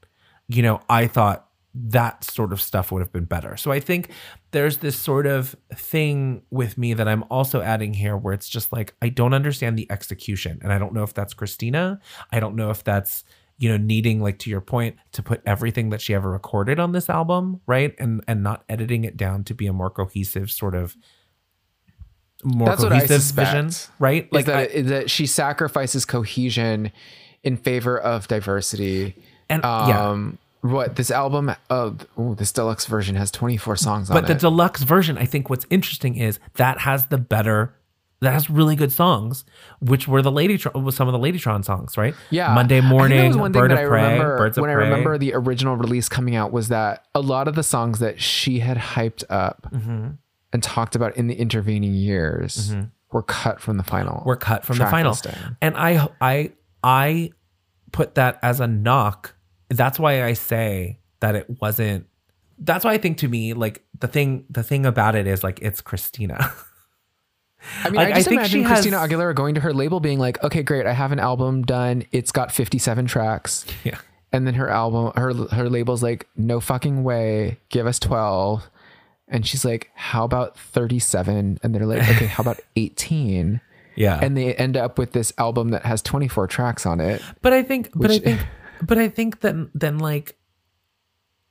you 0.49 0.62
know 0.62 0.80
i 0.89 1.07
thought 1.07 1.49
that 1.74 2.22
sort 2.22 2.52
of 2.52 2.60
stuff 2.60 2.92
would 2.92 3.00
have 3.00 3.12
been 3.12 3.24
better. 3.24 3.56
So 3.56 3.72
i 3.72 3.80
think 3.80 4.10
there's 4.52 4.78
this 4.78 4.96
sort 4.98 5.26
of 5.26 5.56
thing 5.74 6.42
with 6.50 6.78
me 6.78 6.94
that 6.94 7.08
i'm 7.08 7.24
also 7.30 7.60
adding 7.60 7.94
here 7.94 8.16
where 8.16 8.32
it's 8.32 8.48
just 8.48 8.72
like 8.72 8.94
i 9.02 9.08
don't 9.08 9.34
understand 9.34 9.76
the 9.76 9.90
execution. 9.90 10.60
And 10.62 10.72
i 10.72 10.78
don't 10.78 10.92
know 10.92 11.02
if 11.02 11.12
that's 11.14 11.34
christina. 11.34 12.00
I 12.30 12.40
don't 12.40 12.54
know 12.54 12.70
if 12.70 12.84
that's 12.84 13.24
you 13.58 13.68
know 13.68 13.76
needing 13.76 14.20
like 14.20 14.38
to 14.40 14.50
your 14.50 14.60
point 14.60 14.96
to 15.12 15.22
put 15.22 15.40
everything 15.46 15.90
that 15.90 16.00
she 16.00 16.14
ever 16.14 16.30
recorded 16.30 16.78
on 16.80 16.92
this 16.92 17.08
album 17.10 17.60
right? 17.66 17.94
And 17.98 18.22
and 18.28 18.42
not 18.42 18.64
editing 18.68 19.04
it 19.04 19.16
down 19.16 19.44
to 19.44 19.54
be 19.54 19.66
a 19.66 19.72
more 19.72 19.90
cohesive 19.90 20.50
sort 20.50 20.74
of 20.74 20.96
more 22.44 22.68
That's 22.68 22.82
what 22.82 22.92
I 22.92 22.96
cohesive 22.98 23.22
suspect. 23.22 23.50
vision 23.52 23.90
right? 23.98 24.32
like 24.32 24.46
that, 24.46 24.70
that 24.86 25.10
she 25.10 25.26
sacrifices 25.26 26.04
cohesion 26.04 26.92
in 27.42 27.56
favor 27.56 27.98
of 27.98 28.28
diversity. 28.28 29.14
and 29.48 29.62
yeah. 29.62 30.08
Um, 30.10 30.38
what 30.64 30.96
this 30.96 31.10
album 31.10 31.54
of 31.68 32.06
oh, 32.16 32.34
this 32.34 32.50
deluxe 32.50 32.86
version 32.86 33.14
has 33.16 33.30
24 33.30 33.76
songs 33.76 34.10
on 34.10 34.16
it. 34.16 34.20
but 34.22 34.26
the 34.26 34.34
deluxe 34.34 34.82
version 34.82 35.18
i 35.18 35.24
think 35.26 35.50
what's 35.50 35.66
interesting 35.68 36.16
is 36.16 36.38
that 36.54 36.78
has 36.80 37.06
the 37.06 37.18
better 37.18 37.74
that 38.22 38.32
has 38.32 38.48
really 38.48 38.74
good 38.74 38.90
songs 38.90 39.44
which 39.80 40.08
were 40.08 40.22
the 40.22 40.32
lady 40.32 40.58
was 40.74 40.96
some 40.96 41.06
of 41.06 41.12
the 41.12 41.18
ladytron 41.18 41.62
songs 41.62 41.98
right 41.98 42.14
yeah, 42.30 42.54
monday 42.54 42.80
morning 42.80 43.36
one 43.38 43.52
thing 43.52 43.60
bird 43.60 43.70
that 43.72 43.74
of 43.74 43.84
I 43.84 43.88
prey 43.88 44.02
remember 44.02 44.38
birds 44.38 44.56
of 44.56 44.62
when 44.62 44.72
prey 44.72 44.84
I 44.86 44.88
remember 44.88 45.18
the 45.18 45.34
original 45.34 45.76
release 45.76 46.08
coming 46.08 46.34
out 46.34 46.50
was 46.50 46.68
that 46.68 47.04
a 47.14 47.20
lot 47.20 47.46
of 47.46 47.54
the 47.56 47.62
songs 47.62 47.98
that 47.98 48.18
she 48.20 48.60
had 48.60 48.78
hyped 48.78 49.24
up 49.28 49.66
Mm-hmm. 49.70 50.12
and 50.54 50.62
talked 50.62 50.94
about 50.96 51.14
in 51.18 51.26
the 51.26 51.34
intervening 51.34 51.92
years 51.92 52.74
were 53.12 53.22
cut 53.22 53.60
from 53.60 53.76
the 53.76 53.82
final. 53.84 54.22
were 54.24 54.36
cut 54.36 54.64
from 54.64 54.78
the 54.78 54.86
final 54.86 55.10
listing. 55.12 55.34
and 55.60 55.76
i 55.76 56.08
i 56.22 56.50
i 56.82 57.30
put 57.92 58.14
that 58.14 58.38
as 58.42 58.58
a 58.60 58.66
knock 58.66 59.34
that's 59.68 59.98
why 59.98 60.22
i 60.24 60.32
say 60.32 60.98
that 61.20 61.34
it 61.34 61.46
wasn't 61.60 62.06
that's 62.58 62.84
why 62.84 62.92
i 62.92 62.98
think 62.98 63.18
to 63.18 63.28
me 63.28 63.52
like 63.54 63.84
the 64.00 64.08
thing 64.08 64.44
the 64.50 64.62
thing 64.62 64.86
about 64.86 65.14
it 65.14 65.26
is 65.26 65.42
like 65.44 65.60
it's 65.62 65.80
christina 65.80 66.52
I 67.82 67.88
mean, 67.88 67.94
Like, 67.94 68.08
I 68.08 68.10
I 68.10 68.14
just 68.16 68.28
think 68.28 68.40
imagine 68.40 68.64
Christina 68.66 68.98
has- 68.98 69.08
Aguilera 69.08 69.34
going 69.34 69.54
to 69.54 69.60
her 69.62 69.72
label 69.72 69.98
being 69.98 70.18
like, 70.18 70.42
"Okay, 70.44 70.62
great, 70.62 70.84
I 70.84 70.92
have 70.92 71.12
an 71.12 71.18
album 71.18 71.62
done. 71.62 72.04
It's 72.12 72.30
got 72.30 72.52
57 72.52 73.06
tracks." 73.06 73.64
yeah 73.84 73.96
And 74.32 74.46
then 74.46 74.52
her 74.54 74.68
album, 74.68 75.12
her 75.16 75.32
her 75.32 75.70
label's 75.70 76.02
like, 76.02 76.28
"No 76.36 76.60
fucking 76.60 77.04
way, 77.04 77.56
give 77.70 77.86
us 77.86 77.98
12." 78.00 78.68
And 79.28 79.46
she's 79.46 79.64
like, 79.64 79.90
"How 79.94 80.24
about 80.24 80.58
37?" 80.58 81.58
And 81.62 81.74
they're 81.74 81.86
like, 81.86 82.02
"Okay, 82.06 82.26
how 82.26 82.42
about 82.42 82.60
18?" 82.76 83.62
yeah 83.96 84.18
And 84.20 84.36
they 84.36 84.54
end 84.56 84.76
up 84.76 84.98
with 84.98 85.12
this 85.12 85.32
album 85.38 85.70
that 85.70 85.86
has 85.86 86.02
24 86.02 86.46
tracks 86.48 86.84
on 86.84 87.00
it. 87.00 87.22
But 87.40 87.54
I 87.54 87.62
think, 87.62 87.88
but 87.94 88.10
I 88.10 88.18
think, 88.18 88.40
but 88.87 88.99
I 88.99 89.09
think 89.09 89.41
that 89.41 89.55
then 89.74 89.99
like, 89.99 90.37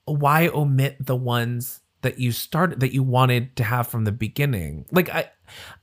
why 0.06 0.48
omit 0.48 0.98
the 1.06 1.16
ones 1.16 1.82
that 2.02 2.20
you 2.20 2.32
started 2.32 2.82
that 2.82 2.94
you 2.94 3.02
wanted 3.04 3.56
to 3.56 3.64
have 3.64 3.88
from 3.88 4.04
the 4.04 4.12
beginning? 4.12 4.86
Like 4.92 5.10
I, 5.10 5.30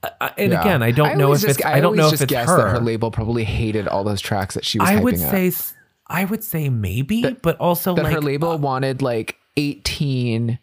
I 0.03 0.11
I- 0.21 0.33
and 0.39 0.53
Yeah. 0.53 0.61
again, 0.61 0.83
I 0.83 0.91
don't 0.91 1.17
know 1.19 1.33
if 1.33 1.41
just- 1.43 1.59
it's 1.61 1.67
I, 1.67 1.81
don't 1.81 1.97
know 1.97 2.09
if 2.09 2.21
it's 2.21 2.33
her. 2.33 2.57
that 2.57 2.71
her 2.71 2.81
label 2.81 3.11
probably 3.11 3.45
hated 3.45 3.89
all 3.89 4.05
those 4.05 4.21
tracks 4.21 4.55
that 4.55 4.65
she 4.65 4.79
was 4.79 4.89
I 4.89 4.97
would 4.97 5.15
up. 5.15 5.21
say, 5.31 5.47
s- 5.49 5.75
I 6.07 6.25
would 6.25 6.43
say 6.45 6.69
maybe, 6.69 7.37
but 7.43 7.57
also 7.59 7.95
that 7.95 8.03
like 8.05 8.13
her 8.15 8.21
label 8.21 8.51
uh, 8.51 8.57
wanted 8.57 9.01
like 9.03 9.37
18 9.57 10.59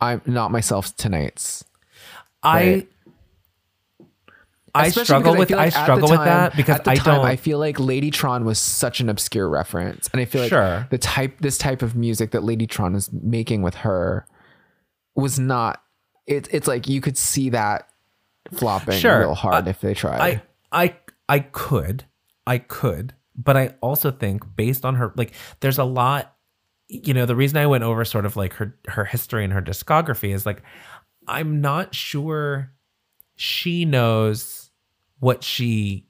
I'm 0.00 0.20
not 0.26 0.50
myself 0.50 0.94
tonight's. 0.96 1.64
Right. 2.44 2.86
I 2.90 2.93
Especially 4.74 5.04
struggle 5.04 5.36
with 5.36 5.52
I 5.52 5.56
like 5.56 5.76
at 5.76 5.82
struggle 5.84 6.08
the 6.08 6.14
with 6.18 6.24
that 6.24 6.56
because 6.56 6.76
at 6.76 6.84
the 6.84 6.90
I 6.90 6.94
time, 6.96 7.16
don't 7.16 7.24
I 7.26 7.36
feel 7.36 7.58
like 7.58 7.76
Ladytron 7.76 8.44
was 8.44 8.58
such 8.58 9.00
an 9.00 9.08
obscure 9.08 9.48
reference, 9.48 10.08
and 10.12 10.20
I 10.20 10.24
feel 10.24 10.42
like 10.42 10.48
Sure. 10.50 10.86
the 10.90 10.98
type 10.98 11.38
this 11.40 11.58
type 11.58 11.82
of 11.82 11.94
music 11.94 12.32
that 12.32 12.42
Ladytron 12.42 12.96
is 12.96 13.10
making 13.12 13.62
with 13.62 13.74
her 13.76 14.26
was 15.14 15.38
not. 15.38 15.80
It, 16.26 16.48
it's 16.52 16.66
like 16.66 16.88
you 16.88 17.00
could 17.00 17.16
see 17.16 17.50
that 17.50 17.88
flopping 18.52 18.98
Sure. 18.98 19.20
real 19.20 19.34
hard 19.34 19.66
Uh, 19.66 19.70
if 19.70 19.80
they 19.80 19.94
tried. 19.94 20.20
I 20.20 20.42
I 20.72 20.96
I 21.28 21.38
could. 21.40 22.04
I 22.46 22.58
could. 22.58 23.14
But 23.36 23.56
I 23.56 23.74
also 23.80 24.10
think 24.10 24.42
based 24.56 24.84
on 24.84 24.96
her 24.96 25.12
like 25.16 25.32
there's 25.60 25.78
a 25.78 25.84
lot 25.84 26.30
you 26.88 27.14
know, 27.14 27.24
the 27.26 27.34
reason 27.34 27.56
I 27.56 27.66
went 27.66 27.82
over 27.82 28.04
sort 28.04 28.26
of 28.26 28.36
like 28.36 28.52
her 28.54 28.76
her 28.88 29.04
history 29.04 29.44
and 29.44 29.52
her 29.52 29.62
discography 29.62 30.34
is 30.34 30.44
like 30.46 30.62
I'm 31.26 31.60
not 31.60 31.94
sure 31.94 32.72
she 33.36 33.84
knows 33.84 34.63
what 35.24 35.42
she 35.42 36.06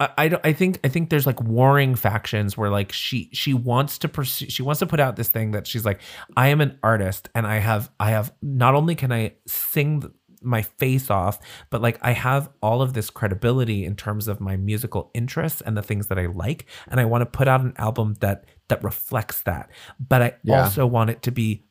I, 0.00 0.08
I 0.18 0.28
don't 0.28 0.44
I 0.44 0.52
think 0.52 0.80
I 0.84 0.88
think 0.88 1.08
there's 1.10 1.26
like 1.26 1.40
warring 1.40 1.94
factions 1.94 2.56
where 2.58 2.68
like 2.70 2.92
she 2.92 3.30
she 3.32 3.54
wants 3.54 3.98
to 3.98 4.08
pursue 4.08 4.50
she 4.50 4.62
wants 4.62 4.80
to 4.80 4.86
put 4.86 5.00
out 5.00 5.16
this 5.16 5.28
thing 5.28 5.52
that 5.52 5.66
she's 5.66 5.84
like 5.84 6.00
I 6.36 6.48
am 6.48 6.60
an 6.60 6.78
artist 6.82 7.28
and 7.34 7.46
I 7.46 7.58
have 7.58 7.90
I 7.98 8.10
have 8.10 8.32
not 8.42 8.74
only 8.74 8.94
can 8.94 9.12
I 9.12 9.34
sing 9.46 10.02
my 10.42 10.60
face 10.62 11.10
off 11.10 11.38
but 11.70 11.80
like 11.80 11.98
I 12.02 12.12
have 12.12 12.50
all 12.60 12.82
of 12.82 12.92
this 12.92 13.08
credibility 13.08 13.84
in 13.86 13.96
terms 13.96 14.28
of 14.28 14.40
my 14.40 14.56
musical 14.56 15.10
interests 15.14 15.62
and 15.62 15.74
the 15.76 15.82
things 15.82 16.08
that 16.08 16.18
I 16.18 16.26
like 16.26 16.66
and 16.88 17.00
I 17.00 17.04
want 17.06 17.22
to 17.22 17.26
put 17.38 17.48
out 17.48 17.62
an 17.62 17.72
album 17.78 18.14
that 18.20 18.44
that 18.68 18.84
reflects 18.84 19.40
that 19.42 19.70
but 19.98 20.20
I 20.22 20.34
Yeah. 20.42 20.64
also 20.64 20.86
want 20.86 21.08
it 21.10 21.22
to 21.22 21.30
be 21.30 21.64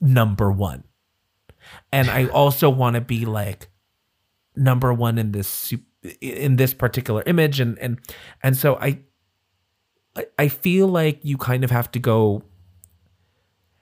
number 0.00 0.50
1 0.50 0.82
and 1.92 2.10
I 2.10 2.26
also 2.26 2.68
want 2.70 2.94
to 2.94 3.00
be 3.00 3.24
like 3.24 3.68
number 4.56 4.92
one 4.92 5.16
in 5.18 5.32
this 5.32 5.48
sup- 5.48 5.80
in 6.20 6.56
this 6.56 6.74
particular 6.74 7.22
image 7.26 7.60
and 7.60 7.78
and 7.78 7.98
and 8.42 8.56
so 8.56 8.76
I 8.76 8.98
I- 10.38 10.48
feel 10.48 10.88
like 10.88 11.20
you 11.24 11.36
kind 11.38 11.64
of 11.64 11.70
have 11.70 11.90
to 11.92 11.98
go 11.98 12.42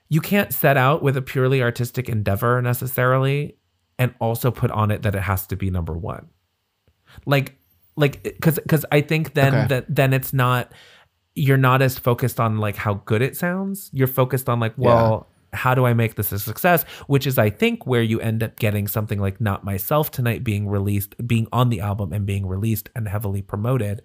you 0.09 0.21
can't 0.21 0.53
set 0.53 0.77
out 0.77 1.01
with 1.01 1.15
a 1.17 1.21
purely 1.21 1.61
artistic 1.63 2.07
endeavor 2.09 2.61
necessarily 2.61 3.55
and 3.97 4.13
also 4.19 4.51
put 4.51 4.69
on 4.71 4.91
it 4.91 5.01
that 5.03 5.15
it 5.15 5.21
has 5.21 5.47
to 5.47 5.55
be 5.55 5.69
number 5.71 5.93
1 5.93 6.27
like 7.25 7.57
like 7.97 8.37
cuz 8.41 8.59
cuz 8.69 8.85
I 8.91 9.01
think 9.01 9.33
then 9.33 9.53
Okay. 9.55 9.67
that 9.67 9.85
then 9.89 10.13
it's 10.13 10.31
not 10.33 10.71
you're 11.35 11.57
not 11.57 11.81
as 11.81 11.97
focused 11.97 12.39
on 12.39 12.57
like 12.59 12.75
how 12.75 12.95
good 13.05 13.21
it 13.21 13.35
sounds. 13.37 13.89
You're 13.93 14.07
focused 14.07 14.47
on 14.49 14.59
like 14.59 14.73
well 14.77 15.27
how 15.53 15.75
do 15.75 15.85
I 15.85 15.93
make 15.93 16.15
this 16.15 16.31
a 16.31 16.39
success? 16.39 16.83
Which 17.07 17.27
is, 17.27 17.37
I 17.37 17.49
think, 17.49 17.85
where 17.85 18.01
you 18.01 18.19
end 18.19 18.43
up 18.43 18.57
getting 18.57 18.87
something 18.87 19.19
like 19.19 19.41
Not 19.41 19.63
Myself 19.63 20.11
Tonight 20.11 20.43
being 20.43 20.67
released, 20.67 21.15
being 21.25 21.47
on 21.51 21.69
the 21.69 21.81
album 21.81 22.13
and 22.13 22.25
being 22.25 22.47
released 22.47 22.89
and 22.95 23.07
heavily 23.07 23.41
promoted, 23.41 24.01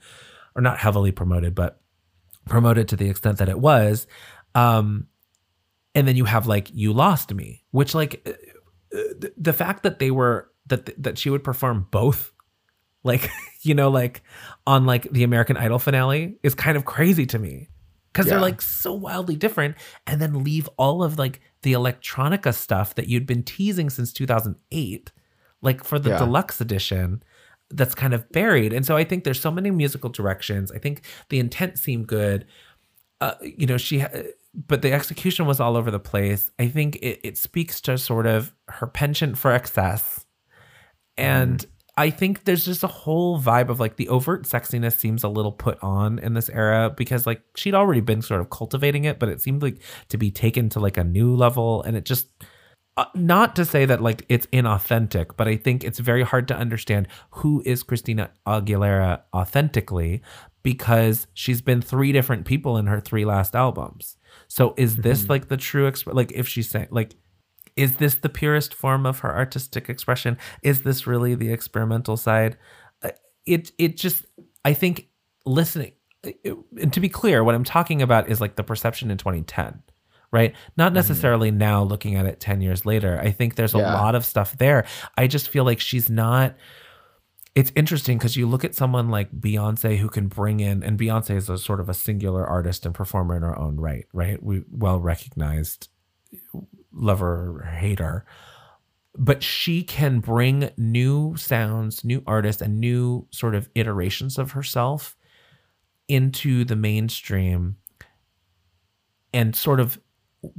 or 0.55 0.63
not 0.63 0.79
heavily 0.79 1.13
promoted, 1.13 1.55
but 1.55 1.81
promoted 2.47 2.89
to 2.89 2.97
the 2.97 3.09
extent 3.09 3.39
that 3.39 3.49
it 3.49 3.59
was. 3.59 4.07
Um, 4.55 5.07
and 5.95 6.07
then 6.07 6.17
you 6.17 6.25
have 6.25 6.47
like 6.47 6.71
You 6.73 6.93
Lost 6.93 7.33
Me, 7.33 7.65
which, 7.71 7.95
like, 7.95 8.27
uh, 8.93 9.29
the 9.37 9.53
fact 9.53 9.83
that 9.85 9.99
they 9.99 10.11
were, 10.11 10.51
that, 10.67 11.03
that 11.03 11.19
she 11.19 11.31
would 11.31 11.45
perform 11.45 11.87
both 11.91 12.33
like 13.05 13.31
you 13.63 13.75
know 13.75 13.89
like 13.89 14.23
on 14.67 14.85
like 14.85 15.11
the 15.13 15.23
american 15.23 15.57
idol 15.57 15.79
finale 15.79 16.39
is 16.43 16.55
kind 16.55 16.77
of 16.77 16.85
crazy 16.85 17.25
to 17.25 17.39
me 17.39 17.69
because 18.17 18.31
they're 18.31 18.41
like 18.41 18.63
so 18.63 18.93
wildly 18.93 19.37
different. 19.37 19.77
And 20.07 20.21
then 20.21 20.43
leave 20.45 20.69
all 20.77 21.03
of 21.03 21.19
like 21.19 21.41
the 21.63 21.73
electronica 21.73 22.55
stuff 22.55 22.95
that 22.95 23.09
you'd 23.09 23.27
been 23.27 23.43
teasing 23.43 23.91
since 23.91 24.13
2008 24.13 25.13
like 25.63 25.85
for 25.85 25.99
the 25.99 26.11
Yeah. 26.11 26.19
deluxe 26.19 26.61
edition 26.61 27.23
that's 27.71 27.95
kind 27.95 28.15
of 28.15 28.31
buried. 28.31 28.73
And 28.73 28.87
so 28.87 28.97
i 28.97 29.03
think 29.05 29.25
there's 29.25 29.41
so 29.41 29.51
many 29.51 29.71
musical 29.71 30.11
directions. 30.11 30.71
I 30.71 30.79
think 30.79 31.03
the 31.31 31.39
intent 31.39 31.79
seemed 31.79 32.07
good. 32.07 32.47
Uh, 33.21 33.35
you 33.43 33.67
know 33.67 33.77
she 33.79 34.05
but 34.69 34.83
the 34.83 34.93
execution 34.93 35.47
was 35.47 35.61
all 35.61 35.77
over 35.77 35.91
the 35.91 35.99
place. 35.99 36.51
I 36.59 36.69
think 36.69 36.97
it, 36.97 37.21
it 37.23 37.37
speaks 37.39 37.81
to 37.83 37.99
sort 37.99 38.27
of 38.27 38.55
her 38.69 38.87
penchant 38.87 39.37
for 39.37 39.53
excess. 39.53 40.25
And 41.19 41.65
I 41.99 42.11
think 42.11 42.45
there's 42.45 42.65
just 42.65 42.85
a 42.85 42.89
whole 42.89 43.41
vibe 43.41 43.71
of 43.71 43.81
like 43.81 43.97
the 43.97 44.09
overt 44.09 44.43
sexiness 44.43 44.99
seems 44.99 45.25
a 45.25 45.29
little 45.29 45.53
put 45.53 45.83
on 45.83 46.19
in 46.19 46.35
this 46.35 46.51
era 46.51 46.93
because 46.95 47.27
like 47.27 47.43
she'd 47.57 47.75
already 47.75 48.03
been 48.03 48.21
sort 48.21 48.43
of 48.43 48.51
cultivating 48.51 49.05
it, 49.05 49.19
but 49.19 49.31
it 49.31 49.41
seemed 49.41 49.63
like 49.63 49.79
to 50.11 50.19
be 50.19 50.31
taken 50.31 50.69
to 50.71 50.81
like 50.81 50.99
a 50.99 51.05
new 51.05 51.35
level. 51.35 51.83
And 51.83 51.97
it 51.97 52.05
just, 52.05 52.29
uh, 52.99 53.07
not 53.15 53.57
to 53.57 53.65
say 53.65 53.87
that 53.87 54.03
like 54.03 54.27
it's 54.29 54.47
inauthentic, 54.49 55.37
but 55.39 55.49
I 55.49 55.57
think 55.57 55.85
it's 55.85 55.99
very 55.99 56.23
hard 56.23 56.49
to 56.49 56.57
understand 56.57 57.09
who 57.31 57.63
is 57.65 57.83
Christina 57.83 58.31
Aguilera 58.47 59.23
authentically 59.35 60.21
because 60.63 61.29
she's 61.33 61.63
been 61.63 61.81
three 61.81 62.13
different 62.13 62.45
people 62.45 62.77
in 62.77 62.89
her 62.89 63.01
three 63.01 63.25
last 63.25 63.55
albums. 63.55 64.17
So 64.49 64.75
is 64.77 64.97
this 64.97 65.31
like 65.31 65.49
the 65.49 65.57
true 65.57 65.91
exp- 65.91 66.13
like 66.13 66.33
if 66.33 66.47
she's 66.47 66.69
saying 66.69 66.89
like 66.91 67.15
is 67.77 67.97
this 67.97 68.15
the 68.17 68.29
purest 68.29 68.73
form 68.75 69.05
of 69.07 69.19
her 69.21 69.35
artistic 69.35 69.89
expression? 69.89 70.39
Is 70.63 70.83
this 70.83 71.07
really 71.07 71.35
the 71.35 71.53
experimental 71.53 72.17
side? 72.17 72.57
Uh, 73.03 73.11
It 73.45 73.73
it 73.79 73.97
just 73.97 74.25
I 74.65 74.75
think 74.75 75.09
listening 75.45 75.93
it- 76.25 76.57
and 76.81 76.93
to 76.93 77.01
be 77.01 77.09
clear, 77.09 77.45
what 77.45 77.55
I'm 77.55 77.65
talking 77.65 78.03
about 78.03 78.29
is 78.29 78.41
like 78.41 78.57
the 78.57 78.65
perception 78.65 79.11
in 79.11 79.19
2010, 79.19 79.83
right? 80.33 80.55
Not 80.77 80.93
necessarily 80.93 81.51
now 81.53 81.83
looking 81.85 82.17
at 82.17 82.27
it 82.27 82.41
10 82.41 82.61
years 82.63 82.85
later. 82.85 83.21
I 83.23 83.31
think 83.31 83.55
there's 83.55 83.75
a 83.75 83.79
Yeah. 83.79 83.95
lot 83.95 84.15
of 84.17 84.25
stuff 84.25 84.57
there. 84.59 84.85
I 85.17 85.27
just 85.29 85.49
feel 85.49 85.65
like 85.65 85.79
she's 85.81 86.11
not 86.11 86.57
it's 87.55 87.73
interesting 87.75 88.19
because 88.19 88.37
you 88.37 88.47
look 88.47 88.65
at 88.67 88.75
someone 88.75 89.09
like 89.09 89.31
Beyonce 89.33 89.97
who 89.97 90.11
can 90.11 90.29
bring 90.29 90.61
in, 90.61 90.83
and 90.83 90.99
Beyonce 90.99 91.37
is 91.37 91.49
a 91.49 91.57
sort 91.57 91.81
of 91.81 91.89
a 91.89 91.95
singular 91.95 92.47
artist 92.47 92.85
and 92.85 92.95
performer 92.95 93.35
in 93.35 93.43
her 93.43 93.59
own 93.59 93.77
right, 93.81 94.05
right? 94.13 94.43
We 94.43 94.63
well 94.71 95.01
recognized 95.01 95.89
lover 96.93 97.59
or 97.59 97.63
hater, 97.65 98.25
but 99.17 99.43
she 99.43 99.83
can 99.83 100.21
bring 100.21 100.71
new 100.77 101.37
sounds, 101.37 102.05
new 102.05 102.23
artists, 102.27 102.63
and 102.63 102.79
new 102.79 103.27
sort 103.31 103.55
of 103.55 103.69
iterations 103.75 104.39
of 104.39 104.53
herself 104.53 105.17
into 106.09 106.65
the 106.65 106.77
mainstream 106.77 107.77
and 109.33 109.57
sort 109.57 109.81
of 109.81 110.01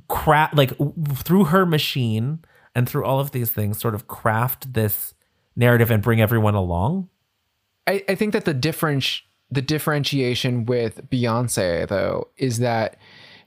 craft 0.07 0.53
like 0.55 0.73
through 1.17 1.45
her 1.45 1.65
machine 1.65 2.39
and 2.75 2.87
through 2.87 3.05
all 3.05 3.19
of 3.19 3.31
these 3.31 3.51
things 3.51 3.79
sort 3.79 3.95
of 3.95 4.07
craft 4.07 4.73
this 4.73 5.13
narrative 5.55 5.89
and 5.89 6.03
bring 6.03 6.21
everyone 6.21 6.55
along? 6.55 7.09
I, 7.87 8.03
I 8.07 8.15
think 8.15 8.33
that 8.33 8.45
the 8.45 8.53
difference 8.53 9.21
the 9.49 9.61
differentiation 9.61 10.65
with 10.65 11.09
Beyonce 11.09 11.87
though 11.87 12.27
is 12.37 12.59
that 12.59 12.97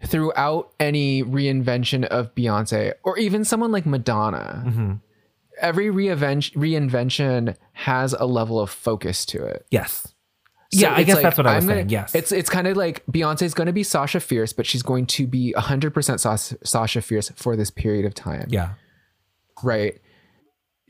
throughout 0.07 0.72
any 0.80 1.22
reinvention 1.22 2.05
of 2.07 2.34
Beyonce 2.34 2.94
or 3.05 3.18
even 3.18 3.44
someone 3.44 3.70
like 3.72 3.86
Madonna, 3.86 4.64
mm-hmm. 4.66 4.92
every 5.61 5.86
reinvent, 5.86 6.53
reinvention 6.55 7.57
has 7.72 8.14
a 8.14 8.24
level 8.26 8.59
of 8.59 8.70
focus 8.70 9.26
to 9.26 9.44
it. 9.44 9.66
yes 9.70 10.14
So 10.72 10.80
yeah 10.80 10.94
i 10.94 11.03
guess 11.03 11.16
like, 11.16 11.22
that's 11.24 11.36
what 11.38 11.46
i 11.46 11.57
was 11.57 11.64
I'm 11.64 11.68
gonna- 11.68 11.80
saying 11.80 11.88
yes 11.90 12.14
It's 12.14 12.32
it's 12.32 12.48
kind 12.51 12.66
of 12.66 12.76
like 12.76 13.05
Beyonce's 13.07 13.55
going 13.55 13.66
to 13.66 13.72
be 13.72 13.82
Sasha 13.82 14.20
Fierce, 14.20 14.53
but 14.53 14.66
she's 14.66 14.82
going 14.82 15.07
to 15.07 15.26
be 15.26 15.53
100% 15.57 16.20
Sasha, 16.20 16.57
Sasha 16.64 17.03
Fierce 17.03 17.30
for 17.36 17.57
this 17.57 17.70
period 17.70 18.07
of 18.07 18.14
time. 18.14 18.46
yeah 18.51 18.70
right? 19.62 20.01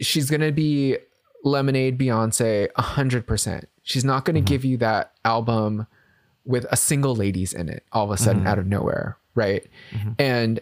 She's 0.00 0.30
gonna 0.30 0.52
be 0.52 0.96
Lemonade 1.44 1.98
Beyonce 1.98 2.68
hundred 2.76 3.26
percent. 3.26 3.68
She's 3.82 4.04
not 4.04 4.24
gonna 4.24 4.38
mm-hmm. 4.38 4.44
give 4.46 4.64
you 4.64 4.76
that 4.78 5.12
album 5.24 5.86
with 6.44 6.66
a 6.70 6.76
single 6.76 7.14
ladies 7.14 7.52
in 7.52 7.68
it 7.68 7.84
all 7.92 8.04
of 8.04 8.10
a 8.10 8.16
sudden 8.16 8.40
mm-hmm. 8.40 8.48
out 8.48 8.58
of 8.58 8.66
nowhere, 8.66 9.16
right? 9.34 9.66
Mm-hmm. 9.92 10.12
And 10.18 10.60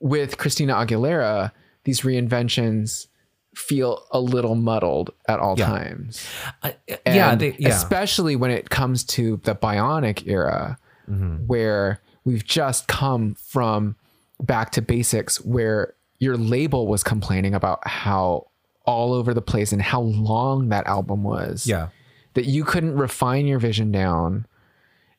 with 0.00 0.38
Christina 0.38 0.74
Aguilera, 0.74 1.52
these 1.84 2.00
reinventions 2.00 3.06
feel 3.54 4.06
a 4.10 4.20
little 4.20 4.54
muddled 4.54 5.10
at 5.28 5.40
all 5.40 5.58
Yeah. 5.58 5.66
times. 5.66 6.26
I- 6.62 6.76
yeah 7.06 7.34
they, 7.34 7.56
yeah 7.58 7.70
especially 7.70 8.36
when 8.36 8.50
it 8.50 8.68
comes 8.68 9.02
to 9.04 9.40
the 9.44 9.54
bionic 9.54 10.26
era 10.26 10.78
mm-hmm. 11.08 11.46
where 11.46 12.02
we've 12.24 12.44
just 12.44 12.86
come 12.86 13.34
from 13.36 13.96
back 14.40 14.72
to 14.72 14.82
basics 14.82 15.40
where 15.40 15.94
your 16.18 16.36
label 16.36 16.86
was 16.86 17.02
complaining 17.02 17.54
about 17.54 17.86
how 17.86 18.48
all 18.84 19.14
over 19.14 19.32
the 19.32 19.40
place 19.42 19.72
and 19.72 19.80
how 19.80 20.00
long 20.00 20.68
that 20.68 20.86
album 20.86 21.22
was 21.22 21.66
yeah 21.66 21.88
that 22.34 22.44
you 22.44 22.64
couldn't 22.64 22.94
refine 22.96 23.46
your 23.46 23.58
vision 23.58 23.90
down 23.90 24.46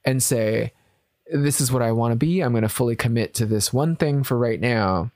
and 0.07 0.23
say 0.23 0.73
this 1.31 1.61
is 1.61 1.71
what 1.71 1.81
I 1.81 1.91
want 1.91 2.13
to 2.13 2.15
be. 2.15 2.41
I'm 2.41 2.53
going 2.53 2.63
to 2.63 2.69
fully 2.69 2.95
commit 2.95 3.33
to 3.35 3.45
this 3.45 3.71
one 3.71 3.95
thing 3.95 4.23
for 4.23 4.37
right 4.37 4.59
now. 4.59 5.11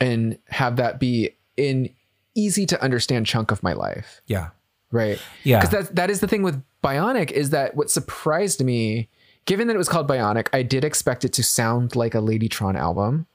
And 0.00 0.38
have 0.48 0.76
that 0.76 0.98
be 0.98 1.36
in 1.56 1.90
easy 2.34 2.66
to 2.66 2.82
understand 2.82 3.26
chunk 3.26 3.50
of 3.50 3.62
my 3.62 3.72
life. 3.72 4.22
Yeah. 4.26 4.50
Right? 4.90 5.20
Yeah. 5.42 5.60
because 5.60 5.86
that 5.86 5.96
that 5.96 6.10
is 6.10 6.20
the 6.20 6.28
thing 6.28 6.42
with 6.42 6.62
bionic 6.82 7.30
is 7.32 7.50
that 7.50 7.74
what 7.74 7.90
surprised 7.90 8.62
me 8.62 9.08
given 9.46 9.66
that 9.66 9.74
it 9.74 9.78
was 9.78 9.88
called 9.88 10.06
bionic 10.06 10.48
i 10.52 10.62
did 10.62 10.84
expect 10.84 11.24
it 11.24 11.32
to 11.32 11.42
sound 11.42 11.96
like 11.96 12.14
a 12.14 12.18
ladytron 12.18 12.76
album. 12.76 13.26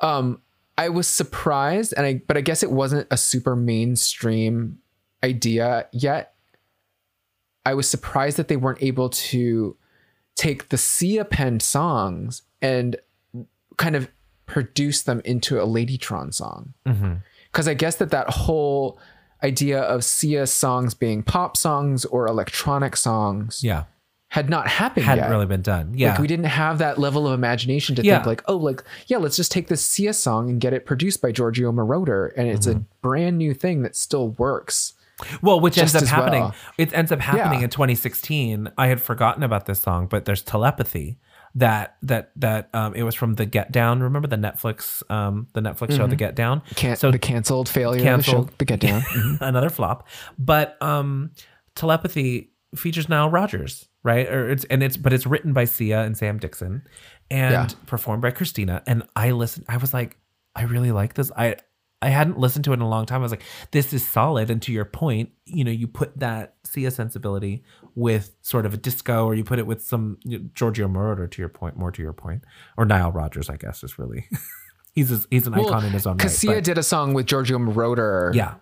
Um 0.00 0.40
i 0.78 0.88
was 0.88 1.08
surprised 1.08 1.94
and 1.96 2.06
i 2.06 2.22
but 2.28 2.36
i 2.36 2.40
guess 2.40 2.62
it 2.62 2.70
wasn't 2.70 3.06
a 3.10 3.16
super 3.16 3.56
mainstream 3.56 4.78
idea 5.24 5.86
yet 5.92 6.31
i 7.66 7.74
was 7.74 7.88
surprised 7.88 8.36
that 8.36 8.48
they 8.48 8.56
weren't 8.56 8.82
able 8.82 9.08
to 9.08 9.76
take 10.36 10.68
the 10.70 10.78
sia 10.78 11.24
penned 11.24 11.62
songs 11.62 12.42
and 12.60 12.96
kind 13.76 13.96
of 13.96 14.08
produce 14.46 15.02
them 15.02 15.20
into 15.24 15.60
a 15.60 15.66
ladytron 15.66 16.32
song 16.34 16.74
because 17.50 17.66
I 17.68 17.74
guess 17.74 17.96
that 17.96 18.10
that 18.10 18.28
whole 18.30 18.98
idea 19.42 19.80
of 19.80 20.04
Sia 20.04 20.46
songs 20.46 20.94
being 20.94 21.22
pop 21.22 21.56
songs 21.56 22.04
or 22.04 22.26
electronic 22.26 22.96
songs 22.96 23.62
yeah 23.64 23.84
had 24.28 24.48
not 24.50 24.66
happened 24.68 25.04
hadn't 25.06 25.24
yet. 25.24 25.30
really 25.30 25.46
been 25.46 25.62
done 25.62 25.92
yeah 25.94 26.10
Like 26.12 26.18
we 26.20 26.26
didn't 26.26 26.46
have 26.46 26.78
that 26.78 26.98
level 26.98 27.26
of 27.26 27.32
imagination 27.34 27.94
to 27.96 28.02
Yeah. 28.02 28.16
think 28.18 28.26
like, 28.26 28.42
oh, 28.46 28.56
like 28.56 28.82
yeah, 29.06 29.16
let's 29.18 29.36
just 29.36 29.52
take 29.52 29.68
this 29.68 29.84
Sia 29.84 30.12
song 30.12 30.50
and 30.50 30.60
get 30.60 30.72
it 30.74 30.84
produced 30.86 31.20
by 31.22 31.32
Giorgio 31.32 31.72
Moroder, 31.72 32.30
and 32.36 32.46
it's 32.48 32.66
Mm-hmm. 32.66 32.78
a 32.80 32.84
brand 33.00 33.38
new 33.38 33.54
thing 33.54 33.82
that 33.82 33.96
still 33.96 34.30
works. 34.30 34.94
Well, 35.42 35.60
which 35.60 35.78
ends 35.78 35.94
up 35.94 36.04
happening. 36.04 36.42
well. 36.42 36.54
It 36.78 36.92
ends 36.92 37.12
up 37.12 37.20
happening 37.20 37.60
Yeah. 37.60 37.64
in 37.64 37.70
2016. 37.70 38.70
I 38.78 38.86
had 38.88 39.00
forgotten 39.00 39.42
about 39.42 39.66
this 39.66 39.80
song, 39.80 40.06
but 40.06 40.24
there's 40.24 40.42
telepathy 40.42 41.18
that 41.54 41.96
that 42.02 42.30
that 42.36 42.70
um 42.72 42.94
it 42.94 43.02
was 43.02 43.14
from 43.14 43.34
the 43.34 43.44
Get 43.44 43.70
Down. 43.72 44.02
Remember 44.02 44.26
the 44.26 44.36
Netflix 44.36 45.02
um 45.10 45.48
the 45.52 45.60
Netflix 45.60 45.96
show 45.96 46.06
The 46.06 46.16
Get 46.16 46.34
Down? 46.34 46.60
Mm-hmm. 46.60 46.74
Can't 46.76 46.98
so 46.98 47.10
the 47.10 47.18
canceled 47.18 47.68
failure 47.68 47.98
of 47.98 48.04
the 48.04 48.04
Canceled. 48.10 48.48
show, 48.50 48.54
the 48.58 48.64
Get 48.64 48.80
Down. 48.80 49.00
Mhm. 49.16 49.38
another 49.42 49.68
flop. 49.68 50.08
But 50.38 50.80
um 50.82 51.30
telepathy 51.74 52.50
features 52.74 53.08
Nile 53.08 53.28
Rodgers, 53.28 53.88
right? 54.02 54.26
Or 54.28 54.50
it's 54.50 54.64
and 54.64 54.82
it's 54.82 54.96
but 54.96 55.12
it's 55.12 55.26
written 55.26 55.52
by 55.52 55.64
Sia 55.66 56.02
and 56.02 56.16
Sam 56.16 56.38
Dixon 56.38 56.82
and 57.30 57.52
Yeah. 57.52 57.68
performed 57.86 58.22
by 58.22 58.30
Christina. 58.30 58.82
And 58.86 59.02
I 59.16 59.30
listened, 59.32 59.66
I 59.68 59.76
was 59.76 59.92
like, 59.92 60.16
I 60.54 60.62
really 60.64 60.92
like 60.92 61.14
this. 61.14 61.30
I 61.36 61.56
I 62.02 62.08
hadn't 62.08 62.36
listened 62.36 62.64
to 62.64 62.72
it 62.72 62.74
in 62.74 62.80
a 62.80 62.88
long 62.88 63.06
time. 63.06 63.20
I 63.20 63.22
was 63.22 63.30
like, 63.30 63.44
this 63.70 63.92
is 63.92 64.04
solid. 64.04 64.50
And 64.50 64.60
to 64.62 64.72
your 64.72 64.84
point, 64.84 65.30
you 65.46 65.62
know, 65.64 65.70
you 65.70 65.86
put 65.86 66.18
that 66.18 66.56
Sia 66.64 66.90
sensibility 66.90 67.62
with 67.94 68.34
sort 68.42 68.66
of 68.66 68.74
a 68.74 68.76
disco, 68.76 69.24
or 69.24 69.34
you 69.34 69.44
put 69.44 69.58
it 69.60 69.66
with 69.66 69.82
some 69.82 70.18
you 70.24 70.38
know, 70.38 70.48
Giorgio 70.52 70.88
Moroder. 70.88 71.30
To 71.30 71.40
your 71.40 71.48
point, 71.48 71.76
more 71.76 71.92
to 71.92 72.02
your 72.02 72.12
point, 72.12 72.42
or 72.76 72.84
Nile 72.84 73.12
Rodgers, 73.12 73.48
I 73.48 73.56
guess 73.56 73.84
is 73.84 73.98
really 73.98 74.28
he's 74.94 75.12
a, 75.12 75.24
he's 75.30 75.46
an 75.46 75.54
icon 75.54 75.84
in 75.84 75.92
his 75.92 76.06
own 76.06 76.14
right. 76.14 76.18
Because 76.18 76.36
Sia 76.36 76.54
but- 76.56 76.64
did 76.64 76.76
a 76.76 76.82
song 76.82 77.14
with 77.14 77.26
Giorgio 77.26 77.58
Moroder 77.58 78.34
yeah, 78.34 78.54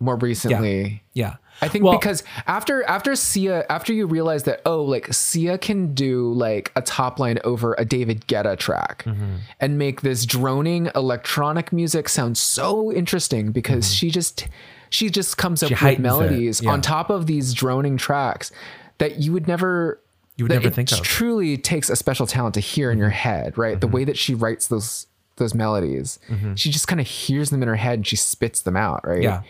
more 0.00 0.16
recently. 0.16 1.02
yeah. 1.12 1.36
I 1.60 1.66
think 1.66 1.84
Well- 1.84 1.98
because 1.98 2.22
after 2.46 2.84
after 2.84 3.16
Sia 3.16 3.66
after 3.68 3.92
you 3.92 4.06
realize 4.06 4.44
that 4.44 4.60
oh 4.64 4.82
like 4.84 5.12
Sia 5.12 5.58
can 5.58 5.92
do 5.92 6.32
like 6.32 6.70
a 6.76 6.82
top 6.82 7.18
line 7.18 7.40
over 7.42 7.74
a 7.78 7.84
David 7.84 8.28
Guetta 8.28 8.56
track 8.56 9.02
Mm-hmm. 9.04 9.36
and 9.58 9.76
make 9.76 10.02
this 10.02 10.24
droning 10.24 10.88
electronic 10.94 11.72
music 11.72 12.08
sound 12.08 12.38
so 12.38 12.92
interesting 12.92 13.50
because 13.50 13.92
she 13.92 14.08
just 14.10 14.46
she 14.90 15.10
just 15.10 15.36
comes 15.36 15.64
up 15.64 15.70
Mm-hmm. 15.72 15.84
She 15.86 15.90
with 15.94 15.98
melodies 15.98 16.62
yeah. 16.62 16.70
on 16.70 16.80
top 16.80 17.10
of 17.10 17.26
these 17.26 17.52
droning 17.52 17.96
tracks 17.96 18.52
that 18.98 19.18
you 19.18 19.32
would 19.32 19.48
never 19.48 20.00
You 20.36 20.44
would 20.44 20.52
never 20.52 20.70
think 20.70 20.92
of. 20.92 20.98
Mm-hmm. 20.98 21.02
truly 21.04 21.58
takes 21.58 21.90
a 21.90 21.96
special 21.96 22.28
talent 22.28 22.54
to 22.54 22.60
hear 22.60 22.92
in 22.92 22.98
your 22.98 23.10
head 23.10 23.58
right 23.58 23.80
the 23.80 23.88
way 23.88 24.04
that 24.04 24.16
she 24.16 24.32
writes 24.32 24.68
those 24.68 25.08
those 25.38 25.54
melodies 25.54 26.20
she 26.54 26.70
just 26.70 26.86
kind 26.86 27.00
of 27.00 27.06
hears 27.08 27.50
them 27.50 27.62
in 27.62 27.68
her 27.68 27.74
head 27.76 27.94
and 27.94 28.06
she 28.06 28.14
spits 28.14 28.60
them 28.60 28.76
out 28.76 29.04
right 29.04 29.22
Yeah. 29.22 29.42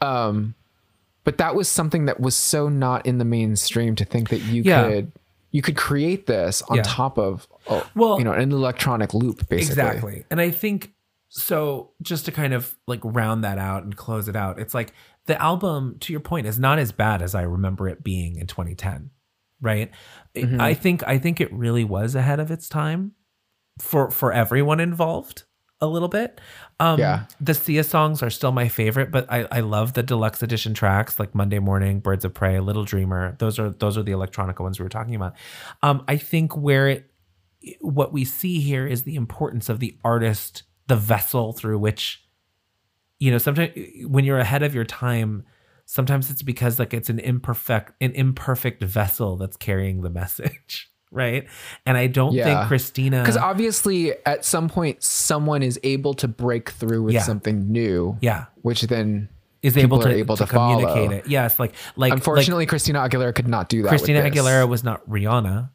But 0.00 1.38
that 1.38 1.54
was 1.54 1.68
something 1.68 2.06
that 2.06 2.20
was 2.20 2.36
so 2.36 2.68
not 2.68 3.04
in 3.06 3.18
the 3.18 3.24
mainstream 3.24 3.94
to 3.96 4.04
think 4.04 4.28
that 4.30 4.40
you 4.42 4.62
Yeah. 4.62 4.88
could 4.88 5.12
you 5.52 5.62
could 5.62 5.76
create 5.76 6.26
this 6.26 6.60
on 6.62 6.76
Yeah. 6.78 6.82
top 6.84 7.18
of 7.18 7.46
oh, 7.68 7.88
Well- 7.94 8.18
you 8.18 8.24
know 8.24 8.32
an 8.32 8.52
electronic 8.52 9.14
loop 9.14 9.48
basically 9.48 9.82
Exactly. 9.82 10.24
And 10.30 10.40
I 10.40 10.50
think 10.50 10.92
so 11.28 11.90
just 12.02 12.24
to 12.26 12.32
kind 12.32 12.52
of 12.54 12.76
like 12.86 13.00
round 13.02 13.42
that 13.44 13.58
out 13.58 13.82
and 13.84 13.96
close 13.96 14.28
it 14.28 14.36
out, 14.36 14.58
it's 14.58 14.74
like 14.74 14.92
the 15.26 15.40
album, 15.42 15.96
to 16.00 16.12
your 16.12 16.20
point, 16.20 16.46
is 16.46 16.58
not 16.58 16.78
as 16.78 16.92
bad 16.92 17.20
as 17.20 17.34
I 17.34 17.42
remember 17.42 17.88
it 17.88 18.04
being 18.04 18.36
in 18.36 18.46
2010. 18.46 19.10
Right. 19.60 19.90
Mm-hmm. 20.36 20.60
I 20.60 20.74
think 20.74 21.02
I 21.06 21.18
think 21.18 21.40
it 21.40 21.52
really 21.52 21.84
was 21.84 22.14
ahead 22.14 22.38
of 22.38 22.50
its 22.50 22.68
time 22.68 23.12
for 23.80 24.10
for 24.10 24.32
everyone 24.32 24.78
involved 24.78 25.44
a 25.80 25.86
little 25.86 26.08
bit. 26.08 26.40
Um 26.80 26.98
Yeah. 26.98 27.24
the 27.40 27.54
Sia 27.54 27.84
songs 27.84 28.22
are 28.22 28.30
still 28.30 28.52
my 28.52 28.68
favorite, 28.68 29.10
but 29.10 29.30
I, 29.30 29.46
I 29.50 29.60
love 29.60 29.92
the 29.92 30.02
deluxe 30.02 30.42
edition 30.42 30.74
tracks 30.74 31.18
like 31.18 31.34
Monday 31.34 31.58
Morning, 31.58 32.00
Birds 32.00 32.24
of 32.24 32.32
Prey, 32.34 32.60
Little 32.60 32.84
Dreamer. 32.84 33.36
Those 33.38 33.58
are 33.58 33.70
those 33.70 33.98
are 33.98 34.02
the 34.02 34.12
electronica 34.12 34.60
ones 34.60 34.78
we 34.78 34.84
were 34.84 34.88
talking 34.88 35.14
about. 35.14 35.34
Um, 35.82 36.04
I 36.08 36.16
think 36.16 36.56
where 36.56 36.88
it 36.88 37.10
what 37.80 38.12
we 38.12 38.24
see 38.24 38.60
here 38.60 38.86
is 38.86 39.02
the 39.02 39.16
importance 39.16 39.68
of 39.68 39.80
the 39.80 39.96
artist, 40.04 40.62
the 40.86 40.96
vessel 40.96 41.52
through 41.52 41.78
which, 41.78 42.24
you 43.18 43.30
know, 43.30 43.38
sometimes 43.38 43.72
when 44.06 44.24
you're 44.24 44.38
ahead 44.38 44.62
of 44.62 44.74
your 44.74 44.84
time, 44.84 45.44
sometimes 45.84 46.30
it's 46.30 46.42
because 46.42 46.78
like 46.78 46.94
it's 46.94 47.08
an 47.10 47.18
imperfect 47.18 47.92
an 48.00 48.12
imperfect 48.12 48.82
vessel 48.82 49.36
that's 49.36 49.56
carrying 49.56 50.02
the 50.02 50.10
message 50.10 50.90
right 51.12 51.46
and 51.86 51.96
i 51.96 52.06
don't 52.06 52.32
Yeah. 52.34 52.44
think 52.44 52.68
christina 52.68 53.20
Because 53.22 53.36
obviously, 53.36 54.12
at 54.26 54.44
some 54.44 54.68
point, 54.68 55.02
someone 55.02 55.62
is 55.62 55.78
able 55.82 56.14
to 56.14 56.28
break 56.28 56.70
through 56.70 57.02
with 57.04 57.14
Yeah. 57.14 57.22
something 57.22 57.70
new, 57.70 58.18
yeah 58.20 58.46
which 58.62 58.82
then 58.82 59.28
is 59.62 59.76
able 59.76 59.98
to, 60.00 60.08
able 60.10 60.36
to, 60.36 60.44
to 60.46 60.50
communicate 60.50 61.12
it 61.12 61.26
yes 61.28 61.58
like 61.58 61.72
like 61.96 62.12
unfortunately 62.12 62.66
Christina 62.66 62.98
Aguilera 63.00 63.34
could 63.34 63.48
not 63.48 63.68
do 63.68 63.82
that. 63.82 63.88
christina 63.88 64.20
aguilera 64.22 64.68
was 64.68 64.84
not 64.84 65.08
rihanna 65.08 65.70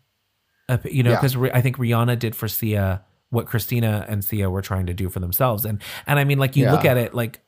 Uh, 0.69 0.77
you 0.85 1.03
know 1.03 1.11
Yeah. 1.11 1.21
because 1.21 1.35
i 1.53 1.61
think 1.61 1.77
rihanna 1.77 2.17
did 2.19 2.35
for 2.35 2.47
sia 2.47 3.03
what 3.29 3.47
christina 3.47 4.05
and 4.07 4.23
sia 4.23 4.49
were 4.49 4.61
trying 4.61 4.85
to 4.85 4.93
do 4.93 5.09
for 5.09 5.19
themselves 5.19 5.65
and 5.65 5.81
and 6.07 6.19
i 6.19 6.23
mean 6.23 6.37
like 6.37 6.55
you 6.55 6.65
Yeah. 6.65 6.73
look 6.73 6.85
at 6.85 6.97
it 6.97 7.13
like 7.13 7.41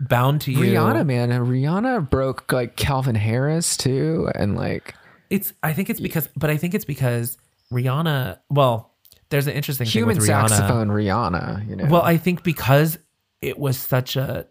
bound 0.00 0.40
to 0.42 0.52
you 0.52 0.58
Rihanna, 0.58 1.06
man, 1.06 1.30
and 1.30 1.46
Rihanna 1.46 2.10
broke 2.10 2.50
like 2.52 2.74
Calvin 2.76 3.14
Harris 3.14 3.76
too, 3.76 4.28
and 4.34 4.56
like 4.56 4.94
It's 5.32 5.54
I 5.62 5.72
think 5.72 5.88
it's 5.88 6.00
because 6.00 6.28
but 6.36 6.50
I 6.50 6.58
think 6.58 6.74
it's 6.74 6.84
because 6.84 7.38
Rihanna 7.72 8.38
well, 8.50 8.92
there's 9.30 9.46
an 9.46 9.54
interesting 9.54 9.86
thing 9.86 9.92
human 9.92 10.18
with 10.18 10.28
Rihanna. 10.28 10.48
saxophone 10.50 10.88
Rihanna. 10.88 11.68
You 11.68 11.76
know, 11.76 11.86
Well, 11.86 12.02
I 12.02 12.18
think 12.18 12.42
because 12.42 12.98
it 13.40 13.58
was 13.58 13.78
such 13.78 14.16
a 14.16 14.46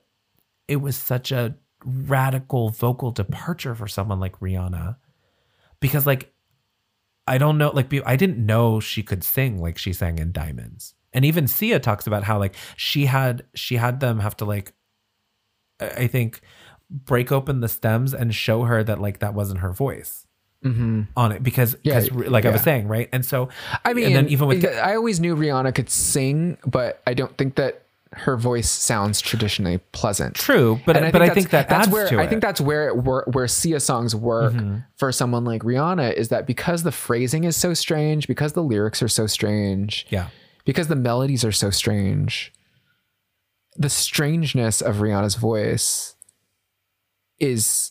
it 0.67 0.77
was 0.77 0.95
such 0.95 1.31
a 1.31 1.55
radical 1.85 2.69
vocal 2.69 3.11
departure 3.11 3.75
for 3.75 3.87
someone 3.87 4.19
like 4.19 4.39
Rihanna. 4.39 4.95
Because 5.79 6.07
like 6.07 6.33
I 7.27 7.37
don't 7.37 7.59
know 7.59 7.69
like 7.69 7.89
be- 7.89 8.03
I 8.03 8.15
didn't 8.15 8.43
know 8.43 8.79
she 8.79 9.03
could 9.03 9.23
sing 9.23 9.61
like 9.61 9.77
she 9.77 9.93
sang 9.93 10.17
in 10.17 10.31
Diamonds. 10.31 10.95
And 11.13 11.25
even 11.25 11.47
Sia 11.47 11.79
talks 11.79 12.07
about 12.07 12.23
how 12.23 12.39
like 12.39 12.55
she 12.75 13.05
had 13.05 13.45
she 13.53 13.75
had 13.75 13.99
them 13.99 14.19
have 14.19 14.35
to 14.37 14.45
like 14.45 14.73
I 15.79 16.07
think 16.07 16.41
break 16.89 17.31
open 17.31 17.59
the 17.59 17.67
stems 17.67 18.15
and 18.15 18.33
show 18.33 18.63
her 18.63 18.83
that 18.83 18.99
like 18.99 19.19
that 19.19 19.35
wasn't 19.35 19.59
her 19.59 19.71
voice 19.73 20.20
Mm-hmm. 20.63 21.01
on 21.17 21.31
it 21.31 21.41
because 21.41 21.75
Yeah, 21.81 22.05
like 22.11 22.45
I 22.45 22.51
was 22.51 22.61
saying 22.61 22.87
right? 22.87 23.09
And 23.11 23.25
so 23.25 23.49
I 23.83 23.93
mean, 23.93 24.05
and 24.05 24.15
then 24.15 24.27
even 24.29 24.47
with 24.47 24.63
I 24.65 24.95
always 24.95 25.19
knew 25.19 25.35
Rihanna 25.35 25.73
could 25.73 25.89
sing, 25.89 26.57
but 26.65 27.01
I 27.07 27.15
don't 27.15 27.35
think 27.35 27.55
that 27.55 27.81
her 28.13 28.35
voice 28.35 28.69
sounds 28.69 29.21
traditionally 29.21 29.77
pleasant. 29.93 30.35
true 30.35 30.79
but 30.85 30.97
And 30.97 31.11
but 31.13 31.21
I 31.21 31.29
think 31.29 31.51
that 31.51 31.69
that's 31.69 31.87
where 31.87 32.19
I 32.19 32.27
think 32.27 32.41
that's 32.41 32.59
where 32.59 32.89
it 32.89 32.97
wor- 32.97 33.25
where 33.31 33.47
Sia 33.47 33.79
songs 33.79 34.15
work 34.15 34.53
mm-hmm. 34.53 34.79
for 34.97 35.11
someone 35.11 35.45
like 35.45 35.63
Rihanna 35.63 36.13
is 36.13 36.29
that 36.29 36.45
because 36.45 36.83
the 36.83 36.91
phrasing 36.91 37.45
is 37.45 37.55
so 37.55 37.73
strange, 37.73 38.27
because 38.27 38.53
the 38.53 38.63
lyrics 38.63 39.01
are 39.01 39.07
so 39.07 39.27
strange, 39.27 40.05
yeah. 40.09 40.27
because 40.65 40.89
the 40.89 40.95
melodies 40.95 41.45
are 41.45 41.53
so 41.53 41.69
strange, 41.69 42.51
the 43.77 43.89
strangeness 43.89 44.81
of 44.81 44.97
Rihanna's 44.97 45.35
voice 45.35 46.15
is 47.39 47.90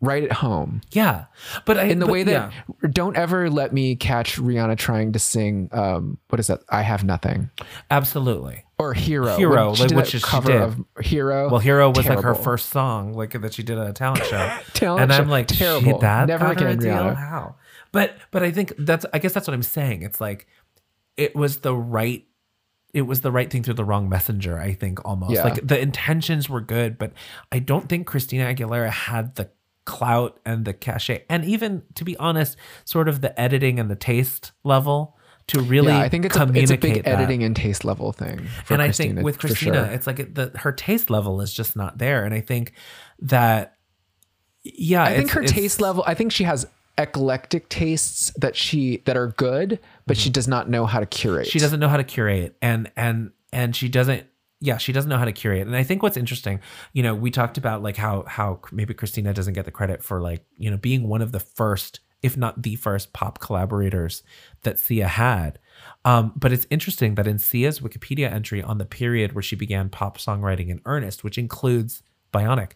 right 0.00 0.24
at 0.24 0.32
home 0.32 0.80
yeah 0.92 1.24
but 1.64 1.78
I, 1.78 1.84
in 1.84 1.98
the 1.98 2.06
but 2.06 2.12
way 2.12 2.22
that 2.24 2.52
yeah. 2.52 2.88
don't 2.90 3.16
ever 3.16 3.48
let 3.48 3.72
me 3.72 3.96
catch 3.96 4.36
Rihanna 4.36 4.76
trying 4.76 5.12
to 5.12 5.18
sing 5.18 5.68
um 5.72 6.18
what 6.28 6.38
is 6.38 6.48
that 6.48 6.60
I 6.68 6.82
have 6.82 7.02
nothing 7.02 7.50
absolutely 7.90 8.64
or 8.78 8.92
Hero 8.92 9.36
Hero, 9.36 9.74
she 9.74 9.84
like, 9.84 9.92
which 9.92 10.14
is 10.14 10.20
she 10.20 10.26
cover 10.28 10.52
did. 10.52 10.60
of 10.60 10.84
Hero 11.00 11.48
Well, 11.48 11.60
Hero 11.60 11.88
was 11.88 12.06
like 12.06 12.20
her 12.20 12.34
first 12.34 12.68
song, 12.68 13.14
like 13.14 13.32
that 13.32 13.54
she 13.54 13.62
did 13.62 13.78
at 13.78 13.88
a 13.88 13.92
talent 13.94 14.24
show. 14.26 14.36
Talent 14.74 15.04
and 15.04 15.12
show, 15.12 15.22
I'm 15.22 15.30
like, 15.30 15.46
terrible. 15.46 15.92
shit, 15.92 16.00
that 16.00 16.28
Never 16.28 16.44
got 16.44 16.60
her 16.60 16.68
a 16.68 16.72
again? 16.72 16.92
Rihanna. 16.92 17.16
How? 17.16 17.54
But 17.92 18.18
but 18.30 18.42
I 18.42 18.50
think 18.50 18.74
that's 18.78 19.06
I 19.14 19.18
guess 19.18 19.32
that's 19.32 19.48
what 19.48 19.54
I'm 19.54 19.62
saying. 19.62 20.02
It's 20.02 20.20
like 20.20 20.46
it 21.16 21.34
was 21.34 21.58
the 21.58 21.74
right 21.74 22.26
it 22.92 23.02
was 23.02 23.20
the 23.20 23.32
right 23.32 23.50
thing 23.50 23.62
through 23.62 23.74
the 23.74 23.84
wrong 23.84 24.08
messenger, 24.08 24.58
I 24.58 24.72
think 24.72 25.04
almost. 25.04 25.32
Yeah. 25.32 25.44
Like 25.44 25.66
the 25.66 25.78
intentions 25.78 26.48
were 26.48 26.60
good, 26.60 26.98
but 26.98 27.12
I 27.52 27.58
don't 27.58 27.88
think 27.88 28.06
Christina 28.06 28.44
Aguilera 28.44 28.90
had 28.90 29.34
the 29.34 29.50
clout 29.86 30.38
and 30.44 30.64
the 30.66 30.74
cachet 30.74 31.24
and 31.30 31.44
even 31.44 31.82
to 31.94 32.04
be 32.04 32.16
honest, 32.18 32.56
sort 32.84 33.08
of 33.08 33.22
the 33.22 33.38
editing 33.40 33.80
and 33.80 33.90
the 33.90 33.96
taste 33.96 34.52
level 34.64 35.16
to 35.46 35.60
really 35.60 35.92
yeah 35.92 36.00
I 36.00 36.08
think 36.08 36.24
it's 36.24 36.36
a, 36.36 36.50
it's 36.54 36.70
a 36.70 36.76
big 36.76 37.04
that 37.04 37.06
editing 37.06 37.42
and 37.42 37.54
taste 37.56 37.84
level 37.84 38.12
thing 38.12 38.46
for 38.64 38.74
and 38.74 38.82
I 38.82 38.88
Christina, 38.88 39.14
think 39.14 39.24
with 39.24 39.38
Christina, 39.38 39.86
sure. 39.86 39.94
it's 39.94 40.06
like 40.06 40.18
it, 40.18 40.34
the 40.34 40.50
her 40.56 40.72
taste 40.72 41.08
level 41.08 41.40
is 41.40 41.52
just 41.52 41.76
not 41.76 41.98
there. 41.98 42.24
And 42.24 42.34
I 42.34 42.40
think 42.40 42.72
that, 43.20 43.76
yeah, 44.64 45.04
I 45.04 45.16
think 45.16 45.30
her 45.30 45.42
taste 45.44 45.80
level 45.80 46.04
I 46.06 46.14
think 46.14 46.32
she 46.32 46.44
has 46.44 46.66
eclectic 46.98 47.68
tastes 47.68 48.32
that 48.36 48.56
she 48.56 49.02
that 49.04 49.16
are 49.16 49.28
good 49.28 49.78
but 50.06 50.16
she 50.16 50.30
does 50.30 50.48
not 50.48 50.68
know 50.68 50.86
how 50.86 50.98
to 50.98 51.06
curate 51.06 51.46
Mm-hmm. 51.46 51.50
She 51.50 51.58
doesn't 51.58 51.78
know 51.78 51.88
how 51.88 51.98
to 51.98 52.04
curate, 52.04 52.56
and 52.60 52.90
and 52.96 53.30
and 53.52 53.74
she 53.74 53.88
doesn't. 53.88 54.26
Yeah, 54.60 54.78
she 54.78 54.92
doesn't 54.92 55.08
know 55.08 55.18
how 55.18 55.26
to 55.26 55.32
curate. 55.32 55.66
And 55.66 55.76
I 55.76 55.82
think 55.82 56.02
what's 56.02 56.16
interesting, 56.16 56.60
you 56.92 57.02
know, 57.02 57.14
we 57.14 57.30
talked 57.30 57.58
about 57.58 57.82
like 57.82 57.96
how 57.96 58.24
how 58.26 58.60
maybe 58.72 58.94
Christina 58.94 59.34
doesn't 59.34 59.54
get 59.54 59.64
the 59.64 59.70
credit 59.70 60.02
for 60.02 60.20
like 60.20 60.44
you 60.56 60.70
know 60.70 60.76
being 60.76 61.08
one 61.08 61.22
of 61.22 61.32
the 61.32 61.40
first, 61.40 62.00
if 62.22 62.36
not 62.36 62.62
the 62.62 62.76
first, 62.76 63.12
pop 63.12 63.38
collaborators 63.38 64.22
that 64.62 64.78
Sia 64.78 65.08
had. 65.08 65.58
Um, 66.04 66.32
but 66.36 66.52
it's 66.52 66.66
interesting 66.70 67.16
that 67.16 67.26
in 67.26 67.38
Sia's 67.38 67.80
Wikipedia 67.80 68.32
entry 68.32 68.62
on 68.62 68.78
the 68.78 68.86
period 68.86 69.34
where 69.34 69.42
she 69.42 69.56
began 69.56 69.90
pop 69.90 70.16
songwriting 70.16 70.68
in 70.68 70.80
earnest, 70.86 71.22
which 71.22 71.36
includes 71.36 72.02
Bionic, 72.32 72.72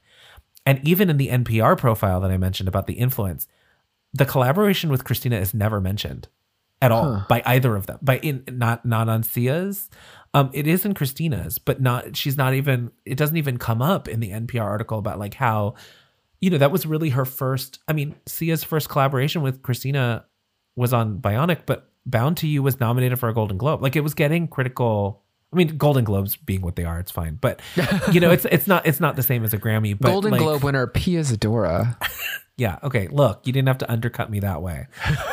and 0.66 0.86
even 0.86 1.08
in 1.08 1.16
the 1.16 1.28
NPR 1.28 1.78
profile 1.78 2.20
that 2.20 2.30
I 2.30 2.36
mentioned 2.36 2.68
about 2.68 2.86
the 2.86 2.94
influence, 2.94 3.46
the 4.12 4.26
collaboration 4.26 4.90
with 4.90 5.04
Christina 5.04 5.36
is 5.36 5.54
never 5.54 5.80
mentioned 5.80 6.28
at 6.82 6.92
all 6.92 7.24
by 7.28 7.42
either 7.44 7.76
of 7.76 7.86
them. 7.86 7.98
By 8.02 8.18
in 8.18 8.44
not 8.48 8.84
not 8.84 9.08
on 9.08 9.22
Sia's. 9.22 9.88
Um, 10.32 10.50
it 10.52 10.66
is 10.66 10.84
in 10.84 10.94
Christina's, 10.94 11.58
but 11.58 11.80
not 11.80 12.16
she's 12.16 12.36
not 12.36 12.54
even 12.54 12.92
it 13.04 13.16
doesn't 13.16 13.36
even 13.36 13.58
come 13.58 13.82
up 13.82 14.08
in 14.08 14.20
the 14.20 14.30
NPR 14.30 14.62
article 14.62 14.98
about 14.98 15.18
like 15.18 15.34
how 15.34 15.74
you 16.40 16.50
know 16.50 16.58
that 16.58 16.70
was 16.70 16.86
really 16.86 17.10
her 17.10 17.24
first 17.24 17.80
I 17.88 17.92
mean 17.92 18.14
Sia's 18.26 18.62
first 18.62 18.88
collaboration 18.88 19.42
with 19.42 19.62
Christina 19.62 20.24
was 20.76 20.92
on 20.92 21.18
Bionic, 21.18 21.60
but 21.66 21.90
Bound 22.06 22.36
to 22.38 22.46
You 22.46 22.62
was 22.62 22.80
nominated 22.80 23.18
for 23.18 23.28
a 23.28 23.34
Golden 23.34 23.58
Globe. 23.58 23.82
Like 23.82 23.96
it 23.96 24.00
was 24.02 24.14
getting 24.14 24.48
critical 24.48 25.22
I 25.52 25.56
mean, 25.56 25.76
Golden 25.76 26.04
Globes 26.04 26.36
being 26.36 26.60
what 26.60 26.76
they 26.76 26.84
are, 26.84 27.00
it's 27.00 27.10
fine. 27.10 27.34
But 27.34 27.60
you 28.12 28.20
know, 28.20 28.30
it's 28.30 28.44
it's 28.44 28.68
not 28.68 28.86
it's 28.86 29.00
not 29.00 29.16
the 29.16 29.22
same 29.24 29.42
as 29.42 29.52
a 29.52 29.58
Grammy. 29.58 29.98
But 29.98 30.08
Golden 30.08 30.30
like, 30.30 30.40
Globe 30.40 30.62
winner 30.62 30.86
Pia 30.86 31.20
Zadora 31.20 31.96
yeah 32.60 32.78
okay 32.82 33.08
look 33.08 33.40
you 33.46 33.54
didn't 33.54 33.68
have 33.68 33.78
to 33.78 33.90
undercut 33.90 34.30
me 34.30 34.40
that 34.40 34.60
way 34.60 34.86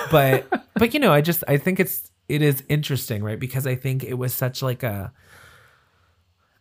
but 0.10 0.48
but 0.76 0.94
you 0.94 1.00
know 1.00 1.12
i 1.12 1.20
just 1.20 1.44
i 1.50 1.58
think 1.58 1.78
it's 1.78 2.10
it 2.30 2.42
is 2.42 2.64
interesting 2.70 3.24
right? 3.24 3.40
Because 3.40 3.66
i 3.68 3.76
think 3.76 4.04
it 4.04 4.16
was 4.16 4.34
such 4.34 4.62
like 4.62 4.84
a 4.84 5.12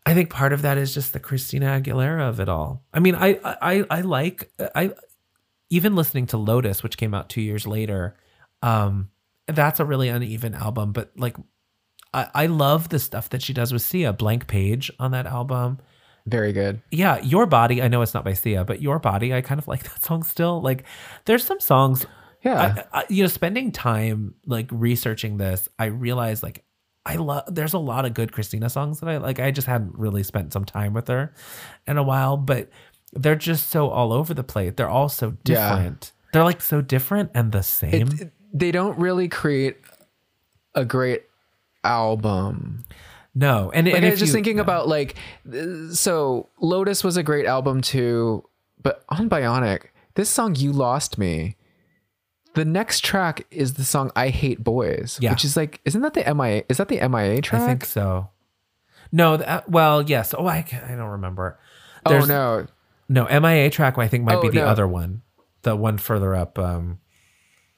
i 0.05 0.14
think 0.14 0.30
part 0.30 0.52
of 0.52 0.62
that 0.62 0.78
is 0.78 0.94
just 0.94 1.12
the 1.12 1.20
christina 1.20 1.66
aguilera 1.66 2.28
of 2.28 2.40
it 2.40 2.48
all. 2.48 2.84
I 2.93 3.01
mean 3.01 3.14
i 3.14 3.38
i 3.60 3.84
i 3.90 4.01
like 4.01 4.51
i 4.74 4.93
even 5.70 5.97
listening 5.97 6.26
to 6.28 6.36
lotus 6.36 6.82
which 6.82 6.97
came 6.97 7.14
out 7.14 7.28
two 7.28 7.40
years 7.40 7.66
later 7.66 8.16
um 8.62 9.10
that's 9.47 9.80
a 9.80 9.84
really 9.84 10.09
uneven 10.09 10.55
album 10.55 10.93
but 10.93 11.12
like 11.16 11.36
i 12.14 12.28
i 12.34 12.47
love 12.47 12.88
the 12.88 12.98
stuff 12.98 13.28
that 13.30 13.43
she 13.43 13.52
does 13.52 13.72
with 13.72 13.82
sia. 13.82 14.12
Blank 14.12 14.47
page 14.47 14.90
on 14.98 15.10
that 15.10 15.26
album. 15.26 15.78
Very 16.26 16.52
good. 16.52 16.82
Yeah, 16.90 17.20
Your 17.20 17.47
Body, 17.47 17.80
I 17.80 17.86
know 17.86 18.02
it's 18.02 18.12
not 18.12 18.24
by 18.24 18.32
Sia, 18.32 18.64
but 18.64 18.82
Your 18.82 18.98
Body, 18.98 19.32
I 19.32 19.40
kind 19.43 19.60
of 19.60 19.68
like 19.68 19.84
that 19.84 20.02
song 20.02 20.24
still. 20.24 20.60
Like 20.60 20.82
there's 21.24 21.44
some 21.44 21.60
songs 21.60 22.05
yeah 22.47 22.85
I, 22.93 23.01
I, 23.01 23.05
you 23.09 23.23
know, 23.24 23.28
spending 23.28 23.73
time 23.73 24.35
like 24.47 24.68
researching 24.70 25.36
this, 25.36 25.68
I 25.78 25.86
realized 25.86 26.43
like 26.43 26.64
I 27.05 27.16
love 27.16 27.44
there's 27.47 27.74
a 27.74 27.78
lot 27.78 28.05
of 28.05 28.14
good 28.14 28.32
Christina 28.32 28.68
songs 28.70 29.01
that 29.01 29.09
I 29.09 29.18
like. 29.18 29.39
I 29.40 29.51
just 29.51 29.66
hadn't 29.66 29.97
really 29.98 30.23
spent 30.23 30.52
some 30.52 30.64
time 30.64 30.93
with 30.94 31.09
her 31.09 31.35
in 31.86 31.98
a 31.98 32.02
while, 32.02 32.36
but 32.36 32.68
they're 33.12 33.36
just 33.36 33.68
so 33.70 33.89
all 33.89 34.12
over 34.12 34.35
the 34.35 34.43
place. 34.44 34.73
They're 34.77 34.89
all 34.89 35.09
so 35.09 35.36
Yeah. 35.44 35.74
different. 35.77 36.12
They're 36.32 36.44
like 36.44 36.60
so 36.60 36.81
different 36.81 37.31
and 37.35 37.52
the 37.52 37.62
same. 37.62 38.09
It- 38.20 38.32
they 38.52 38.73
don't 38.73 38.98
really 38.98 39.28
create 39.28 39.77
a 40.74 40.85
great 40.85 41.24
album 41.85 42.85
no, 43.39 43.70
and, 43.74 43.86
Like 43.86 43.97
and 43.97 44.06
I 44.06 44.10
was 44.10 44.18
just 44.18 44.31
you- 44.31 44.32
thinking 44.32 44.59
about 44.59 44.89
like, 44.89 45.14
so 45.93 46.48
Lotus 46.59 47.05
was 47.05 47.18
a 47.18 47.23
great 47.23 47.44
album 47.44 47.82
too, 47.82 48.44
but 48.82 49.05
on 49.10 49.28
Bionic, 49.28 49.89
this 50.14 50.31
song 50.31 50.55
"You 50.55 50.73
Lost 50.73 51.18
Me," 51.18 51.56
the 52.56 52.64
next 52.64 53.04
track 53.04 53.46
is 53.52 53.74
the 53.74 53.84
song 53.84 54.10
"I 54.16 54.28
Hate 54.30 54.64
Boys," 54.64 55.18
Yeah. 55.22 55.30
which 55.30 55.44
is 55.44 55.56
like, 55.56 55.80
isn't 55.84 56.00
that 56.02 56.14
the 56.14 56.24
MIA? 56.34 56.64
Is 56.68 56.78
that 56.78 56.88
the 56.88 56.98
MIA 57.08 57.40
track? 57.40 57.62
I 57.62 57.66
think 57.66 57.84
so. 57.84 58.30
No, 59.12 59.36
that, 59.36 59.70
well, 59.70 60.02
yes. 60.02 60.34
Oh, 60.36 60.46
I, 60.46 60.66
I 60.84 60.96
don't 60.96 61.10
remember. 61.10 61.58
oh 62.04 62.10
There's- 62.10 62.26
no, 62.28 62.66
No, 63.08 63.24
MIA 63.40 63.70
track 63.70 63.96
I 63.98 64.08
think 64.08 64.24
might 64.24 64.42
be 64.42 64.48
Oh, 64.48 64.50
the 64.50 64.60
no. 64.60 64.66
other 64.66 64.88
one. 64.88 65.22
The 65.62 65.76
one 65.76 65.96
further 65.98 66.34
up, 66.34 66.58
um, 66.58 66.98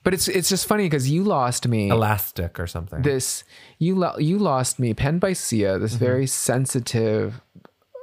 but 0.05 0.15
it's 0.15 0.29
it's 0.29 0.49
just 0.49 0.67
funny 0.67 0.85
because 0.87 1.11
"You 1.11 1.23
Lost 1.25 1.67
Me." 1.69 1.89
Elastic 1.91 2.59
or 2.61 2.67
something. 2.67 3.03
this 3.03 3.45
you 3.79 3.95
lo- 3.95 4.17
you 4.19 4.39
lost 4.39 4.79
me 4.79 4.95
penned 4.95 5.21
by 5.21 5.33
sia 5.35 5.79
this 5.79 5.95
Mm-hmm. 5.95 6.05
very 6.05 6.27
sensitive 6.27 7.41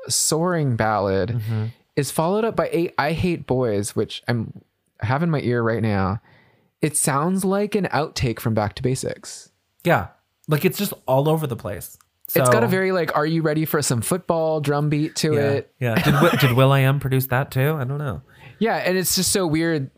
soaring 0.08 0.76
ballad 0.76 1.30
Mm-hmm. 1.30 1.66
is 1.96 2.12
followed 2.12 2.46
up 2.46 2.56
by 2.56 2.92
i 2.98 3.12
hate 3.14 3.48
boys 3.48 3.96
which 3.96 4.22
i'm 4.28 4.62
I 5.02 5.08
have 5.08 5.24
in 5.24 5.30
my 5.30 5.42
ear 5.42 5.62
right 5.62 5.82
now 5.84 6.22
it 6.86 6.96
sounds 6.98 7.44
like 7.44 7.76
an 7.76 7.86
outtake 7.92 8.40
from 8.40 8.54
back 8.54 8.76
to 8.76 8.84
basics 8.84 9.50
yeah. 9.86 10.08
Like 10.48 10.66
it's 10.66 10.78
just 10.78 10.94
all 11.08 11.30
over 11.30 11.48
the 11.48 11.56
place. 11.56 11.98
it's 12.36 12.50
got 12.50 12.64
a 12.64 12.68
very 12.68 12.92
like, 12.92 13.16
are 13.16 13.26
you 13.26 13.42
ready 13.42 13.66
for 13.66 13.82
some 13.82 14.02
football 14.02 14.60
drum 14.60 14.90
beat 14.90 15.16
to 15.18 15.34
yeah, 15.36 15.52
it? 15.52 15.74
yeah. 15.80 15.96
Did 16.02 16.40
did 16.40 16.52
Will 16.54 16.72
I 16.72 16.80
Am 16.80 17.00
produce 17.00 17.28
that 17.28 17.52
too? 17.52 17.74
I 17.74 17.84
don't 17.84 18.00
know. 18.00 18.22
Yeah, 18.60 18.78
and 18.78 18.98
it's 18.98 19.16
just 19.16 19.32
so 19.32 19.46
weird. 19.48 19.92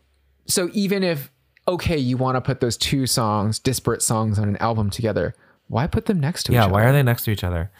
So 0.46 0.68
even 0.72 1.02
if 1.02 1.30
okay, 1.66 1.98
you 1.98 2.16
want 2.16 2.36
to 2.36 2.40
put 2.40 2.60
those 2.60 2.76
two 2.76 3.06
songs, 3.06 3.58
disparate 3.58 4.02
songs 4.02 4.38
on 4.38 4.48
an 4.48 4.56
album 4.58 4.90
together, 4.90 5.34
why 5.68 5.86
put 5.86 6.06
them 6.06 6.20
next 6.20 6.44
to 6.44 6.52
Yeah, 6.52 6.60
each 6.60 6.62
other? 6.64 6.70
Yeah. 6.70 6.72
why 6.72 6.88
are 6.88 6.92
they 6.92 7.02
next 7.02 7.24
to 7.24 7.30
each 7.30 7.44
other? 7.44 7.70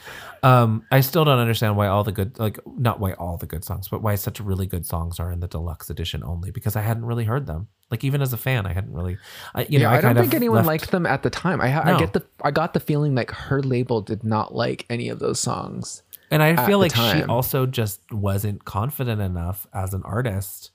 Um, 0.43 0.85
I 0.91 1.01
still 1.01 1.25
don't 1.25 1.39
understand 1.39 1.77
why 1.77 1.89
all 1.89 2.05
the 2.05 2.13
good, 2.13 2.39
like, 2.39 2.59
not 2.67 3.01
why 3.01 3.13
all 3.15 3.37
the 3.37 3.47
good 3.47 3.65
songs, 3.65 3.89
but 3.89 4.03
why 4.03 4.15
such 4.15 4.41
really 4.41 4.67
good 4.67 4.87
songs 4.87 5.19
are 5.19 5.31
in 5.31 5.41
the 5.41 5.49
deluxe 5.49 5.91
edition 5.91 6.23
only. 6.25 6.51
Because 6.51 6.77
I 6.77 6.83
hadn't 6.83 7.05
really 7.05 7.25
heard 7.25 7.47
them. 7.47 7.69
Like 7.91 8.05
even 8.05 8.21
as 8.21 8.33
a 8.33 8.37
fan, 8.37 8.67
I 8.67 8.73
hadn't 8.73 8.93
really. 8.93 9.17
I, 9.55 9.67
you 9.69 9.79
know, 9.79 9.89
I, 9.89 9.99
I, 9.99 10.01
don't 10.01 10.17
think 10.17 10.35
anyone 10.35 10.57
left- 10.59 10.67
liked 10.67 10.91
them 10.91 11.07
at 11.07 11.23
the 11.23 11.31
time. 11.31 11.61
I, 11.61 11.73
No. 11.73 11.97
I 11.97 11.99
get 11.99 12.13
the 12.13 12.25
I 12.43 12.51
got 12.51 12.75
the 12.75 12.81
feeling 12.81 13.15
like 13.15 13.31
her 13.31 13.63
label 13.63 14.03
did 14.03 14.25
not 14.25 14.55
like 14.55 14.85
any 14.91 15.09
of 15.09 15.19
those 15.21 15.41
songs. 15.41 16.03
And 16.31 16.43
I 16.43 16.67
feel 16.67 16.79
like 16.79 16.95
she 16.95 17.23
also 17.23 17.65
just 17.65 18.01
wasn't 18.13 18.67
confident 18.67 19.21
enough 19.23 19.67
as 19.73 19.95
an 19.95 20.03
artist 20.03 20.71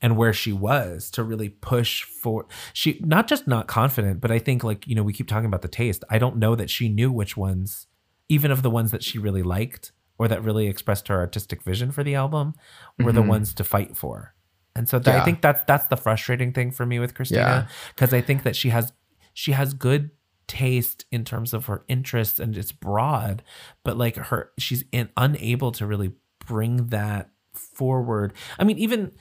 and 0.00 0.16
where 0.16 0.32
she 0.32 0.52
was 0.52 1.10
to 1.10 1.24
really 1.24 1.48
push 1.48 2.04
for 2.04 2.46
she 2.72 3.00
not 3.02 3.26
just 3.26 3.48
not 3.48 3.66
confident, 3.66 4.20
but 4.20 4.30
I 4.30 4.38
think 4.38 4.62
like, 4.62 4.86
you 4.86 4.94
know, 4.94 5.02
we 5.02 5.12
keep 5.12 5.26
talking 5.26 5.46
about 5.46 5.62
the 5.62 5.68
taste. 5.68 6.04
I 6.08 6.18
don't 6.18 6.36
know 6.36 6.54
that 6.54 6.70
she 6.70 6.88
knew 6.88 7.10
which 7.10 7.36
ones, 7.36 7.86
even 8.28 8.50
of 8.50 8.62
the 8.62 8.70
ones 8.70 8.90
that 8.90 9.02
she 9.02 9.18
really 9.18 9.42
liked 9.42 9.92
or 10.18 10.28
that 10.28 10.42
really 10.42 10.66
expressed 10.66 11.08
her 11.08 11.18
artistic 11.18 11.62
vision 11.62 11.90
for 11.90 12.02
the 12.02 12.14
album, 12.14 12.54
were 12.98 13.12
the 13.12 13.20
ones 13.22 13.52
to 13.54 13.62
fight 13.62 13.96
for. 13.96 14.34
And 14.74 14.88
so 14.88 14.98
th- 14.98 15.08
I 15.08 15.18
Mm-hmm. 15.18 15.24
Think 15.24 15.42
that's 15.42 15.62
that's 15.64 15.86
the 15.86 15.96
frustrating 15.96 16.52
thing 16.52 16.70
for 16.70 16.86
me 16.86 16.98
with 16.98 17.14
Christina 17.14 17.68
because 17.94 18.12
I 18.14 18.20
think 18.20 18.42
that 18.44 18.56
she 18.56 18.70
has 18.70 18.92
she 19.34 19.52
has 19.52 19.74
good 19.74 20.10
taste 20.46 21.04
in 21.10 21.24
terms 21.24 21.52
of 21.52 21.66
her 21.66 21.84
interests 21.88 22.38
and 22.38 22.56
it's 22.56 22.70
broad 22.70 23.42
but 23.82 23.96
like 23.98 24.16
her 24.16 24.52
she's 24.58 24.84
in, 24.92 25.08
unable 25.16 25.72
to 25.72 25.86
really 25.86 26.12
bring 26.46 26.86
that 26.88 27.30
forward. 27.52 28.32
I 28.58 28.64
mean 28.64 28.78
even 28.78 29.12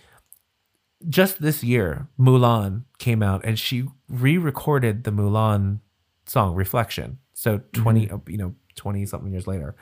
just 1.10 1.41
this 1.41 1.64
year 1.64 2.07
mulan 2.19 2.84
came 2.99 3.22
out 3.23 3.44
and 3.44 3.57
she 3.60 3.86
re-recorded 4.07 5.03
the 5.03 5.11
mulan 5.11 5.80
song 6.26 6.56
reflection. 6.56 7.18
So 7.34 7.61
20 7.73 8.11
uh, 8.11 8.18
you 8.27 8.38
know 8.38 8.56
20 8.76 9.06
something 9.06 9.32
years 9.32 9.48
later 9.48 9.76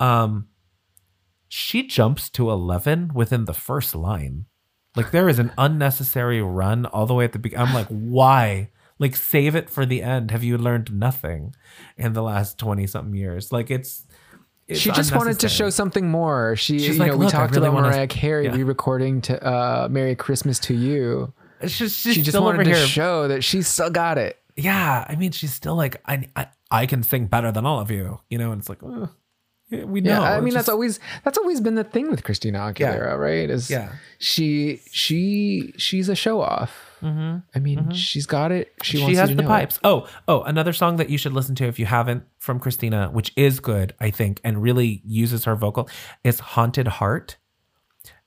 um 0.00 0.46
she 1.48 1.86
jumps 1.86 2.28
to 2.30 2.50
11 2.50 3.12
within 3.14 3.44
the 3.44 3.54
first 3.54 3.94
line 3.94 4.46
like 4.96 5.10
there 5.10 5.28
is 5.28 5.38
an 5.38 5.52
unnecessary 5.58 6.40
run 6.40 6.86
all 6.86 7.04
the 7.06 7.14
way 7.14 7.24
at 7.24 7.32
the 7.32 7.38
beginning. 7.40 7.66
I'm 7.66 7.74
like, 7.74 7.88
why? 7.88 8.70
Like 9.00 9.16
save 9.16 9.56
it 9.56 9.68
for 9.68 9.84
the 9.84 10.02
end. 10.02 10.30
Have 10.30 10.44
you 10.44 10.56
learned 10.56 10.92
nothing 10.92 11.52
in 11.96 12.12
the 12.12 12.22
last 12.22 12.58
20 12.60 12.86
something 12.86 13.12
years? 13.14 13.50
Like 13.50 13.72
it's, 13.72 14.06
it's 14.68 14.78
she 14.78 14.92
just 14.92 15.12
wanted 15.14 15.40
to 15.40 15.48
show 15.48 15.68
something 15.68 16.08
more. 16.08 16.54
She, 16.54 16.78
She's 16.78 16.90
you 16.90 16.94
like, 17.02 17.10
know, 17.10 17.16
we 17.16 17.26
talked 17.26 17.56
really 17.56 17.66
about 17.66 17.74
wanna- 17.74 17.88
Mariah 17.88 18.06
Carey 18.06 18.44
yeah. 18.44 18.54
re-recording 18.54 19.20
to 19.22 19.44
uh, 19.44 19.88
"Merry 19.90 20.14
Christmas 20.14 20.60
to 20.60 20.74
You." 20.74 21.32
Just, 21.64 21.98
She 21.98 22.22
just 22.22 22.38
wanted 22.40 22.62
to 22.62 22.70
here. 22.70 22.86
show 22.86 23.26
that 23.26 23.42
she 23.42 23.62
still 23.62 23.90
got 23.90 24.16
it. 24.16 24.38
yeah. 24.54 25.04
I 25.08 25.16
mean, 25.16 25.32
she's 25.32 25.52
still 25.52 25.74
like, 25.74 26.00
I, 26.06 26.28
I, 26.36 26.46
I 26.74 26.86
can 26.86 27.02
sing 27.02 27.26
better 27.26 27.50
than 27.52 27.64
all 27.66 27.80
of 27.80 27.90
you, 27.90 28.20
you 28.28 28.38
know? 28.38 28.50
And 28.52 28.60
it's 28.60 28.68
like, 28.68 28.80
yeah, 29.70 29.84
we 29.84 30.00
know. 30.00 30.20
Yeah, 30.22 30.36
I 30.36 30.40
mean 30.40 30.52
that's 30.54 30.68
always 30.68 31.00
that's 31.24 31.38
always 31.38 31.60
been 31.60 31.74
the 31.74 31.84
thing 31.84 32.10
with 32.10 32.22
Christina 32.24 32.58
Aguilera, 32.58 33.18
right? 33.18 33.48
Is 33.48 33.70
Yeah. 33.70 33.92
she 34.18 34.80
she 34.90 35.72
she's 35.78 36.08
a 36.08 36.14
show 36.14 36.40
off. 36.40 36.72
Mm-hmm. 37.02 37.38
I 37.54 37.58
mean, 37.58 37.90
she's 37.92 38.24
got 38.26 38.50
it. 38.50 38.72
She, 38.82 38.98
wants 38.98 39.12
she 39.12 39.16
has 39.16 39.28
the 39.28 39.34
know 39.36 39.44
it. 39.44 39.46
pipes. 39.46 39.78
Oh, 39.84 40.08
oh, 40.26 40.40
another 40.42 40.72
song 40.72 40.96
that 40.96 41.10
you 41.10 41.18
should 41.18 41.34
listen 41.34 41.54
to 41.56 41.64
if 41.66 41.78
you 41.78 41.84
haven't 41.86 42.24
from 42.38 42.58
Christina, 42.58 43.08
which 43.12 43.30
is 43.36 43.60
good, 43.60 43.94
I 44.00 44.10
think, 44.10 44.40
and 44.42 44.62
really 44.62 45.02
uses 45.04 45.44
her 45.44 45.54
vocal, 45.54 45.88
is 46.24 46.40
Haunted 46.40 46.88
Heart. 46.88 47.36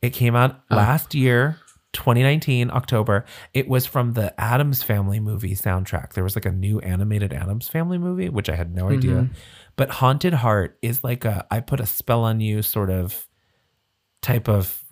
It 0.03 0.11
came 0.11 0.35
out 0.35 0.61
last 0.69 1.15
year, 1.15 1.57
2019, 1.97 2.69
October. 2.69 3.25
It 3.55 3.67
was 3.67 3.87
from 3.87 4.13
the 4.13 4.39
Addams 4.39 4.83
Family 4.83 5.19
movie 5.19 5.55
soundtrack. 5.55 6.13
There 6.13 6.23
was 6.23 6.35
like 6.35 6.45
a 6.45 6.51
new 6.51 6.79
animated 6.79 7.33
Addams 7.33 7.67
Family 7.67 7.97
movie, 7.97 8.29
which 8.29 8.49
I 8.49 8.55
had 8.55 8.73
no 8.75 8.89
idea. 8.89 9.29
But 9.75 9.89
Haunted 9.89 10.33
Heart 10.35 10.77
is 10.83 11.03
like 11.03 11.25
a 11.25 11.45
I 11.49 11.59
put 11.59 11.79
a 11.79 11.87
spell 11.87 12.23
on 12.23 12.39
you 12.39 12.61
sort 12.61 12.91
of 12.91 13.27
type 14.21 14.47
of 14.47 14.83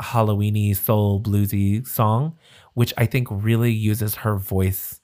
Halloweeny 0.00 0.76
soul 0.76 1.20
bluesy 1.20 1.84
song, 1.86 2.36
which 2.74 2.94
I 2.96 3.06
think 3.06 3.26
really 3.30 3.72
uses 3.72 4.14
her 4.16 4.36
voice 4.36 5.00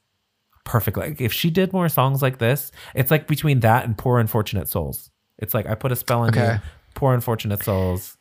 perfectly. 0.65 1.09
Like 1.09 1.21
if 1.21 1.33
she 1.33 1.51
did 1.51 1.73
more 1.73 1.89
songs 1.89 2.23
like 2.23 2.39
this, 2.39 2.71
it's 2.95 3.11
like 3.11 3.27
between 3.27 3.61
that 3.61 3.85
and 3.85 3.99
Poor 3.99 4.21
Unfortunate 4.21 4.69
Souls. 4.69 5.11
It's 5.39 5.55
like 5.55 5.67
I 5.67 5.75
put 5.75 5.91
a 5.91 5.97
spell 5.97 6.21
on 6.21 6.29
Okay. 6.29 6.55
you, 6.55 6.61
Poor 6.95 7.15
Unfortunate 7.15 7.63
Souls. 7.65 8.17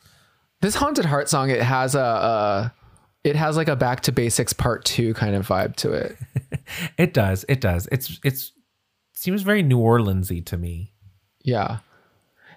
This 0.62 0.74
haunted 0.74 1.06
heart 1.06 1.30
song, 1.30 1.52
it 1.52 1.62
has 1.62 1.94
a, 1.94 2.02
uh 2.02 2.70
it 3.28 3.36
has 3.36 3.58
like 3.58 3.68
a 3.68 3.76
back 3.76 4.02
to 4.02 4.12
basics 4.12 4.54
part 4.54 4.86
two 4.86 5.14
kind 5.14 5.36
of 5.36 5.48
vibe 5.48 5.76
to 5.78 5.92
it. 5.92 6.18
It 6.98 7.14
does. 7.14 7.46
It 7.48 7.62
does. 7.62 7.88
It's 7.94 8.20
it's 8.26 8.52
seems 9.14 9.42
very 9.42 9.64
New 9.64 9.80
Orleansy 9.80 10.46
to 10.48 10.58
me. 10.58 10.92
Yeah. 11.42 11.78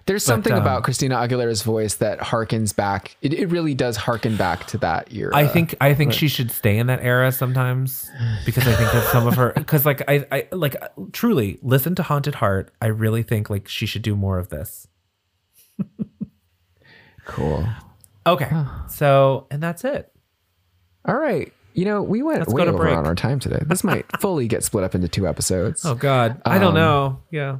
There's 0.05 0.25
something 0.25 0.51
um, 0.51 0.61
about 0.61 0.83
Christina 0.83 1.15
Aguilera's 1.15 1.63
voice 1.63 1.95
that 1.95 2.19
harkens 2.19 2.75
back. 2.75 3.15
It, 3.21 3.33
it 3.33 3.45
really 3.47 3.73
does 3.73 3.95
harken 3.95 4.35
back 4.35 4.67
to 4.67 4.77
that 4.79 5.13
era. 5.13 5.31
I 5.33 5.47
think 5.47 5.75
I 5.79 5.93
think 5.93 6.11
she 6.11 6.27
should 6.27 6.51
stay 6.51 6.77
in 6.77 6.87
that 6.87 7.01
era 7.01 7.31
sometimes 7.31 8.09
because 8.45 8.67
I 8.67 8.73
think 8.73 8.91
that 8.91 9.05
some 9.11 9.27
of 9.27 9.35
her 9.35 9.53
because 9.55 9.85
like 9.85 10.01
I 10.09 10.25
I 10.29 10.47
like 10.51 10.75
truly 11.13 11.57
listen 11.61 11.95
to 11.95 12.03
Haunted 12.03 12.35
Heart. 12.35 12.73
I 12.81 12.87
really 12.87 13.23
think 13.23 13.49
like 13.49 13.67
she 13.69 13.85
should 13.85 14.01
do 14.01 14.15
more 14.15 14.39
of 14.39 14.49
this. 14.49 14.87
cool. 17.25 17.65
Okay, 18.25 18.49
so 18.89 19.47
and 19.49 19.63
that's 19.63 19.85
it. 19.85 20.10
All 21.05 21.15
right. 21.15 21.51
You 21.73 21.85
know, 21.85 22.01
we 22.03 22.21
went 22.21 22.39
Let's 22.39 22.53
way 22.53 22.63
over 22.63 22.77
break. 22.77 22.97
on 22.97 23.07
our 23.07 23.15
time 23.15 23.39
today. 23.39 23.61
This 23.65 23.83
might 23.83 24.05
fully 24.19 24.47
get 24.47 24.63
split 24.63 24.83
up 24.83 24.93
into 24.93 25.07
two 25.07 25.27
episodes. 25.27 25.85
Oh 25.85 25.95
God, 25.95 26.41
I 26.45 26.59
don't 26.59 26.69
Um, 26.69 26.73
know. 26.75 27.21
Yeah, 27.31 27.59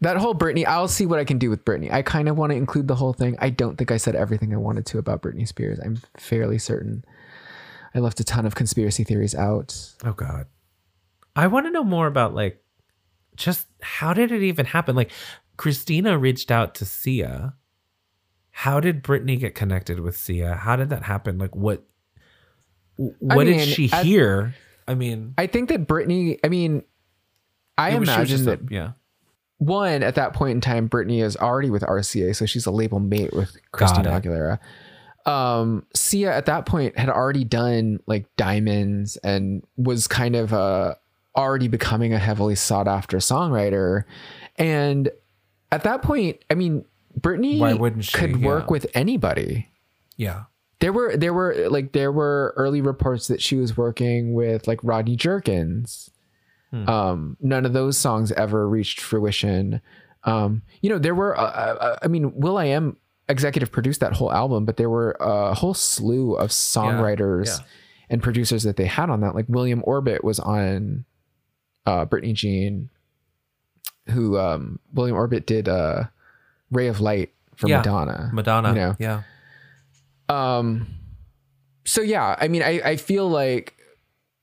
That 0.00 0.16
whole 0.16 0.34
Britney, 0.34 0.64
I'll 0.66 0.88
see 0.88 1.04
what 1.04 1.18
I 1.18 1.24
can 1.24 1.36
do 1.38 1.50
with 1.50 1.64
Britney. 1.66 1.92
I 1.92 2.00
kind 2.00 2.28
of 2.28 2.38
want 2.38 2.52
to 2.52 2.56
include 2.56 2.88
the 2.88 2.94
whole 2.94 3.12
thing. 3.12 3.36
I 3.38 3.50
don't 3.50 3.76
think 3.76 3.90
I 3.90 3.98
said 3.98 4.16
everything 4.16 4.54
I 4.54 4.56
wanted 4.56 4.86
to 4.86 4.98
about 4.98 5.20
Britney 5.20 5.46
Spears. 5.46 5.78
I'm 5.84 5.98
fairly 6.16 6.58
certain. 6.58 7.04
I 7.94 7.98
left 7.98 8.20
a 8.20 8.24
ton 8.24 8.46
of 8.46 8.54
conspiracy 8.54 9.04
theories 9.04 9.34
out. 9.34 9.76
Oh 10.02 10.12
God. 10.14 10.46
I 11.36 11.46
want 11.48 11.66
to 11.66 11.70
know 11.70 11.84
more 11.84 12.06
about 12.06 12.34
like 12.34 12.62
just 13.36 13.66
how 13.82 14.14
did 14.14 14.32
it 14.32 14.42
even 14.42 14.64
happen? 14.64 14.96
Like 14.96 15.10
Christina 15.58 16.16
reached 16.16 16.50
out 16.50 16.74
to 16.76 16.86
Sia. 16.86 17.54
How 18.60 18.78
did 18.78 19.02
Britney 19.02 19.38
get 19.40 19.54
connected 19.54 20.00
with 20.00 20.16
Sia? 20.18 20.54
How 20.54 20.76
did 20.76 20.90
that 20.90 21.02
happen? 21.04 21.38
Like 21.38 21.56
what 21.56 21.82
what 22.96 23.44
did 23.44 23.56
mean, 23.56 23.66
she 23.66 23.90
at- 23.90 24.04
hear? 24.04 24.54
I 24.86 24.94
mean, 24.94 25.32
I 25.38 25.46
think 25.46 25.70
that 25.70 25.86
Britney 25.86 26.38
I 26.44 26.48
mean, 26.48 26.82
I 27.78 27.92
it 27.92 28.00
was- 28.00 28.08
she 28.10 28.18
was 28.20 28.30
imagine 28.30 28.36
just 28.36 28.42
a- 28.48 28.56
that 28.64 28.70
yeah. 28.70 28.92
one, 29.56 30.02
at 30.02 30.16
that 30.16 30.34
point 30.34 30.56
in 30.56 30.60
time, 30.60 30.90
Britney 30.90 31.22
is 31.24 31.38
already 31.38 31.70
with 31.70 31.82
RCA, 31.82 32.34
so 32.36 32.44
she's 32.44 32.66
a 32.66 32.70
label 32.70 33.00
mate 33.00 33.32
with 33.32 33.56
Christina. 33.72 34.10
Aguilera. 34.20 34.58
Um, 35.24 35.86
Sia 35.94 36.30
at 36.30 36.44
that 36.46 36.66
point 36.66 36.98
had 36.98 37.08
already 37.08 37.44
done 37.44 38.00
like 38.06 38.26
diamonds 38.36 39.16
and 39.18 39.62
was 39.78 40.06
kind 40.06 40.36
of 40.36 40.52
uh 40.52 40.96
already 41.34 41.68
becoming 41.68 42.12
a 42.12 42.18
heavily 42.18 42.56
sought 42.56 42.88
after 42.88 43.16
songwriter. 43.18 44.04
And 44.56 45.08
at 45.72 45.84
that 45.84 46.02
point, 46.02 46.44
I 46.50 46.54
mean, 46.54 46.84
Britney 47.18 47.58
Why 47.58 47.74
wouldn't 47.74 48.04
she? 48.04 48.16
could 48.16 48.42
work 48.42 48.64
Yeah. 48.64 48.70
with 48.70 48.86
anybody. 48.94 49.68
Yeah. 50.16 50.44
There 50.80 50.92
were 50.92 51.16
there 51.16 51.34
were 51.34 51.68
like 51.68 51.92
there 51.92 52.12
were 52.12 52.54
early 52.56 52.80
reports 52.80 53.28
that 53.28 53.42
she 53.42 53.56
was 53.56 53.76
working 53.76 54.32
with 54.32 54.66
like 54.66 54.80
Rodney 54.82 55.16
Jerkins. 55.16 56.10
Hmm. 56.70 56.88
Um, 56.88 57.36
none 57.40 57.66
of 57.66 57.72
those 57.72 57.98
songs 57.98 58.32
ever 58.32 58.68
reached 58.68 59.00
fruition. 59.00 59.80
Um, 60.24 60.62
you 60.80 60.88
know, 60.88 60.98
there 60.98 61.14
were. 61.14 61.36
Uh, 61.38 61.42
uh, 61.42 61.98
I 62.02 62.08
mean, 62.08 62.32
Will 62.34 62.56
I 62.56 62.66
Am 62.66 62.96
executive 63.28 63.70
produced 63.70 64.00
that 64.00 64.12
whole 64.14 64.32
album, 64.32 64.64
but 64.64 64.76
there 64.76 64.90
were 64.90 65.16
a 65.20 65.54
whole 65.54 65.74
slew 65.74 66.34
of 66.34 66.50
songwriters 66.50 67.46
yeah. 67.58 67.64
and 68.08 68.22
producers 68.22 68.62
that 68.62 68.76
they 68.76 68.86
had 68.86 69.10
on 69.10 69.20
that. 69.20 69.34
Like 69.34 69.46
William 69.48 69.82
Orbit 69.84 70.24
was 70.24 70.38
on 70.40 71.04
uh, 71.86 72.06
Britney 72.06 72.34
Jean, 72.34 72.90
who 74.08 74.38
um, 74.38 74.78
William 74.94 75.16
Orbit 75.16 75.46
did 75.46 75.68
uh, 75.68 76.04
"Ray 76.70 76.88
of 76.88 77.00
Light" 77.00 77.30
for 77.56 77.68
Yeah. 77.68 77.78
Madonna. 77.78 78.30
Madonna. 78.32 78.68
You 78.70 78.74
know. 78.74 78.96
Yeah. 78.98 79.22
Um, 80.28 80.86
so 81.84 82.00
yeah, 82.02 82.36
I 82.38 82.48
mean, 82.48 82.62
I, 82.62 82.80
I 82.84 82.96
feel 82.96 83.28
like 83.28 83.76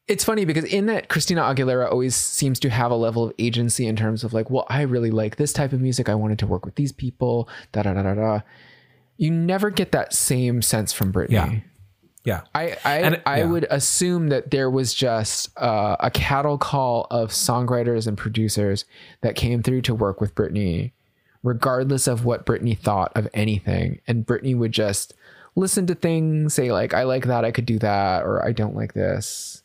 it's 0.07 0.23
funny 0.23 0.45
because 0.45 0.63
in 0.65 0.85
that 0.87 1.09
Christina 1.09 1.41
Aguilera 1.41 1.91
always 1.91 2.15
seems 2.15 2.59
to 2.61 2.69
have 2.69 2.91
a 2.91 2.95
level 2.95 3.25
of 3.25 3.33
agency 3.39 3.87
in 3.87 3.95
terms 3.95 4.23
of 4.23 4.33
like, 4.33 4.49
well, 4.49 4.65
I 4.69 4.81
really 4.83 5.11
like 5.11 5.35
this 5.35 5.51
type 5.53 5.73
of 5.73 5.81
music. 5.81 6.09
I 6.09 6.15
wanted 6.15 6.39
to 6.39 6.47
work 6.47 6.65
with 6.65 6.75
these 6.75 6.91
people. 6.91 7.49
Da 7.71 7.83
da 7.83 7.93
da 7.93 8.03
da 8.03 8.13
da. 8.15 8.39
You 9.17 9.31
never 9.31 9.69
get 9.69 9.91
that 9.93 10.13
same 10.13 10.61
sense 10.61 10.93
from 10.93 11.11
Britney. 11.11 11.31
Yeah. 11.31 11.59
Yeah. 12.23 12.41
I 12.53 12.77
I, 12.83 13.21
I 13.25 13.37
yeah. 13.39 13.45
would 13.45 13.67
assume 13.69 14.27
that 14.29 14.51
there 14.51 14.69
was 14.69 14.93
just 14.93 15.57
uh, 15.57 15.95
a 15.99 16.11
cattle 16.11 16.57
call 16.57 17.07
of 17.09 17.31
songwriters 17.31 18.07
and 18.07 18.17
producers 18.17 18.85
that 19.21 19.35
came 19.35 19.63
through 19.63 19.81
to 19.83 19.95
work 19.95 20.19
with 20.21 20.35
Britney, 20.35 20.91
regardless 21.47 22.07
of 22.07 22.25
what 22.25 22.45
Britney 22.45 22.77
thought 22.77 23.11
of 23.15 23.27
anything. 23.33 23.99
And 24.07 24.25
Britney 24.25 24.55
would 24.57 24.71
just 24.73 25.13
listen 25.55 25.87
to 25.87 25.95
things, 25.95 26.53
say 26.53 26.71
like, 26.71 26.93
"I 26.93 27.03
like 27.03 27.25
that, 27.25 27.45
I 27.45 27.51
could 27.51 27.65
do 27.65 27.79
that," 27.79 28.23
or 28.23 28.45
"I 28.45 28.51
don't 28.51 28.75
like 28.75 28.93
this." 28.93 29.63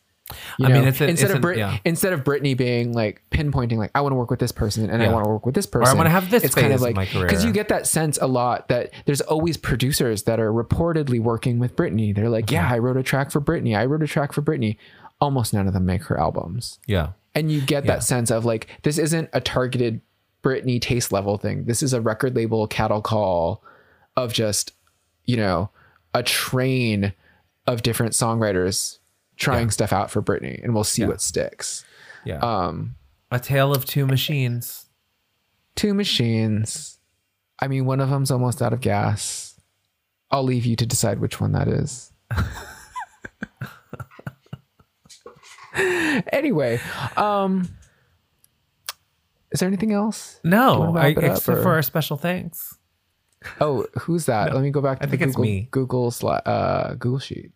You 0.57 0.65
I 0.65 0.69
mean, 0.71 0.81
know? 0.83 0.87
it's 0.87 1.01
a- 1.01 1.07
instead 1.07 1.31
of 1.31 1.41
Brit- 1.41 1.57
yeah. 1.57 1.77
instead 1.85 2.13
of 2.13 2.23
Britney 2.23 2.55
being 2.57 2.93
like 2.93 3.21
pinpointing 3.29 3.77
like 3.77 3.91
I 3.93 3.99
want 4.01 4.13
to 4.13 4.15
work 4.15 4.31
with 4.31 4.39
this 4.39 4.53
person 4.53 4.89
and 4.89 5.03
I 5.03 5.11
want 5.11 5.25
to 5.25 5.29
work 5.29 5.45
with 5.45 5.53
this 5.53 5.65
person. 5.67 5.93
I 5.93 5.97
wanna 5.97 6.09
have 6.09 6.31
this 6.31 6.43
It's 6.45 6.55
kind 6.55 6.71
of 6.73 6.81
of 6.81 6.95
like 6.95 7.11
because 7.11 7.43
you 7.45 7.51
get 7.51 7.67
that 7.67 7.85
sense 7.85 8.17
a 8.21 8.25
lot 8.25 8.69
that 8.69 8.91
there's 9.05 9.19
always 9.21 9.57
producers 9.57 10.23
that 10.23 10.39
are 10.39 10.51
reportedly 10.51 11.19
working 11.19 11.59
with 11.59 11.75
Britney. 11.75 12.15
They're 12.15 12.29
like, 12.29 12.49
yeah, 12.49 12.67
I 12.71 12.77
wrote 12.79 12.97
a 12.97 13.03
track 13.03 13.29
for 13.31 13.41
Britney. 13.41 13.77
I 13.77 13.85
wrote 13.85 14.01
a 14.01 14.07
track 14.07 14.31
for 14.33 14.41
Britney. 14.41 14.77
Almost 15.19 15.53
none 15.53 15.67
of 15.67 15.73
them 15.73 15.85
make 15.85 16.03
her 16.05 16.19
albums, 16.19 16.79
Yeah. 16.87 17.09
and 17.35 17.51
you 17.51 17.61
get 17.61 17.85
that 17.85 18.01
sense 18.03 18.31
of 18.31 18.43
like 18.45 18.67
this 18.83 18.97
isn't 18.97 19.29
a 19.33 19.41
targeted 19.41 20.01
Britney 20.43 20.81
taste 20.81 21.11
level 21.11 21.37
thing. 21.37 21.65
This 21.65 21.81
is 21.81 21.93
a 21.93 22.01
record 22.01 22.35
label 22.35 22.67
cattle 22.67 23.01
call 23.01 23.63
of 24.15 24.33
just 24.33 24.73
you 25.25 25.37
know 25.37 25.69
a 26.13 26.21
train 26.23 27.13
of 27.65 27.81
different 27.81 28.13
songwriters 28.13 28.99
trying 29.37 29.71
stuff 29.71 29.93
out 29.93 30.11
for 30.11 30.21
Britney, 30.21 30.61
and 30.63 30.73
we'll 30.73 30.83
see 30.83 31.05
what 31.05 31.21
sticks. 31.21 31.85
Yeah. 32.25 32.39
Um, 32.39 32.95
a 33.31 33.39
tale 33.39 33.71
of 33.73 33.85
two 33.85 34.05
machines. 34.05 34.87
two 35.75 35.93
machines. 35.93 36.99
I 37.59 37.67
mean, 37.67 37.85
one 37.85 37.99
of 37.99 38.09
them's 38.09 38.31
almost 38.31 38.61
out 38.61 38.73
of 38.73 38.81
gas. 38.81 39.59
I'll 40.29 40.43
leave 40.43 40.65
you 40.65 40.75
to 40.75 40.85
decide 40.85 41.19
which 41.19 41.39
one 41.39 41.53
that 41.53 41.67
is. 41.67 42.11
anyway, 46.31 46.79
um, 47.17 47.69
is 49.53 49.59
there 49.61 49.67
anything 49.67 49.93
else? 49.93 50.39
No, 50.43 50.95
I, 50.97 51.11
up, 51.11 51.17
except 51.23 51.57
or- 51.59 51.61
for 51.63 51.73
our 51.73 51.81
special 51.81 52.17
thanks. 52.17 52.77
Oh, 53.59 53.85
who's 54.01 54.25
that? 54.27 54.53
Let 54.53 54.63
me 54.63 54.71
go 54.71 54.81
back 54.81 54.99
to 54.99 55.03
I 55.03 55.05
the 55.05 55.11
think 55.11 55.21
it's 55.23 55.35
Google, 55.35 55.43
me. 55.51 55.67
Google 55.71 56.11
sli- 56.11 56.41
uh, 56.45 56.93
Google 56.95 57.19
sheet. 57.19 57.51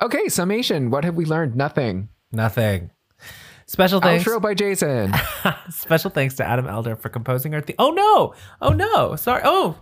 Okay, 0.00 0.28
summation. 0.28 0.90
What 0.90 1.04
have 1.04 1.14
we 1.14 1.24
learned? 1.26 1.54
Nothing. 1.56 2.08
Nothing. 2.32 2.90
Special 3.66 4.00
thanks. 4.00 4.24
Outro 4.24 4.40
by 4.42 4.54
Jason. 4.54 5.12
Special 5.70 6.10
thanks 6.10 6.34
to 6.36 6.44
Adam 6.46 6.66
Elder 6.66 6.96
for 6.96 7.08
composing 7.10 7.54
our 7.54 7.60
theme. 7.60 7.76
Oh 7.78 7.90
no! 7.90 8.34
Oh 8.60 8.72
no! 8.72 9.14
Sorry. 9.16 9.42
Oh, 9.44 9.78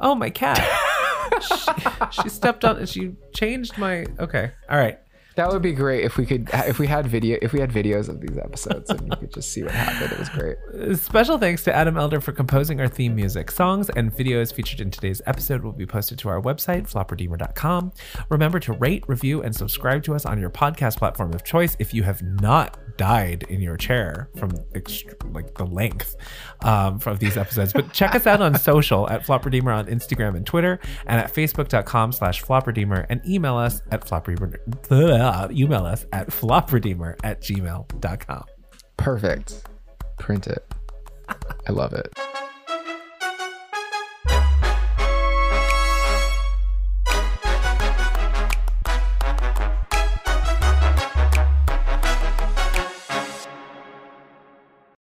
oh 0.00 0.14
my 0.14 0.30
cat. 0.30 0.58
she, 1.42 2.22
she 2.22 2.28
stepped 2.28 2.64
on. 2.64 2.84
She 2.86 3.12
changed 3.34 3.76
my. 3.76 4.06
Okay. 4.18 4.52
All 4.70 4.78
right. 4.78 4.98
That 5.36 5.50
would 5.50 5.62
be 5.62 5.72
great 5.72 6.04
if 6.04 6.16
we 6.16 6.26
could 6.26 6.48
if 6.52 6.78
we 6.78 6.86
had 6.86 7.06
video 7.06 7.38
if 7.42 7.52
we 7.52 7.60
had 7.60 7.70
videos 7.70 8.08
of 8.08 8.20
these 8.20 8.36
episodes 8.38 8.90
and 8.90 9.02
you 9.02 9.16
could 9.16 9.32
just 9.32 9.52
see 9.52 9.62
what 9.62 9.72
happened. 9.72 10.12
It 10.12 10.18
was 10.18 10.28
great. 10.30 10.98
Special 10.98 11.38
thanks 11.38 11.62
to 11.64 11.74
Adam 11.74 11.96
Elder 11.96 12.20
for 12.20 12.32
composing 12.32 12.80
our 12.80 12.88
theme 12.88 13.14
music. 13.14 13.50
Songs 13.50 13.90
and 13.90 14.14
videos 14.14 14.52
featured 14.52 14.80
in 14.80 14.90
today's 14.90 15.20
episode 15.26 15.62
will 15.62 15.72
be 15.72 15.86
posted 15.86 16.18
to 16.20 16.28
our 16.28 16.40
website, 16.40 16.90
flopredeemer.com. 16.90 17.92
Remember 18.30 18.58
to 18.60 18.72
rate, 18.72 19.04
review, 19.06 19.42
and 19.42 19.54
subscribe 19.54 20.02
to 20.04 20.14
us 20.14 20.24
on 20.24 20.40
your 20.40 20.50
podcast 20.50 20.96
platform 20.96 21.32
of 21.34 21.44
choice 21.44 21.76
if 21.78 21.92
you 21.92 22.02
have 22.02 22.22
not 22.22 22.78
died 22.96 23.44
in 23.48 23.60
your 23.60 23.76
chair 23.76 24.30
from 24.36 24.50
ext- 24.74 25.34
like 25.34 25.54
the 25.54 25.66
length 25.66 26.16
um, 26.62 26.98
of 27.04 27.18
these 27.18 27.36
episodes. 27.36 27.72
But 27.72 27.92
check 27.92 28.14
us 28.14 28.26
out 28.26 28.40
on 28.40 28.58
social 28.58 29.08
at 29.10 29.24
Flop 29.26 29.44
Redeemer 29.44 29.72
on 29.72 29.86
Instagram 29.86 30.36
and 30.36 30.46
Twitter, 30.46 30.80
and 31.06 31.20
at 31.20 31.32
facebook.com 31.34 32.12
slash 32.12 32.40
Flop 32.42 32.66
Redeemer, 32.66 33.06
and 33.08 33.20
email 33.26 33.56
us 33.56 33.82
at 33.90 34.06
Flop 34.06 34.26
Redeemer, 34.28 34.60
email 35.50 35.84
us 35.84 36.06
at 36.12 36.28
flopredeemer 36.28 37.16
at 37.24 37.40
gmail.com. 37.42 38.44
Perfect. 38.96 39.62
Print 40.18 40.46
it. 40.46 40.64
I 41.68 41.72
love 41.72 41.92
it. 41.92 42.12